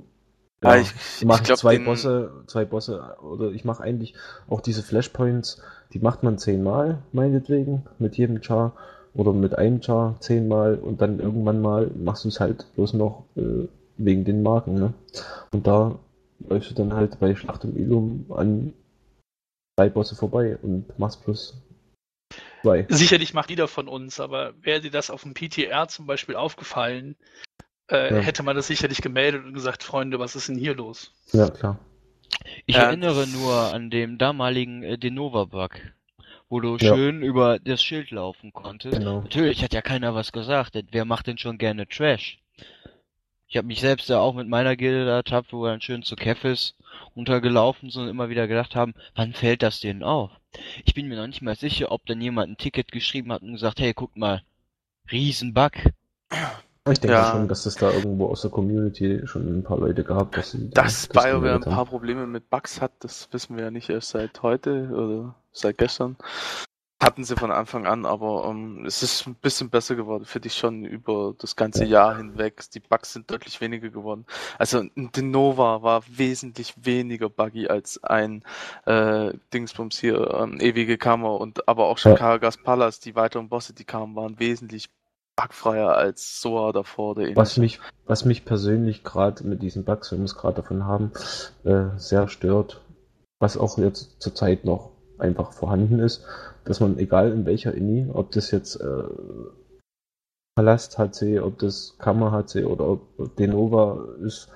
ja, 0.63 0.77
ich, 0.77 1.25
mache 1.25 1.43
ich 1.43 1.55
zwei 1.55 1.75
den... 1.75 1.85
Bosse, 1.85 2.31
zwei 2.47 2.63
Bosse, 2.63 3.17
oder 3.21 3.51
ich 3.51 3.65
mache 3.65 3.83
eigentlich 3.83 4.13
auch 4.47 4.61
diese 4.61 4.81
Flashpoints, 4.81 5.61
die 5.93 5.99
macht 5.99 6.23
man 6.23 6.37
zehnmal, 6.37 6.99
meinetwegen, 7.11 7.85
mit 7.99 8.15
jedem 8.15 8.41
Char. 8.41 8.73
oder 9.13 9.33
mit 9.33 9.57
einem 9.57 9.81
Char 9.81 10.15
zehnmal 10.21 10.75
und 10.75 11.01
dann 11.01 11.19
irgendwann 11.19 11.61
mal 11.61 11.91
machst 11.95 12.23
du 12.23 12.29
es 12.29 12.39
halt 12.39 12.65
bloß 12.75 12.93
noch 12.93 13.25
äh, 13.35 13.67
wegen 13.97 14.23
den 14.23 14.41
Marken. 14.41 14.75
Ne? 14.75 14.93
Und 15.51 15.67
da 15.67 15.99
läufst 16.47 16.71
du 16.71 16.75
dann 16.75 16.93
halt 16.93 17.19
bei 17.19 17.35
Schlacht 17.35 17.65
um 17.65 17.75
Ilum 17.77 18.25
an 18.29 18.73
drei 19.75 19.89
Bosse 19.89 20.15
vorbei 20.15 20.57
und 20.61 20.97
machst 20.99 21.23
plus 21.23 21.61
zwei. 22.61 22.85
Sicherlich 22.89 23.33
macht 23.33 23.49
jeder 23.49 23.67
von 23.67 23.87
uns, 23.87 24.19
aber 24.19 24.53
wäre 24.61 24.81
dir 24.81 24.91
das 24.91 25.09
auf 25.09 25.23
dem 25.23 25.33
PTR 25.33 25.87
zum 25.87 26.05
Beispiel 26.05 26.35
aufgefallen, 26.35 27.15
äh, 27.91 28.13
ja. 28.13 28.21
hätte 28.21 28.43
man 28.43 28.55
das 28.55 28.67
sicherlich 28.67 29.01
gemeldet 29.01 29.45
und 29.45 29.53
gesagt, 29.53 29.83
Freunde, 29.83 30.19
was 30.19 30.35
ist 30.35 30.47
denn 30.47 30.57
hier 30.57 30.75
los? 30.75 31.13
Ja, 31.31 31.49
klar. 31.49 31.79
Ich 32.65 32.75
ja. 32.75 32.83
erinnere 32.83 33.27
nur 33.27 33.73
an 33.73 33.89
den 33.89 34.17
damaligen 34.17 34.83
äh, 34.83 34.97
Denova-Bug, 34.97 35.71
wo 36.49 36.59
du 36.59 36.77
ja. 36.77 36.95
schön 36.95 37.21
über 37.21 37.59
das 37.59 37.83
Schild 37.83 38.11
laufen 38.11 38.53
konntest. 38.53 38.97
Genau. 38.97 39.21
Natürlich 39.21 39.63
hat 39.63 39.73
ja 39.73 39.81
keiner 39.81 40.15
was 40.15 40.31
gesagt, 40.31 40.75
wer 40.91 41.05
macht 41.05 41.27
denn 41.27 41.37
schon 41.37 41.57
gerne 41.57 41.87
Trash? 41.87 42.39
Ich 43.53 43.57
habe 43.57 43.67
mich 43.67 43.81
selbst 43.81 44.09
ja 44.09 44.17
auch 44.17 44.33
mit 44.33 44.47
meiner 44.47 44.75
Gilde 44.75 45.07
ertappt, 45.07 45.53
wo 45.53 45.61
wir 45.61 45.69
dann 45.69 45.79
schön 45.79 46.01
zu 46.01 46.15
Keffis 46.15 46.73
untergelaufen 47.13 47.91
sind 47.91 48.01
und 48.01 48.09
immer 48.09 48.27
wieder 48.29 48.47
gedacht 48.47 48.75
haben, 48.75 48.95
wann 49.13 49.33
fällt 49.33 49.61
das 49.61 49.79
denen 49.79 50.01
auf? 50.01 50.31
Ich 50.85 50.95
bin 50.95 51.07
mir 51.07 51.17
noch 51.17 51.27
nicht 51.27 51.43
mal 51.43 51.55
sicher, 51.55 51.91
ob 51.91 52.03
dann 52.07 52.19
jemand 52.19 52.49
ein 52.49 52.57
Ticket 52.57 52.91
geschrieben 52.91 53.31
hat 53.31 53.43
und 53.43 53.51
gesagt, 53.53 53.79
hey, 53.79 53.93
guck 53.93 54.17
mal, 54.17 54.41
Riesenbug. 55.11 55.73
Ich 56.89 56.99
denke 56.99 57.15
ja. 57.15 57.29
schon, 57.29 57.47
dass 57.47 57.67
es 57.67 57.75
da 57.75 57.91
irgendwo 57.91 58.25
aus 58.25 58.41
der 58.41 58.49
Community 58.49 59.21
schon 59.25 59.59
ein 59.59 59.63
paar 59.63 59.77
Leute 59.77 60.03
gab, 60.03 60.31
dass 60.31 60.49
sie 60.49 60.71
Dass 60.71 61.05
BioWare 61.05 61.53
ein 61.53 61.61
paar 61.61 61.85
Probleme 61.85 62.25
mit 62.25 62.49
Bugs 62.49 62.81
hat, 62.81 62.93
das 63.01 63.29
wissen 63.33 63.55
wir 63.55 63.65
ja 63.65 63.69
nicht 63.71 63.87
erst 63.87 64.09
seit 64.09 64.41
heute 64.41 64.89
oder 64.89 65.35
seit 65.51 65.77
gestern. 65.77 66.17
Hatten 67.03 67.25
sie 67.25 67.35
von 67.35 67.51
Anfang 67.51 67.85
an, 67.85 68.05
aber 68.05 68.45
ähm, 68.49 68.85
es 68.85 69.03
ist 69.03 69.27
ein 69.27 69.35
bisschen 69.35 69.69
besser 69.69 69.95
geworden, 69.95 70.23
finde 70.23 70.47
ich 70.47 70.55
schon 70.55 70.85
über 70.85 71.35
das 71.37 71.57
ganze 71.57 71.83
ja. 71.83 72.05
Jahr 72.05 72.17
hinweg. 72.17 72.63
Die 72.73 72.79
Bugs 72.79 73.11
sind 73.11 73.29
deutlich 73.29 73.59
weniger 73.59 73.89
geworden. 73.89 74.25
Also 74.57 74.79
ein 74.79 75.11
Nova 75.17 75.81
war 75.81 76.03
wesentlich 76.07 76.73
weniger 76.81 77.29
buggy 77.29 77.67
als 77.67 78.01
ein 78.03 78.43
äh, 78.85 79.33
Dingsbums 79.53 79.99
hier, 79.99 80.33
ähm, 80.33 80.61
ewige 80.61 80.97
Kammer 80.97 81.41
und 81.41 81.67
aber 81.67 81.87
auch 81.87 81.97
schon 81.97 82.13
ja. 82.13 82.17
Karagas 82.17 82.55
Palace, 82.55 83.01
die 83.01 83.15
weiteren 83.15 83.49
Bosse, 83.49 83.73
die 83.73 83.83
kamen, 83.83 84.15
waren 84.15 84.39
wesentlich 84.39 84.89
bugfreier 85.35 85.95
als 85.95 86.41
Soa 86.41 86.71
davor. 86.71 87.15
Der 87.15 87.35
was 87.35 87.57
mich, 87.57 87.81
was 88.05 88.23
mich 88.23 88.45
persönlich 88.45 89.03
gerade 89.03 89.45
mit 89.45 89.61
diesen 89.61 89.83
Bugs, 89.83 90.11
wenn 90.11 90.19
wir 90.19 90.25
es 90.25 90.35
gerade 90.35 90.57
davon 90.61 90.85
haben, 90.85 91.11
äh, 91.65 91.97
sehr 91.97 92.29
stört, 92.29 92.81
was 93.39 93.57
auch 93.57 93.77
jetzt 93.77 94.21
zurzeit 94.21 94.63
noch 94.63 94.91
einfach 95.17 95.51
vorhanden 95.51 95.99
ist, 95.99 96.23
dass 96.65 96.79
man, 96.79 96.97
egal 96.97 97.31
in 97.31 97.45
welcher 97.45 97.73
INI, 97.73 98.09
ob 98.11 98.31
das 98.31 98.51
jetzt 98.51 98.75
äh, 98.77 99.03
Palast 100.55 100.97
HC, 100.97 101.39
ob 101.39 101.57
das 101.59 101.97
Kammer 101.97 102.31
HC 102.31 102.65
oder 102.65 102.87
ob 102.87 103.35
Denova 103.37 104.15
ist, 104.21 104.49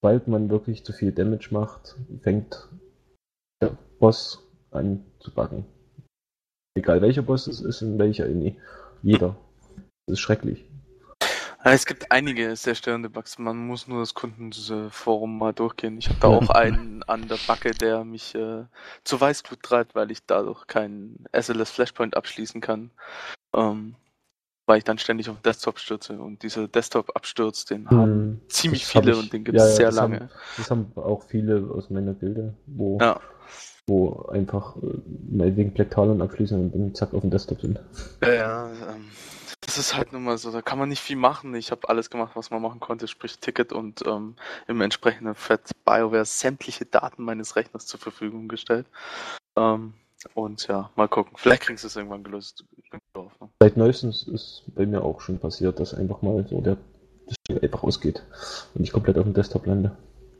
sobald 0.00 0.28
man 0.28 0.50
wirklich 0.50 0.84
zu 0.84 0.92
viel 0.92 1.12
Damage 1.12 1.48
macht, 1.50 1.96
fängt 2.22 2.68
der 3.60 3.76
Boss 3.98 4.42
an 4.70 5.04
zu 5.18 5.32
buggen. 5.32 5.64
Egal 6.76 7.02
welcher 7.02 7.22
Boss 7.22 7.46
es 7.46 7.60
ist, 7.60 7.82
in 7.82 7.98
welcher 7.98 8.26
INI. 8.26 8.56
Jeder. 9.02 9.36
Das 10.06 10.14
ist 10.14 10.20
schrecklich. 10.20 10.64
Es 11.66 11.86
gibt 11.86 12.12
einige 12.12 12.54
sehr 12.56 12.74
störende 12.74 13.08
Bugs. 13.08 13.38
Man 13.38 13.66
muss 13.66 13.88
nur 13.88 14.00
das 14.00 14.12
Kundenforum 14.12 15.38
mal 15.38 15.54
durchgehen. 15.54 15.96
Ich 15.96 16.10
habe 16.10 16.18
da 16.20 16.28
auch 16.28 16.50
einen 16.50 17.02
an 17.04 17.26
der 17.26 17.38
Backe, 17.46 17.70
der 17.70 18.04
mich 18.04 18.34
äh, 18.34 18.64
zu 19.02 19.20
Weißglut 19.20 19.62
treibt, 19.62 19.94
weil 19.94 20.10
ich 20.10 20.26
dadurch 20.26 20.66
keinen 20.66 21.24
SLS 21.32 21.70
Flashpoint 21.70 22.18
abschließen 22.18 22.60
kann. 22.60 22.90
Ähm, 23.56 23.94
weil 24.66 24.78
ich 24.78 24.84
dann 24.84 24.98
ständig 24.98 25.30
auf 25.30 25.36
den 25.36 25.42
Desktop 25.42 25.78
stürze. 25.78 26.18
Und 26.18 26.42
dieser 26.42 26.68
Desktop-Absturz, 26.68 27.64
den 27.64 27.90
hm, 27.90 27.98
haben 27.98 28.40
ziemlich 28.48 28.84
viele 28.86 29.12
ich, 29.12 29.18
und 29.18 29.32
den 29.32 29.44
gibt 29.44 29.58
es 29.58 29.70
ja, 29.70 29.74
sehr 29.74 29.86
das 29.86 29.96
lange. 29.96 30.20
Haben, 30.20 30.30
das 30.58 30.70
haben 30.70 30.92
auch 30.96 31.22
viele 31.22 31.70
aus 31.74 31.88
meiner 31.88 32.12
Bilder, 32.12 32.52
wo, 32.66 32.98
ja. 33.00 33.20
wo 33.86 34.26
einfach 34.26 34.76
äh, 34.76 35.00
meinetwegen 35.30 35.72
Black 35.72 35.90
Talon 35.90 36.20
abschließen 36.20 36.58
und 36.58 36.74
dann 36.74 36.94
zack 36.94 37.14
auf 37.14 37.22
dem 37.22 37.30
Desktop 37.30 37.60
sind. 37.60 37.80
Ja, 38.22 38.32
ja 38.32 38.66
ähm, 38.68 39.10
das 39.64 39.78
ist 39.78 39.96
halt 39.96 40.12
nun 40.12 40.24
mal 40.24 40.38
so, 40.38 40.50
da 40.50 40.62
kann 40.62 40.78
man 40.78 40.88
nicht 40.88 41.02
viel 41.02 41.16
machen. 41.16 41.54
Ich 41.54 41.70
habe 41.70 41.88
alles 41.88 42.10
gemacht, 42.10 42.32
was 42.34 42.50
man 42.50 42.62
machen 42.62 42.80
konnte, 42.80 43.08
sprich 43.08 43.38
Ticket 43.38 43.72
und 43.72 44.04
ähm, 44.06 44.36
im 44.68 44.80
entsprechenden 44.80 45.34
Fett 45.34 45.70
BioWare 45.84 46.24
sämtliche 46.24 46.84
Daten 46.84 47.24
meines 47.24 47.56
Rechners 47.56 47.86
zur 47.86 48.00
Verfügung 48.00 48.48
gestellt. 48.48 48.86
Ähm, 49.56 49.94
und 50.34 50.66
ja, 50.68 50.90
mal 50.96 51.08
gucken. 51.08 51.32
Vielleicht 51.36 51.62
kriegst 51.62 51.84
du 51.84 51.88
es 51.88 51.96
irgendwann 51.96 52.24
gelöst. 52.24 52.64
Seit 53.60 53.76
neuestens 53.76 54.22
ist 54.22 54.62
bei 54.74 54.86
mir 54.86 55.02
auch 55.02 55.20
schon 55.20 55.38
passiert, 55.38 55.80
dass 55.80 55.94
einfach 55.94 56.22
mal 56.22 56.46
so 56.48 56.60
der 56.60 56.76
das 57.26 57.36
Spiel 57.36 57.60
einfach 57.60 57.82
ausgeht 57.82 58.22
und 58.74 58.82
ich 58.82 58.92
komplett 58.92 59.16
auf 59.16 59.24
dem 59.24 59.34
Desktop 59.34 59.66
lande. 59.66 59.96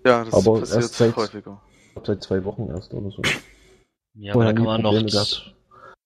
Ja, 0.06 0.24
das 0.24 0.34
aber 0.34 0.60
passiert 0.60 0.82
erst 0.82 0.94
seit, 0.94 1.16
häufiger. 1.16 1.60
Seit 2.04 2.22
zwei 2.22 2.44
Wochen 2.44 2.68
erst 2.68 2.92
oder 2.92 3.10
so. 3.10 3.22
Ja, 4.14 4.34
aber 4.34 4.44
da 4.44 4.52
kann 4.52 4.64
man 4.64 4.82
noch 4.82 4.92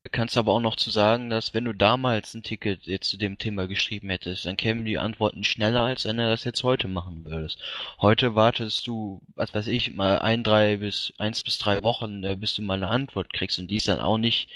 kannst 0.08 0.36
aber 0.36 0.52
auch 0.52 0.60
noch 0.60 0.76
zu 0.76 0.90
sagen, 0.90 1.30
dass 1.30 1.54
wenn 1.54 1.64
du 1.64 1.72
damals 1.72 2.34
ein 2.34 2.42
Ticket 2.42 2.86
jetzt 2.86 3.08
zu 3.08 3.16
dem 3.16 3.38
Thema 3.38 3.66
geschrieben 3.66 4.10
hättest, 4.10 4.46
dann 4.46 4.56
kämen 4.56 4.84
die 4.84 4.98
Antworten 4.98 5.44
schneller, 5.44 5.82
als 5.82 6.04
wenn 6.04 6.16
du 6.16 6.28
das 6.28 6.44
jetzt 6.44 6.62
heute 6.62 6.88
machen 6.88 7.24
würdest. 7.24 7.58
Heute 8.00 8.34
wartest 8.34 8.86
du, 8.86 9.20
was 9.34 9.54
weiß 9.54 9.66
ich, 9.68 9.94
mal 9.94 10.18
ein, 10.18 10.44
drei 10.44 10.78
bis, 10.78 11.12
eins 11.18 11.42
bis 11.42 11.58
drei 11.58 11.82
Wochen, 11.82 12.22
bis 12.40 12.54
du 12.54 12.62
mal 12.62 12.74
eine 12.74 12.88
Antwort 12.88 13.32
kriegst 13.32 13.58
und 13.58 13.68
die 13.70 13.76
ist 13.76 13.88
dann 13.88 14.00
auch 14.00 14.18
nicht 14.18 14.48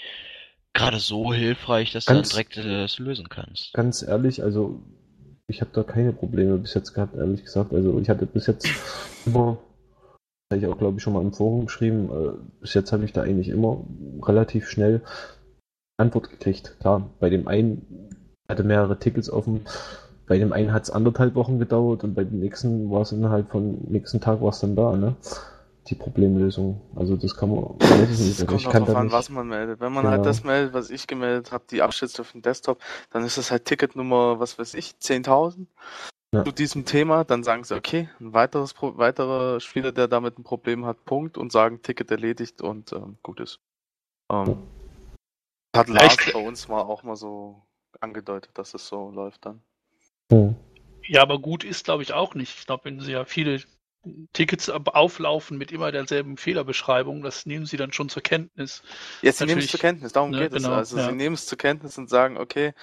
gerade 0.73 0.99
so 0.99 1.33
hilfreich, 1.33 1.91
dass 1.91 2.05
ganz, 2.05 2.29
du 2.29 2.35
dann 2.35 2.45
direkt 2.47 2.57
äh, 2.57 2.81
das 2.81 2.99
lösen 2.99 3.29
kannst. 3.29 3.73
Ganz 3.73 4.01
ehrlich, 4.01 4.43
also 4.43 4.81
ich 5.47 5.61
habe 5.61 5.71
da 5.73 5.83
keine 5.83 6.13
Probleme 6.13 6.57
bis 6.57 6.73
jetzt 6.73 6.93
gehabt, 6.93 7.15
ehrlich 7.15 7.43
gesagt. 7.43 7.73
Also 7.73 7.99
ich 7.99 8.09
hatte 8.09 8.25
bis 8.25 8.47
jetzt 8.47 8.67
immer 9.25 9.57
habe 10.53 10.59
ich 10.59 10.67
auch, 10.67 10.77
glaube 10.77 10.97
ich, 10.97 11.03
schon 11.03 11.13
mal 11.13 11.21
im 11.21 11.33
Forum 11.33 11.65
geschrieben. 11.65 12.09
Äh, 12.11 12.31
bis 12.61 12.73
jetzt 12.73 12.91
habe 12.91 13.05
ich 13.05 13.13
da 13.13 13.23
eigentlich 13.23 13.49
immer 13.49 13.83
relativ 14.21 14.67
schnell 14.67 15.01
Antwort 15.97 16.29
gekriegt. 16.29 16.75
Klar, 16.79 17.09
bei 17.19 17.29
dem 17.29 17.47
einen 17.47 18.09
hatte 18.49 18.63
mehrere 18.63 18.99
Tickets 18.99 19.29
offen, 19.29 19.65
bei 20.27 20.37
dem 20.37 20.53
einen 20.53 20.73
hat 20.73 20.83
es 20.83 20.89
anderthalb 20.89 21.35
Wochen 21.35 21.59
gedauert 21.59 22.03
und 22.03 22.13
bei 22.15 22.23
dem 22.23 22.39
nächsten 22.39 22.89
war 22.89 23.01
es 23.01 23.11
innerhalb 23.11 23.51
von 23.51 23.79
nächsten 23.89 24.21
Tag 24.21 24.41
war 24.41 24.49
es 24.49 24.59
dann 24.59 24.75
da, 24.75 24.95
ne? 24.95 25.15
Die 25.87 25.95
Problemlösung. 25.95 26.79
Also 26.95 27.17
das 27.17 27.35
kann 27.35 27.51
man. 27.51 27.75
Ich 27.81 28.19
nicht. 28.19 28.47
kommt 28.47 28.61
ich 28.61 28.69
kann 28.69 28.85
darauf 28.85 28.95
an, 28.95 29.11
was 29.11 29.29
man 29.29 29.49
meldet. 29.49 29.81
Wenn 29.81 29.91
man 29.91 30.05
ja. 30.05 30.11
halt 30.11 30.25
das 30.25 30.45
meldet, 30.45 30.73
was 30.73 30.89
ich 30.89 31.07
gemeldet 31.07 31.51
habe, 31.51 31.65
die 31.69 31.81
Abschätze 31.81 32.21
auf 32.21 32.31
dem 32.31 32.41
Desktop, 32.41 32.79
dann 33.11 33.25
ist 33.25 33.37
das 33.37 33.51
halt 33.51 33.65
Ticketnummer, 33.65 34.39
was 34.39 34.57
weiß 34.57 34.75
ich, 34.75 34.93
10.000 35.01 35.65
ja. 36.33 36.45
zu 36.45 36.51
diesem 36.51 36.85
Thema, 36.85 37.25
dann 37.25 37.43
sagen 37.43 37.65
sie, 37.65 37.75
okay, 37.75 38.09
ein 38.21 38.33
weiteres, 38.33 38.75
weiterer 38.79 39.59
Spieler, 39.59 39.91
der 39.91 40.07
damit 40.07 40.39
ein 40.39 40.43
Problem 40.43 40.85
hat, 40.85 41.03
Punkt 41.03 41.37
und 41.37 41.51
sagen, 41.51 41.81
Ticket 41.81 42.09
erledigt 42.11 42.61
und 42.61 42.93
ähm, 42.93 43.17
gut 43.21 43.41
ist. 43.41 43.59
Ähm, 44.31 44.57
hat 45.73 45.89
Lars 45.89 46.17
bei 46.31 46.39
uns 46.39 46.67
mal 46.67 46.81
auch 46.81 47.03
mal 47.03 47.15
so 47.15 47.61
angedeutet, 47.99 48.51
dass 48.57 48.73
es 48.73 48.87
so 48.87 49.11
läuft 49.11 49.45
dann. 49.45 49.61
Ja, 51.05 51.21
aber 51.21 51.39
gut 51.39 51.63
ist, 51.63 51.85
glaube 51.85 52.03
ich, 52.03 52.13
auch 52.13 52.35
nicht. 52.35 52.59
Ich 52.59 52.65
glaube, 52.65 52.85
wenn 52.85 52.99
sie 52.99 53.11
ja 53.11 53.25
viele 53.25 53.61
Tickets 54.33 54.69
auflaufen 54.69 55.57
mit 55.57 55.71
immer 55.71 55.91
derselben 55.91 56.37
Fehlerbeschreibung, 56.37 57.21
das 57.21 57.45
nehmen 57.45 57.65
sie 57.65 57.77
dann 57.77 57.93
schon 57.93 58.09
zur 58.09 58.21
Kenntnis. 58.21 58.83
Ja, 59.21 59.31
sie 59.31 59.45
nehmen 59.45 59.61
es 59.61 59.67
zur 59.67 59.79
Kenntnis, 59.79 60.11
darum 60.11 60.31
ne, 60.31 60.39
geht 60.39 60.53
genau, 60.53 60.71
es. 60.71 60.77
Also 60.77 60.97
ja. 60.97 61.09
sie 61.09 61.15
nehmen 61.15 61.35
es 61.35 61.45
zur 61.45 61.57
Kenntnis 61.57 61.97
und 61.97 62.09
sagen, 62.09 62.37
okay, 62.37 62.73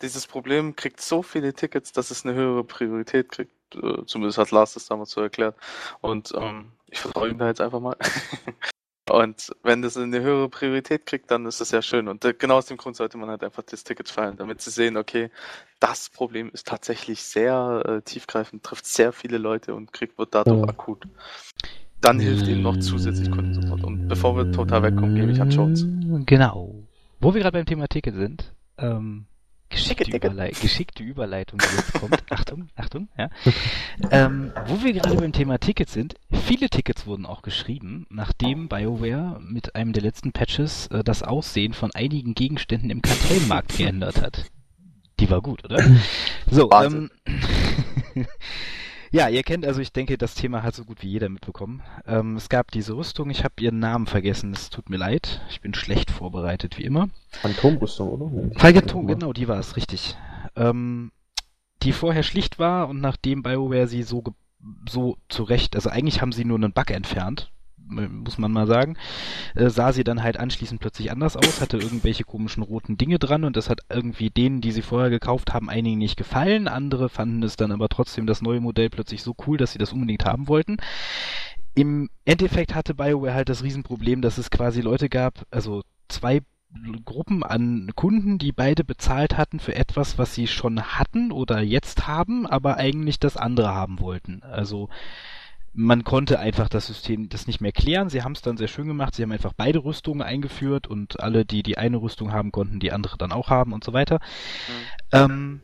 dieses 0.00 0.26
Problem 0.26 0.76
kriegt 0.76 1.00
so 1.00 1.22
viele 1.22 1.52
Tickets, 1.52 1.92
dass 1.92 2.10
es 2.10 2.24
eine 2.24 2.34
höhere 2.34 2.64
Priorität 2.64 3.28
kriegt. 3.30 3.52
Äh, 3.74 4.04
zumindest 4.06 4.38
hat 4.38 4.50
Lars 4.50 4.74
das 4.74 4.86
damals 4.86 5.10
so 5.10 5.20
erklärt. 5.20 5.56
Und 6.00 6.32
ähm, 6.36 6.72
ich 6.86 7.00
vertraue 7.00 7.28
ihm 7.28 7.38
da 7.38 7.48
jetzt 7.48 7.60
einfach 7.60 7.80
mal. 7.80 7.96
Und 9.10 9.50
wenn 9.62 9.82
das 9.82 9.96
eine 9.96 10.20
höhere 10.20 10.48
Priorität 10.48 11.06
kriegt, 11.06 11.30
dann 11.30 11.46
ist 11.46 11.60
das 11.60 11.70
ja 11.70 11.82
schön. 11.82 12.08
Und 12.08 12.24
äh, 12.24 12.34
genau 12.34 12.56
aus 12.56 12.66
dem 12.66 12.76
Grund 12.76 12.96
sollte 12.96 13.18
man 13.18 13.28
halt 13.28 13.42
einfach 13.42 13.62
das 13.62 13.84
Ticket 13.84 14.08
fallen, 14.08 14.36
damit 14.36 14.60
sie 14.60 14.70
sehen, 14.70 14.96
okay, 14.96 15.30
das 15.80 16.08
Problem 16.08 16.50
ist 16.52 16.66
tatsächlich 16.66 17.22
sehr 17.22 17.82
äh, 17.86 18.02
tiefgreifend, 18.02 18.62
trifft 18.62 18.86
sehr 18.86 19.12
viele 19.12 19.38
Leute 19.38 19.74
und 19.74 19.92
kriegt 19.92 20.18
wird 20.18 20.34
dadurch 20.34 20.60
ja. 20.60 20.68
akut. 20.68 21.06
Dann 22.00 22.18
hilft 22.18 22.46
ihnen 22.46 22.62
noch 22.62 22.78
zusätzlich 22.78 23.30
Kundensupport. 23.30 23.84
Und 23.84 24.08
bevor 24.08 24.36
wir 24.36 24.50
total 24.52 24.82
wegkommen, 24.82 25.14
gebe 25.14 25.32
ich 25.32 25.40
an 25.40 25.50
Jones. 25.50 25.86
Genau. 26.24 26.74
Wo 27.20 27.34
wir 27.34 27.42
gerade 27.42 27.58
beim 27.58 27.66
Thema 27.66 27.88
Ticket 27.88 28.14
sind, 28.14 28.54
ähm, 28.78 29.26
Geschickte, 29.70 30.16
Überlei 30.16 30.50
geschickte 30.50 31.02
Überleitung, 31.04 31.60
die 31.60 31.76
jetzt 31.76 31.92
kommt. 31.94 32.22
Achtung, 32.30 32.68
Achtung, 32.74 33.08
ja. 33.16 33.30
ähm, 34.10 34.52
wo 34.66 34.82
wir 34.82 34.92
gerade 34.92 35.14
beim 35.14 35.32
Thema 35.32 35.58
Tickets 35.58 35.92
sind, 35.92 36.16
viele 36.44 36.68
Tickets 36.68 37.06
wurden 37.06 37.24
auch 37.24 37.42
geschrieben, 37.42 38.06
nachdem 38.10 38.68
BioWare 38.68 39.40
mit 39.40 39.76
einem 39.76 39.92
der 39.92 40.02
letzten 40.02 40.32
Patches 40.32 40.88
äh, 40.88 41.04
das 41.04 41.22
Aussehen 41.22 41.72
von 41.72 41.92
einigen 41.94 42.34
Gegenständen 42.34 42.90
im 42.90 43.00
Kartellmarkt 43.00 43.76
geändert 43.78 44.20
hat. 44.20 44.46
Die 45.20 45.30
war 45.30 45.40
gut, 45.40 45.64
oder? 45.64 45.82
So, 46.50 46.70
ähm, 46.72 47.10
Ja, 49.12 49.28
ihr 49.28 49.42
kennt, 49.42 49.66
also 49.66 49.80
ich 49.80 49.92
denke, 49.92 50.16
das 50.16 50.36
Thema 50.36 50.62
hat 50.62 50.76
so 50.76 50.84
gut 50.84 51.02
wie 51.02 51.08
jeder 51.08 51.28
mitbekommen. 51.28 51.82
Ähm, 52.06 52.36
es 52.36 52.48
gab 52.48 52.70
diese 52.70 52.94
Rüstung, 52.94 53.28
ich 53.30 53.42
habe 53.42 53.54
ihren 53.60 53.80
Namen 53.80 54.06
vergessen, 54.06 54.52
es 54.52 54.70
tut 54.70 54.88
mir 54.88 54.98
leid. 54.98 55.40
Ich 55.50 55.60
bin 55.60 55.74
schlecht 55.74 56.12
vorbereitet, 56.12 56.78
wie 56.78 56.84
immer. 56.84 57.08
Phantomrüstung, 57.30 58.08
oder? 58.08 58.50
Phantom, 58.56 59.08
genau, 59.08 59.32
die 59.32 59.48
war 59.48 59.58
es, 59.58 59.76
richtig. 59.76 60.16
Ähm, 60.54 61.10
die 61.82 61.92
vorher 61.92 62.22
schlicht 62.22 62.60
war 62.60 62.88
und 62.88 63.00
nachdem 63.00 63.42
BioWare 63.42 63.88
sie 63.88 64.04
so, 64.04 64.22
so 64.88 65.16
zurecht, 65.28 65.74
also 65.74 65.90
eigentlich 65.90 66.20
haben 66.20 66.32
sie 66.32 66.44
nur 66.44 66.58
einen 66.58 66.72
Bug 66.72 66.90
entfernt, 66.90 67.50
muss 67.90 68.38
man 68.38 68.52
mal 68.52 68.66
sagen, 68.66 68.96
äh, 69.54 69.68
sah 69.68 69.92
sie 69.92 70.04
dann 70.04 70.22
halt 70.22 70.38
anschließend 70.38 70.80
plötzlich 70.80 71.10
anders 71.10 71.36
aus, 71.36 71.60
hatte 71.60 71.78
irgendwelche 71.78 72.24
komischen 72.24 72.62
roten 72.62 72.96
Dinge 72.96 73.18
dran 73.18 73.44
und 73.44 73.56
das 73.56 73.68
hat 73.68 73.80
irgendwie 73.90 74.30
denen, 74.30 74.60
die 74.60 74.72
sie 74.72 74.82
vorher 74.82 75.10
gekauft 75.10 75.52
haben, 75.52 75.68
einigen 75.68 75.98
nicht 75.98 76.16
gefallen. 76.16 76.68
Andere 76.68 77.08
fanden 77.08 77.42
es 77.42 77.56
dann 77.56 77.72
aber 77.72 77.88
trotzdem 77.88 78.26
das 78.26 78.42
neue 78.42 78.60
Modell 78.60 78.90
plötzlich 78.90 79.22
so 79.22 79.34
cool, 79.46 79.58
dass 79.58 79.72
sie 79.72 79.78
das 79.78 79.92
unbedingt 79.92 80.24
haben 80.24 80.48
wollten. 80.48 80.78
Im 81.74 82.10
Endeffekt 82.24 82.74
hatte 82.74 82.94
BioWare 82.94 83.34
halt 83.34 83.48
das 83.48 83.62
Riesenproblem, 83.62 84.22
dass 84.22 84.38
es 84.38 84.50
quasi 84.50 84.80
Leute 84.80 85.08
gab, 85.08 85.46
also 85.50 85.82
zwei 86.08 86.42
Gruppen 87.04 87.42
an 87.42 87.90
Kunden, 87.96 88.38
die 88.38 88.52
beide 88.52 88.84
bezahlt 88.84 89.36
hatten 89.36 89.58
für 89.58 89.74
etwas, 89.74 90.18
was 90.18 90.34
sie 90.34 90.46
schon 90.46 90.80
hatten 90.80 91.32
oder 91.32 91.60
jetzt 91.60 92.06
haben, 92.06 92.46
aber 92.46 92.76
eigentlich 92.76 93.18
das 93.18 93.36
andere 93.36 93.74
haben 93.74 94.00
wollten. 94.00 94.42
Also 94.42 94.88
man 95.72 96.04
konnte 96.04 96.38
einfach 96.40 96.68
das 96.68 96.86
System 96.86 97.28
das 97.28 97.46
nicht 97.46 97.60
mehr 97.60 97.72
klären. 97.72 98.08
Sie 98.08 98.22
haben 98.22 98.32
es 98.32 98.42
dann 98.42 98.56
sehr 98.56 98.68
schön 98.68 98.88
gemacht. 98.88 99.14
Sie 99.14 99.22
haben 99.22 99.32
einfach 99.32 99.52
beide 99.56 99.84
Rüstungen 99.84 100.22
eingeführt 100.22 100.86
und 100.86 101.20
alle, 101.20 101.44
die 101.44 101.62
die 101.62 101.78
eine 101.78 101.98
Rüstung 101.98 102.32
haben, 102.32 102.50
konnten 102.52 102.80
die 102.80 102.92
andere 102.92 103.16
dann 103.18 103.32
auch 103.32 103.50
haben 103.50 103.72
und 103.72 103.84
so 103.84 103.92
weiter. 103.92 104.16
Mhm. 104.16 104.80
Ähm, 105.12 105.60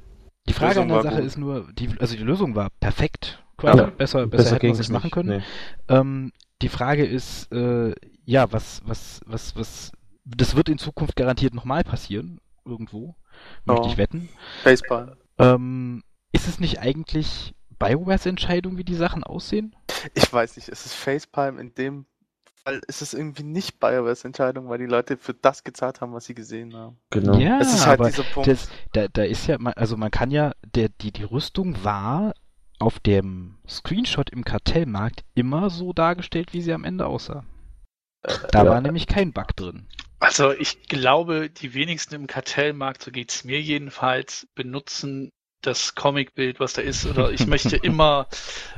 die 0.49 0.53
Frage 0.53 0.81
an 0.81 0.89
der 0.89 1.03
Sache 1.03 1.17
gut. 1.17 1.25
ist 1.25 1.39
nur, 1.39 1.73
die, 1.73 1.91
also 1.99 2.17
die 2.17 2.23
Lösung 2.23 2.55
war 2.55 2.71
perfekt. 2.81 3.43
Quasi. 3.57 3.79
Ja, 3.79 3.87
besser, 3.87 4.27
besser, 4.27 4.27
besser 4.27 4.55
hätte 4.57 4.67
man 4.67 4.73
es 4.75 4.79
nicht 4.79 4.91
machen 4.91 5.11
können. 5.11 5.39
Nee. 5.39 5.43
Ähm, 5.89 6.33
die 6.63 6.69
Frage 6.69 7.05
ist, 7.05 7.51
äh, 7.53 7.95
ja, 8.25 8.53
was, 8.53 8.83
was, 8.85 9.21
was, 9.27 9.57
was, 9.57 9.93
das 10.25 10.57
wird 10.57 10.69
in 10.69 10.79
Zukunft 10.79 11.17
garantiert 11.17 11.55
nochmal 11.55 11.83
passieren. 11.83 12.41
Irgendwo. 12.65 13.17
Möchte 13.65 13.87
oh. 13.87 13.91
ich 13.91 13.97
wetten. 13.97 14.29
Baseball. 14.65 15.17
Ähm, 15.39 16.03
ist 16.33 16.49
es 16.49 16.61
nicht 16.61 16.81
eigentlich 16.81 17.55
BioWares 17.79 18.27
Entscheidung, 18.27 18.79
wie 18.79 18.85
die 18.85 18.95
Sachen 18.95 19.24
aussehen? 19.24 19.74
Ich 20.14 20.33
weiß 20.33 20.57
nicht, 20.57 20.68
es 20.68 20.87
ist 20.87 20.95
Facepalm 20.95 21.59
in 21.59 21.74
dem 21.74 22.07
Fall 22.64 22.81
ist 22.89 23.01
es 23.01 23.14
irgendwie 23.14 23.45
nicht 23.45 23.79
BioWares 23.79 24.24
Entscheidung, 24.24 24.68
weil 24.68 24.79
die 24.79 24.87
Leute 24.87 25.16
für 25.16 25.35
das 25.35 25.62
gezahlt 25.62 26.01
haben, 26.01 26.12
was 26.12 26.24
sie 26.24 26.35
gesehen 26.35 26.74
haben. 26.74 26.99
Genau. 27.11 27.39
Ja, 27.39 27.61
es 27.61 27.72
ist 27.72 27.87
halt 27.87 28.01
aber 28.01 28.11
dieser 28.11 28.24
Punkt. 28.24 28.49
Das, 28.49 28.68
da, 28.93 29.07
da 29.09 29.22
ist 29.22 29.47
ja, 29.47 29.57
also 29.77 29.97
man 29.97 30.11
kann 30.11 30.31
ja, 30.31 30.53
der, 30.74 30.89
die, 30.89 31.12
die 31.12 31.22
Rüstung 31.22 31.85
war 31.85 32.35
auf 32.79 32.99
dem 32.99 33.59
Screenshot 33.68 34.31
im 34.31 34.45
Kartellmarkt 34.45 35.24
immer 35.35 35.70
so 35.70 35.93
dargestellt, 35.93 36.53
wie 36.53 36.61
sie 36.61 36.72
am 36.72 36.85
Ende 36.85 37.07
aussah. 37.07 37.45
Äh, 38.22 38.35
da 38.51 38.64
ja. 38.64 38.70
war 38.70 38.81
nämlich 38.81 39.07
kein 39.07 39.33
Bug 39.33 39.55
drin. 39.57 39.87
Also 40.18 40.53
ich 40.53 40.89
glaube, 40.89 41.51
die 41.51 41.74
wenigsten 41.74 42.14
im 42.14 42.27
Kartellmarkt, 42.27 43.03
so 43.03 43.11
geht 43.11 43.31
es 43.31 43.45
mir 43.45 43.61
jedenfalls, 43.61 44.49
benutzen 44.55 45.31
das 45.67 45.95
Comicbild, 45.95 46.61
was 46.61 46.75
da 46.75 46.83
ist, 46.83 47.07
oder 47.07 47.31
ich 47.31 47.47
möchte 47.47 47.77
immer 47.83 48.27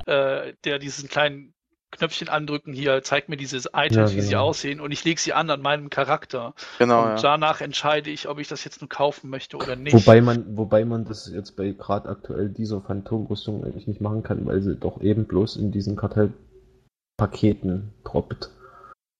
äh, 0.06 0.52
der 0.64 0.78
diesen 0.78 1.08
kleinen 1.08 1.54
Knöpfchen 1.90 2.28
andrücken, 2.28 2.74
hier, 2.74 3.02
zeigt 3.02 3.30
mir 3.30 3.38
diese 3.38 3.56
Items, 3.72 4.10
ja, 4.10 4.10
wie 4.10 4.16
genau. 4.16 4.28
sie 4.28 4.36
aussehen, 4.36 4.80
und 4.80 4.92
ich 4.92 5.04
lege 5.04 5.18
sie 5.18 5.32
an 5.32 5.48
an 5.48 5.62
meinem 5.62 5.88
Charakter. 5.88 6.54
Genau. 6.78 7.02
Und 7.02 7.08
ja. 7.08 7.22
danach 7.22 7.62
entscheide 7.62 8.10
ich, 8.10 8.28
ob 8.28 8.38
ich 8.38 8.48
das 8.48 8.64
jetzt 8.64 8.82
nur 8.82 8.90
kaufen 8.90 9.30
möchte 9.30 9.56
oder 9.56 9.74
nicht. 9.74 9.94
Wobei 9.94 10.20
man, 10.20 10.56
wobei 10.56 10.84
man 10.84 11.06
das 11.06 11.30
jetzt 11.32 11.56
bei 11.56 11.70
gerade 11.70 12.08
aktuell 12.10 12.50
dieser 12.50 12.82
Phantomrüstung 12.82 13.64
eigentlich 13.64 13.86
nicht 13.86 14.02
machen 14.02 14.22
kann, 14.22 14.44
weil 14.44 14.60
sie 14.60 14.76
doch 14.76 15.00
eben 15.00 15.24
bloß 15.24 15.56
in 15.56 15.72
diesen 15.72 15.96
Kartellpaketen 15.96 17.94
droppt. 18.04 18.50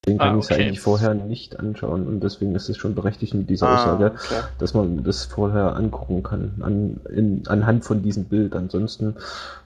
Den 0.09 0.17
kann 0.17 0.37
ah, 0.37 0.39
okay. 0.39 0.55
ich 0.55 0.61
eigentlich 0.61 0.81
vorher 0.81 1.13
nicht 1.13 1.61
anschauen 1.61 2.07
und 2.07 2.21
deswegen 2.21 2.55
ist 2.55 2.71
es 2.71 2.79
schon 2.79 2.95
berechtigt 2.95 3.35
mit 3.35 3.51
dieser 3.51 3.69
ah, 3.69 3.75
Aussage, 3.75 4.13
okay. 4.15 4.41
dass 4.59 4.73
man 4.73 5.05
das 5.05 5.27
vorher 5.27 5.77
angucken 5.77 6.23
kann, 6.23 6.53
an, 6.61 7.01
in, 7.15 7.43
anhand 7.47 7.85
von 7.85 8.03
diesem 8.03 8.25
Bild. 8.25 8.57
Ansonsten, 8.57 9.17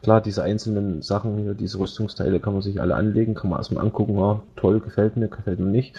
klar, 0.02 0.20
diese 0.20 0.42
einzelnen 0.42 1.00
Sachen 1.00 1.38
hier, 1.38 1.54
diese 1.54 1.78
Rüstungsteile 1.78 2.40
kann 2.40 2.54
man 2.54 2.62
sich 2.62 2.80
alle 2.80 2.96
anlegen, 2.96 3.34
kann 3.34 3.50
man 3.50 3.60
erstmal 3.60 3.84
angucken, 3.84 4.18
ja, 4.18 4.42
toll, 4.56 4.80
gefällt 4.80 5.16
mir, 5.16 5.28
gefällt 5.28 5.60
mir 5.60 5.70
nicht. 5.70 5.94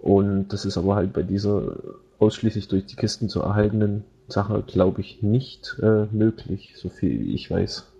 Und 0.00 0.48
das 0.52 0.64
ist 0.64 0.78
aber 0.78 0.94
halt 0.94 1.12
bei 1.12 1.22
dieser 1.22 1.74
ausschließlich 2.20 2.68
durch 2.68 2.86
die 2.86 2.96
Kisten 2.96 3.28
zu 3.28 3.42
erhaltenen 3.42 4.04
Sache, 4.28 4.62
glaube 4.64 5.00
ich, 5.00 5.20
nicht 5.22 5.76
äh, 5.82 6.06
möglich, 6.12 6.74
so 6.76 6.90
viel 6.90 7.18
wie 7.18 7.34
ich 7.34 7.50
weiß. 7.50 7.90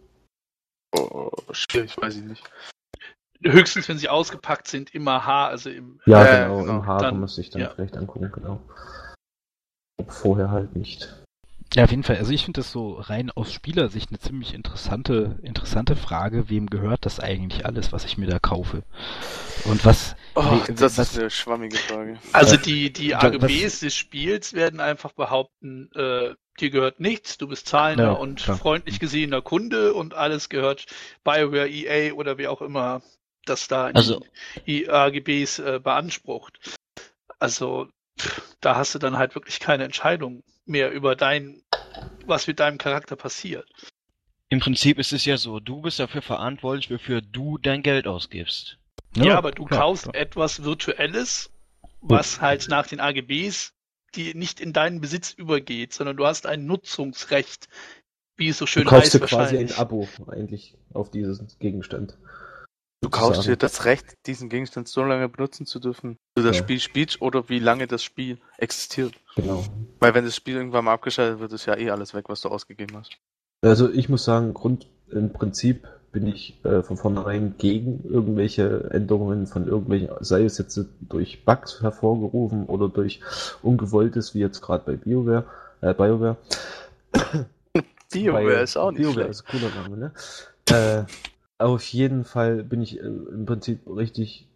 Oh, 0.96 1.30
schwierig, 1.50 1.96
weiß 2.00 2.16
ich 2.16 2.24
nicht 2.24 2.44
höchstens, 3.44 3.88
wenn 3.88 3.98
sie 3.98 4.08
ausgepackt 4.08 4.68
sind, 4.68 4.94
im 4.94 5.06
AH, 5.06 5.48
also 5.48 5.70
im 5.70 6.00
Ja, 6.06 6.24
äh, 6.24 6.44
genau, 6.44 6.60
im 6.60 6.70
AH 6.80 6.98
kann 6.98 7.20
man 7.20 7.28
sich 7.28 7.50
dann 7.50 7.62
ja. 7.62 7.70
vielleicht 7.70 7.96
angucken, 7.96 8.30
genau. 8.32 8.60
Vorher 10.08 10.50
halt 10.50 10.74
nicht. 10.74 11.14
Ja, 11.74 11.84
auf 11.84 11.90
jeden 11.90 12.04
Fall. 12.04 12.18
Also 12.18 12.30
ich 12.32 12.44
finde 12.44 12.60
das 12.60 12.70
so 12.70 12.92
rein 12.92 13.32
aus 13.32 13.52
Spielersicht 13.52 14.10
eine 14.10 14.20
ziemlich 14.20 14.54
interessante, 14.54 15.40
interessante 15.42 15.96
Frage. 15.96 16.48
Wem 16.48 16.70
gehört 16.70 17.04
das 17.04 17.18
eigentlich 17.18 17.66
alles, 17.66 17.92
was 17.92 18.04
ich 18.04 18.16
mir 18.16 18.28
da 18.28 18.38
kaufe? 18.38 18.84
Und 19.64 19.84
was... 19.84 20.14
Oh, 20.36 20.42
we, 20.42 20.72
das 20.72 20.98
was, 20.98 21.12
ist 21.12 21.18
eine 21.18 21.30
schwammige 21.30 21.76
Frage. 21.76 22.18
Also 22.32 22.56
die, 22.56 22.92
die 22.92 23.16
AGBs 23.16 23.64
was, 23.64 23.80
des 23.80 23.94
Spiels 23.94 24.52
werden 24.52 24.78
einfach 24.78 25.12
behaupten, 25.12 25.90
äh, 25.96 26.34
dir 26.60 26.70
gehört 26.70 27.00
nichts, 27.00 27.38
du 27.38 27.48
bist 27.48 27.66
zahlender 27.66 28.04
ja, 28.04 28.12
und 28.12 28.40
klar. 28.40 28.56
freundlich 28.56 29.00
gesehener 29.00 29.42
Kunde 29.42 29.94
und 29.94 30.14
alles 30.14 30.48
gehört 30.48 30.86
BioWare, 31.24 31.68
EA 31.68 32.12
oder 32.14 32.38
wie 32.38 32.46
auch 32.46 32.62
immer 32.62 33.02
das 33.44 33.68
da 33.68 33.88
in 33.88 33.96
also, 33.96 34.24
die 34.66 34.88
AGBs 34.88 35.58
äh, 35.58 35.80
beansprucht. 35.82 36.76
Also 37.38 37.88
da 38.60 38.76
hast 38.76 38.94
du 38.94 38.98
dann 38.98 39.18
halt 39.18 39.34
wirklich 39.34 39.60
keine 39.60 39.84
Entscheidung 39.84 40.42
mehr 40.66 40.90
über 40.92 41.16
dein, 41.16 41.62
was 42.26 42.46
mit 42.46 42.60
deinem 42.60 42.78
Charakter 42.78 43.16
passiert. 43.16 43.68
Im 44.48 44.60
Prinzip 44.60 44.98
ist 44.98 45.12
es 45.12 45.24
ja 45.24 45.36
so, 45.36 45.58
du 45.60 45.82
bist 45.82 45.98
dafür 45.98 46.22
verantwortlich, 46.22 46.90
wofür 46.90 47.20
du 47.20 47.58
dein 47.58 47.82
Geld 47.82 48.06
ausgibst. 48.06 48.78
Ja, 49.16 49.24
ja 49.24 49.38
aber 49.38 49.52
du 49.52 49.64
klar, 49.64 49.80
kaufst 49.80 50.04
klar. 50.04 50.14
etwas 50.14 50.62
Virtuelles, 50.62 51.50
was 52.00 52.40
halt 52.40 52.68
nach 52.68 52.86
den 52.86 53.00
AGBs 53.00 53.74
die 54.14 54.34
nicht 54.34 54.60
in 54.60 54.72
deinen 54.72 55.00
Besitz 55.00 55.32
übergeht, 55.32 55.92
sondern 55.92 56.16
du 56.16 56.26
hast 56.26 56.46
ein 56.46 56.66
Nutzungsrecht, 56.66 57.68
wie 58.36 58.48
es 58.48 58.58
so 58.58 58.66
schön 58.66 58.84
du 58.84 58.90
kaufst 58.90 59.14
heißt. 59.14 59.22
Du 59.22 59.26
quasi 59.26 59.58
ein 59.58 59.72
Abo 59.72 60.08
eigentlich 60.28 60.76
auf 60.92 61.10
diesen 61.10 61.48
Gegenstand. 61.58 62.16
Du 63.04 63.10
kaufst 63.10 63.46
dir 63.46 63.56
das 63.56 63.84
Recht, 63.84 64.16
diesen 64.26 64.48
Gegenstand 64.48 64.88
so 64.88 65.04
lange 65.04 65.28
benutzen 65.28 65.66
zu 65.66 65.78
dürfen, 65.78 66.16
wie 66.34 66.42
das 66.42 66.56
ja. 66.56 66.62
Spiel 66.62 66.80
spielt 66.80 67.20
oder 67.20 67.50
wie 67.50 67.58
lange 67.58 67.86
das 67.86 68.02
Spiel 68.02 68.38
existiert. 68.56 69.12
Genau. 69.36 69.62
Weil 70.00 70.14
wenn 70.14 70.24
das 70.24 70.34
Spiel 70.34 70.56
irgendwann 70.56 70.86
mal 70.86 70.94
abgeschaltet 70.94 71.38
wird, 71.38 71.52
ist 71.52 71.66
ja 71.66 71.76
eh 71.76 71.90
alles 71.90 72.14
weg, 72.14 72.24
was 72.28 72.40
du 72.40 72.48
ausgegeben 72.48 72.96
hast. 72.96 73.12
Also 73.60 73.90
ich 73.90 74.08
muss 74.08 74.24
sagen, 74.24 74.54
Grund 74.54 74.86
im 75.10 75.34
Prinzip 75.34 75.86
bin 76.12 76.26
ich 76.26 76.64
äh, 76.64 76.82
von 76.82 76.96
vornherein 76.96 77.56
gegen 77.58 78.04
irgendwelche 78.04 78.88
Änderungen 78.90 79.46
von 79.48 79.68
irgendwelchen, 79.68 80.08
sei 80.20 80.44
es 80.44 80.56
jetzt 80.56 80.80
durch 81.02 81.44
Bugs 81.44 81.82
hervorgerufen 81.82 82.64
oder 82.64 82.88
durch 82.88 83.20
Ungewolltes, 83.60 84.34
wie 84.34 84.40
jetzt 84.40 84.62
gerade 84.62 84.82
bei 84.86 84.96
BioWare, 84.96 85.44
äh, 85.82 85.92
BioWare. 85.92 86.38
BioWare 88.10 88.62
ist 88.62 88.78
auch 88.78 88.92
nicht 88.92 89.02
BioWare 89.02 89.14
schlecht. 89.14 89.30
ist 89.30 89.44
ein 89.44 89.60
cooler 89.60 89.82
Name, 89.82 89.96
ne? 89.98 90.12
Äh, 90.70 91.04
auf 91.58 91.84
jeden 91.84 92.24
Fall 92.24 92.64
bin 92.64 92.82
ich 92.82 93.00
äh, 93.00 93.06
im 93.06 93.46
Prinzip 93.46 93.80
richtig 93.86 94.48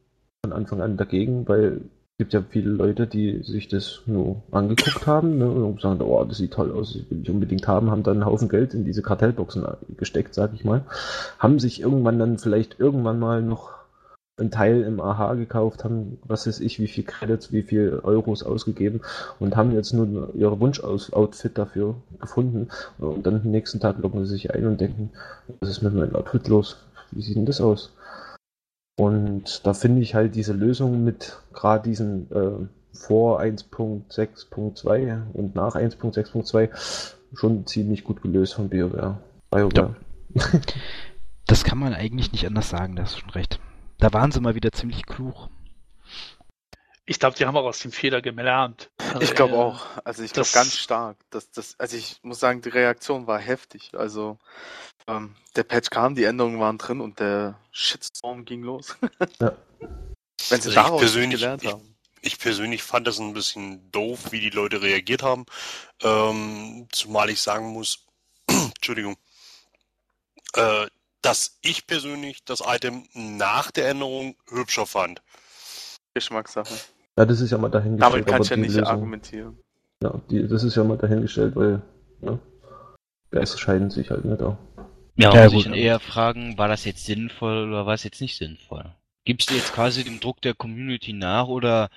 von 0.44 0.52
Anfang 0.52 0.80
an 0.80 0.96
dagegen, 0.96 1.48
weil 1.48 1.82
es 2.18 2.24
gibt 2.24 2.32
ja 2.32 2.42
viele 2.48 2.70
Leute, 2.70 3.06
die 3.06 3.42
sich 3.44 3.68
das 3.68 4.02
nur 4.06 4.42
angeguckt 4.50 5.06
haben 5.06 5.38
ne, 5.38 5.48
und 5.48 5.80
sagen, 5.80 6.00
oh, 6.02 6.24
das 6.24 6.38
sieht 6.38 6.52
toll 6.52 6.72
aus, 6.72 6.94
das 6.94 7.08
will 7.10 7.22
ich 7.22 7.30
unbedingt 7.30 7.68
haben, 7.68 7.90
haben 7.90 8.02
dann 8.02 8.14
einen 8.14 8.26
Haufen 8.26 8.48
Geld 8.48 8.74
in 8.74 8.84
diese 8.84 9.02
Kartellboxen 9.02 9.64
gesteckt, 9.96 10.34
sag 10.34 10.52
ich 10.54 10.64
mal. 10.64 10.84
Haben 11.38 11.60
sich 11.60 11.80
irgendwann 11.80 12.18
dann 12.18 12.38
vielleicht 12.38 12.80
irgendwann 12.80 13.20
mal 13.20 13.42
noch 13.42 13.78
einen 14.38 14.50
Teil 14.50 14.82
im 14.82 15.00
AHA 15.00 15.34
gekauft, 15.34 15.84
haben, 15.84 16.18
was 16.24 16.46
weiß 16.46 16.60
ich, 16.60 16.78
wie 16.78 16.86
viel 16.86 17.04
Credits, 17.04 17.52
wie 17.52 17.62
viel 17.62 18.00
Euros 18.02 18.42
ausgegeben 18.42 19.00
und 19.38 19.56
haben 19.56 19.72
jetzt 19.72 19.92
nur 19.92 20.34
ihre 20.34 20.58
Wunsch-Outfit 20.60 21.58
dafür 21.58 21.96
gefunden. 22.20 22.68
Und 22.98 23.26
dann 23.26 23.36
am 23.36 23.50
nächsten 23.50 23.80
Tag 23.80 23.98
loggen 23.98 24.24
sie 24.24 24.32
sich 24.32 24.54
ein 24.54 24.66
und 24.66 24.80
denken, 24.80 25.10
was 25.60 25.70
ist 25.70 25.82
mit 25.82 25.94
meinem 25.94 26.14
Outfit 26.14 26.48
los? 26.48 26.76
Wie 27.10 27.22
sieht 27.22 27.36
denn 27.36 27.46
das 27.46 27.60
aus? 27.60 27.92
Und 28.98 29.66
da 29.66 29.74
finde 29.74 30.02
ich 30.02 30.14
halt 30.14 30.34
diese 30.34 30.52
Lösung 30.52 31.04
mit 31.04 31.38
gerade 31.52 31.88
diesen 31.88 32.30
äh, 32.32 32.66
vor 32.92 33.40
1.6.2 33.40 35.32
und 35.32 35.54
nach 35.54 35.76
1.6.2 35.76 36.68
schon 37.34 37.66
ziemlich 37.66 38.04
gut 38.04 38.22
gelöst 38.22 38.54
von 38.54 38.68
BioWare. 38.68 39.18
BioWare. 39.50 39.96
Ja. 40.34 40.42
Das 41.46 41.64
kann 41.64 41.78
man 41.78 41.94
eigentlich 41.94 42.32
nicht 42.32 42.46
anders 42.46 42.68
sagen, 42.68 42.94
da 42.94 43.04
hast 43.04 43.14
du 43.16 43.20
schon 43.20 43.30
recht. 43.30 43.58
Da 43.98 44.12
waren 44.12 44.30
sie 44.32 44.40
mal 44.40 44.54
wieder 44.54 44.70
ziemlich 44.70 45.06
klug. 45.06 45.48
Ich 47.08 47.18
glaube, 47.18 47.36
die 47.36 47.46
haben 47.46 47.56
auch 47.56 47.64
aus 47.64 47.78
dem 47.78 47.90
Fehler 47.90 48.20
gelernt. 48.20 48.90
Also, 48.98 49.20
ich 49.22 49.34
glaube 49.34 49.54
äh, 49.54 49.58
auch. 49.58 49.86
Also 50.04 50.22
ich 50.22 50.32
glaube 50.34 50.48
ganz 50.52 50.76
stark. 50.76 51.16
Dass 51.30 51.50
das, 51.50 51.74
also 51.78 51.96
ich 51.96 52.18
muss 52.22 52.38
sagen, 52.38 52.60
die 52.60 52.68
Reaktion 52.68 53.26
war 53.26 53.38
heftig. 53.38 53.92
Also 53.94 54.38
ähm, 55.06 55.34
der 55.56 55.62
Patch 55.62 55.88
kam, 55.88 56.14
die 56.14 56.24
Änderungen 56.24 56.60
waren 56.60 56.76
drin 56.76 57.00
und 57.00 57.18
der 57.18 57.58
Shitstorm 57.72 58.44
ging 58.44 58.62
los. 58.62 58.94
ja. 59.40 59.56
Wenn 59.80 60.60
sie 60.60 60.68
also 60.68 60.72
daraus 60.72 61.00
persönlich, 61.00 61.40
gelernt 61.40 61.64
haben. 61.64 61.96
Ich, 62.20 62.34
ich, 62.34 62.38
persönlich 62.38 62.82
fand 62.82 63.06
das 63.06 63.18
ein 63.18 63.32
bisschen 63.32 63.90
doof, 63.90 64.30
wie 64.30 64.40
die 64.40 64.50
Leute 64.50 64.82
reagiert 64.82 65.22
haben. 65.22 65.46
Ähm, 66.02 66.88
zumal 66.92 67.30
ich 67.30 67.40
sagen 67.40 67.68
muss, 67.68 68.04
Entschuldigung, 68.46 69.16
äh, 70.52 70.86
dass 71.22 71.58
ich 71.62 71.86
persönlich 71.86 72.44
das 72.44 72.62
Item 72.66 73.08
nach 73.14 73.70
der 73.70 73.88
Änderung 73.88 74.36
hübscher 74.50 74.84
fand. 74.84 75.22
Geschmackssache. 76.12 76.74
Ja, 77.18 77.24
das 77.24 77.40
ist 77.40 77.50
ja 77.50 77.58
mal 77.58 77.68
dahingestellt. 77.68 78.12
Damit 78.12 78.26
kannst 78.28 78.50
du 78.50 78.54
ja 78.54 78.60
nicht 78.60 78.74
Lösung, 78.74 78.84
argumentieren. 78.84 79.58
Ja, 80.00 80.20
die, 80.30 80.46
das 80.46 80.62
ist 80.62 80.76
ja 80.76 80.84
mal 80.84 80.96
dahingestellt, 80.96 81.56
weil 81.56 81.82
ja, 82.22 82.38
Geister 83.32 83.58
scheiden 83.58 83.90
sich 83.90 84.10
halt 84.10 84.24
nicht 84.24 84.40
auch. 84.40 84.56
Ja, 85.16 85.30
man 85.30 85.38
ja, 85.38 85.50
muss 85.50 85.64
sich 85.64 85.74
eher 85.74 85.98
fragen, 85.98 86.56
war 86.58 86.68
das 86.68 86.84
jetzt 86.84 87.04
sinnvoll 87.04 87.66
oder 87.68 87.86
war 87.86 87.94
es 87.94 88.04
jetzt 88.04 88.20
nicht 88.20 88.36
sinnvoll? 88.36 88.84
Gibst 89.24 89.50
du 89.50 89.54
jetzt 89.54 89.72
quasi 89.72 90.04
dem 90.04 90.20
Druck 90.20 90.40
der 90.42 90.54
Community 90.54 91.12
nach 91.12 91.48
oder 91.48 91.90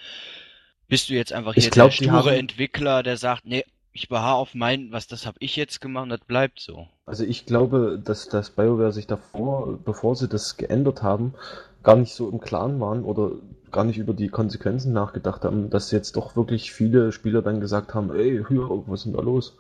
bist 0.88 1.10
du 1.10 1.14
jetzt 1.14 1.34
einfach 1.34 1.54
hier 1.54 1.66
ich 1.66 1.70
glaub, 1.70 1.92
der 1.92 1.98
sture 1.98 2.12
haben... 2.12 2.30
Entwickler, 2.30 3.04
der 3.04 3.18
sagt, 3.18 3.46
nee, 3.46 3.64
ich 3.92 4.10
beharre 4.10 4.38
auf 4.38 4.56
mein, 4.56 4.92
was 4.92 5.06
das 5.06 5.28
habe 5.28 5.38
ich 5.40 5.56
jetzt 5.56 5.82
gemacht, 5.82 6.10
das 6.10 6.22
bleibt 6.22 6.60
so. 6.60 6.88
Also 7.06 7.26
ich 7.26 7.46
glaube, 7.46 8.02
dass 8.04 8.28
das 8.28 8.50
BioWare 8.50 8.92
sich 8.92 9.06
davor, 9.06 9.78
bevor 9.86 10.16
sie 10.16 10.28
das 10.28 10.58
geändert 10.58 11.04
haben, 11.04 11.36
gar 11.84 11.96
nicht 11.96 12.14
so 12.14 12.28
im 12.28 12.40
Klaren 12.40 12.80
waren 12.80 13.04
oder 13.04 13.34
gar 13.72 13.84
nicht 13.84 13.98
über 13.98 14.14
die 14.14 14.30
Konsequenzen 14.30 14.94
nachgedacht 14.94 15.44
haben, 15.44 15.70
dass 15.70 15.92
jetzt 15.92 16.16
doch 16.16 16.36
wirklich 16.36 16.72
viele 16.72 17.12
Spieler 17.12 17.42
dann 17.42 17.60
gesagt 17.60 17.94
haben, 17.94 18.14
ey, 18.14 18.44
hier, 18.48 18.70
was 18.88 19.02
ist 19.02 19.06
denn 19.06 19.14
da 19.14 19.22
los? 19.22 19.58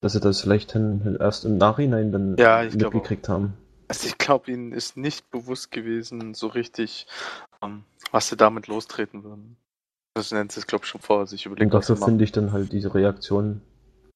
Dass 0.00 0.12
sie 0.12 0.20
das 0.20 0.40
vielleicht 0.40 0.74
erst 0.74 1.44
im 1.44 1.56
Nachhinein 1.56 2.12
dann 2.12 2.36
ja, 2.36 2.62
mitgekriegt 2.62 3.28
haben. 3.28 3.54
Also 3.88 4.06
ich 4.06 4.18
glaube, 4.18 4.50
ihnen 4.50 4.72
ist 4.72 4.96
nicht 4.96 5.30
bewusst 5.30 5.70
gewesen, 5.70 6.34
so 6.34 6.46
richtig, 6.46 7.06
um, 7.60 7.84
was 8.10 8.28
sie 8.28 8.36
damit 8.36 8.66
lostreten 8.66 9.24
würden. 9.24 9.56
Das 10.14 10.30
nennt 10.30 10.52
sie 10.52 10.60
es, 10.60 10.66
glaube 10.66 10.84
ich, 10.84 10.90
schon 10.90 11.00
vor 11.00 11.26
sich 11.26 11.44
überlegt. 11.46 11.64
Und 11.64 11.74
dafür 11.74 11.96
finde 11.96 12.24
ich 12.24 12.32
dann 12.32 12.52
halt 12.52 12.72
diese 12.72 12.94
Reaktion. 12.94 13.60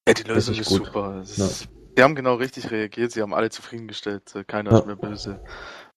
Ja, 0.07 0.13
die 0.13 0.23
Lösung 0.23 0.55
ist 0.55 0.69
gut. 0.69 0.85
super. 0.85 1.21
Ist, 1.21 1.37
ja. 1.37 1.47
Sie 1.95 2.03
haben 2.03 2.15
genau 2.15 2.35
richtig 2.35 2.71
reagiert, 2.71 3.11
sie 3.11 3.21
haben 3.21 3.33
alle 3.33 3.49
zufriedengestellt, 3.49 4.33
keiner 4.47 4.71
ja. 4.71 4.79
ist 4.79 4.85
mehr 4.85 4.95
böse. 4.95 5.39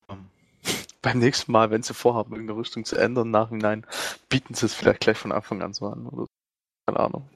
Um, 0.08 0.26
beim 1.02 1.18
nächsten 1.18 1.52
Mal, 1.52 1.70
wenn 1.70 1.82
sie 1.82 1.94
vorhaben, 1.94 2.32
irgendeine 2.32 2.58
Rüstung 2.58 2.84
zu 2.84 2.96
ändern, 2.96 3.30
nachhinein, 3.30 3.84
bieten 4.28 4.54
sie 4.54 4.66
es 4.66 4.74
vielleicht 4.74 5.00
gleich 5.00 5.18
von 5.18 5.32
Anfang 5.32 5.60
an 5.60 5.74
so 5.74 5.88
an. 5.88 6.06
Oder 6.06 6.26
Keine 6.86 7.00
Ahnung. 7.00 7.28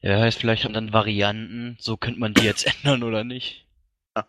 Ja, 0.00 0.20
heißt 0.20 0.38
vielleicht 0.38 0.64
dann 0.64 0.92
Varianten, 0.92 1.76
so 1.80 1.96
könnte 1.96 2.20
man 2.20 2.34
die 2.34 2.44
jetzt 2.44 2.66
ändern 2.84 3.02
oder 3.02 3.24
nicht. 3.24 3.66
Ja. 4.16 4.26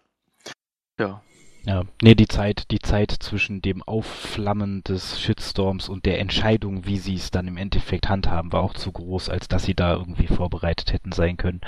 Ja. 0.97 1.21
Ja, 1.65 1.83
nee, 2.01 2.15
die 2.15 2.27
Zeit, 2.27 2.71
die 2.71 2.79
Zeit 2.79 3.11
zwischen 3.11 3.61
dem 3.61 3.83
Aufflammen 3.83 4.81
des 4.85 5.19
Shitstorms 5.19 5.89
und 5.89 6.05
der 6.05 6.19
Entscheidung, 6.19 6.85
wie 6.85 6.97
sie 6.97 7.15
es 7.15 7.31
dann 7.31 7.47
im 7.47 7.57
Endeffekt 7.57 8.07
handhaben, 8.07 8.53
war 8.53 8.63
auch 8.63 8.73
zu 8.73 8.91
groß, 8.93 9.29
als 9.29 9.49
dass 9.49 9.63
sie 9.63 9.75
da 9.75 9.93
irgendwie 9.93 10.27
vorbereitet 10.27 10.93
hätten 10.93 11.11
sein 11.11 11.35
können. 11.35 11.59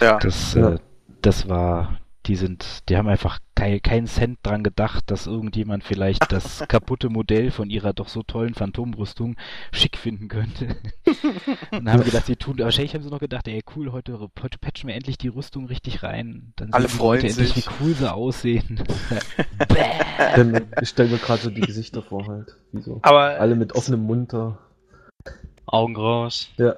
Ja. 0.00 0.18
Das, 0.18 0.52
ja. 0.54 0.74
Äh, 0.74 0.78
das 1.22 1.48
war, 1.48 1.98
die 2.26 2.36
sind, 2.36 2.88
die 2.88 2.96
haben 2.96 3.08
einfach 3.08 3.38
kein, 3.54 3.80
keinen 3.80 4.06
Cent 4.06 4.38
dran 4.42 4.62
gedacht, 4.62 5.10
dass 5.10 5.26
irgendjemand 5.26 5.84
vielleicht 5.84 6.30
das 6.32 6.64
kaputte 6.68 7.08
Modell 7.08 7.50
von 7.50 7.70
ihrer 7.70 7.92
doch 7.92 8.08
so 8.08 8.22
tollen 8.22 8.54
Phantomrüstung 8.54 9.36
schick 9.72 9.96
finden 9.96 10.28
könnte. 10.28 10.76
und 11.70 11.90
haben 11.90 12.04
gedacht, 12.04 12.26
sie 12.26 12.36
tun, 12.36 12.58
wahrscheinlich 12.58 12.94
haben 12.94 13.02
sie 13.02 13.10
noch 13.10 13.20
gedacht, 13.20 13.48
ey 13.48 13.62
cool, 13.74 13.92
heute, 13.92 14.18
heute 14.18 14.58
patchen 14.58 14.88
wir 14.88 14.94
endlich 14.94 15.18
die 15.18 15.28
Rüstung 15.28 15.66
richtig 15.66 16.02
rein. 16.02 16.52
Dann 16.56 16.72
Alle 16.72 16.88
freuen 16.88 17.20
sich. 17.22 17.38
endlich, 17.38 17.56
wie 17.56 17.70
cool 17.80 17.94
sie 17.94 18.12
aussehen. 18.12 18.82
ich 20.80 20.88
stelle 20.88 21.10
mir 21.10 21.18
gerade 21.18 21.42
so 21.42 21.50
die 21.50 21.60
Gesichter 21.60 22.02
vor 22.02 22.26
halt. 22.26 22.56
So. 22.72 22.98
Aber 23.02 23.40
Alle 23.40 23.54
mit 23.54 23.74
offenem 23.74 24.02
Mund 24.02 24.32
da. 24.32 24.58
Augen 25.66 25.96
raus. 25.96 26.48
Ja. 26.58 26.74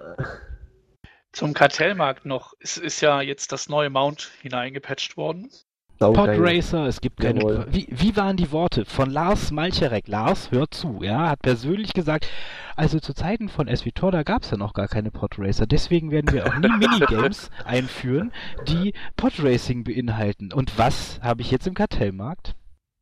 Zum 1.38 1.54
Kartellmarkt 1.54 2.26
noch. 2.26 2.54
Es 2.58 2.78
ist 2.78 3.00
ja 3.00 3.20
jetzt 3.20 3.52
das 3.52 3.68
neue 3.68 3.90
Mount 3.90 4.32
hineingepatcht 4.42 5.16
worden. 5.16 5.48
Podracer, 5.96 6.86
es 6.86 7.00
gibt 7.00 7.20
keine. 7.20 7.64
Wie, 7.70 7.86
wie 7.92 8.16
waren 8.16 8.36
die 8.36 8.50
Worte 8.50 8.84
von 8.84 9.08
Lars 9.08 9.52
Malcherek? 9.52 10.08
Lars, 10.08 10.50
hört 10.50 10.74
zu, 10.74 10.98
ja, 11.00 11.28
hat 11.28 11.42
persönlich 11.42 11.92
gesagt, 11.92 12.26
also 12.74 12.98
zu 12.98 13.14
Zeiten 13.14 13.48
von 13.48 13.68
SVTOR, 13.68 14.10
da 14.10 14.24
gab 14.24 14.42
es 14.42 14.50
ja 14.50 14.56
noch 14.56 14.72
gar 14.72 14.88
keine 14.88 15.12
Podracer. 15.12 15.68
Deswegen 15.68 16.10
werden 16.10 16.32
wir 16.32 16.44
auch 16.44 16.56
nie 16.56 16.68
Minigames 16.76 17.50
einführen, 17.64 18.32
die 18.66 18.92
Podracing 19.14 19.84
beinhalten. 19.84 20.52
Und 20.52 20.76
was 20.76 21.20
habe 21.22 21.42
ich 21.42 21.52
jetzt 21.52 21.68
im 21.68 21.74
Kartellmarkt? 21.74 22.56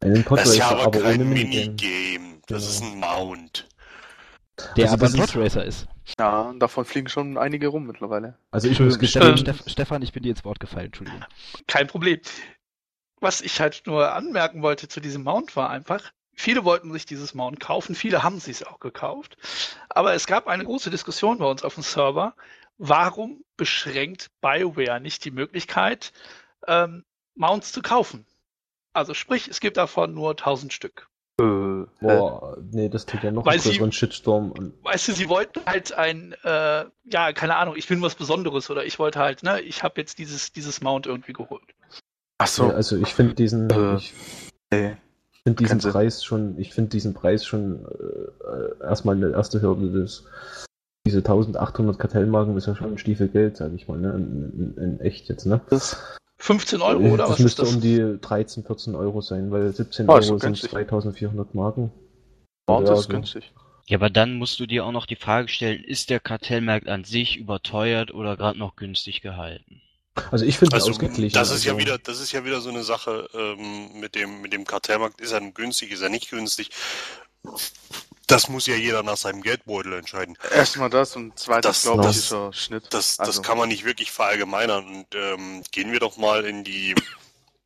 Einen 0.05 0.24
Podracer, 0.24 0.45
das 0.45 0.53
ist 0.53 0.59
ja 0.59 0.68
aber, 0.72 0.82
aber 0.82 1.01
kein 1.01 1.26
Minigame. 1.26 2.41
Das 2.49 2.49
genau. 2.49 2.59
ist 2.59 2.82
ein 2.82 3.01
Mount. 3.01 3.68
Der 4.76 4.90
also 4.90 4.94
aber 4.94 5.07
ein 5.07 5.26
Podracer 5.26 5.64
ist. 5.64 5.86
Ja, 6.18 6.54
davon 6.59 6.84
fliegen 6.84 7.09
schon 7.09 7.36
einige 7.36 7.68
rum 7.68 7.86
mittlerweile. 7.86 8.38
Also 8.50 8.68
ich 8.68 8.80
muss 8.80 8.98
gestehen, 8.98 9.36
Stefan, 9.66 10.02
ich 10.02 10.12
bin 10.12 10.22
dir 10.22 10.30
ins 10.30 10.44
Wort 10.44 10.61
gefallen, 10.61 10.86
Entschuldigung. 10.86 11.24
Kein 11.66 11.86
Problem. 11.86 12.20
Was 13.20 13.40
ich 13.40 13.61
halt 13.61 13.82
nur 13.86 14.12
anmerken 14.12 14.62
wollte 14.62 14.88
zu 14.88 15.00
diesem 15.00 15.24
Mount 15.24 15.57
war 15.57 15.70
einfach, 15.70 16.12
viele 16.32 16.64
wollten 16.64 16.92
sich 16.92 17.07
dieses 17.07 17.34
Mount 17.34 17.61
kaufen, 17.61 17.94
viele 17.94 18.22
haben 18.22 18.38
sich 18.38 18.61
es 18.61 18.66
auch 18.66 18.78
gekauft. 18.78 19.36
Aber 19.88 20.14
es 20.14 20.26
gab 20.26 20.46
eine 20.46 20.64
große 20.64 20.90
Diskussion 20.90 21.38
bei 21.38 21.46
uns 21.46 21.62
auf 21.62 21.74
dem 21.74 21.82
Server. 21.82 22.34
Warum 22.78 23.42
beschränkt 23.57 24.30
BioWare 24.42 25.00
nicht 25.00 25.24
die 25.24 25.30
Möglichkeit, 25.30 26.12
ähm, 26.66 27.04
Mounts 27.34 27.72
zu 27.72 27.82
kaufen? 27.82 28.26
Also 28.92 29.12
sprich, 29.12 29.48
es 29.48 29.61
gibt 29.61 29.76
davon 29.76 30.14
nur 30.14 30.30
1000 30.30 30.72
Stück. 30.72 31.09
Äh, 31.39 31.84
Boah, 32.01 32.57
nee, 32.72 32.89
das 32.89 33.05
tut 33.05 33.22
ja 33.22 33.30
noch 33.30 33.47
einen 33.47 33.61
größeren 33.61 33.93
Shitstorm. 33.93 34.55
An. 34.57 34.72
Weißt 34.82 35.09
du, 35.09 35.12
sie 35.12 35.28
wollten 35.28 35.61
halt 35.66 35.93
ein, 35.93 36.34
äh, 36.45 36.84
ja, 37.05 37.32
keine 37.34 37.57
Ahnung, 37.57 37.76
ich 37.76 37.87
bin 37.87 38.01
was 38.01 38.14
Besonderes 38.14 38.70
oder 38.70 38.84
ich 38.87 38.99
wollte 38.99 39.18
halt, 39.18 39.43
ne, 39.43 39.61
ich 39.61 39.82
habe 39.82 40.01
jetzt 40.01 40.18
dieses, 40.18 40.53
dieses 40.53 40.80
Mount 40.80 41.07
irgendwie 41.07 41.34
geholt. 41.34 41.74
Ach 42.39 42.47
so. 42.47 42.68
Ja, 42.68 42.74
also 42.74 42.97
ich 42.97 43.14
finde 43.14 43.34
diesen, 43.34 43.68
äh, 43.68 43.97
ich 43.97 44.14
nee. 44.70 44.97
finde 45.43 45.62
diesen 45.62 45.80
Preis 45.80 46.24
schon, 46.24 46.59
ich 46.59 46.72
finde 46.72 46.91
diesen 46.91 47.12
Preis 47.12 47.45
schon 47.45 47.84
äh, 47.84 48.82
erstmal 48.82 49.16
eine 49.16 49.30
erste 49.30 49.61
Hürde 49.61 49.93
des, 49.93 50.24
diese 51.07 51.18
1800 51.18 51.99
Kartellmarken 51.99 52.57
ist 52.57 52.66
ja 52.66 52.74
schon 52.74 52.93
ein 52.93 52.99
Stiefel 52.99 53.28
Geld, 53.28 53.59
sag 53.59 53.74
ich 53.74 53.89
mal, 53.89 53.99
ne, 53.99 54.12
in, 54.12 54.74
in, 54.76 54.82
in 54.82 55.01
echt 55.01 55.28
jetzt, 55.28 55.45
ne? 55.45 55.61
Das 55.68 56.18
15 56.39 56.82
Euro 56.82 57.14
oder 57.14 57.24
das 57.24 57.30
was 57.30 57.39
müsste 57.39 57.62
ist 57.62 57.68
das? 57.68 57.76
um 57.76 57.80
die 57.80 58.18
13, 58.20 58.64
14 58.64 58.95
Euro 58.95 59.20
sein, 59.20 59.51
weil 59.51 59.72
17 59.72 60.09
oh, 60.09 60.12
Euro 60.12 60.39
sind 60.39 60.72
3400 60.72 61.55
Marken. 61.55 61.91
Oh, 62.66 62.82
das 62.84 63.01
ist 63.01 63.09
günstig. 63.09 63.53
Ja, 63.87 63.99
aber 63.99 64.11
dann 64.11 64.34
musst 64.34 64.59
du 64.59 64.66
dir 64.66 64.84
auch 64.84 64.93
noch 64.93 65.07
die 65.07 65.16
Frage 65.16 65.49
stellen, 65.49 65.82
ist 65.82 66.11
der 66.11 66.18
Kartellmarkt 66.18 66.89
an 66.89 67.05
sich 67.05 67.37
überteuert 67.37 68.12
oder 68.12 68.37
gerade 68.37 68.59
noch 68.59 68.74
günstig 68.74 69.22
gehalten? 69.22 69.80
Also 70.30 70.45
ich 70.45 70.59
finde 70.59 70.74
also, 70.74 70.91
ausgeglichen. 70.91 71.34
Das 71.34 71.51
ist 71.51 71.66
also. 71.66 71.70
ja 71.70 71.78
wieder, 71.78 71.99
das 71.99 72.20
ist 72.20 72.32
ja 72.32 72.45
wieder 72.45 72.61
so 72.61 72.70
eine 72.70 72.82
Sache 72.82 73.28
ähm, 73.34 74.01
mit 74.01 74.14
dem 74.14 74.41
mit 74.41 74.53
dem 74.53 74.64
Kartellmarkt. 74.64 75.20
Ist 75.20 75.32
er 75.32 75.41
günstig, 75.41 75.93
ist 75.93 76.01
er 76.01 76.09
nicht 76.09 76.30
günstig? 76.30 76.70
Das 78.26 78.48
muss 78.48 78.66
ja 78.66 78.74
jeder 78.74 79.02
nach 79.02 79.16
seinem 79.16 79.40
Geldbeutel 79.40 79.92
entscheiden. 79.92 80.36
Erstmal 80.52 80.90
das 80.90 81.14
und 81.14 81.38
zweitens 81.38 81.82
glaube 81.82 82.08
ich 82.10 82.16
ist 82.16 82.32
der 82.32 82.52
Schnitt. 82.52 82.84
Das, 82.90 83.16
das 83.16 83.28
also. 83.28 83.42
kann 83.42 83.56
man 83.56 83.68
nicht 83.68 83.84
wirklich 83.84 84.10
verallgemeinern. 84.10 84.86
Und 84.86 85.14
ähm, 85.14 85.62
gehen 85.70 85.92
wir 85.92 86.00
doch 86.00 86.16
mal 86.16 86.44
in 86.44 86.64
die 86.64 86.94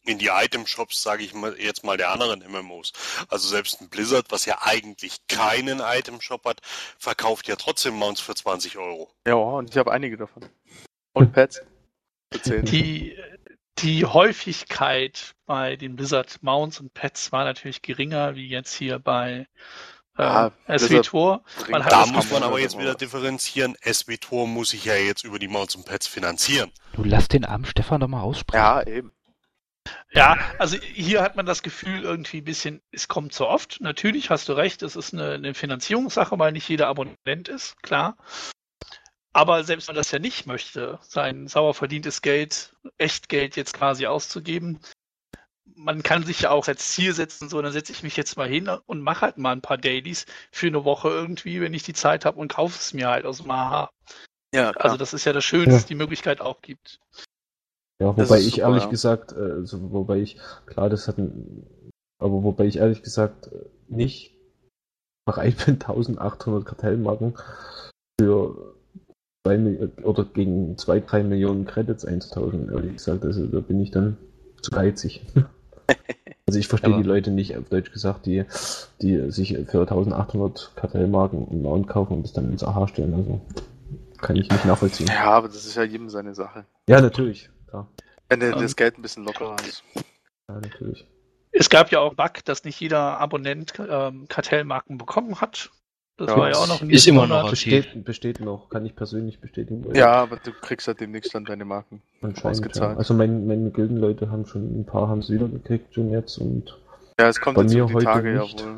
in 0.04 0.18
die 0.18 0.28
Item-Shops, 0.28 1.02
sage 1.02 1.22
ich 1.22 1.34
mal 1.34 1.56
jetzt 1.58 1.84
mal 1.84 1.96
der 1.96 2.10
anderen 2.10 2.42
MMOs. 2.50 2.92
Also 3.28 3.48
selbst 3.48 3.80
ein 3.80 3.88
Blizzard, 3.88 4.26
was 4.30 4.44
ja 4.44 4.58
eigentlich 4.62 5.26
keinen 5.28 5.80
Item-Shop 5.80 6.44
hat, 6.44 6.60
verkauft 6.98 7.48
ja 7.48 7.56
trotzdem 7.56 7.94
Mounts 7.94 8.20
für 8.20 8.34
20 8.34 8.78
Euro. 8.78 9.10
Ja, 9.26 9.34
und 9.34 9.70
ich 9.70 9.76
habe 9.76 9.92
einige 9.92 10.16
davon. 10.16 10.46
Und 11.12 11.32
Pets. 11.32 11.62
Die, 12.44 13.16
die 13.78 14.04
Häufigkeit 14.04 15.34
bei 15.46 15.76
den 15.76 15.96
Blizzard 15.96 16.42
Mounts 16.42 16.80
und 16.80 16.94
Pets 16.94 17.32
war 17.32 17.44
natürlich 17.44 17.82
geringer, 17.82 18.36
wie 18.36 18.48
jetzt 18.48 18.72
hier 18.74 18.98
bei 18.98 19.48
ja, 20.20 20.52
äh, 20.66 20.78
SWTOR. 20.78 21.42
Da 21.68 22.06
muss 22.06 22.30
man 22.30 22.42
aber 22.42 22.60
jetzt 22.60 22.78
wieder 22.78 22.94
differenzieren. 22.94 23.76
SWTOR 23.84 24.46
muss 24.46 24.70
sich 24.70 24.84
ja 24.84 24.94
jetzt 24.94 25.24
über 25.24 25.38
die 25.38 25.48
Mounts 25.48 25.74
und 25.76 25.86
Pads 25.86 26.06
finanzieren. 26.06 26.70
Du 26.92 27.04
lass 27.04 27.28
den 27.28 27.44
armen 27.44 27.64
Stefan 27.64 28.00
doch 28.00 28.08
mal 28.08 28.22
aussprechen. 28.22 28.62
Ja, 28.62 28.86
eben. 28.86 29.12
Ja, 30.12 30.38
also 30.58 30.76
hier 30.76 31.22
hat 31.22 31.36
man 31.36 31.46
das 31.46 31.62
Gefühl 31.62 32.02
irgendwie 32.02 32.38
ein 32.38 32.44
bisschen, 32.44 32.82
es 32.90 33.08
kommt 33.08 33.32
zu 33.32 33.46
oft. 33.46 33.80
Natürlich 33.80 34.30
hast 34.30 34.48
du 34.48 34.52
recht, 34.52 34.82
es 34.82 34.96
ist 34.96 35.14
eine, 35.14 35.32
eine 35.32 35.54
Finanzierungssache, 35.54 36.38
weil 36.38 36.52
nicht 36.52 36.68
jeder 36.68 36.88
Abonnent 36.88 37.48
ist, 37.48 37.82
klar. 37.82 38.16
Aber 39.32 39.62
selbst 39.62 39.86
wenn 39.86 39.94
man 39.94 40.00
das 40.00 40.10
ja 40.10 40.18
nicht 40.18 40.46
möchte, 40.46 40.98
sein 41.02 41.46
sauer 41.46 41.74
verdientes 41.74 42.20
Geld, 42.20 42.74
Echtgeld 42.98 43.56
jetzt 43.56 43.74
quasi 43.74 44.06
auszugeben, 44.06 44.80
man 45.82 46.02
kann 46.02 46.24
sich 46.24 46.42
ja 46.42 46.50
auch 46.50 46.68
als 46.68 46.90
Ziel 46.90 47.14
setzen, 47.14 47.48
so, 47.48 47.60
dann 47.62 47.72
setze 47.72 47.92
ich 47.92 48.02
mich 48.02 48.16
jetzt 48.16 48.36
mal 48.36 48.48
hin 48.48 48.68
und 48.86 49.00
mache 49.00 49.22
halt 49.22 49.38
mal 49.38 49.52
ein 49.52 49.62
paar 49.62 49.78
Dailies 49.78 50.26
für 50.52 50.66
eine 50.66 50.84
Woche 50.84 51.08
irgendwie, 51.08 51.60
wenn 51.60 51.74
ich 51.74 51.82
die 51.82 51.94
Zeit 51.94 52.24
habe 52.24 52.38
und 52.38 52.52
kaufe 52.52 52.78
es 52.78 52.92
mir 52.92 53.08
halt 53.08 53.24
aus 53.24 53.38
dem 53.38 53.50
AHA. 53.50 53.90
Ja, 54.54 54.72
klar. 54.72 54.84
also 54.84 54.96
das 54.96 55.14
ist 55.14 55.24
ja 55.24 55.32
das 55.32 55.44
Schöne, 55.44 55.66
dass 55.66 55.76
es 55.76 55.86
die 55.86 55.94
Möglichkeit 55.94 56.40
auch 56.40 56.60
gibt. 56.60 57.00
Ja, 58.00 58.16
wobei 58.16 58.38
ich 58.38 58.54
super, 58.54 58.68
ehrlich 58.68 58.84
ja. 58.84 58.90
gesagt, 58.90 59.32
also 59.32 59.92
wobei 59.92 60.18
ich, 60.18 60.38
klar, 60.66 60.90
das 60.90 61.08
hat 61.08 61.18
ein, 61.18 61.66
aber 62.18 62.42
wobei 62.42 62.66
ich 62.66 62.76
ehrlich 62.76 63.02
gesagt 63.02 63.50
nicht 63.88 64.34
bereit 65.24 65.64
bin, 65.64 65.74
1800 65.80 66.64
Kartellmarken 66.66 67.38
für 68.20 68.74
zwei, 69.46 69.88
oder 70.02 70.24
gegen 70.24 70.76
2, 70.76 71.00
3 71.00 71.22
Millionen 71.22 71.64
Credits 71.64 72.04
einzutauschen, 72.04 72.70
ehrlich 72.70 72.94
gesagt. 72.94 73.24
Also 73.24 73.46
da 73.46 73.60
bin 73.60 73.80
ich 73.80 73.90
dann 73.90 74.16
zu 74.60 74.70
geizig. 74.70 75.24
Also 76.46 76.58
ich 76.58 76.66
verstehe 76.66 76.96
die 76.96 77.04
Leute 77.04 77.30
nicht, 77.30 77.56
auf 77.56 77.68
Deutsch 77.68 77.92
gesagt, 77.92 78.26
die, 78.26 78.44
die 79.00 79.30
sich 79.30 79.56
für 79.68 79.82
1800 79.82 80.72
Kartellmarken 80.74 81.48
einen 81.48 81.62
Mount 81.62 81.86
kaufen 81.86 82.14
und 82.14 82.22
das 82.24 82.32
dann 82.32 82.50
ins 82.50 82.64
AHA 82.64 82.88
stellen. 82.88 83.14
Also 83.14 83.40
kann 84.20 84.34
ich 84.34 84.50
nicht 84.50 84.64
nachvollziehen. 84.64 85.06
Ja, 85.06 85.26
aber 85.26 85.46
das 85.46 85.64
ist 85.64 85.76
ja 85.76 85.84
jedem 85.84 86.10
seine 86.10 86.34
Sache. 86.34 86.64
Ja, 86.88 87.00
natürlich. 87.00 87.50
Klar. 87.68 87.86
Wenn 88.28 88.40
der, 88.40 88.56
das 88.56 88.74
Geld 88.74 88.98
ein 88.98 89.02
bisschen 89.02 89.24
lockerer 89.24 89.54
ist. 89.68 89.84
Ja, 90.48 90.56
natürlich. 90.56 91.06
Es 91.52 91.70
gab 91.70 91.92
ja 91.92 92.00
auch 92.00 92.14
Bug, 92.14 92.44
dass 92.44 92.64
nicht 92.64 92.80
jeder 92.80 93.18
Abonnent 93.18 93.74
ähm, 93.88 94.26
Kartellmarken 94.28 94.98
bekommen 94.98 95.40
hat. 95.40 95.70
Das 96.20 96.28
ja, 96.28 96.36
war 96.36 96.50
ja 96.50 96.56
auch 96.56 96.68
noch 96.68 96.82
ein 96.82 96.90
Ist 96.90 97.08
immer 97.08 97.26
noch 97.26 97.48
besteht, 97.48 98.04
besteht 98.04 98.40
noch, 98.40 98.68
kann 98.68 98.84
ich 98.84 98.94
persönlich 98.94 99.40
bestätigen. 99.40 99.86
Ja, 99.94 100.12
aber 100.12 100.36
du 100.36 100.52
kriegst 100.52 100.86
ja 100.86 100.92
demnächst 100.92 101.34
dann 101.34 101.46
deine 101.46 101.64
Marken 101.64 102.02
ausgezahlt. 102.42 102.92
Ja. 102.92 102.98
Also 102.98 103.14
mein, 103.14 103.46
meine 103.46 103.70
Gildenleute 103.70 104.30
haben 104.30 104.44
schon 104.44 104.80
ein 104.80 104.84
paar 104.84 105.08
haben 105.08 105.20
es 105.20 105.30
wieder 105.30 105.48
gekriegt 105.48 105.94
schon 105.94 106.10
jetzt 106.10 106.36
und 106.36 106.76
ja, 107.18 107.28
es 107.28 107.40
kommt 107.40 107.56
bei 107.56 107.62
jetzt 107.62 107.72
mir 107.72 107.86
die 107.86 107.94
heute 107.94 108.04
Tage 108.04 108.38
nicht. 108.38 108.60
ja 108.60 108.66
wohl. 108.66 108.76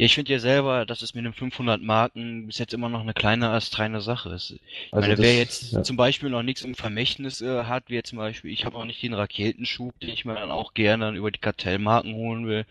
Ja, 0.00 0.06
ich 0.06 0.14
finde 0.14 0.32
ja 0.32 0.38
selber, 0.38 0.86
dass 0.86 1.02
es 1.02 1.14
mit 1.14 1.26
den 1.26 1.34
500 1.34 1.82
Marken 1.82 2.46
bis 2.46 2.56
jetzt 2.56 2.72
immer 2.72 2.88
noch 2.88 3.02
eine 3.02 3.12
kleine 3.12 3.50
astreine 3.50 4.00
Sache 4.00 4.30
ist. 4.30 4.52
Ich 4.52 4.60
also 4.92 5.06
meine, 5.06 5.20
wer 5.20 5.36
jetzt 5.36 5.72
ja. 5.72 5.82
zum 5.82 5.98
Beispiel 5.98 6.30
noch 6.30 6.42
nichts 6.42 6.62
im 6.62 6.74
Vermächtnis 6.74 7.42
äh, 7.42 7.64
hat, 7.64 7.84
wie 7.88 7.96
jetzt 7.96 8.08
zum 8.08 8.16
Beispiel, 8.16 8.50
ich 8.50 8.64
habe 8.64 8.78
auch 8.78 8.86
nicht 8.86 9.02
den 9.02 9.12
Raketenschub, 9.12 10.00
den 10.00 10.08
ich 10.08 10.24
mir 10.24 10.36
dann 10.36 10.50
auch 10.50 10.72
gerne 10.72 11.04
dann 11.04 11.16
über 11.16 11.30
die 11.30 11.38
Kartellmarken 11.38 12.14
holen 12.14 12.46
will. 12.46 12.64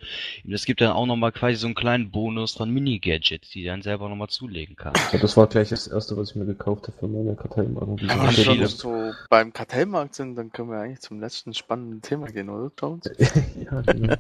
Das 0.44 0.66
gibt 0.66 0.82
dann 0.82 0.92
auch 0.92 1.06
nochmal 1.06 1.32
quasi 1.32 1.58
so 1.58 1.68
einen 1.68 1.76
kleinen 1.76 2.10
Bonus 2.10 2.54
von 2.54 2.72
Mini-Gadgets, 2.72 3.52
die 3.52 3.64
dann 3.64 3.84
selber 3.84 4.10
nochmal 4.10 4.30
zulegen 4.30 4.76
kann. 4.76 4.94
Ja, 5.14 5.20
das 5.20 5.38
war 5.38 5.46
gleich 5.46 5.70
das 5.70 5.86
erste, 5.86 6.18
was 6.18 6.32
ich 6.32 6.36
mir 6.36 6.46
gekauft 6.46 6.88
habe 6.88 6.98
für 6.98 7.08
meine 7.08 7.36
Kartellmarken. 7.36 7.98
Ja, 8.08 8.24
wenn 8.24 8.60
wir 8.60 8.68
so 8.68 9.12
beim 9.30 9.54
Kartellmarkt 9.54 10.16
sind, 10.16 10.36
dann 10.36 10.52
können 10.52 10.72
wir 10.72 10.80
eigentlich 10.80 11.02
zum 11.02 11.20
letzten 11.20 11.54
spannenden 11.54 12.02
Thema 12.02 12.26
gehen, 12.26 12.50
oder, 12.50 12.72
Jones? 12.82 13.08
ja, 13.64 13.82
genau. 13.82 14.16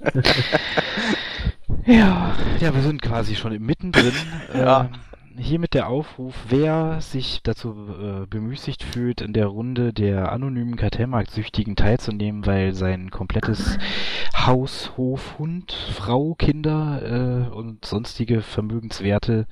Ja, 1.90 2.36
ja, 2.60 2.72
wir 2.72 2.82
sind 2.82 3.02
quasi 3.02 3.34
schon 3.34 3.60
mittendrin. 3.60 4.12
ja. 4.54 4.82
Ähm, 4.82 4.90
hiermit 5.36 5.74
der 5.74 5.88
Aufruf, 5.88 6.34
wer 6.48 7.00
sich 7.00 7.40
dazu 7.42 7.74
äh, 8.00 8.26
bemüßigt 8.26 8.84
fühlt, 8.84 9.20
in 9.20 9.32
der 9.32 9.46
Runde 9.46 9.92
der 9.92 10.30
anonymen 10.30 10.76
Kartellmarktsüchtigen 10.76 11.74
teilzunehmen, 11.74 12.46
weil 12.46 12.74
sein 12.74 13.10
komplettes 13.10 13.76
Haus, 14.36 14.92
Hof, 14.96 15.38
Hund, 15.40 15.72
Frau, 15.72 16.34
Kinder 16.34 17.48
äh, 17.50 17.52
und 17.52 17.84
sonstige 17.84 18.40
Vermögenswerte 18.40 19.48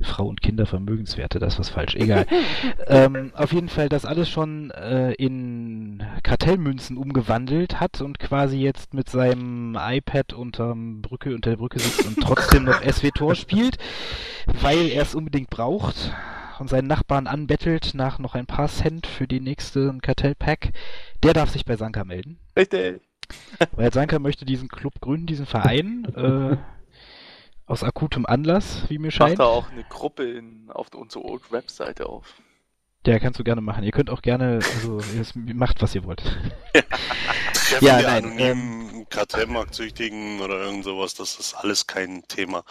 Frau 0.00 0.26
und 0.26 0.42
Kinder 0.42 0.66
Vermögenswerte, 0.66 1.38
das 1.38 1.58
was 1.58 1.70
falsch, 1.70 1.94
egal. 1.94 2.26
ähm, 2.86 3.32
auf 3.34 3.52
jeden 3.52 3.68
Fall 3.68 3.88
das 3.88 4.04
alles 4.04 4.28
schon 4.28 4.70
äh, 4.70 5.12
in 5.12 6.02
Kartellmünzen 6.22 6.98
umgewandelt 6.98 7.80
hat 7.80 8.00
und 8.02 8.18
quasi 8.18 8.58
jetzt 8.58 8.92
mit 8.92 9.08
seinem 9.08 9.76
iPad 9.80 10.34
unterm 10.34 11.00
Brücke, 11.00 11.34
unter 11.34 11.50
der 11.50 11.56
Brücke 11.56 11.78
sitzt 11.78 12.06
und 12.06 12.20
trotzdem 12.20 12.64
noch 12.64 12.82
SWTOR 12.82 13.34
spielt, 13.34 13.78
weil 14.60 14.88
er 14.88 15.02
es 15.02 15.14
unbedingt 15.14 15.48
braucht 15.48 16.12
und 16.58 16.68
seinen 16.68 16.88
Nachbarn 16.88 17.26
anbettelt 17.26 17.92
nach 17.94 18.18
noch 18.18 18.34
ein 18.34 18.46
paar 18.46 18.68
Cent 18.68 19.06
für 19.06 19.26
die 19.26 19.40
nächste 19.40 19.96
Kartellpack, 20.02 20.72
der 21.22 21.32
darf 21.32 21.50
sich 21.50 21.64
bei 21.64 21.76
Sanka 21.76 22.04
melden. 22.04 22.38
Richtig. 22.56 23.00
Weil 23.72 23.92
Sanka 23.92 24.18
möchte 24.18 24.44
diesen 24.44 24.68
Club 24.68 25.00
gründen, 25.00 25.26
diesen 25.26 25.46
Verein. 25.46 26.06
Äh, 26.14 26.56
aus 27.66 27.82
akutem 27.82 28.26
Anlass, 28.26 28.84
wie 28.88 28.98
mir 28.98 29.10
scheint. 29.10 29.38
Macht 29.38 29.40
da 29.40 29.46
auch 29.46 29.70
eine 29.70 29.84
Gruppe 29.84 30.24
in, 30.24 30.70
auf 30.70 30.94
unserer 30.94 31.38
Webseite 31.50 32.08
auf. 32.08 32.34
Ja, 33.06 33.20
kannst 33.20 33.38
du 33.38 33.44
gerne 33.44 33.60
machen. 33.60 33.84
Ihr 33.84 33.92
könnt 33.92 34.10
auch 34.10 34.22
gerne, 34.22 34.60
also 34.74 35.00
ihr 35.46 35.54
macht, 35.54 35.80
was 35.82 35.94
ihr 35.94 36.04
wollt. 36.04 36.22
ja, 37.80 38.00
ja 38.00 38.02
nein. 38.02 38.34
Ähm, 38.38 39.06
Kartellmarktsüchtigen 39.10 40.40
oder 40.40 40.60
irgend 40.62 40.84
sowas, 40.84 41.14
das 41.14 41.38
ist 41.38 41.54
alles 41.54 41.86
kein 41.86 42.24
Thema. 42.26 42.64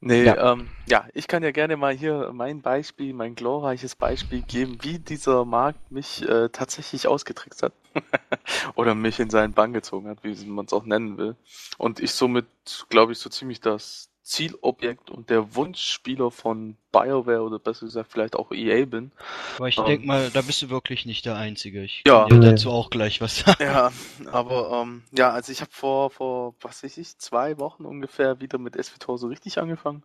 Nee, 0.00 0.24
ja. 0.24 0.52
Ähm, 0.52 0.68
ja, 0.86 1.06
ich 1.12 1.26
kann 1.26 1.42
ja 1.42 1.50
gerne 1.50 1.76
mal 1.76 1.92
hier 1.92 2.30
mein 2.32 2.62
Beispiel, 2.62 3.12
mein 3.12 3.34
glorreiches 3.34 3.96
Beispiel 3.96 4.42
geben, 4.42 4.78
wie 4.82 5.00
dieser 5.00 5.44
Markt 5.44 5.90
mich 5.90 6.22
äh, 6.28 6.48
tatsächlich 6.50 7.08
ausgetrickst 7.08 7.64
hat. 7.64 7.72
Oder 8.76 8.94
mich 8.94 9.18
in 9.18 9.30
seinen 9.30 9.54
Bann 9.54 9.72
gezogen 9.72 10.08
hat, 10.08 10.22
wie 10.22 10.34
man 10.46 10.66
es 10.66 10.72
auch 10.72 10.84
nennen 10.84 11.18
will. 11.18 11.34
Und 11.76 11.98
ich 11.98 12.12
somit, 12.12 12.46
glaube 12.88 13.12
ich, 13.12 13.18
so 13.18 13.28
ziemlich 13.28 13.60
das 13.60 14.07
Zielobjekt 14.28 15.10
und 15.10 15.30
der 15.30 15.54
Wunschspieler 15.54 16.30
von 16.30 16.76
BioWare 16.92 17.42
oder 17.42 17.58
besser 17.58 17.86
gesagt 17.86 18.12
vielleicht 18.12 18.36
auch 18.36 18.52
EA 18.52 18.84
bin. 18.84 19.10
Aber 19.56 19.68
ich 19.68 19.78
ähm, 19.78 19.86
denke 19.86 20.06
mal, 20.06 20.30
da 20.30 20.42
bist 20.42 20.60
du 20.60 20.68
wirklich 20.68 21.06
nicht 21.06 21.24
der 21.24 21.36
Einzige. 21.36 21.82
Ich 21.82 22.04
ja, 22.06 22.26
kann 22.28 22.42
dir 22.42 22.50
dazu 22.50 22.70
auch 22.70 22.90
gleich 22.90 23.22
was 23.22 23.38
sagen. 23.44 23.62
Ja, 23.62 23.90
aber 24.30 24.82
ähm, 24.82 25.02
ja, 25.16 25.30
also 25.30 25.50
ich 25.50 25.62
habe 25.62 25.70
vor, 25.72 26.10
vor, 26.10 26.54
was 26.60 26.84
weiß 26.84 26.98
ich, 26.98 27.16
zwei 27.16 27.58
Wochen 27.58 27.86
ungefähr 27.86 28.38
wieder 28.40 28.58
mit 28.58 28.76
SVTOR 28.82 29.16
so 29.16 29.28
richtig 29.28 29.58
angefangen. 29.58 30.02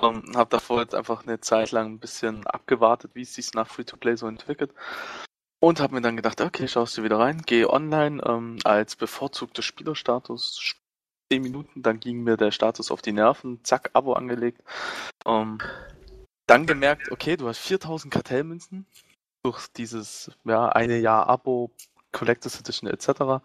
Ähm, 0.00 0.22
habe 0.36 0.50
davor 0.50 0.80
jetzt 0.80 0.94
einfach 0.94 1.26
eine 1.26 1.40
Zeit 1.40 1.70
lang 1.70 1.94
ein 1.94 1.98
bisschen 1.98 2.46
abgewartet, 2.46 3.12
wie 3.14 3.22
es 3.22 3.34
sich 3.34 3.54
nach 3.54 3.68
Free-to-Play 3.68 4.16
so 4.16 4.26
entwickelt. 4.26 4.72
Und 5.60 5.80
habe 5.80 5.94
mir 5.94 6.02
dann 6.02 6.16
gedacht, 6.16 6.40
okay, 6.40 6.68
schaust 6.68 6.98
du 6.98 7.04
wieder 7.04 7.20
rein, 7.20 7.40
gehe 7.46 7.70
online 7.70 8.22
ähm, 8.26 8.58
als 8.64 8.96
bevorzugter 8.96 9.62
Spielerstatus, 9.62 10.60
10 11.32 11.40
Minuten, 11.40 11.82
dann 11.82 11.98
ging 11.98 12.22
mir 12.22 12.36
der 12.36 12.50
Status 12.50 12.90
auf 12.90 13.00
die 13.00 13.12
Nerven, 13.12 13.58
zack, 13.64 13.88
Abo 13.94 14.12
angelegt. 14.12 14.62
Ähm, 15.24 15.58
dann 16.46 16.66
gemerkt, 16.66 17.10
okay, 17.10 17.38
du 17.38 17.48
hast 17.48 17.56
4000 17.56 18.12
Kartellmünzen 18.12 18.84
durch 19.42 19.66
dieses 19.68 20.30
ja, 20.44 20.68
eine 20.68 20.98
Jahr 20.98 21.30
Abo, 21.30 21.70
Collectors 22.12 22.60
Edition 22.60 22.90
etc. 22.90 23.42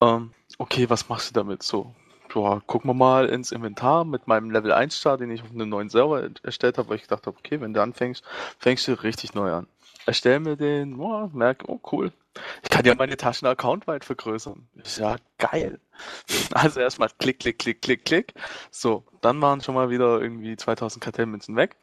Ähm, 0.00 0.32
okay, 0.56 0.88
was 0.88 1.10
machst 1.10 1.28
du 1.28 1.34
damit? 1.34 1.62
So, 1.62 1.94
boah, 2.32 2.62
gucken 2.66 2.88
wir 2.88 2.94
mal 2.94 3.28
ins 3.28 3.52
Inventar 3.52 4.06
mit 4.06 4.26
meinem 4.26 4.50
Level 4.50 4.72
1 4.72 4.96
Start, 4.96 5.20
den 5.20 5.30
ich 5.30 5.42
auf 5.42 5.50
einem 5.50 5.68
neuen 5.68 5.90
Server 5.90 6.30
erstellt 6.42 6.78
habe, 6.78 6.88
weil 6.88 6.96
ich 6.96 7.02
gedacht 7.02 7.26
habe, 7.26 7.36
okay, 7.36 7.60
wenn 7.60 7.74
du 7.74 7.82
anfängst, 7.82 8.24
fängst 8.58 8.88
du 8.88 8.94
richtig 9.02 9.34
neu 9.34 9.52
an. 9.52 9.66
Erstell 10.06 10.40
mir 10.40 10.56
den, 10.56 10.98
oh, 10.98 11.28
merke, 11.34 11.70
oh 11.70 11.80
cool, 11.92 12.12
ich 12.62 12.68
kann 12.68 12.84
ja 12.84 12.94
meine 12.94 13.16
Taschen-Account 13.16 13.86
weit 13.86 14.04
vergrößern. 14.04 14.68
Ist 14.74 14.98
ja 14.98 15.16
geil. 15.38 15.80
Also 16.54 16.80
erstmal 16.80 17.10
klick, 17.18 17.40
klick, 17.40 17.58
klick, 17.58 17.82
klick, 17.82 18.04
klick. 18.04 18.34
So, 18.70 19.04
dann 19.20 19.40
waren 19.42 19.60
schon 19.60 19.74
mal 19.74 19.90
wieder 19.90 20.20
irgendwie 20.20 20.56
2000 20.56 21.02
Kartellmünzen 21.02 21.56
weg. 21.56 21.76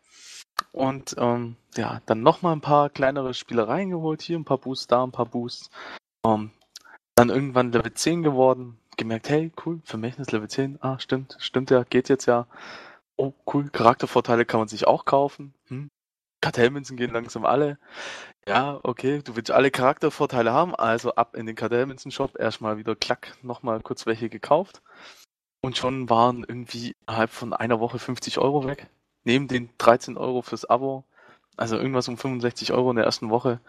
Und 0.72 1.16
ähm, 1.20 1.56
ja, 1.76 2.02
dann 2.06 2.24
nochmal 2.24 2.54
ein 2.54 2.62
paar 2.62 2.90
kleinere 2.90 3.34
Spielereien 3.34 3.92
geholt. 3.92 4.22
Hier 4.22 4.38
ein 4.38 4.46
paar 4.46 4.58
Boosts, 4.58 4.88
da 4.88 5.04
ein 5.04 5.12
paar 5.12 5.28
Boosts. 5.28 5.70
Ähm, 6.26 6.52
dann 7.16 7.30
irgendwann 7.30 7.72
Level 7.72 7.94
10 7.94 8.24
geworden. 8.24 8.80
Gemerkt, 8.98 9.30
hey, 9.30 9.52
cool, 9.66 9.82
Vermächtnis 9.84 10.32
Level 10.32 10.50
10. 10.50 10.80
Ah, 10.82 11.00
stimmt, 11.00 11.38
stimmt 11.40 11.70
ja, 11.70 11.84
geht 11.84 12.10
jetzt 12.10 12.26
ja. 12.26 12.48
Oh, 13.16 13.34
cool, 13.54 13.70
Charaktervorteile 13.70 14.46
kann 14.46 14.60
man 14.60 14.68
sich 14.68 14.88
auch 14.88 15.06
kaufen. 15.06 15.54
Hm, 15.68 15.90
Kartellmünzen 16.42 16.98
gehen 16.98 17.14
langsam 17.14 17.46
alle. 17.46 17.78
Ja, 18.48 18.80
okay, 18.84 19.22
du 19.22 19.36
willst 19.36 19.52
alle 19.52 19.72
Charaktervorteile 19.72 20.54
haben, 20.54 20.74
also 20.74 21.14
ab 21.16 21.36
in 21.36 21.46
den 21.46 21.56
Kartellmünzen-Shop, 21.58 22.40
erstmal 22.40 22.78
wieder 22.78 22.96
klack, 22.96 23.36
nochmal 23.42 23.82
kurz 23.82 24.06
welche 24.06 24.30
gekauft. 24.30 24.82
Und 25.62 25.76
schon 25.76 26.10
waren 26.10 26.46
irgendwie 26.48 26.96
innerhalb 27.02 27.30
von 27.30 27.52
einer 27.54 27.82
Woche 27.82 28.00
50 28.00 28.38
Euro 28.38 28.66
weg. 28.66 28.88
Neben 29.26 29.50
den 29.50 29.70
13 29.80 30.16
Euro 30.16 30.42
fürs 30.42 30.64
Abo. 30.64 31.04
Also 31.58 31.76
irgendwas 31.76 32.08
um 32.08 32.18
65 32.18 32.72
Euro 32.72 32.92
in 32.92 32.96
der 32.96 33.06
ersten 33.06 33.30
Woche. 33.30 33.60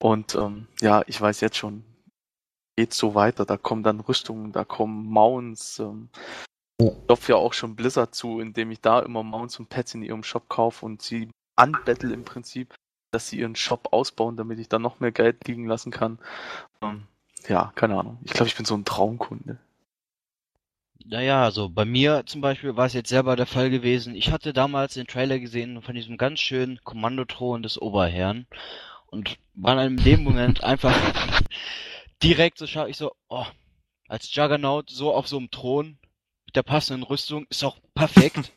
Und 0.00 0.34
ähm, 0.34 0.66
ja, 0.80 1.04
ich 1.06 1.20
weiß 1.20 1.40
jetzt 1.40 1.56
schon, 1.56 1.84
geht 2.76 2.94
so 2.94 3.14
weiter. 3.14 3.44
Da 3.44 3.56
kommen 3.56 3.84
dann 3.84 4.00
Rüstungen, 4.00 4.50
da 4.50 4.64
kommen 4.64 5.06
Mounts. 5.06 5.78
Ähm, 5.78 6.08
ich 6.80 6.90
klopfe 7.06 7.32
ja 7.32 7.36
auch 7.36 7.52
schon 7.52 7.76
Blizzard 7.76 8.16
zu, 8.16 8.40
indem 8.40 8.72
ich 8.72 8.80
da 8.80 8.98
immer 8.98 9.22
Mounts 9.22 9.60
und 9.60 9.68
Pets 9.68 9.94
in 9.94 10.02
ihrem 10.02 10.24
Shop 10.24 10.48
kaufe 10.48 10.84
und 10.84 11.02
sie 11.02 11.30
anbettel 11.54 12.12
im 12.12 12.24
Prinzip, 12.24 12.74
dass 13.10 13.28
sie 13.28 13.38
ihren 13.38 13.56
Shop 13.56 13.88
ausbauen, 13.92 14.36
damit 14.36 14.58
ich 14.58 14.68
dann 14.68 14.82
noch 14.82 15.00
mehr 15.00 15.12
Geld 15.12 15.46
liegen 15.48 15.66
lassen 15.66 15.90
kann. 15.90 16.18
Ähm, 16.82 17.06
ja, 17.48 17.72
keine 17.74 17.98
Ahnung. 17.98 18.18
Ich 18.24 18.32
glaube, 18.32 18.48
ich 18.48 18.56
bin 18.56 18.64
so 18.64 18.74
ein 18.74 18.84
Traumkunde. 18.84 19.58
Naja, 21.04 21.44
also 21.44 21.68
bei 21.68 21.84
mir 21.84 22.24
zum 22.26 22.40
Beispiel 22.40 22.76
war 22.76 22.86
es 22.86 22.92
jetzt 22.92 23.08
selber 23.08 23.36
der 23.36 23.46
Fall 23.46 23.70
gewesen. 23.70 24.14
Ich 24.14 24.30
hatte 24.30 24.52
damals 24.52 24.94
den 24.94 25.06
Trailer 25.06 25.38
gesehen 25.38 25.80
von 25.80 25.94
diesem 25.94 26.18
ganz 26.18 26.40
schönen 26.40 26.80
Kommandothron 26.84 27.62
des 27.62 27.80
Oberherrn 27.80 28.46
und 29.06 29.38
war 29.54 29.82
in 29.82 29.96
dem 29.96 30.22
Moment 30.22 30.62
einfach 30.62 30.94
direkt 32.22 32.58
so 32.58 32.66
schaue 32.66 32.90
ich 32.90 32.96
so, 32.96 33.12
oh, 33.28 33.46
als 34.08 34.34
Juggernaut 34.34 34.90
so 34.90 35.14
auf 35.14 35.28
so 35.28 35.38
einem 35.38 35.50
Thron 35.50 35.98
mit 36.46 36.56
der 36.56 36.62
passenden 36.62 37.04
Rüstung 37.04 37.46
ist 37.48 37.64
auch 37.64 37.78
perfekt. 37.94 38.52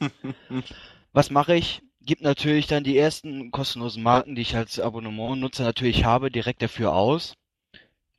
Was 1.13 1.29
mache 1.29 1.55
ich? 1.55 1.81
Gib 2.03 2.21
natürlich 2.21 2.65
dann 2.65 2.83
die 2.83 2.97
ersten 2.97 3.51
kostenlosen 3.51 4.01
Marken, 4.01 4.35
die 4.35 4.41
ich 4.41 4.55
als 4.55 4.79
Abonnement-Nutzer 4.79 5.63
natürlich 5.63 6.03
habe, 6.03 6.31
direkt 6.31 6.61
dafür 6.61 6.93
aus. 6.93 7.35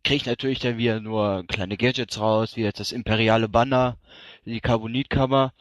Kriege 0.05 0.17
ich 0.17 0.27
natürlich 0.27 0.61
dann 0.61 0.79
wieder 0.79 1.01
nur 1.01 1.45
kleine 1.49 1.77
Gadgets 1.77 2.21
raus, 2.21 2.57
wie 2.57 2.63
jetzt 2.63 2.81
das 2.81 2.93
imperiale 2.93 3.49
Banner, 3.49 3.99
die 4.45 4.61
Carbonitkammer. 4.61 5.53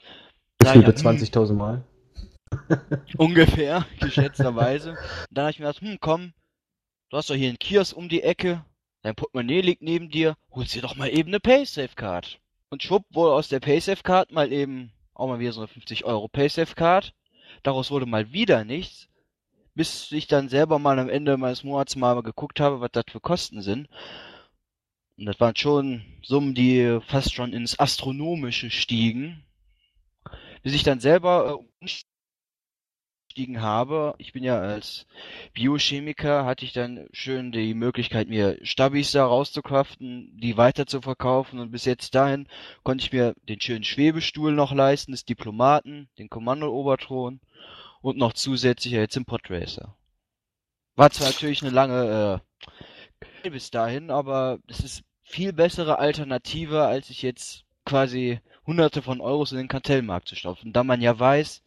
Das 0.60 0.76
über 0.76 0.91
20.000 0.91 1.53
Mal. 1.53 1.84
Ungefähr, 3.18 3.85
geschätzterweise. 3.99 4.98
dann 5.31 5.45
habe 5.45 5.52
ich 5.52 5.60
mir 5.60 5.65
gedacht, 5.68 5.81
hm, 5.81 5.98
komm, 5.99 6.34
du 7.10 7.18
hast 7.18 7.30
doch 7.30 7.35
hier 7.35 7.49
einen 7.49 7.60
Kiosk 7.60 7.95
um 7.95 8.10
die 8.10 8.23
Ecke, 8.23 8.64
dein 9.02 9.15
Portemonnaie 9.15 9.61
liegt 9.61 9.81
neben 9.81 10.10
dir, 10.10 10.35
holst 10.52 10.76
dir 10.76 10.81
doch 10.81 10.95
mal 10.95 11.10
eben 11.10 11.30
eine 11.30 11.39
Paysafe-Card. 11.39 12.39
Und 12.69 12.84
schwupp 12.84 13.06
wurde 13.10 13.34
aus 13.34 13.49
der 13.49 13.60
Paysafe-Card 13.60 14.31
mal 14.31 14.52
eben 14.52 14.91
auch 15.14 15.27
mal 15.27 15.39
wieder 15.39 15.53
so 15.53 15.61
eine 15.61 15.68
50 15.68 16.06
Euro 16.06 16.27
Paysafe-Card. 16.27 17.14
Daraus 17.63 17.91
wurde 17.91 18.05
mal 18.05 18.31
wieder 18.33 18.63
nichts, 18.63 19.07
bis 19.75 20.11
ich 20.11 20.27
dann 20.27 20.49
selber 20.49 20.79
mal 20.79 20.99
am 20.99 21.09
Ende 21.09 21.38
meines 21.38 21.63
Monats 21.63 21.95
mal 21.95 22.21
geguckt 22.21 22.59
habe, 22.59 22.81
was 22.81 22.91
das 22.91 23.05
für 23.09 23.19
Kosten 23.19 23.61
sind. 23.61 23.88
Und 25.17 25.25
das 25.27 25.39
waren 25.39 25.55
schon 25.55 26.03
Summen, 26.23 26.55
die 26.55 26.99
fast 27.05 27.33
schon 27.33 27.53
ins 27.53 27.77
Astronomische 27.79 28.71
stiegen. 28.71 29.43
Bis 30.63 30.73
ich 30.73 30.83
dann 30.83 30.99
selber 30.99 31.59
äh, 31.81 31.88
umgestiegen 33.31 33.61
habe, 33.61 34.13
ich 34.17 34.33
bin 34.33 34.43
ja 34.43 34.59
als 34.59 35.05
Biochemiker, 35.53 36.45
hatte 36.45 36.65
ich 36.65 36.73
dann 36.73 37.07
schön 37.13 37.51
die 37.51 37.73
Möglichkeit, 37.73 38.27
mir 38.27 38.57
Stabis 38.63 39.13
da 39.13 39.25
rauszukaufen, 39.25 40.37
die 40.37 40.57
weiter 40.57 40.85
zu 40.85 41.01
verkaufen 41.01 41.59
und 41.59 41.71
bis 41.71 41.85
jetzt 41.85 42.13
dahin 42.13 42.47
konnte 42.83 43.05
ich 43.05 43.13
mir 43.13 43.33
den 43.47 43.61
schönen 43.61 43.85
Schwebestuhl 43.85 44.51
noch 44.51 44.73
leisten, 44.73 45.11
des 45.13 45.23
Diplomaten, 45.23 46.09
den 46.17 46.29
Kommando-Oberthron 46.29 47.39
und 48.01 48.17
noch 48.17 48.33
zusätzlich 48.33 48.93
jetzt 48.93 49.15
den 49.15 49.25
Podracer. 49.25 49.95
War 50.95 51.09
zwar 51.11 51.27
natürlich 51.27 51.61
eine 51.61 51.71
lange 51.71 52.41
äh, 53.43 53.49
bis 53.49 53.71
dahin, 53.71 54.11
aber 54.11 54.59
es 54.67 54.81
ist 54.81 55.03
viel 55.21 55.53
bessere 55.53 55.99
Alternative, 55.99 56.83
als 56.83 57.09
ich 57.09 57.21
jetzt 57.21 57.63
quasi 57.85 58.41
hunderte 58.72 59.02
von 59.02 59.19
Euros 59.19 59.52
in 59.52 59.57
den 59.57 59.68
Kartellmarkt 59.68 60.30
zu 60.30 60.35
stopfen, 60.35 60.72
da 60.72 60.85
man 60.85 61.02
ja 61.02 61.19
weiß, 61.19 61.61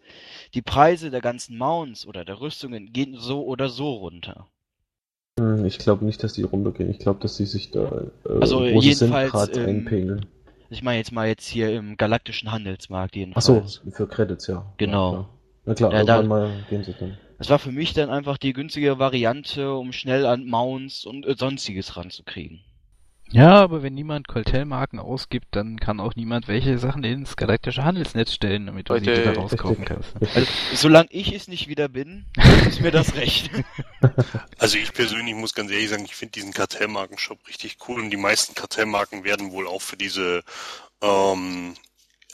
die 0.55 0.62
Preise 0.62 1.10
der 1.10 1.20
ganzen 1.20 1.59
Mounts 1.59 2.06
oder 2.06 2.24
der 2.24 2.40
Rüstungen 2.40 2.94
gehen 2.94 3.16
so 3.18 3.44
oder 3.44 3.68
so 3.68 3.93
runter. 3.93 4.47
Hm, 5.39 5.66
ich 5.66 5.78
glaube 5.78 6.06
nicht, 6.06 6.22
dass 6.22 6.32
die 6.32 6.44
runtergehen. 6.44 6.90
Ich 6.90 6.98
glaube, 6.98 7.20
dass 7.20 7.36
sie 7.36 7.44
sich 7.44 7.70
da 7.70 8.05
äh, 8.26 8.39
also 8.40 8.64
jedenfalls 8.64 9.48
im, 9.48 9.66
einpegeln. 9.66 10.26
Ich 10.70 10.82
meine 10.82 10.98
jetzt 10.98 11.12
mal 11.12 11.28
jetzt 11.28 11.47
hier 11.47 11.74
im 11.74 11.98
galaktischen 11.98 12.51
Handelsmarkt 12.51 13.16
jedenfalls. 13.16 13.51
Achso, 13.51 13.90
für 13.90 14.09
Credits, 14.09 14.47
ja. 14.47 14.64
Genau. 14.78 15.12
Ja, 15.12 15.28
Na 15.66 15.74
klar, 15.74 15.93
ja, 15.93 15.98
irgendwann 15.98 16.22
da, 16.22 16.28
mal 16.28 16.64
gehen 16.70 16.85
sie 16.85 16.94
dann. 16.98 17.18
Das 17.39 17.51
war 17.51 17.59
für 17.59 17.72
mich 17.72 17.93
dann 17.93 18.09
einfach 18.09 18.39
die 18.39 18.55
günstige 18.55 18.98
Variante, 18.98 19.74
um 19.74 19.93
schnell 19.93 20.24
an 20.24 20.47
Mounts 20.47 21.05
und 21.05 21.26
äh, 21.26 21.35
sonstiges 21.36 21.98
ranzukriegen. 21.98 22.60
Ja, 23.30 23.55
aber 23.55 23.82
wenn 23.82 23.94
niemand 23.94 24.28
Coltel-Marken 24.28 24.98
ausgibt, 24.98 25.48
dann 25.52 25.80
kann 25.80 25.98
auch 25.98 26.14
niemand 26.14 26.46
welche 26.46 26.78
Sachen 26.78 27.02
ins 27.05 27.36
galaktische 27.36 27.82
Handelsnetz 27.82 28.32
stellen, 28.32 28.66
damit 28.66 28.88
du 28.88 28.92
Leute, 28.92 29.16
sie 29.16 29.22
wieder 29.22 29.36
rauskaufen 29.36 29.84
kannst. 29.84 30.14
Also, 30.34 30.46
solange 30.74 31.09
ich 31.10 31.34
es 31.34 31.48
nicht 31.48 31.68
wieder 31.68 31.88
bin, 31.88 32.26
ist 32.68 32.80
mir 32.80 32.90
das 32.90 33.16
recht. 33.16 33.51
Also 34.59 34.76
ich 34.76 34.92
persönlich 34.92 35.34
muss 35.34 35.55
ganz 35.55 35.70
ehrlich 35.70 35.88
sagen, 35.88 36.05
ich 36.05 36.14
finde 36.14 36.32
diesen 36.32 36.52
Kartellmarken-Shop 36.52 37.38
richtig 37.48 37.78
cool 37.88 38.02
und 38.02 38.10
die 38.10 38.18
meisten 38.18 38.55
Kartellmarken 38.55 39.24
werden 39.24 39.51
wohl 39.51 39.66
auch 39.66 39.80
für 39.80 39.96
diese 39.96 40.42
ähm, 41.01 41.74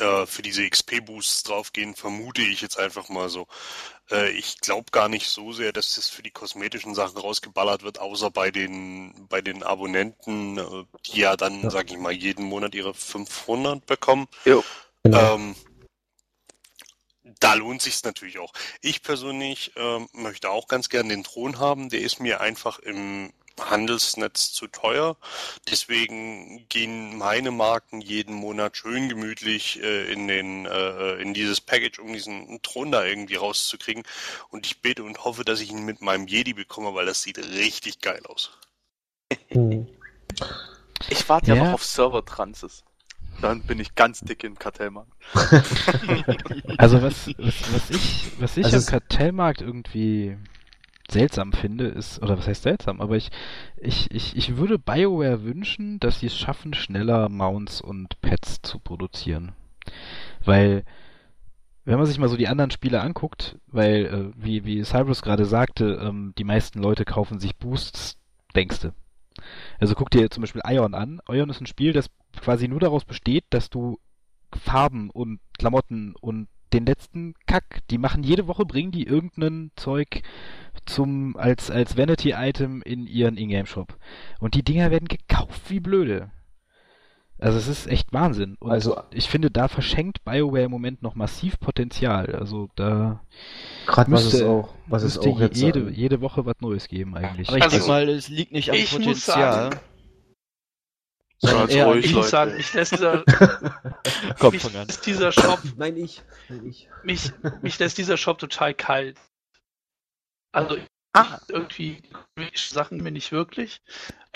äh, 0.01 0.27
für 0.27 0.43
diese 0.43 0.69
XP-Boosts 0.69 1.45
draufgehen, 1.45 1.95
vermute 1.95 2.43
ich 2.43 2.61
jetzt 2.61 2.79
einfach 2.79 3.09
mal 3.09 3.29
so. 3.29 3.47
Äh, 4.11 4.31
ich 4.31 4.61
glaube 4.61 4.91
gar 4.91 5.09
nicht 5.09 5.29
so 5.29 5.53
sehr, 5.53 5.73
dass 5.73 5.95
das 5.95 6.09
für 6.09 6.23
die 6.23 6.31
kosmetischen 6.31 6.95
Sachen 6.95 7.19
rausgeballert 7.19 7.83
wird, 7.83 7.99
außer 7.99 8.31
bei 8.31 8.51
den, 8.51 9.29
bei 9.29 9.41
den 9.41 9.63
Abonnenten, 9.63 10.59
äh, 10.59 10.85
die 11.07 11.21
ja 11.21 11.37
dann, 11.37 11.63
ja. 11.63 11.71
sag 11.71 11.91
ich 11.91 11.99
mal, 11.99 12.13
jeden 12.13 12.45
Monat 12.45 12.75
ihre 12.75 12.95
500 12.95 13.87
bekommen. 13.87 14.27
Jo. 14.45 14.65
Genau. 15.03 15.35
Ähm, 15.35 15.55
da 17.39 17.55
lohnt 17.55 17.81
sich's 17.81 18.03
natürlich 18.05 18.39
auch. 18.39 18.53
Ich 18.83 19.03
persönlich 19.03 19.73
ähm, 19.77 20.09
möchte 20.13 20.51
auch 20.51 20.69
ganz 20.69 20.89
gern 20.89 21.09
den 21.09 21.25
Thron 21.25 21.59
haben. 21.59 21.89
Der 21.89 22.01
ist 22.01 22.21
mir 22.21 22.41
einfach 22.41 22.79
im 22.81 23.33
Handelsnetz 23.69 24.53
zu 24.53 24.67
teuer. 24.69 25.17
Deswegen 25.69 26.67
gehen 26.69 27.19
meine 27.19 27.51
Marken 27.51 28.01
jeden 28.01 28.35
Monat 28.35 28.77
schön 28.77 29.09
gemütlich 29.09 29.83
äh, 29.83 30.13
in 30.13 30.29
den 30.29 30.67
äh, 30.67 31.15
in 31.17 31.35
dieses 31.35 31.61
Package, 31.61 31.99
um 31.99 32.13
diesen 32.13 32.61
Thron 32.63 32.93
da 32.93 33.05
irgendwie 33.05 33.37
rauszukriegen. 33.37 34.05
Und 34.51 34.67
ich 34.67 34.81
bete 34.81 35.03
und 35.03 35.25
hoffe, 35.25 35.45
dass 35.45 35.61
ich 35.61 35.71
ihn 35.71 35.85
mit 35.85 36.01
meinem 36.01 36.27
Jedi 36.27 36.55
bekomme, 36.55 36.95
weil 36.95 37.07
das 37.07 37.23
sieht 37.23 37.39
richtig 37.39 38.01
geil 38.01 38.23
aus. 38.27 38.51
Ich 41.09 41.29
warte 41.29 41.49
ja, 41.49 41.55
ja 41.55 41.65
noch 41.65 41.73
auf 41.73 41.85
Server-Transes. 41.85 42.85
Dann 43.41 43.63
bin 43.63 43.81
ich 43.81 43.95
ganz 43.95 44.21
dick 44.21 44.45
im 44.45 44.59
Kartellmarkt. 44.59 45.13
also 46.77 47.01
was, 47.01 47.29
was, 47.39 47.55
was 47.73 47.91
ich, 47.91 48.27
was 48.39 48.57
ich 48.57 48.67
also 48.67 48.77
am 48.77 48.87
Kartellmarkt 48.87 49.63
irgendwie 49.63 50.37
seltsam 51.11 51.53
finde, 51.53 51.87
ist, 51.87 52.23
oder 52.23 52.39
was 52.39 52.47
heißt 52.47 52.63
seltsam, 52.63 53.01
aber 53.01 53.17
ich, 53.17 53.31
ich, 53.77 54.11
ich, 54.11 54.37
ich 54.37 54.57
würde 54.57 54.79
BioWare 54.79 55.43
wünschen, 55.45 56.01
dass 56.01 56.21
sie 56.21 56.27
es 56.27 56.37
schaffen, 56.37 56.75
schneller 56.75 57.29
Mounts 57.29 57.81
und 57.81 58.21
Pets 58.21 58.63
zu 58.63 58.79
produzieren. 58.79 59.53
Weil, 60.45 60.85
wenn 61.85 61.99
man 61.99 62.07
sich 62.07 62.19
mal 62.19 62.29
so 62.29 62.37
die 62.37 62.49
anderen 62.49 62.71
Spiele 62.71 63.01
anguckt, 63.01 63.59
weil, 63.67 64.07
äh, 64.07 64.43
wie, 64.43 64.65
wie 64.65 64.83
Cyrus 64.83 65.23
gerade 65.23 65.45
sagte, 65.45 66.01
ähm, 66.03 66.35
die 66.39 66.45
meisten 66.45 66.81
Leute 66.81 67.05
kaufen 67.05 67.41
sich 67.41 67.57
Boosts, 67.57 68.19
denkste. 68.55 68.93
Also 69.79 69.95
guck 69.95 70.11
dir 70.11 70.31
zum 70.31 70.43
Beispiel 70.43 70.63
Ion 70.67 70.95
an. 70.95 71.21
Ion 71.29 71.51
ist 71.51 71.61
ein 71.61 71.67
Spiel, 71.67 71.93
das 71.93 72.11
quasi 72.41 72.69
nur 72.69 72.81
daraus 72.81 73.05
besteht, 73.05 73.45
dass 73.51 73.71
du 73.71 73.99
Farben 74.53 75.11
und 75.11 75.41
Klamotten 75.59 76.15
und 76.21 76.49
den 76.73 76.87
letzten 76.87 77.35
Kack, 77.47 77.81
die 77.91 77.99
machen 77.99 78.23
jede 78.23 78.47
Woche, 78.47 78.65
bringen 78.65 78.93
die 78.93 79.07
irgendein 79.07 79.71
Zeug 79.77 80.23
zum, 80.87 81.37
als, 81.37 81.71
als 81.71 81.97
Vanity-Item 81.97 82.83
in 82.83 83.07
ihren 83.07 83.37
Ingame-Shop. 83.37 83.97
Und 84.39 84.55
die 84.55 84.63
Dinger 84.63 84.91
werden 84.91 85.09
gekauft 85.09 85.63
wie 85.69 85.81
blöde. 85.81 86.31
Also 87.41 87.57
es 87.57 87.69
ist 87.69 87.87
echt 87.87 88.13
Wahnsinn. 88.13 88.57
Und 88.61 88.71
also 88.71 89.01
ich 89.13 89.31
finde, 89.31 89.51
da 89.51 89.69
verschenkt 89.69 90.25
BioWare 90.25 90.65
im 90.65 90.71
Moment 90.71 91.03
noch 91.03 91.15
massiv 91.15 91.59
Potenzial. 91.59 92.35
Also 92.35 92.69
da 92.77 93.23
gerade 93.87 94.13
was 94.13 94.35
es 94.35 94.43
auch, 94.43 94.75
was 94.87 95.05
es 95.05 95.19
auch 95.19 95.41
jetzt 95.41 95.59
jede, 95.59 95.85
sagen. 95.85 95.95
jede 95.95 96.21
Woche 96.21 96.45
was 96.45 96.57
Neues 96.61 96.87
geben 96.87 97.17
eigentlich. 97.17 97.49
Aber 97.49 97.57
ich 97.57 97.65
also, 97.65 97.77
denke 97.77 97.89
mal, 97.89 98.09
es 98.11 98.29
liegt 98.29 98.53
nicht 98.53 98.71
am 98.71 98.77
Potenzial. 98.77 99.71
Ja, 101.43 101.87
ruhig, 101.87 102.05
ich 102.05 102.15
muss 102.15 102.31
sagen, 102.31 102.55
mich 102.57 102.73
lässt 102.75 102.93
dieser, 102.93 103.25
Komm, 104.39 104.53
mich 104.53 104.73
lässt 104.73 105.07
dieser 105.07 105.33
Shop, 105.33 105.61
Nein, 105.77 105.97
ich. 105.97 106.23
Nein, 106.49 106.67
ich. 106.67 106.89
Mich, 107.03 107.33
mich 107.63 107.79
lässt 107.79 107.97
dieser 107.97 108.19
Shop 108.19 108.39
total 108.39 108.75
kalt. 108.75 109.19
Also 110.53 110.77
ah. 111.15 111.39
irgendwie 111.49 112.03
Sachen 112.55 113.03
mir 113.03 113.11
nicht 113.11 113.33
wirklich. 113.33 113.81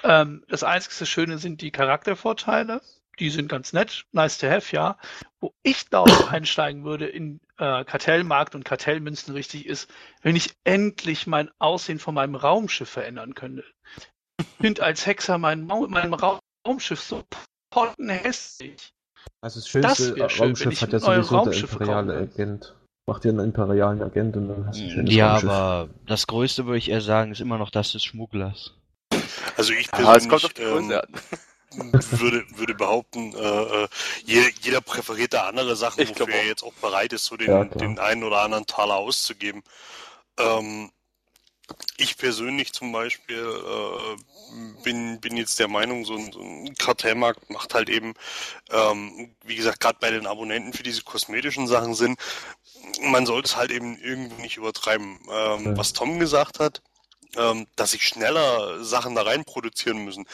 Ähm, 0.03 0.45
das 0.49 0.65
einzige 0.65 1.05
Schöne 1.05 1.39
sind 1.39 1.61
die 1.61 1.71
Charaktervorteile. 1.71 2.81
Die 3.19 3.31
sind 3.31 3.49
ganz 3.49 3.73
nett, 3.73 4.07
nice 4.13 4.39
to 4.39 4.49
have, 4.49 4.75
ja. 4.75 4.99
Wo 5.41 5.53
ich 5.63 5.89
da 5.91 6.01
auch 6.01 6.29
einsteigen 6.33 6.85
würde 6.85 7.07
in 7.07 7.41
äh, 7.59 7.85
Kartellmarkt 7.85 8.55
und 8.55 8.65
Kartellmünzen 8.65 9.35
richtig 9.35 9.67
ist, 9.67 9.91
wenn 10.23 10.37
ich 10.37 10.55
endlich 10.65 11.27
mein 11.27 11.51
Aussehen 11.59 11.99
von 11.99 12.15
meinem 12.15 12.35
Raumschiff 12.35 12.89
verändern 12.89 13.35
könnte. 13.35 13.65
Ich 14.41 14.47
finde 14.61 14.83
als 14.83 15.07
Hexer 15.07 15.39
mein, 15.39 15.67
mein 15.67 16.13
Raumschiff 16.67 17.01
so 17.01 17.23
pottenhässlich. 17.71 18.93
Also 19.41 19.61
das 19.61 19.69
schönste 19.69 20.15
das 20.15 20.33
schön, 20.33 20.47
Raumschiff 20.47 20.81
hat 20.81 20.93
ja 20.93 20.99
sowieso 21.01 21.45
der 21.45 21.61
imperiale 21.61 22.17
Agent. 22.17 22.75
Mach 23.07 23.19
dir 23.19 23.31
einen 23.31 23.41
imperialen 23.41 24.03
Agent 24.03 24.37
und 24.37 24.49
dann 24.49 24.67
hast 24.67 24.79
du 24.79 24.85
ein 24.85 24.91
schönes 24.91 25.15
Ja, 25.15 25.33
Raumschiff. 25.33 25.51
aber 25.51 25.89
das 26.07 26.27
Größte 26.27 26.67
würde 26.67 26.79
ich 26.79 26.91
eher 26.91 27.01
sagen, 27.01 27.33
ist 27.33 27.41
immer 27.41 27.59
noch 27.59 27.71
das 27.71 27.93
des 27.93 28.05
Schmugglers. 28.05 28.75
Also 29.57 29.73
ich 29.73 29.91
persönlich 29.91 30.33
ah, 30.33 31.03
ähm, 31.77 31.93
würde, 31.93 32.45
würde 32.57 32.75
behaupten, 32.75 33.35
äh, 33.35 33.85
äh 33.85 33.89
jeder, 34.25 34.49
jeder 34.63 34.81
präferiert 34.81 35.35
da 35.35 35.49
andere 35.49 35.77
Sachen, 35.77 36.03
ich 36.03 36.11
wofür 36.11 36.29
er 36.29 36.47
jetzt 36.47 36.63
auch 36.63 36.73
bereit 36.75 37.13
ist, 37.13 37.27
so 37.27 37.37
den, 37.37 37.51
ja, 37.51 37.65
den 37.65 37.99
einen 37.99 38.25
oder 38.25 38.43
anderen 38.43 38.67
Taler 38.67 38.97
auszugeben. 38.97 39.63
Ähm, 40.39 40.91
ich 41.97 42.17
persönlich 42.17 42.73
zum 42.73 42.93
Beispiel 42.93 43.37
äh, 43.37 44.83
bin, 44.83 45.21
bin 45.21 45.37
jetzt 45.37 45.59
der 45.59 45.69
Meinung, 45.69 46.05
so 46.05 46.15
ein, 46.15 46.33
so 46.33 46.41
ein 46.41 46.75
Kartellmarkt 46.75 47.51
macht 47.51 47.75
halt 47.75 47.89
eben, 47.89 48.15
ähm, 48.71 49.35
wie 49.45 49.57
gesagt, 49.57 49.81
gerade 49.81 49.99
bei 50.01 50.11
den 50.11 50.27
Abonnenten 50.27 50.73
für 50.73 50.83
diese 50.83 51.03
kosmetischen 51.03 51.67
Sachen 51.67 51.95
Sinn. 51.95 52.17
Man 53.01 53.27
sollte 53.27 53.49
es 53.49 53.57
halt 53.57 53.71
eben 53.71 53.99
irgendwo 53.99 54.41
nicht 54.43 54.57
übertreiben. 54.57 55.19
Ähm, 55.31 55.65
ja. 55.65 55.77
Was 55.77 55.93
Tom 55.93 56.19
gesagt 56.19 56.59
hat, 56.61 56.83
ähm, 57.37 57.67
dass 57.77 57.93
sich 57.93 58.07
schneller 58.07 58.85
Sachen 58.85 59.15
da 59.15 59.23
rein 59.23 59.45
produzieren 59.45 60.05
müssen, 60.05 60.27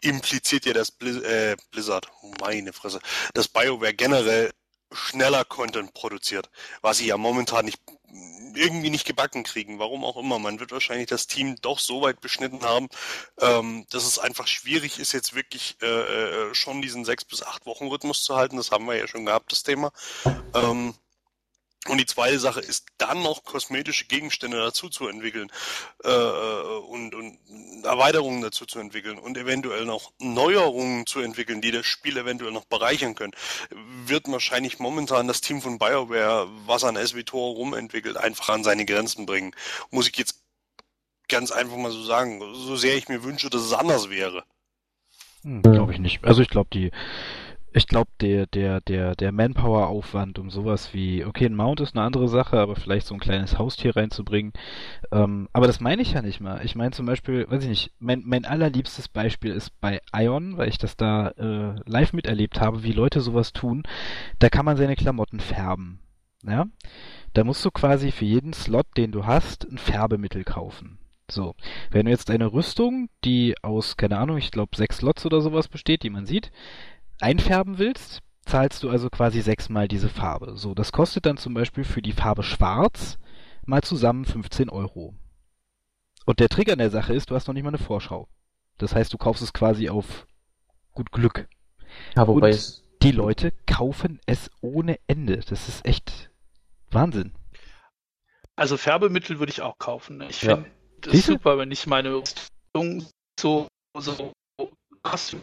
impliziert 0.00 0.66
ja 0.66 0.72
das 0.72 0.90
Blizz 0.90 1.22
äh, 1.22 1.56
Blizzard, 1.70 2.08
meine 2.40 2.72
Fresse, 2.72 3.00
dass 3.34 3.48
BioWare 3.48 3.94
generell 3.94 4.52
schneller 4.92 5.44
Content 5.44 5.94
produziert, 5.94 6.50
was 6.80 6.98
sie 6.98 7.06
ja 7.06 7.16
momentan 7.16 7.64
nicht 7.64 7.80
irgendwie 8.54 8.90
nicht 8.90 9.06
gebacken 9.06 9.42
kriegen, 9.42 9.78
warum 9.78 10.04
auch 10.04 10.16
immer. 10.16 10.38
Man 10.38 10.60
wird 10.60 10.72
wahrscheinlich 10.72 11.08
das 11.08 11.26
Team 11.26 11.56
doch 11.60 11.78
so 11.78 12.02
weit 12.02 12.20
beschnitten 12.20 12.62
haben, 12.62 12.88
ähm, 13.40 13.86
dass 13.90 14.06
es 14.06 14.18
einfach 14.18 14.46
schwierig 14.46 14.98
ist, 14.98 15.12
jetzt 15.12 15.34
wirklich 15.34 15.76
äh, 15.82 15.86
äh 15.86 16.54
schon 16.54 16.80
diesen 16.80 17.04
sechs 17.04 17.24
bis 17.24 17.42
acht 17.42 17.66
Wochen 17.66 17.88
Rhythmus 17.88 18.22
zu 18.22 18.36
halten. 18.36 18.56
Das 18.56 18.70
haben 18.70 18.86
wir 18.86 18.96
ja 18.96 19.06
schon 19.06 19.26
gehabt, 19.26 19.52
das 19.52 19.62
Thema. 19.62 19.92
Ähm, 20.54 20.94
und 21.88 21.98
die 21.98 22.06
zweite 22.06 22.38
Sache 22.38 22.60
ist 22.60 22.86
dann 22.98 23.22
noch 23.22 23.44
kosmetische 23.44 24.06
Gegenstände 24.06 24.58
dazu 24.58 24.88
zu 24.88 25.08
entwickeln 25.08 25.50
äh, 26.04 26.10
und, 26.10 27.14
und 27.14 27.38
Erweiterungen 27.84 28.42
dazu 28.42 28.66
zu 28.66 28.78
entwickeln 28.78 29.18
und 29.18 29.36
eventuell 29.36 29.84
noch 29.84 30.12
Neuerungen 30.18 31.06
zu 31.06 31.20
entwickeln, 31.20 31.60
die 31.60 31.70
das 31.70 31.86
Spiel 31.86 32.16
eventuell 32.16 32.52
noch 32.52 32.64
bereichern 32.64 33.14
können, 33.14 33.32
wird 34.06 34.30
wahrscheinlich 34.30 34.78
momentan 34.78 35.28
das 35.28 35.40
Team 35.40 35.60
von 35.60 35.78
BioWare, 35.78 36.48
was 36.66 36.84
an 36.84 36.96
SWTOR 36.96 37.54
rumentwickelt, 37.54 38.16
einfach 38.16 38.48
an 38.50 38.64
seine 38.64 38.84
Grenzen 38.84 39.26
bringen. 39.26 39.54
Muss 39.90 40.08
ich 40.08 40.16
jetzt 40.16 40.42
ganz 41.28 41.50
einfach 41.50 41.76
mal 41.76 41.90
so 41.90 42.02
sagen, 42.02 42.40
so 42.54 42.76
sehr 42.76 42.96
ich 42.96 43.08
mir 43.08 43.24
wünsche, 43.24 43.50
dass 43.50 43.62
es 43.62 43.72
anders 43.72 44.10
wäre. 44.10 44.44
Hm, 45.42 45.62
glaube 45.62 45.92
ich 45.92 45.98
nicht. 45.98 46.24
Also 46.24 46.42
ich 46.42 46.48
glaube, 46.48 46.70
die 46.72 46.90
ich 47.76 47.86
glaube, 47.86 48.10
der, 48.22 48.46
der, 48.46 48.80
der, 48.80 49.14
der 49.14 49.32
Manpower-Aufwand, 49.32 50.38
um 50.38 50.48
sowas 50.48 50.94
wie, 50.94 51.26
okay, 51.26 51.44
ein 51.44 51.54
Mount 51.54 51.80
ist 51.80 51.94
eine 51.94 52.06
andere 52.06 52.26
Sache, 52.26 52.58
aber 52.58 52.74
vielleicht 52.74 53.06
so 53.06 53.12
ein 53.12 53.20
kleines 53.20 53.58
Haustier 53.58 53.94
reinzubringen. 53.94 54.54
Ähm, 55.12 55.50
aber 55.52 55.66
das 55.66 55.78
meine 55.80 56.00
ich 56.00 56.12
ja 56.12 56.22
nicht 56.22 56.40
mal. 56.40 56.64
Ich 56.64 56.74
meine 56.74 56.92
zum 56.92 57.04
Beispiel, 57.04 57.46
weiß 57.50 57.64
ich 57.64 57.68
nicht, 57.68 57.92
mein, 57.98 58.22
mein 58.24 58.46
allerliebstes 58.46 59.08
Beispiel 59.08 59.52
ist 59.52 59.78
bei 59.78 60.00
Ion, 60.14 60.56
weil 60.56 60.70
ich 60.70 60.78
das 60.78 60.96
da 60.96 61.28
äh, 61.32 61.78
live 61.84 62.14
miterlebt 62.14 62.62
habe, 62.62 62.82
wie 62.82 62.92
Leute 62.92 63.20
sowas 63.20 63.52
tun. 63.52 63.82
Da 64.38 64.48
kann 64.48 64.64
man 64.64 64.78
seine 64.78 64.96
Klamotten 64.96 65.40
färben. 65.40 66.00
Ja? 66.44 66.64
Da 67.34 67.44
musst 67.44 67.62
du 67.62 67.70
quasi 67.70 68.10
für 68.10 68.24
jeden 68.24 68.54
Slot, 68.54 68.86
den 68.96 69.12
du 69.12 69.26
hast, 69.26 69.64
ein 69.70 69.76
Färbemittel 69.76 70.44
kaufen. 70.44 70.98
So, 71.28 71.56
wenn 71.90 72.06
du 72.06 72.12
jetzt 72.12 72.30
eine 72.30 72.52
Rüstung, 72.52 73.10
die 73.24 73.56
aus, 73.62 73.96
keine 73.96 74.16
Ahnung, 74.16 74.38
ich 74.38 74.52
glaube 74.52 74.76
sechs 74.76 74.98
Slots 74.98 75.26
oder 75.26 75.40
sowas 75.40 75.66
besteht, 75.66 76.04
die 76.04 76.10
man 76.10 76.24
sieht, 76.24 76.52
einfärben 77.20 77.78
willst, 77.78 78.20
zahlst 78.44 78.82
du 78.82 78.90
also 78.90 79.10
quasi 79.10 79.40
sechsmal 79.40 79.88
diese 79.88 80.08
Farbe. 80.08 80.56
So, 80.56 80.74
das 80.74 80.92
kostet 80.92 81.26
dann 81.26 81.36
zum 81.36 81.54
Beispiel 81.54 81.84
für 81.84 82.02
die 82.02 82.12
Farbe 82.12 82.42
Schwarz 82.42 83.18
mal 83.64 83.82
zusammen 83.82 84.24
15 84.24 84.68
Euro. 84.68 85.14
Und 86.24 86.40
der 86.40 86.48
Trick 86.48 86.70
an 86.70 86.78
der 86.78 86.90
Sache 86.90 87.14
ist, 87.14 87.30
du 87.30 87.34
hast 87.34 87.46
noch 87.46 87.54
nicht 87.54 87.64
mal 87.64 87.70
eine 87.70 87.78
Vorschau. 87.78 88.28
Das 88.78 88.94
heißt, 88.94 89.12
du 89.12 89.18
kaufst 89.18 89.42
es 89.42 89.52
quasi 89.52 89.88
auf 89.88 90.26
gut 90.92 91.12
Glück. 91.12 91.48
Ja, 92.14 92.26
wobei 92.26 92.52
Und 92.52 92.82
die 93.02 93.12
Leute 93.12 93.52
kaufen 93.66 94.20
es 94.26 94.50
ohne 94.60 94.98
Ende. 95.06 95.38
Das 95.38 95.68
ist 95.68 95.84
echt 95.86 96.30
Wahnsinn. 96.90 97.32
Also 98.56 98.76
Färbemittel 98.76 99.38
würde 99.38 99.52
ich 99.52 99.62
auch 99.62 99.78
kaufen. 99.78 100.22
Ich 100.28 100.42
ja. 100.42 100.56
finde 100.56 100.70
das 101.02 101.26
super, 101.26 101.58
wenn 101.58 101.70
ich 101.70 101.86
meine 101.86 102.14
Rüstung 102.14 103.06
so, 103.38 103.68
so 103.96 104.32
kostet. 105.02 105.40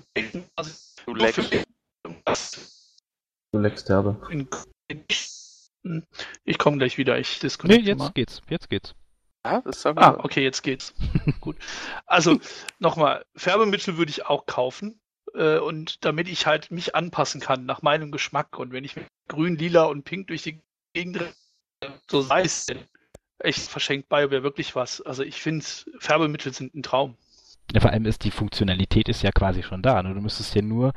Also 0.55 0.71
Du 1.05 1.15
leckst. 1.15 1.65
Du 3.51 3.59
leckst 3.59 3.89
derbe. 3.89 4.17
Ich 6.45 6.57
komme 6.57 6.77
gleich 6.77 6.97
wieder, 6.97 7.19
ich 7.19 7.39
diskutiere. 7.39 7.79
Nee, 7.79 7.85
jetzt 7.85 7.99
mal. 7.99 8.11
geht's, 8.11 8.41
jetzt 8.49 8.69
geht's. 8.69 8.95
Ja, 9.45 9.61
das. 9.61 9.85
Ah, 9.85 10.17
okay, 10.23 10.41
jetzt 10.43 10.63
geht's. 10.63 10.93
Gut. 11.41 11.57
Also, 12.05 12.39
nochmal, 12.79 13.25
Färbemittel 13.35 13.97
würde 13.97 14.09
ich 14.09 14.25
auch 14.25 14.45
kaufen. 14.45 15.01
Äh, 15.33 15.59
und 15.59 16.05
damit 16.05 16.29
ich 16.29 16.45
halt 16.45 16.71
mich 16.71 16.95
anpassen 16.95 17.41
kann 17.41 17.65
nach 17.65 17.81
meinem 17.81 18.11
Geschmack. 18.11 18.57
Und 18.57 18.71
wenn 18.71 18.85
ich 18.85 18.95
mit 18.95 19.07
grün, 19.27 19.57
lila 19.57 19.83
und 19.85 20.03
pink 20.03 20.27
durch 20.27 20.43
die 20.43 20.61
Gegend 20.93 21.33
so 22.09 22.21
sei 22.21 22.41
es 22.41 22.65
denn. 22.65 22.79
Echt 23.39 23.61
verschenkt 23.61 24.09
BioWare 24.09 24.43
wirklich 24.43 24.75
was. 24.75 25.01
Also 25.01 25.23
ich 25.23 25.41
finde, 25.41 25.65
Färbemittel 25.99 26.53
sind 26.53 26.75
ein 26.75 26.83
Traum. 26.83 27.17
Ja, 27.71 27.79
vor 27.79 27.91
allem 27.91 28.05
ist 28.05 28.23
die 28.23 28.31
Funktionalität 28.31 29.09
ist 29.09 29.23
ja 29.23 29.31
quasi 29.31 29.63
schon 29.63 29.81
da. 29.81 30.03
Ne? 30.03 30.13
Du 30.13 30.21
müsstest 30.21 30.53
ja 30.55 30.61
nur 30.61 30.93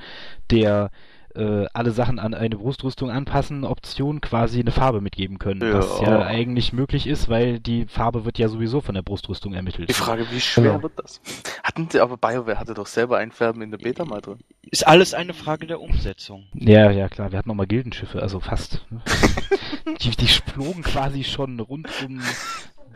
der 0.51 0.91
äh, 1.37 1.67
alle 1.73 1.91
Sachen 1.91 2.19
an 2.19 2.35
eine 2.35 2.57
Brustrüstung 2.57 3.11
anpassen, 3.11 3.65
Option 3.65 4.21
quasi 4.21 4.61
eine 4.61 4.73
Farbe 4.73 5.01
mitgeben 5.01 5.39
können. 5.39 5.61
Ja. 5.61 5.79
Was 5.79 6.01
ja 6.01 6.25
eigentlich 6.25 6.73
möglich 6.73 7.07
ist, 7.07 7.29
weil 7.29 7.61
die 7.61 7.87
Farbe 7.87 8.25
wird 8.25 8.39
ja 8.39 8.49
sowieso 8.49 8.81
von 8.81 8.95
der 8.95 9.03
Brustrüstung 9.03 9.53
ermittelt. 9.55 9.89
Die 9.89 9.95
Frage, 9.95 10.27
wie 10.31 10.41
schwer 10.41 10.73
genau. 10.73 10.83
wird 10.83 10.95
das? 10.97 11.21
Hatten 11.63 11.89
sie, 11.91 12.01
aber 12.01 12.17
BioWare 12.17 12.59
hatte 12.59 12.75
doch 12.75 12.87
selber 12.87 13.19
Einfärben 13.19 13.63
in 13.63 13.71
der 13.71 13.79
Beta 13.79 14.05
mal 14.05 14.21
drin. 14.21 14.39
Ist 14.71 14.87
alles 14.87 15.15
eine 15.15 15.35
Frage 15.35 15.67
der 15.67 15.81
Umsetzung. 15.81 16.47
Ja, 16.55 16.91
ja, 16.91 17.09
klar. 17.09 17.31
Wir 17.33 17.39
hatten 17.39 17.49
nochmal 17.49 17.67
Gildenschiffe, 17.67 18.23
also 18.23 18.41
fast. 18.41 18.85
Ne? 18.91 19.03
die, 20.01 20.11
die 20.11 20.27
flogen 20.27 20.83
quasi 20.83 21.23
schon 21.23 21.61
rund 21.61 21.89
um 22.05 22.21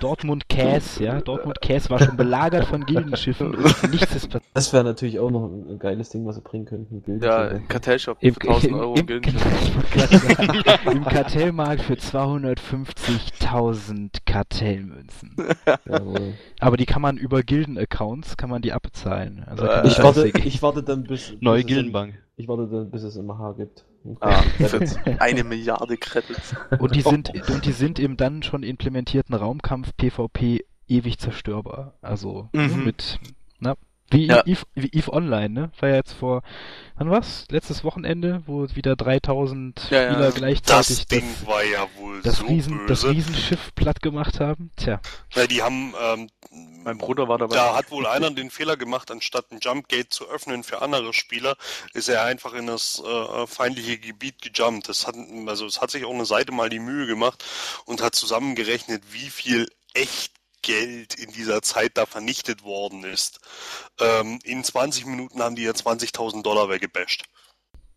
Dortmund 0.01 0.49
Cass, 0.49 0.99
ja, 0.99 1.21
Dortmund 1.21 1.61
Cass 1.61 1.89
war 1.91 2.01
schon 2.01 2.17
belagert 2.17 2.65
von 2.65 2.85
Gildenschiffen 2.85 3.55
und 3.55 3.91
nichts 3.91 4.17
ist 4.17 4.29
passiert. 4.29 4.51
Das 4.55 4.73
wäre 4.73 4.83
natürlich 4.85 5.21
auch 5.21 5.31
noch 5.31 5.47
ein 5.47 5.79
geiles 5.79 6.09
Ding, 6.11 6.27
was 6.27 6.35
sie 6.37 6.41
bringen 6.41 6.65
könnten. 6.65 7.21
Ja, 7.23 7.59
Kartellshop 7.69 8.19
für 8.21 8.27
1000 8.27 8.73
Euro 8.73 8.95
im, 8.95 9.07
im, 9.09 9.23
Im 10.93 11.05
Kartellmarkt 11.05 11.83
für 11.83 11.95
250.000 11.95 14.19
Kartellmünzen. 14.27 15.37
Aber 16.59 16.77
die 16.77 16.87
kann 16.87 17.03
man 17.03 17.17
über 17.17 17.43
Gilden-Accounts, 17.43 18.37
kann 18.37 18.51
man 18.51 18.63
die 18.63 18.73
abbezahlen. 18.73 19.45
Also 19.47 19.65
ich, 19.85 20.03
warte, 20.03 20.29
ich 20.29 20.63
warte 20.63 20.83
dann 20.83 21.05
bis... 21.05 21.35
Neue 21.41 21.63
Gildenbank. 21.65 22.15
Ich 22.37 22.49
warte 22.49 22.67
dann, 22.69 22.91
bis 22.91 23.03
es 23.03 23.17
im 23.17 23.39
H 23.39 23.53
gibt. 23.53 23.85
Ah, 24.21 24.43
eine 25.19 25.45
Milliarde 25.45 25.97
Credits. 25.97 26.55
Und 26.79 26.95
die 26.95 27.03
sind, 27.03 27.31
und 27.51 27.65
die 27.65 27.73
sind 27.73 27.99
im 27.99 28.17
dann 28.17 28.43
schon 28.43 28.63
implementierten 28.63 29.35
Raumkampf 29.35 29.97
PvP 29.97 30.65
ewig 30.89 31.19
zerstörbar. 31.19 31.95
Also 32.03 32.49
mhm. 32.53 32.85
mit, 32.85 33.19
wie, 34.11 34.27
ja. 34.27 34.43
Eve, 34.45 34.65
wie 34.75 34.89
Eve 34.93 35.13
Online, 35.13 35.49
ne? 35.49 35.73
War 35.79 35.89
ja 35.89 35.97
jetzt 35.97 36.13
vor, 36.13 36.43
wann 36.97 37.11
was? 37.11 37.47
Letztes 37.49 37.85
Wochenende, 37.85 38.43
wo 38.47 38.67
wieder 38.75 38.97
3000 38.97 39.89
ja, 39.91 40.11
Spieler 40.11 40.25
ja. 40.27 40.31
gleichzeitig 40.31 40.99
das, 40.99 41.07
Ding 41.07 41.35
das, 41.39 41.47
war 41.47 41.63
ja 41.63 41.87
wohl 41.97 42.21
das 42.23 42.39
so 42.39 42.47
Riesen, 42.47 42.79
böse. 42.79 42.87
Das 42.89 43.05
Riesenschiff 43.07 43.75
platt 43.75 44.03
gemacht 44.03 44.41
haben. 44.41 44.73
Tja. 44.77 45.01
Weil 45.33 45.47
die 45.47 45.63
haben, 45.63 45.95
ähm, 46.03 46.29
mein 46.83 46.99
Bruder 46.99 47.29
war 47.29 47.39
dabei. 47.39 47.55
Da 47.55 47.77
hat 47.77 47.91
wohl 47.93 48.07
einer 48.07 48.31
den 48.33 48.51
Fehler 48.51 48.77
gemacht, 48.77 49.11
anstatt 49.13 49.53
ein 49.53 49.61
Jump 49.61 49.89
Gate 49.89 50.13
zu 50.13 50.29
öffnen 50.29 50.65
für 50.65 50.83
andere 50.83 51.13
Spieler, 51.13 51.57
ist 51.95 52.09
er 52.09 52.25
einfach 52.25 52.55
in 52.55 52.67
das 52.67 53.01
äh, 53.05 53.47
feindliche 53.47 53.99
Gebiet 53.99 54.43
gejumpt. 54.43 54.89
Das 54.89 55.07
hat, 55.07 55.15
also 55.47 55.67
es 55.67 55.81
hat 55.81 55.93
sich 55.93 56.05
auch 56.05 56.15
eine 56.15 56.27
Seite 56.27 56.51
mal 56.51 56.69
die 56.69 56.81
Mühe 56.81 57.07
gemacht 57.07 57.45
und 57.85 58.03
hat 58.03 58.17
zusammengerechnet, 58.17 59.05
wie 59.13 59.31
viel 59.31 59.69
echt 59.95 60.40
Geld 60.63 61.15
in 61.15 61.33
dieser 61.33 61.63
Zeit 61.63 61.97
da 61.97 62.07
vernichtet 62.07 62.63
worden 62.63 63.05
ist. 63.05 63.41
Ähm, 64.01 64.39
in 64.45 64.63
20 64.63 65.07
Minuten 65.07 65.43
haben 65.43 65.57
die 65.57 65.63
ja 65.63 65.73
20.000 65.73 66.43
Dollar 66.43 66.69
weggebasht. 66.69 67.25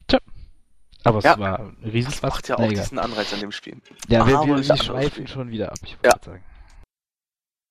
Tja. 0.08 0.20
Aber 1.04 1.20
es 1.20 1.26
ja. 1.26 1.38
war 1.38 1.60
ein 1.60 1.78
Riesenspaß. 1.84 2.22
Das 2.22 2.34
macht 2.34 2.50
ja 2.50 2.58
auch 2.58 2.70
diesen 2.70 3.00
Anreiz 3.00 3.34
an 3.34 3.42
dem 3.42 3.52
Spiel. 3.52 3.82
Ja, 4.08 4.26
wir, 4.26 4.40
wir, 4.46 4.68
wir 4.68 4.78
schweifen 4.78 5.28
schon 5.28 5.52
wieder 5.52 5.72
ab, 5.72 5.80
ich 5.84 5.98
ja. 6.04 6.12
sagen. 6.24 6.44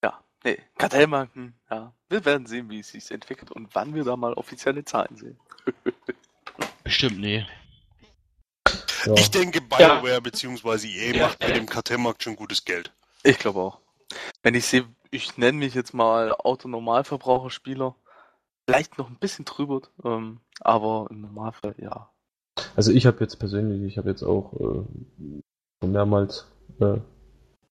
Ja, 0.05 0.23
nee, 0.45 0.59
Kartellmarken, 0.77 1.55
ja. 1.71 1.95
Wir 2.09 2.25
werden 2.27 2.47
sehen, 2.47 2.69
wie 2.69 2.81
es 2.81 2.89
sich 2.89 3.11
entwickelt 3.11 3.51
und 3.51 3.75
wann 3.75 3.95
wir 3.95 4.05
da 4.05 4.17
mal 4.17 4.35
offizielle 4.35 4.85
Zahlen 4.85 5.17
sehen. 5.17 5.41
Bestimmt, 6.85 7.19
nee. 7.21 7.47
Ja. 9.07 9.15
Ich 9.15 9.31
denke, 9.31 9.61
BioWare 9.61 10.13
ja. 10.13 10.21
bzw. 10.21 10.87
EA 10.87 11.17
ja. 11.17 11.27
macht 11.27 11.41
mit 11.41 11.57
dem 11.57 11.67
Kartellmarkt 11.67 12.23
schon 12.23 12.37
gutes 12.37 12.65
Geld. 12.65 12.93
Ich 13.23 13.39
glaube 13.39 13.61
auch. 13.61 13.82
Wenn 14.43 14.55
ich 14.55 14.67
sehe, 14.67 14.85
ich 15.11 15.37
nenne 15.39 15.59
mich 15.59 15.75
jetzt 15.75 15.95
mal 15.95 16.33
Autonormalverbraucherspieler, 16.33 17.95
vielleicht 18.67 18.99
noch 18.99 19.09
ein 19.09 19.19
bisschen 19.19 19.45
drüber, 19.45 19.83
ähm, 20.05 20.41
aber 20.61 21.09
im 21.11 21.21
Normalfall 21.21 21.75
ja. 21.79 22.11
Also 22.77 22.93
ich 22.93 23.07
habe 23.07 23.21
jetzt 23.21 23.37
persönlich, 23.37 23.83
ich 23.83 23.99
habe 23.99 24.11
jetzt 24.11 24.23
auch 24.23 24.53
äh, 24.55 24.85
schon 25.83 25.93
mehrmals 25.93 26.47
äh, 26.81 26.99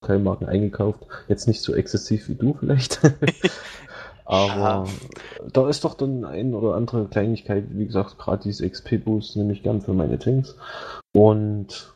Teilmarken 0.02 0.48
eingekauft. 0.48 1.06
Jetzt 1.28 1.46
nicht 1.46 1.62
so 1.62 1.74
exzessiv 1.74 2.28
wie 2.28 2.34
du 2.34 2.54
vielleicht. 2.54 3.00
Aber 4.24 4.86
ja. 4.86 5.48
da 5.52 5.68
ist 5.68 5.84
doch 5.84 5.94
dann 5.94 6.24
ein 6.24 6.54
oder 6.54 6.74
andere 6.74 7.06
Kleinigkeit, 7.06 7.64
wie 7.70 7.86
gesagt, 7.86 8.16
dieses 8.44 8.66
XP-Boost 8.66 9.36
nehme 9.36 9.52
ich 9.52 9.62
gern 9.62 9.80
für 9.80 9.92
meine 9.92 10.18
Tanks. 10.18 10.56
Und 11.12 11.92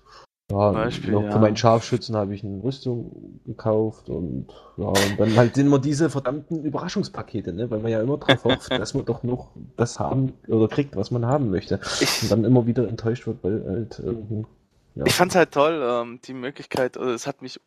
ja, 0.51 0.71
Beispiel, 0.71 1.13
noch 1.13 1.25
ja. 1.25 1.33
für 1.33 1.39
meinen 1.41 1.57
Scharfschützen 1.57 2.15
habe 2.15 2.33
ich 2.33 2.45
eine 2.45 2.63
Rüstung 2.63 3.41
gekauft 3.45 4.09
und 4.09 4.47
ja, 4.77 4.87
und 4.87 5.17
dann 5.19 5.37
halt 5.37 5.59
immer 5.59 5.81
diese 5.81 6.09
verdammten 6.09 6.63
Überraschungspakete, 6.63 7.53
ne? 7.53 7.69
weil 7.69 7.81
man 7.81 7.91
ja 7.91 8.01
immer 8.01 8.17
drauf 8.17 8.45
hofft, 8.45 8.71
dass 8.71 8.95
man 8.95 9.05
doch 9.05 9.25
noch 9.25 9.51
das 9.77 9.99
haben 9.99 10.35
oder 10.47 10.69
kriegt, 10.69 10.95
was 10.95 11.11
man 11.11 11.27
haben 11.27 11.51
möchte. 11.51 11.81
Und 12.23 12.31
dann 12.31 12.45
immer 12.45 12.67
wieder 12.67 12.89
enttäuscht 12.89 13.27
wird, 13.27 13.43
weil 13.43 13.65
halt 13.67 13.99
irgendwie. 13.99 14.47
Ja. 14.95 15.05
Ich 15.07 15.15
fand's 15.15 15.35
halt 15.35 15.51
toll, 15.51 15.85
ähm, 15.85 16.21
die 16.25 16.35
Möglichkeit, 16.35 16.97
also 16.97 17.11
es 17.11 17.27
hat 17.27 17.43
mich, 17.43 17.61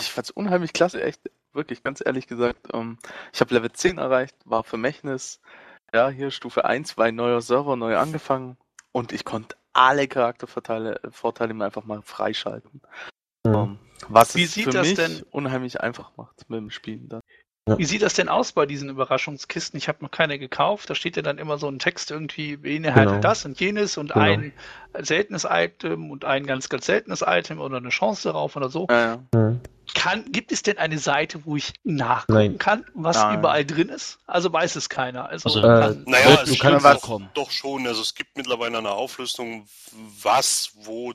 ich 0.00 0.10
fand's 0.10 0.30
unheimlich 0.30 0.72
klasse, 0.72 1.02
echt, 1.02 1.30
wirklich, 1.52 1.84
ganz 1.84 2.02
ehrlich 2.04 2.26
gesagt, 2.26 2.68
ähm, 2.72 2.98
ich 3.32 3.40
habe 3.40 3.54
Level 3.54 3.70
10 3.70 3.98
erreicht, 3.98 4.36
war 4.44 4.64
Vermächtnis, 4.64 5.40
ja, 5.94 6.08
hier 6.08 6.32
Stufe 6.32 6.64
1, 6.64 6.98
war 6.98 7.06
ein 7.06 7.14
neuer 7.14 7.40
Server, 7.40 7.76
neu 7.76 7.96
angefangen 7.96 8.56
und 8.92 9.12
ich 9.12 9.24
konnte 9.24 9.56
alle 9.74 10.08
Charaktervorteile 10.08 11.00
Vorteile 11.10 11.54
mir 11.54 11.66
einfach 11.66 11.84
mal 11.84 12.00
freischalten. 12.02 12.80
Mhm. 13.46 13.54
Um, 13.54 13.78
was 14.08 14.34
Wie 14.34 14.46
sieht 14.46 14.72
das 14.74 14.94
denn 14.94 15.22
unheimlich 15.30 15.80
einfach 15.80 16.16
macht 16.16 16.48
mit 16.48 16.58
dem 16.58 16.70
Spielen 16.70 17.08
dann. 17.08 17.20
Ja. 17.66 17.78
Wie 17.78 17.84
sieht 17.86 18.02
das 18.02 18.12
denn 18.12 18.28
aus 18.28 18.52
bei 18.52 18.66
diesen 18.66 18.90
Überraschungskisten? 18.90 19.78
Ich 19.78 19.88
habe 19.88 20.02
noch 20.02 20.10
keine 20.10 20.38
gekauft. 20.38 20.90
Da 20.90 20.94
steht 20.94 21.16
ja 21.16 21.22
dann 21.22 21.38
immer 21.38 21.56
so 21.56 21.66
ein 21.66 21.78
Text 21.78 22.10
irgendwie, 22.10 22.58
beinhaltet 22.58 23.08
genau. 23.08 23.20
das 23.22 23.46
und 23.46 23.58
jenes 23.58 23.96
und 23.96 24.12
genau. 24.12 24.24
ein 24.24 24.52
seltenes 24.98 25.46
Item 25.48 26.10
und 26.10 26.26
ein 26.26 26.44
ganz, 26.44 26.68
ganz 26.68 26.84
seltenes 26.84 27.24
Item 27.26 27.60
oder 27.60 27.78
eine 27.78 27.88
Chance 27.88 28.28
darauf 28.28 28.54
oder 28.56 28.68
so. 28.68 28.86
Ja, 28.90 29.22
ja. 29.34 29.56
Kann, 29.94 30.30
gibt 30.32 30.52
es 30.52 30.62
denn 30.62 30.78
eine 30.78 30.98
Seite, 30.98 31.44
wo 31.44 31.56
ich 31.56 31.72
nachgucken 31.82 32.38
Nein. 32.38 32.58
kann, 32.58 32.84
was 32.94 33.16
Nein. 33.16 33.38
überall 33.38 33.64
drin 33.64 33.88
ist? 33.88 34.18
Also 34.26 34.52
weiß 34.52 34.76
es 34.76 34.88
keiner. 34.88 35.28
Also, 35.28 35.48
also 35.48 35.60
äh, 35.60 35.96
naja, 36.06 36.42
es 36.42 36.58
kann 36.58 36.80
doch 37.34 37.50
schon. 37.50 37.86
Also 37.86 38.02
es 38.02 38.14
gibt 38.14 38.36
mittlerweile 38.36 38.78
eine 38.78 38.90
Auflistung, 38.90 39.66
was 40.22 40.70
wo 40.82 41.12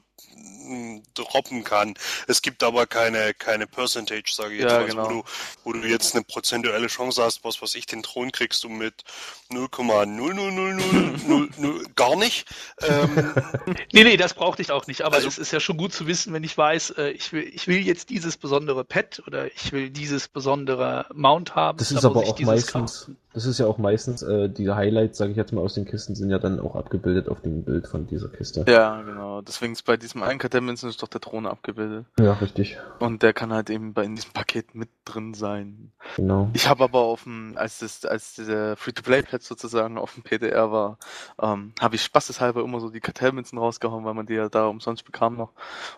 droppen 1.14 1.64
kann. 1.64 1.94
Es 2.28 2.42
gibt 2.42 2.64
aber 2.64 2.88
keine, 2.88 3.34
keine 3.34 3.68
Percentage, 3.68 4.32
sage 4.32 4.56
ich 4.56 4.62
jetzt 4.62 4.72
ja, 4.72 4.84
genau. 4.84 5.06
wo, 5.06 5.10
du, 5.10 5.24
wo 5.64 5.74
du 5.74 5.88
jetzt 5.88 6.16
eine 6.16 6.24
prozentuelle 6.24 6.88
Chance 6.88 7.24
hast, 7.24 7.44
was 7.44 7.62
was 7.62 7.76
ich 7.76 7.86
den 7.86 8.04
Thron 8.04 8.32
kriegst 8.32 8.64
du 8.64 8.70
mit 8.70 9.04
0,00000 9.52 11.96
gar 11.96 12.16
nicht. 12.16 12.48
Ähm, 12.82 13.34
nee, 13.94 14.04
nee, 14.04 14.18
das 14.18 14.34
brauchte 14.34 14.62
ich 14.62 14.72
auch 14.72 14.88
nicht, 14.88 15.02
aber 15.02 15.18
also, 15.18 15.28
es 15.28 15.38
ist 15.38 15.52
ja 15.52 15.60
schon 15.60 15.78
gut 15.78 15.94
zu 15.94 16.08
wissen, 16.08 16.34
wenn 16.34 16.44
ich 16.44 16.58
weiß, 16.58 16.92
äh, 16.92 17.10
ich 17.10 17.32
will, 17.34 17.44
ich 17.44 17.68
will 17.68 17.80
jetzt 17.80 18.10
dieses 18.10 18.38
besondere 18.38 18.84
Pad 18.84 19.22
oder 19.26 19.48
ich 19.48 19.72
will 19.72 19.90
dieses 19.90 20.28
besondere 20.28 21.06
Mount 21.14 21.56
haben. 21.56 21.78
Das 21.78 21.92
ist 21.92 22.06
aber 22.06 22.22
auch 22.22 22.40
meistens, 22.40 22.72
kaufen. 22.72 23.18
Das 23.40 23.46
ist 23.46 23.58
ja 23.58 23.68
auch 23.68 23.78
meistens, 23.78 24.22
äh, 24.22 24.50
diese 24.50 24.76
Highlights, 24.76 25.18
sage 25.18 25.32
ich 25.32 25.38
jetzt 25.38 25.54
mal, 25.54 25.62
aus 25.62 25.74
den 25.74 25.86
Kisten 25.86 26.14
sind 26.14 26.30
ja 26.30 26.40
dann 26.40 26.60
auch 26.60 26.76
abgebildet 26.76 27.30
auf 27.30 27.40
dem 27.40 27.64
Bild 27.64 27.88
von 27.88 28.06
dieser 28.06 28.28
Kiste. 28.28 28.66
Ja, 28.68 29.02
genau. 29.02 29.40
Deswegen 29.40 29.72
ist 29.72 29.84
bei 29.84 29.96
diesem 29.96 30.24
einen 30.24 30.40
Kartellmünzen 30.40 30.90
ist 30.90 31.02
doch 31.02 31.08
der 31.08 31.22
Thron 31.22 31.46
abgebildet. 31.46 32.06
Ja, 32.20 32.34
richtig. 32.34 32.78
Und 33.00 33.24
der 33.24 33.32
kann 33.32 33.54
halt 33.54 33.70
eben 33.70 33.94
bei, 33.94 34.04
in 34.04 34.18
diesem 34.18 34.34
Paket 34.34 34.76
mit 34.76 34.90
drin 35.06 35.34
sein. 35.34 35.94
Genau. 36.18 36.50
Ich 36.52 36.68
habe 36.68 36.84
aber 36.84 37.00
auf 37.00 37.24
dem, 37.24 37.54
als 37.56 37.80
das, 37.80 38.04
als 38.04 38.34
dieser 38.34 38.76
Free-to-Play-Pad 38.76 39.42
sozusagen 39.42 39.98
auf 39.98 40.16
dem 40.16 40.24
PDR 40.24 40.74
war, 40.74 40.98
ähm, 41.42 41.72
habe 41.80 41.96
ich 41.96 42.04
spaßeshalber 42.04 42.62
immer 42.62 42.82
so 42.82 42.90
die 42.90 43.00
Kartellmünzen 43.00 43.58
rausgehauen, 43.58 44.04
weil 44.04 44.16
man 44.16 44.26
die 44.26 44.34
ja 44.34 44.50
da 44.50 44.68
umsonst 44.68 45.06
bekam 45.06 45.38
noch. 45.38 45.54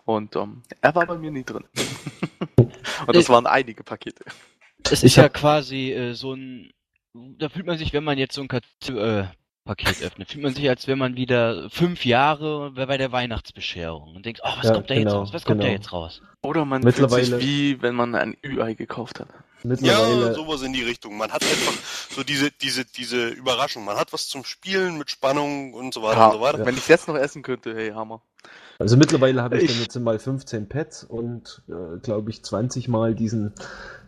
Und 0.06 0.36
ähm, 0.36 0.62
er 0.80 0.94
war 0.94 1.08
bei 1.08 1.18
mir 1.18 1.32
nie 1.32 1.44
drin. 1.44 1.64
Und 3.08 3.16
das 3.16 3.30
waren 3.30 3.48
einige 3.48 3.84
Pakete. 3.84 4.26
Es 4.92 5.02
ist 5.02 5.16
ja 5.16 5.28
quasi 5.28 5.92
äh, 5.92 6.14
so 6.14 6.34
ein 6.34 6.72
da 7.14 7.50
fühlt 7.50 7.66
man 7.66 7.78
sich, 7.78 7.94
wenn 7.94 8.04
man 8.04 8.18
jetzt 8.18 8.36
so 8.36 8.42
ein 8.42 8.50
äh, 8.50 9.26
Paket 9.66 10.02
öffnet, 10.04 10.30
fühlt 10.30 10.44
man 10.44 10.54
sich, 10.54 10.68
als 10.70 10.88
wenn 10.88 10.98
man 10.98 11.16
wieder 11.16 11.70
fünf 11.70 12.06
Jahre 12.06 12.72
bei 12.72 12.98
der 12.98 13.12
Weihnachtsbescherung 13.12 14.16
und 14.16 14.26
denkt, 14.26 14.42
oh, 14.44 14.50
was 14.58 14.66
ja, 14.66 14.74
kommt 14.74 14.90
da 14.90 14.96
genau, 14.96 15.10
jetzt 15.10 15.16
raus? 15.16 15.34
Was 15.34 15.46
kommt 15.46 15.60
genau. 15.60 15.70
da 15.70 15.78
jetzt 15.78 15.94
raus? 15.94 16.22
Oder 16.42 16.66
man 16.66 16.82
Mittlerweile... 16.82 17.26
fühlt 17.26 17.42
sich 17.42 17.50
wie, 17.50 17.82
wenn 17.82 17.96
man 17.96 18.16
ein 18.16 18.38
Ü-Ei 18.44 18.74
gekauft 18.74 19.20
hat. 19.20 19.28
Ja, 19.64 20.34
sowas 20.34 20.64
in 20.64 20.74
die 20.74 20.82
Richtung. 20.82 21.18
Man 21.18 21.32
hat 21.32 21.44
einfach 21.44 21.74
so 22.10 22.24
diese, 22.24 22.50
diese, 22.52 22.84
diese 22.84 23.28
Überraschung. 23.28 23.86
Man 23.86 23.96
hat 23.96 24.12
was 24.12 24.28
zum 24.28 24.44
Spielen 24.44 24.98
mit 24.98 25.12
Spannung 25.12 25.74
und 25.76 25.94
so 25.94 26.02
weiter 26.02 26.18
ja, 26.18 26.28
und 26.28 26.34
so 26.34 26.42
weiter. 26.42 26.60
Ja. 26.60 26.66
Wenn 26.66 26.78
ich 26.78 26.88
jetzt 26.88 27.08
noch 27.08 27.16
essen 27.16 27.44
könnte, 27.44 27.76
hey, 27.76 27.92
Hammer. 27.92 28.24
Also 28.82 28.98
mittlerweile 28.98 29.44
habe 29.44 29.58
ich, 29.58 29.66
ich, 29.66 29.72
dann 29.72 29.82
jetzt 29.82 30.00
mal 30.00 30.18
15 30.18 30.68
Pads 30.68 31.04
und 31.04 31.62
äh, 31.70 32.00
glaube 32.00 32.32
ich 32.32 32.44
20 32.44 32.88
mal 32.88 33.14
diesen, 33.14 33.54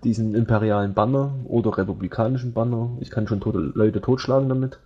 diesen 0.04 0.34
imperialen 0.34 0.96
Banner 0.96 1.36
oder 1.46 1.78
republikanischen 1.78 2.54
Banner. 2.54 2.98
Ich 3.00 3.12
kann 3.12 3.28
schon 3.28 3.40
tote 3.40 3.60
Leute 3.60 4.02
totschlagen 4.02 4.50
damit. 4.50 4.80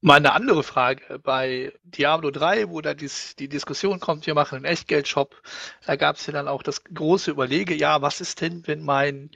Mal 0.00 0.16
eine 0.16 0.32
andere 0.32 0.62
Frage. 0.62 1.18
Bei 1.18 1.74
Diablo 1.84 2.30
3, 2.30 2.70
wo 2.70 2.80
da 2.80 2.94
dies, 2.94 3.36
die 3.36 3.50
Diskussion 3.50 4.00
kommt, 4.00 4.26
wir 4.26 4.34
machen 4.34 4.56
einen 4.56 4.64
Echtgeldshop, 4.64 5.42
da 5.84 5.96
gab 5.96 6.16
es 6.16 6.26
ja 6.26 6.32
dann 6.32 6.48
auch 6.48 6.62
das 6.62 6.84
große 6.84 7.30
Überlege, 7.30 7.74
ja, 7.74 8.00
was 8.00 8.22
ist 8.22 8.40
denn, 8.40 8.66
wenn 8.66 8.82
mein 8.82 9.30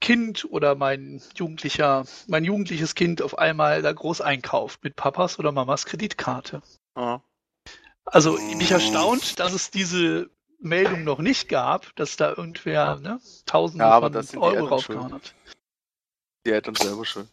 Kind 0.00 0.46
oder 0.48 0.76
mein 0.76 1.20
jugendlicher, 1.34 2.04
mein 2.28 2.44
jugendliches 2.44 2.94
Kind 2.94 3.22
auf 3.22 3.38
einmal 3.38 3.82
da 3.82 3.92
groß 3.92 4.20
einkauft 4.20 4.84
mit 4.84 4.94
Papas 4.94 5.40
oder 5.40 5.50
Mamas 5.50 5.84
Kreditkarte? 5.84 6.62
Ja. 6.96 7.22
Also 8.06 8.38
mich 8.38 8.70
erstaunt, 8.70 9.38
dass 9.38 9.52
es 9.52 9.70
diese 9.70 10.30
Meldung 10.60 11.04
noch 11.04 11.18
nicht 11.18 11.48
gab, 11.48 11.94
dass 11.96 12.16
da 12.16 12.30
irgendwer 12.30 12.96
ne, 12.96 13.20
Tausende 13.44 13.84
ja, 13.84 14.00
von 14.00 14.38
Euro 14.38 14.66
raufgehauen 14.66 15.12
hat. 15.12 15.34
Die 16.44 16.50
Eltern 16.50 16.74
selber 16.76 17.04
schön. 17.04 17.28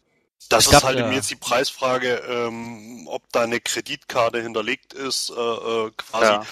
Das 0.50 0.68
ist 0.68 0.84
halt 0.84 1.00
ja. 1.00 1.10
jetzt 1.12 1.30
die 1.30 1.36
Preisfrage, 1.36 2.16
ähm, 2.28 3.08
ob 3.08 3.24
da 3.32 3.44
eine 3.44 3.62
Kreditkarte 3.62 4.42
hinterlegt 4.42 4.94
ist, 4.94 5.30
äh, 5.30 5.34
äh 5.34 5.92
quasi. 5.96 6.26
Ja 6.26 6.46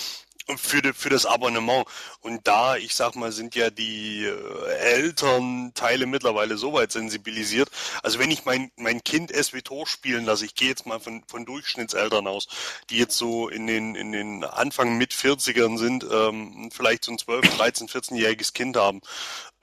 für, 0.57 0.93
für 0.93 1.09
das 1.09 1.25
Abonnement. 1.25 1.85
Und 2.21 2.47
da, 2.47 2.75
ich 2.75 2.95
sag 2.95 3.15
mal, 3.15 3.31
sind 3.31 3.55
ja 3.55 3.69
die 3.69 4.25
äh, 4.25 4.73
Elternteile 4.79 6.05
mittlerweile 6.05 6.57
so 6.57 6.73
weit 6.73 6.91
sensibilisiert. 6.91 7.69
Also 8.03 8.19
wenn 8.19 8.31
ich 8.31 8.45
mein, 8.45 8.71
mein 8.75 9.03
Kind 9.03 9.31
SWTOR 9.31 9.87
spielen 9.87 10.25
lasse, 10.25 10.45
ich 10.45 10.55
gehe 10.55 10.69
jetzt 10.69 10.85
mal 10.85 10.99
von, 10.99 11.23
von 11.27 11.45
Durchschnittseltern 11.45 12.27
aus, 12.27 12.47
die 12.89 12.97
jetzt 12.97 13.17
so 13.17 13.49
in 13.49 13.67
den, 13.67 13.95
in 13.95 14.11
den 14.11 14.43
Anfang 14.43 14.97
mit 14.97 15.13
40ern 15.13 15.77
sind, 15.77 16.05
ähm, 16.11 16.69
vielleicht 16.71 17.05
so 17.05 17.11
ein 17.11 17.17
12, 17.17 17.57
13, 17.57 17.87
14-jähriges 17.87 18.53
Kind 18.53 18.77
haben, 18.77 19.01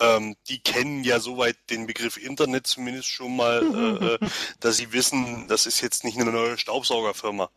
ähm, 0.00 0.36
die 0.48 0.60
kennen 0.60 1.02
ja 1.04 1.20
soweit 1.20 1.56
den 1.70 1.86
Begriff 1.86 2.16
Internet 2.16 2.66
zumindest 2.66 3.08
schon 3.08 3.36
mal, 3.36 3.62
äh, 3.62 4.26
äh, 4.26 4.30
dass 4.60 4.76
sie 4.76 4.92
wissen, 4.92 5.48
das 5.48 5.66
ist 5.66 5.80
jetzt 5.80 6.04
nicht 6.04 6.18
eine 6.18 6.30
neue 6.30 6.58
Staubsaugerfirma. 6.58 7.50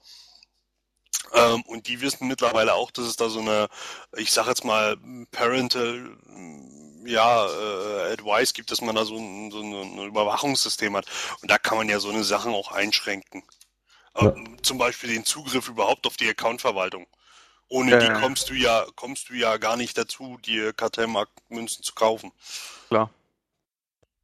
Ähm, 1.33 1.61
und 1.63 1.87
die 1.87 2.01
wissen 2.01 2.27
mittlerweile 2.27 2.73
auch, 2.73 2.91
dass 2.91 3.05
es 3.05 3.15
da 3.15 3.29
so 3.29 3.39
eine, 3.39 3.67
ich 4.17 4.31
sag 4.31 4.47
jetzt 4.47 4.65
mal, 4.65 4.97
Parental 5.31 6.17
ja, 7.05 7.47
äh, 7.47 8.13
Advice 8.13 8.53
gibt, 8.53 8.71
dass 8.71 8.81
man 8.81 8.95
da 8.95 9.05
so 9.05 9.17
ein, 9.17 9.51
so 9.51 9.59
ein 9.59 10.07
Überwachungssystem 10.07 10.95
hat. 10.95 11.05
Und 11.41 11.49
da 11.49 11.57
kann 11.57 11.77
man 11.77 11.89
ja 11.89 11.99
so 11.99 12.09
eine 12.09 12.23
Sachen 12.23 12.53
auch 12.53 12.71
einschränken. 12.71 13.43
Ja. 14.15 14.27
Ähm, 14.27 14.57
zum 14.61 14.77
Beispiel 14.77 15.09
den 15.11 15.25
Zugriff 15.25 15.67
überhaupt 15.67 16.05
auf 16.05 16.17
die 16.17 16.29
Accountverwaltung. 16.29 17.07
Ohne 17.69 17.91
ja, 17.91 17.99
die 17.99 18.19
kommst 18.19 18.49
du 18.49 18.53
ja, 18.53 18.85
kommst 18.95 19.29
du 19.29 19.33
ja 19.33 19.57
gar 19.57 19.77
nicht 19.77 19.97
dazu, 19.97 20.37
die 20.45 20.71
Kartellmarktmünzen 20.75 21.83
zu 21.83 21.93
kaufen. 21.93 22.31
Klar. 22.89 23.09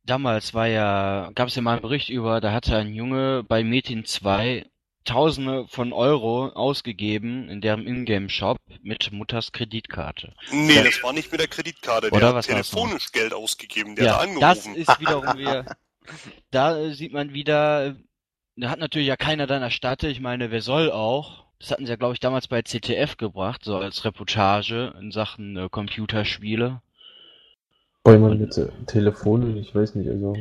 Damals 0.03 0.53
war 0.53 0.67
ja, 0.67 1.31
gab 1.33 1.47
es 1.47 1.55
ja 1.55 1.61
mal 1.61 1.73
einen 1.73 1.81
Bericht 1.81 2.09
über, 2.09 2.41
da 2.41 2.51
hatte 2.51 2.77
ein 2.77 2.93
Junge 2.93 3.43
bei 3.43 3.63
Metin 3.63 4.05
2 4.05 4.65
Tausende 5.07 5.65
von 5.69 5.93
Euro 5.93 6.49
ausgegeben 6.49 7.49
in 7.49 7.61
deren 7.61 7.87
Ingame-Shop 7.87 8.57
mit 8.83 9.11
Mutters 9.13 9.53
Kreditkarte. 9.53 10.33
Nee, 10.51 10.75
das, 10.75 10.95
das 10.95 11.03
war 11.03 11.13
nicht 11.13 11.31
mit 11.31 11.39
der 11.39 11.47
Kreditkarte. 11.47 12.09
Der 12.09 12.13
Oder 12.13 12.35
hat 12.35 12.45
telefonisch 12.45 13.11
Geld 13.13 13.33
ausgegeben, 13.33 13.95
der 13.95 14.05
ja, 14.05 14.13
hat 14.15 14.21
angerufen. 14.23 14.41
Das 14.41 14.65
ist 14.65 14.99
wiederum 14.99 15.37
wieder. 15.37 15.65
da 16.51 16.91
sieht 16.91 17.13
man 17.13 17.33
wieder, 17.33 17.95
da 18.57 18.69
hat 18.69 18.79
natürlich 18.79 19.07
ja 19.07 19.15
keiner 19.15 19.47
dann 19.47 19.61
erstattet. 19.61 20.11
Ich 20.11 20.19
meine, 20.19 20.51
wer 20.51 20.61
soll 20.61 20.91
auch? 20.91 21.45
Das 21.59 21.71
hatten 21.71 21.85
sie 21.85 21.89
ja, 21.89 21.95
glaube 21.95 22.13
ich, 22.13 22.19
damals 22.19 22.47
bei 22.47 22.61
CTF 22.61 23.15
gebracht, 23.17 23.63
so 23.63 23.77
als 23.77 24.03
Reportage 24.03 24.93
in 24.99 25.11
Sachen 25.11 25.57
äh, 25.57 25.69
Computerspiele. 25.69 26.81
Weil 28.03 28.19
man 28.19 28.39
jetzt 28.39 28.57
äh, 28.57 28.67
Telefone, 28.85 29.57
ich 29.57 29.73
weiß 29.73 29.95
nicht, 29.95 30.09
also. 30.09 30.35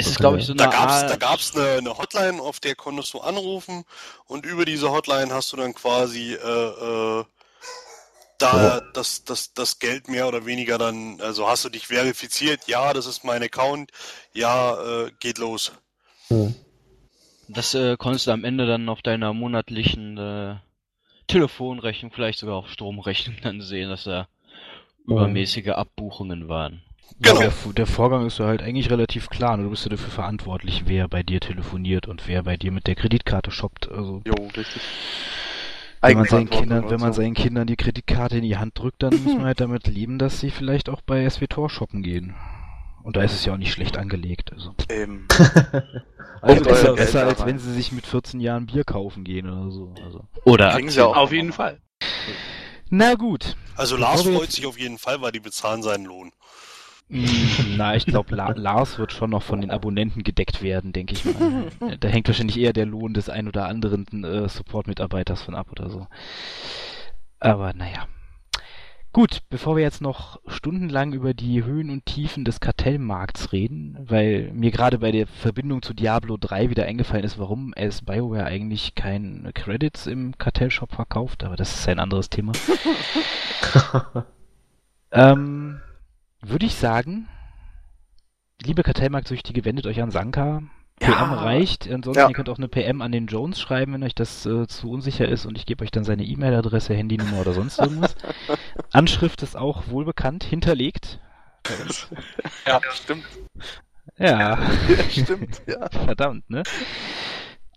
Es 0.00 0.12
ist, 0.12 0.18
glaube 0.18 0.38
ich, 0.38 0.46
so 0.46 0.52
eine 0.52 0.62
da 0.62 0.70
gab's, 0.70 0.92
Art... 0.92 1.10
Da 1.10 1.16
gab 1.16 1.40
es 1.40 1.54
eine, 1.54 1.78
eine, 1.78 1.98
Hotline, 1.98 2.40
auf 2.40 2.60
der 2.60 2.74
konntest 2.74 3.14
du 3.14 3.20
anrufen 3.20 3.84
und 4.26 4.46
über 4.46 4.64
diese 4.64 4.90
Hotline 4.90 5.32
hast 5.32 5.52
du 5.52 5.56
dann 5.56 5.74
quasi 5.74 6.34
äh, 6.34 7.20
äh, 7.20 7.24
da 8.38 8.78
ja. 8.78 8.80
das, 8.94 9.24
das, 9.24 9.52
das 9.52 9.78
Geld 9.78 10.08
mehr 10.08 10.26
oder 10.26 10.46
weniger 10.46 10.78
dann, 10.78 11.20
also 11.20 11.46
hast 11.46 11.64
du 11.64 11.68
dich 11.68 11.86
verifiziert, 11.86 12.66
ja, 12.66 12.92
das 12.92 13.06
ist 13.06 13.24
mein 13.24 13.42
Account, 13.42 13.90
ja, 14.32 15.04
äh, 15.04 15.10
geht 15.20 15.38
los. 15.38 15.72
Hm. 16.28 16.54
Das 17.48 17.74
äh, 17.74 17.96
konntest 17.96 18.26
du 18.26 18.30
am 18.30 18.44
Ende 18.44 18.66
dann 18.66 18.88
auf 18.88 19.02
deiner 19.02 19.32
monatlichen 19.34 20.16
äh, 20.16 20.56
Telefonrechnung, 21.26 22.12
vielleicht 22.12 22.38
sogar 22.38 22.56
auf 22.56 22.68
Stromrechnung 22.68 23.36
dann 23.42 23.60
sehen, 23.60 23.90
dass 23.90 24.04
da 24.04 24.28
übermäßige 25.06 25.68
Abbuchungen 25.68 26.48
waren. 26.48 26.82
Genau. 27.20 27.40
Der, 27.40 27.52
der, 27.74 27.86
Vorgang 27.86 28.26
ist 28.26 28.38
ja 28.38 28.46
halt 28.46 28.62
eigentlich 28.62 28.90
relativ 28.90 29.28
klar. 29.28 29.56
Du 29.56 29.70
bist 29.70 29.84
ja 29.84 29.90
dafür 29.90 30.10
verantwortlich, 30.10 30.84
wer 30.86 31.08
bei 31.08 31.22
dir 31.22 31.40
telefoniert 31.40 32.08
und 32.08 32.28
wer 32.28 32.44
bei 32.44 32.56
dir 32.56 32.72
mit 32.72 32.86
der 32.86 32.94
Kreditkarte 32.94 33.50
shoppt. 33.50 33.90
Also, 33.90 34.22
jo, 34.24 34.34
richtig. 34.56 34.82
Wenn 36.02 36.16
man, 36.16 36.26
seinen 36.26 36.48
Kindern, 36.48 36.88
wenn 36.88 37.00
man 37.00 37.12
seinen 37.12 37.34
Kindern 37.34 37.66
die 37.66 37.76
Kreditkarte 37.76 38.38
in 38.38 38.42
die 38.42 38.56
Hand 38.56 38.78
drückt, 38.78 39.02
dann 39.02 39.22
muss 39.22 39.34
man 39.34 39.44
halt 39.44 39.60
damit 39.60 39.86
leben, 39.86 40.18
dass 40.18 40.40
sie 40.40 40.50
vielleicht 40.50 40.88
auch 40.88 41.02
bei 41.02 41.28
SWTOR 41.28 41.68
shoppen 41.68 42.02
gehen. 42.02 42.34
Und 43.02 43.16
da 43.16 43.22
ist 43.22 43.32
es 43.32 43.44
ja 43.44 43.52
auch 43.52 43.58
nicht 43.58 43.72
schlecht 43.72 43.98
angelegt. 43.98 44.52
Also. 44.52 44.74
Eben. 44.90 45.26
also 46.42 46.64
besser, 46.64 46.94
besser 46.94 47.26
als 47.26 47.44
wenn 47.44 47.58
sie 47.58 47.72
sich 47.72 47.92
mit 47.92 48.06
14 48.06 48.40
Jahren 48.40 48.66
Bier 48.66 48.84
kaufen 48.84 49.24
gehen 49.24 49.48
oder 49.48 49.70
so. 49.70 49.94
Also. 50.04 50.24
Oder 50.44 50.74
Aktien. 50.74 51.04
Auf 51.04 51.32
jeden 51.32 51.52
Fall. 51.52 51.80
Na 52.90 53.14
gut. 53.14 53.56
Also 53.76 53.96
Lars 53.96 54.22
freut 54.22 54.50
sich 54.50 54.66
auf 54.66 54.78
jeden 54.78 54.98
Fall, 54.98 55.20
weil 55.22 55.32
die 55.32 55.40
bezahlen 55.40 55.82
seinen 55.82 56.04
Lohn. 56.04 56.32
Mm, 57.10 57.76
na, 57.76 57.96
ich 57.96 58.06
glaube, 58.06 58.36
La 58.36 58.50
Lars 58.50 58.98
wird 58.98 59.12
schon 59.12 59.30
noch 59.30 59.42
von 59.42 59.60
den 59.60 59.72
Abonnenten 59.72 60.22
gedeckt 60.22 60.62
werden, 60.62 60.92
denke 60.92 61.14
ich 61.14 61.24
mal. 61.24 61.66
da 61.98 62.08
hängt 62.08 62.28
wahrscheinlich 62.28 62.58
eher 62.58 62.72
der 62.72 62.86
Lohn 62.86 63.14
des 63.14 63.28
ein 63.28 63.48
oder 63.48 63.66
anderen 63.66 64.24
äh, 64.24 64.48
Support-Mitarbeiters 64.48 65.42
von 65.42 65.56
ab 65.56 65.72
oder 65.72 65.90
so. 65.90 66.06
Aber 67.40 67.74
naja. 67.74 68.06
Gut, 69.12 69.40
bevor 69.50 69.74
wir 69.74 69.82
jetzt 69.82 70.00
noch 70.00 70.40
stundenlang 70.46 71.12
über 71.12 71.34
die 71.34 71.64
Höhen 71.64 71.90
und 71.90 72.06
Tiefen 72.06 72.44
des 72.44 72.60
Kartellmarkts 72.60 73.50
reden, 73.50 73.98
weil 74.08 74.52
mir 74.52 74.70
gerade 74.70 75.00
bei 75.00 75.10
der 75.10 75.26
Verbindung 75.26 75.82
zu 75.82 75.94
Diablo 75.94 76.36
3 76.36 76.70
wieder 76.70 76.84
eingefallen 76.84 77.24
ist, 77.24 77.36
warum 77.36 77.72
es 77.74 78.02
BioWare 78.02 78.44
eigentlich 78.44 78.94
keine 78.94 79.52
Credits 79.52 80.06
im 80.06 80.38
Kartellshop 80.38 80.92
verkauft, 80.92 81.42
aber 81.42 81.56
das 81.56 81.74
ist 81.74 81.88
ein 81.88 81.98
anderes 81.98 82.30
Thema. 82.30 82.52
ähm, 85.10 85.80
würde 86.40 86.66
ich 86.66 86.74
sagen, 86.74 87.28
liebe 88.62 88.82
Kartellmarktsüchtige, 88.82 89.64
wendet 89.64 89.86
euch 89.86 90.02
an 90.02 90.10
Sanka. 90.10 90.62
PM 91.00 91.12
ja. 91.12 91.34
reicht. 91.34 91.90
Ansonsten, 91.90 92.20
ja. 92.20 92.28
ihr 92.28 92.34
könnt 92.34 92.50
auch 92.50 92.58
eine 92.58 92.68
PM 92.68 93.00
an 93.00 93.10
den 93.10 93.26
Jones 93.26 93.58
schreiben, 93.58 93.94
wenn 93.94 94.02
euch 94.02 94.14
das 94.14 94.44
äh, 94.44 94.66
zu 94.66 94.90
unsicher 94.90 95.26
ist 95.26 95.46
und 95.46 95.56
ich 95.56 95.64
gebe 95.64 95.82
euch 95.82 95.90
dann 95.90 96.04
seine 96.04 96.24
E-Mail-Adresse, 96.24 96.94
Handynummer 96.94 97.40
oder 97.40 97.54
sonst 97.54 97.78
irgendwas. 97.78 98.14
Anschrift 98.92 99.42
ist 99.42 99.56
auch 99.56 99.88
wohlbekannt, 99.88 100.44
hinterlegt. 100.44 101.18
Ja, 102.66 102.80
stimmt. 102.92 103.24
Ja. 104.18 104.58
stimmt, 105.10 105.62
ja. 105.66 105.88
Verdammt, 105.90 106.48
ne? 106.50 106.62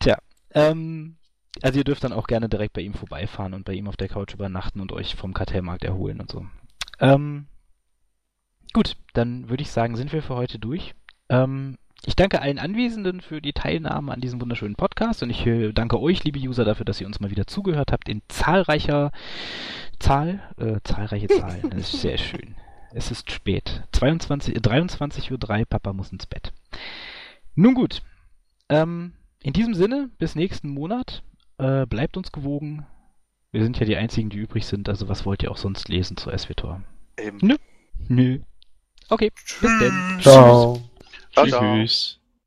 Tja, 0.01 0.17
ähm, 0.53 1.15
also 1.61 1.77
ihr 1.77 1.85
dürft 1.85 2.03
dann 2.03 2.13
auch 2.13 2.27
gerne 2.27 2.49
direkt 2.49 2.73
bei 2.73 2.81
ihm 2.81 2.93
vorbeifahren 2.93 3.53
und 3.53 3.63
bei 3.63 3.73
ihm 3.73 3.87
auf 3.87 3.95
der 3.95 4.09
Couch 4.09 4.33
übernachten 4.33 4.81
und 4.81 4.91
euch 4.91 5.15
vom 5.15 5.33
Kartellmarkt 5.33 5.85
erholen 5.85 6.19
und 6.19 6.29
so. 6.29 6.45
Ähm, 6.99 7.47
gut, 8.73 8.97
dann 9.13 9.49
würde 9.49 9.63
ich 9.63 9.71
sagen, 9.71 9.95
sind 9.95 10.11
wir 10.11 10.21
für 10.21 10.35
heute 10.35 10.59
durch. 10.59 10.93
Ähm, 11.29 11.77
ich 12.05 12.15
danke 12.15 12.41
allen 12.41 12.59
Anwesenden 12.59 13.21
für 13.21 13.41
die 13.41 13.53
Teilnahme 13.53 14.11
an 14.11 14.19
diesem 14.19 14.41
wunderschönen 14.41 14.75
Podcast 14.75 15.23
und 15.23 15.29
ich 15.29 15.45
äh, 15.45 15.71
danke 15.71 15.99
euch, 16.01 16.23
liebe 16.23 16.39
User, 16.39 16.65
dafür, 16.65 16.85
dass 16.85 16.99
ihr 16.99 17.07
uns 17.07 17.21
mal 17.21 17.31
wieder 17.31 17.47
zugehört 17.47 17.93
habt 17.93 18.09
in 18.09 18.21
zahlreicher 18.27 19.11
Zahl, 19.99 20.41
äh, 20.57 20.81
zahlreiche 20.83 21.27
Zahlen. 21.27 21.69
Das 21.69 21.93
ist 21.93 22.01
sehr 22.01 22.17
schön. 22.19 22.55
Es 22.91 23.09
ist 23.09 23.31
spät. 23.31 23.83
22, 23.93 24.55
23.03 24.57 25.59
Uhr, 25.59 25.65
Papa 25.65 25.93
muss 25.93 26.11
ins 26.11 26.25
Bett. 26.25 26.51
Nun 27.55 27.73
gut. 27.73 28.01
Ähm, 28.69 29.13
in 29.41 29.53
diesem 29.53 29.73
Sinne, 29.73 30.09
bis 30.17 30.35
nächsten 30.35 30.69
Monat. 30.69 31.23
Äh, 31.57 31.85
bleibt 31.85 32.17
uns 32.17 32.31
gewogen. 32.31 32.85
Wir 33.51 33.63
sind 33.63 33.79
ja 33.79 33.85
die 33.85 33.95
einzigen, 33.95 34.29
die 34.29 34.39
übrig 34.39 34.65
sind, 34.65 34.89
also 34.89 35.07
was 35.07 35.25
wollt 35.25 35.43
ihr 35.43 35.51
auch 35.51 35.57
sonst 35.57 35.87
lesen 35.87 36.17
zu 36.17 36.35
SWTOR? 36.35 36.81
Eben. 37.17 37.37
Nö. 37.41 37.55
Nö. 38.07 38.39
Okay, 39.09 39.31
bis 39.61 39.71
denn. 39.79 40.19
Ciao. 40.21 40.81
Tschüss. 41.35 42.19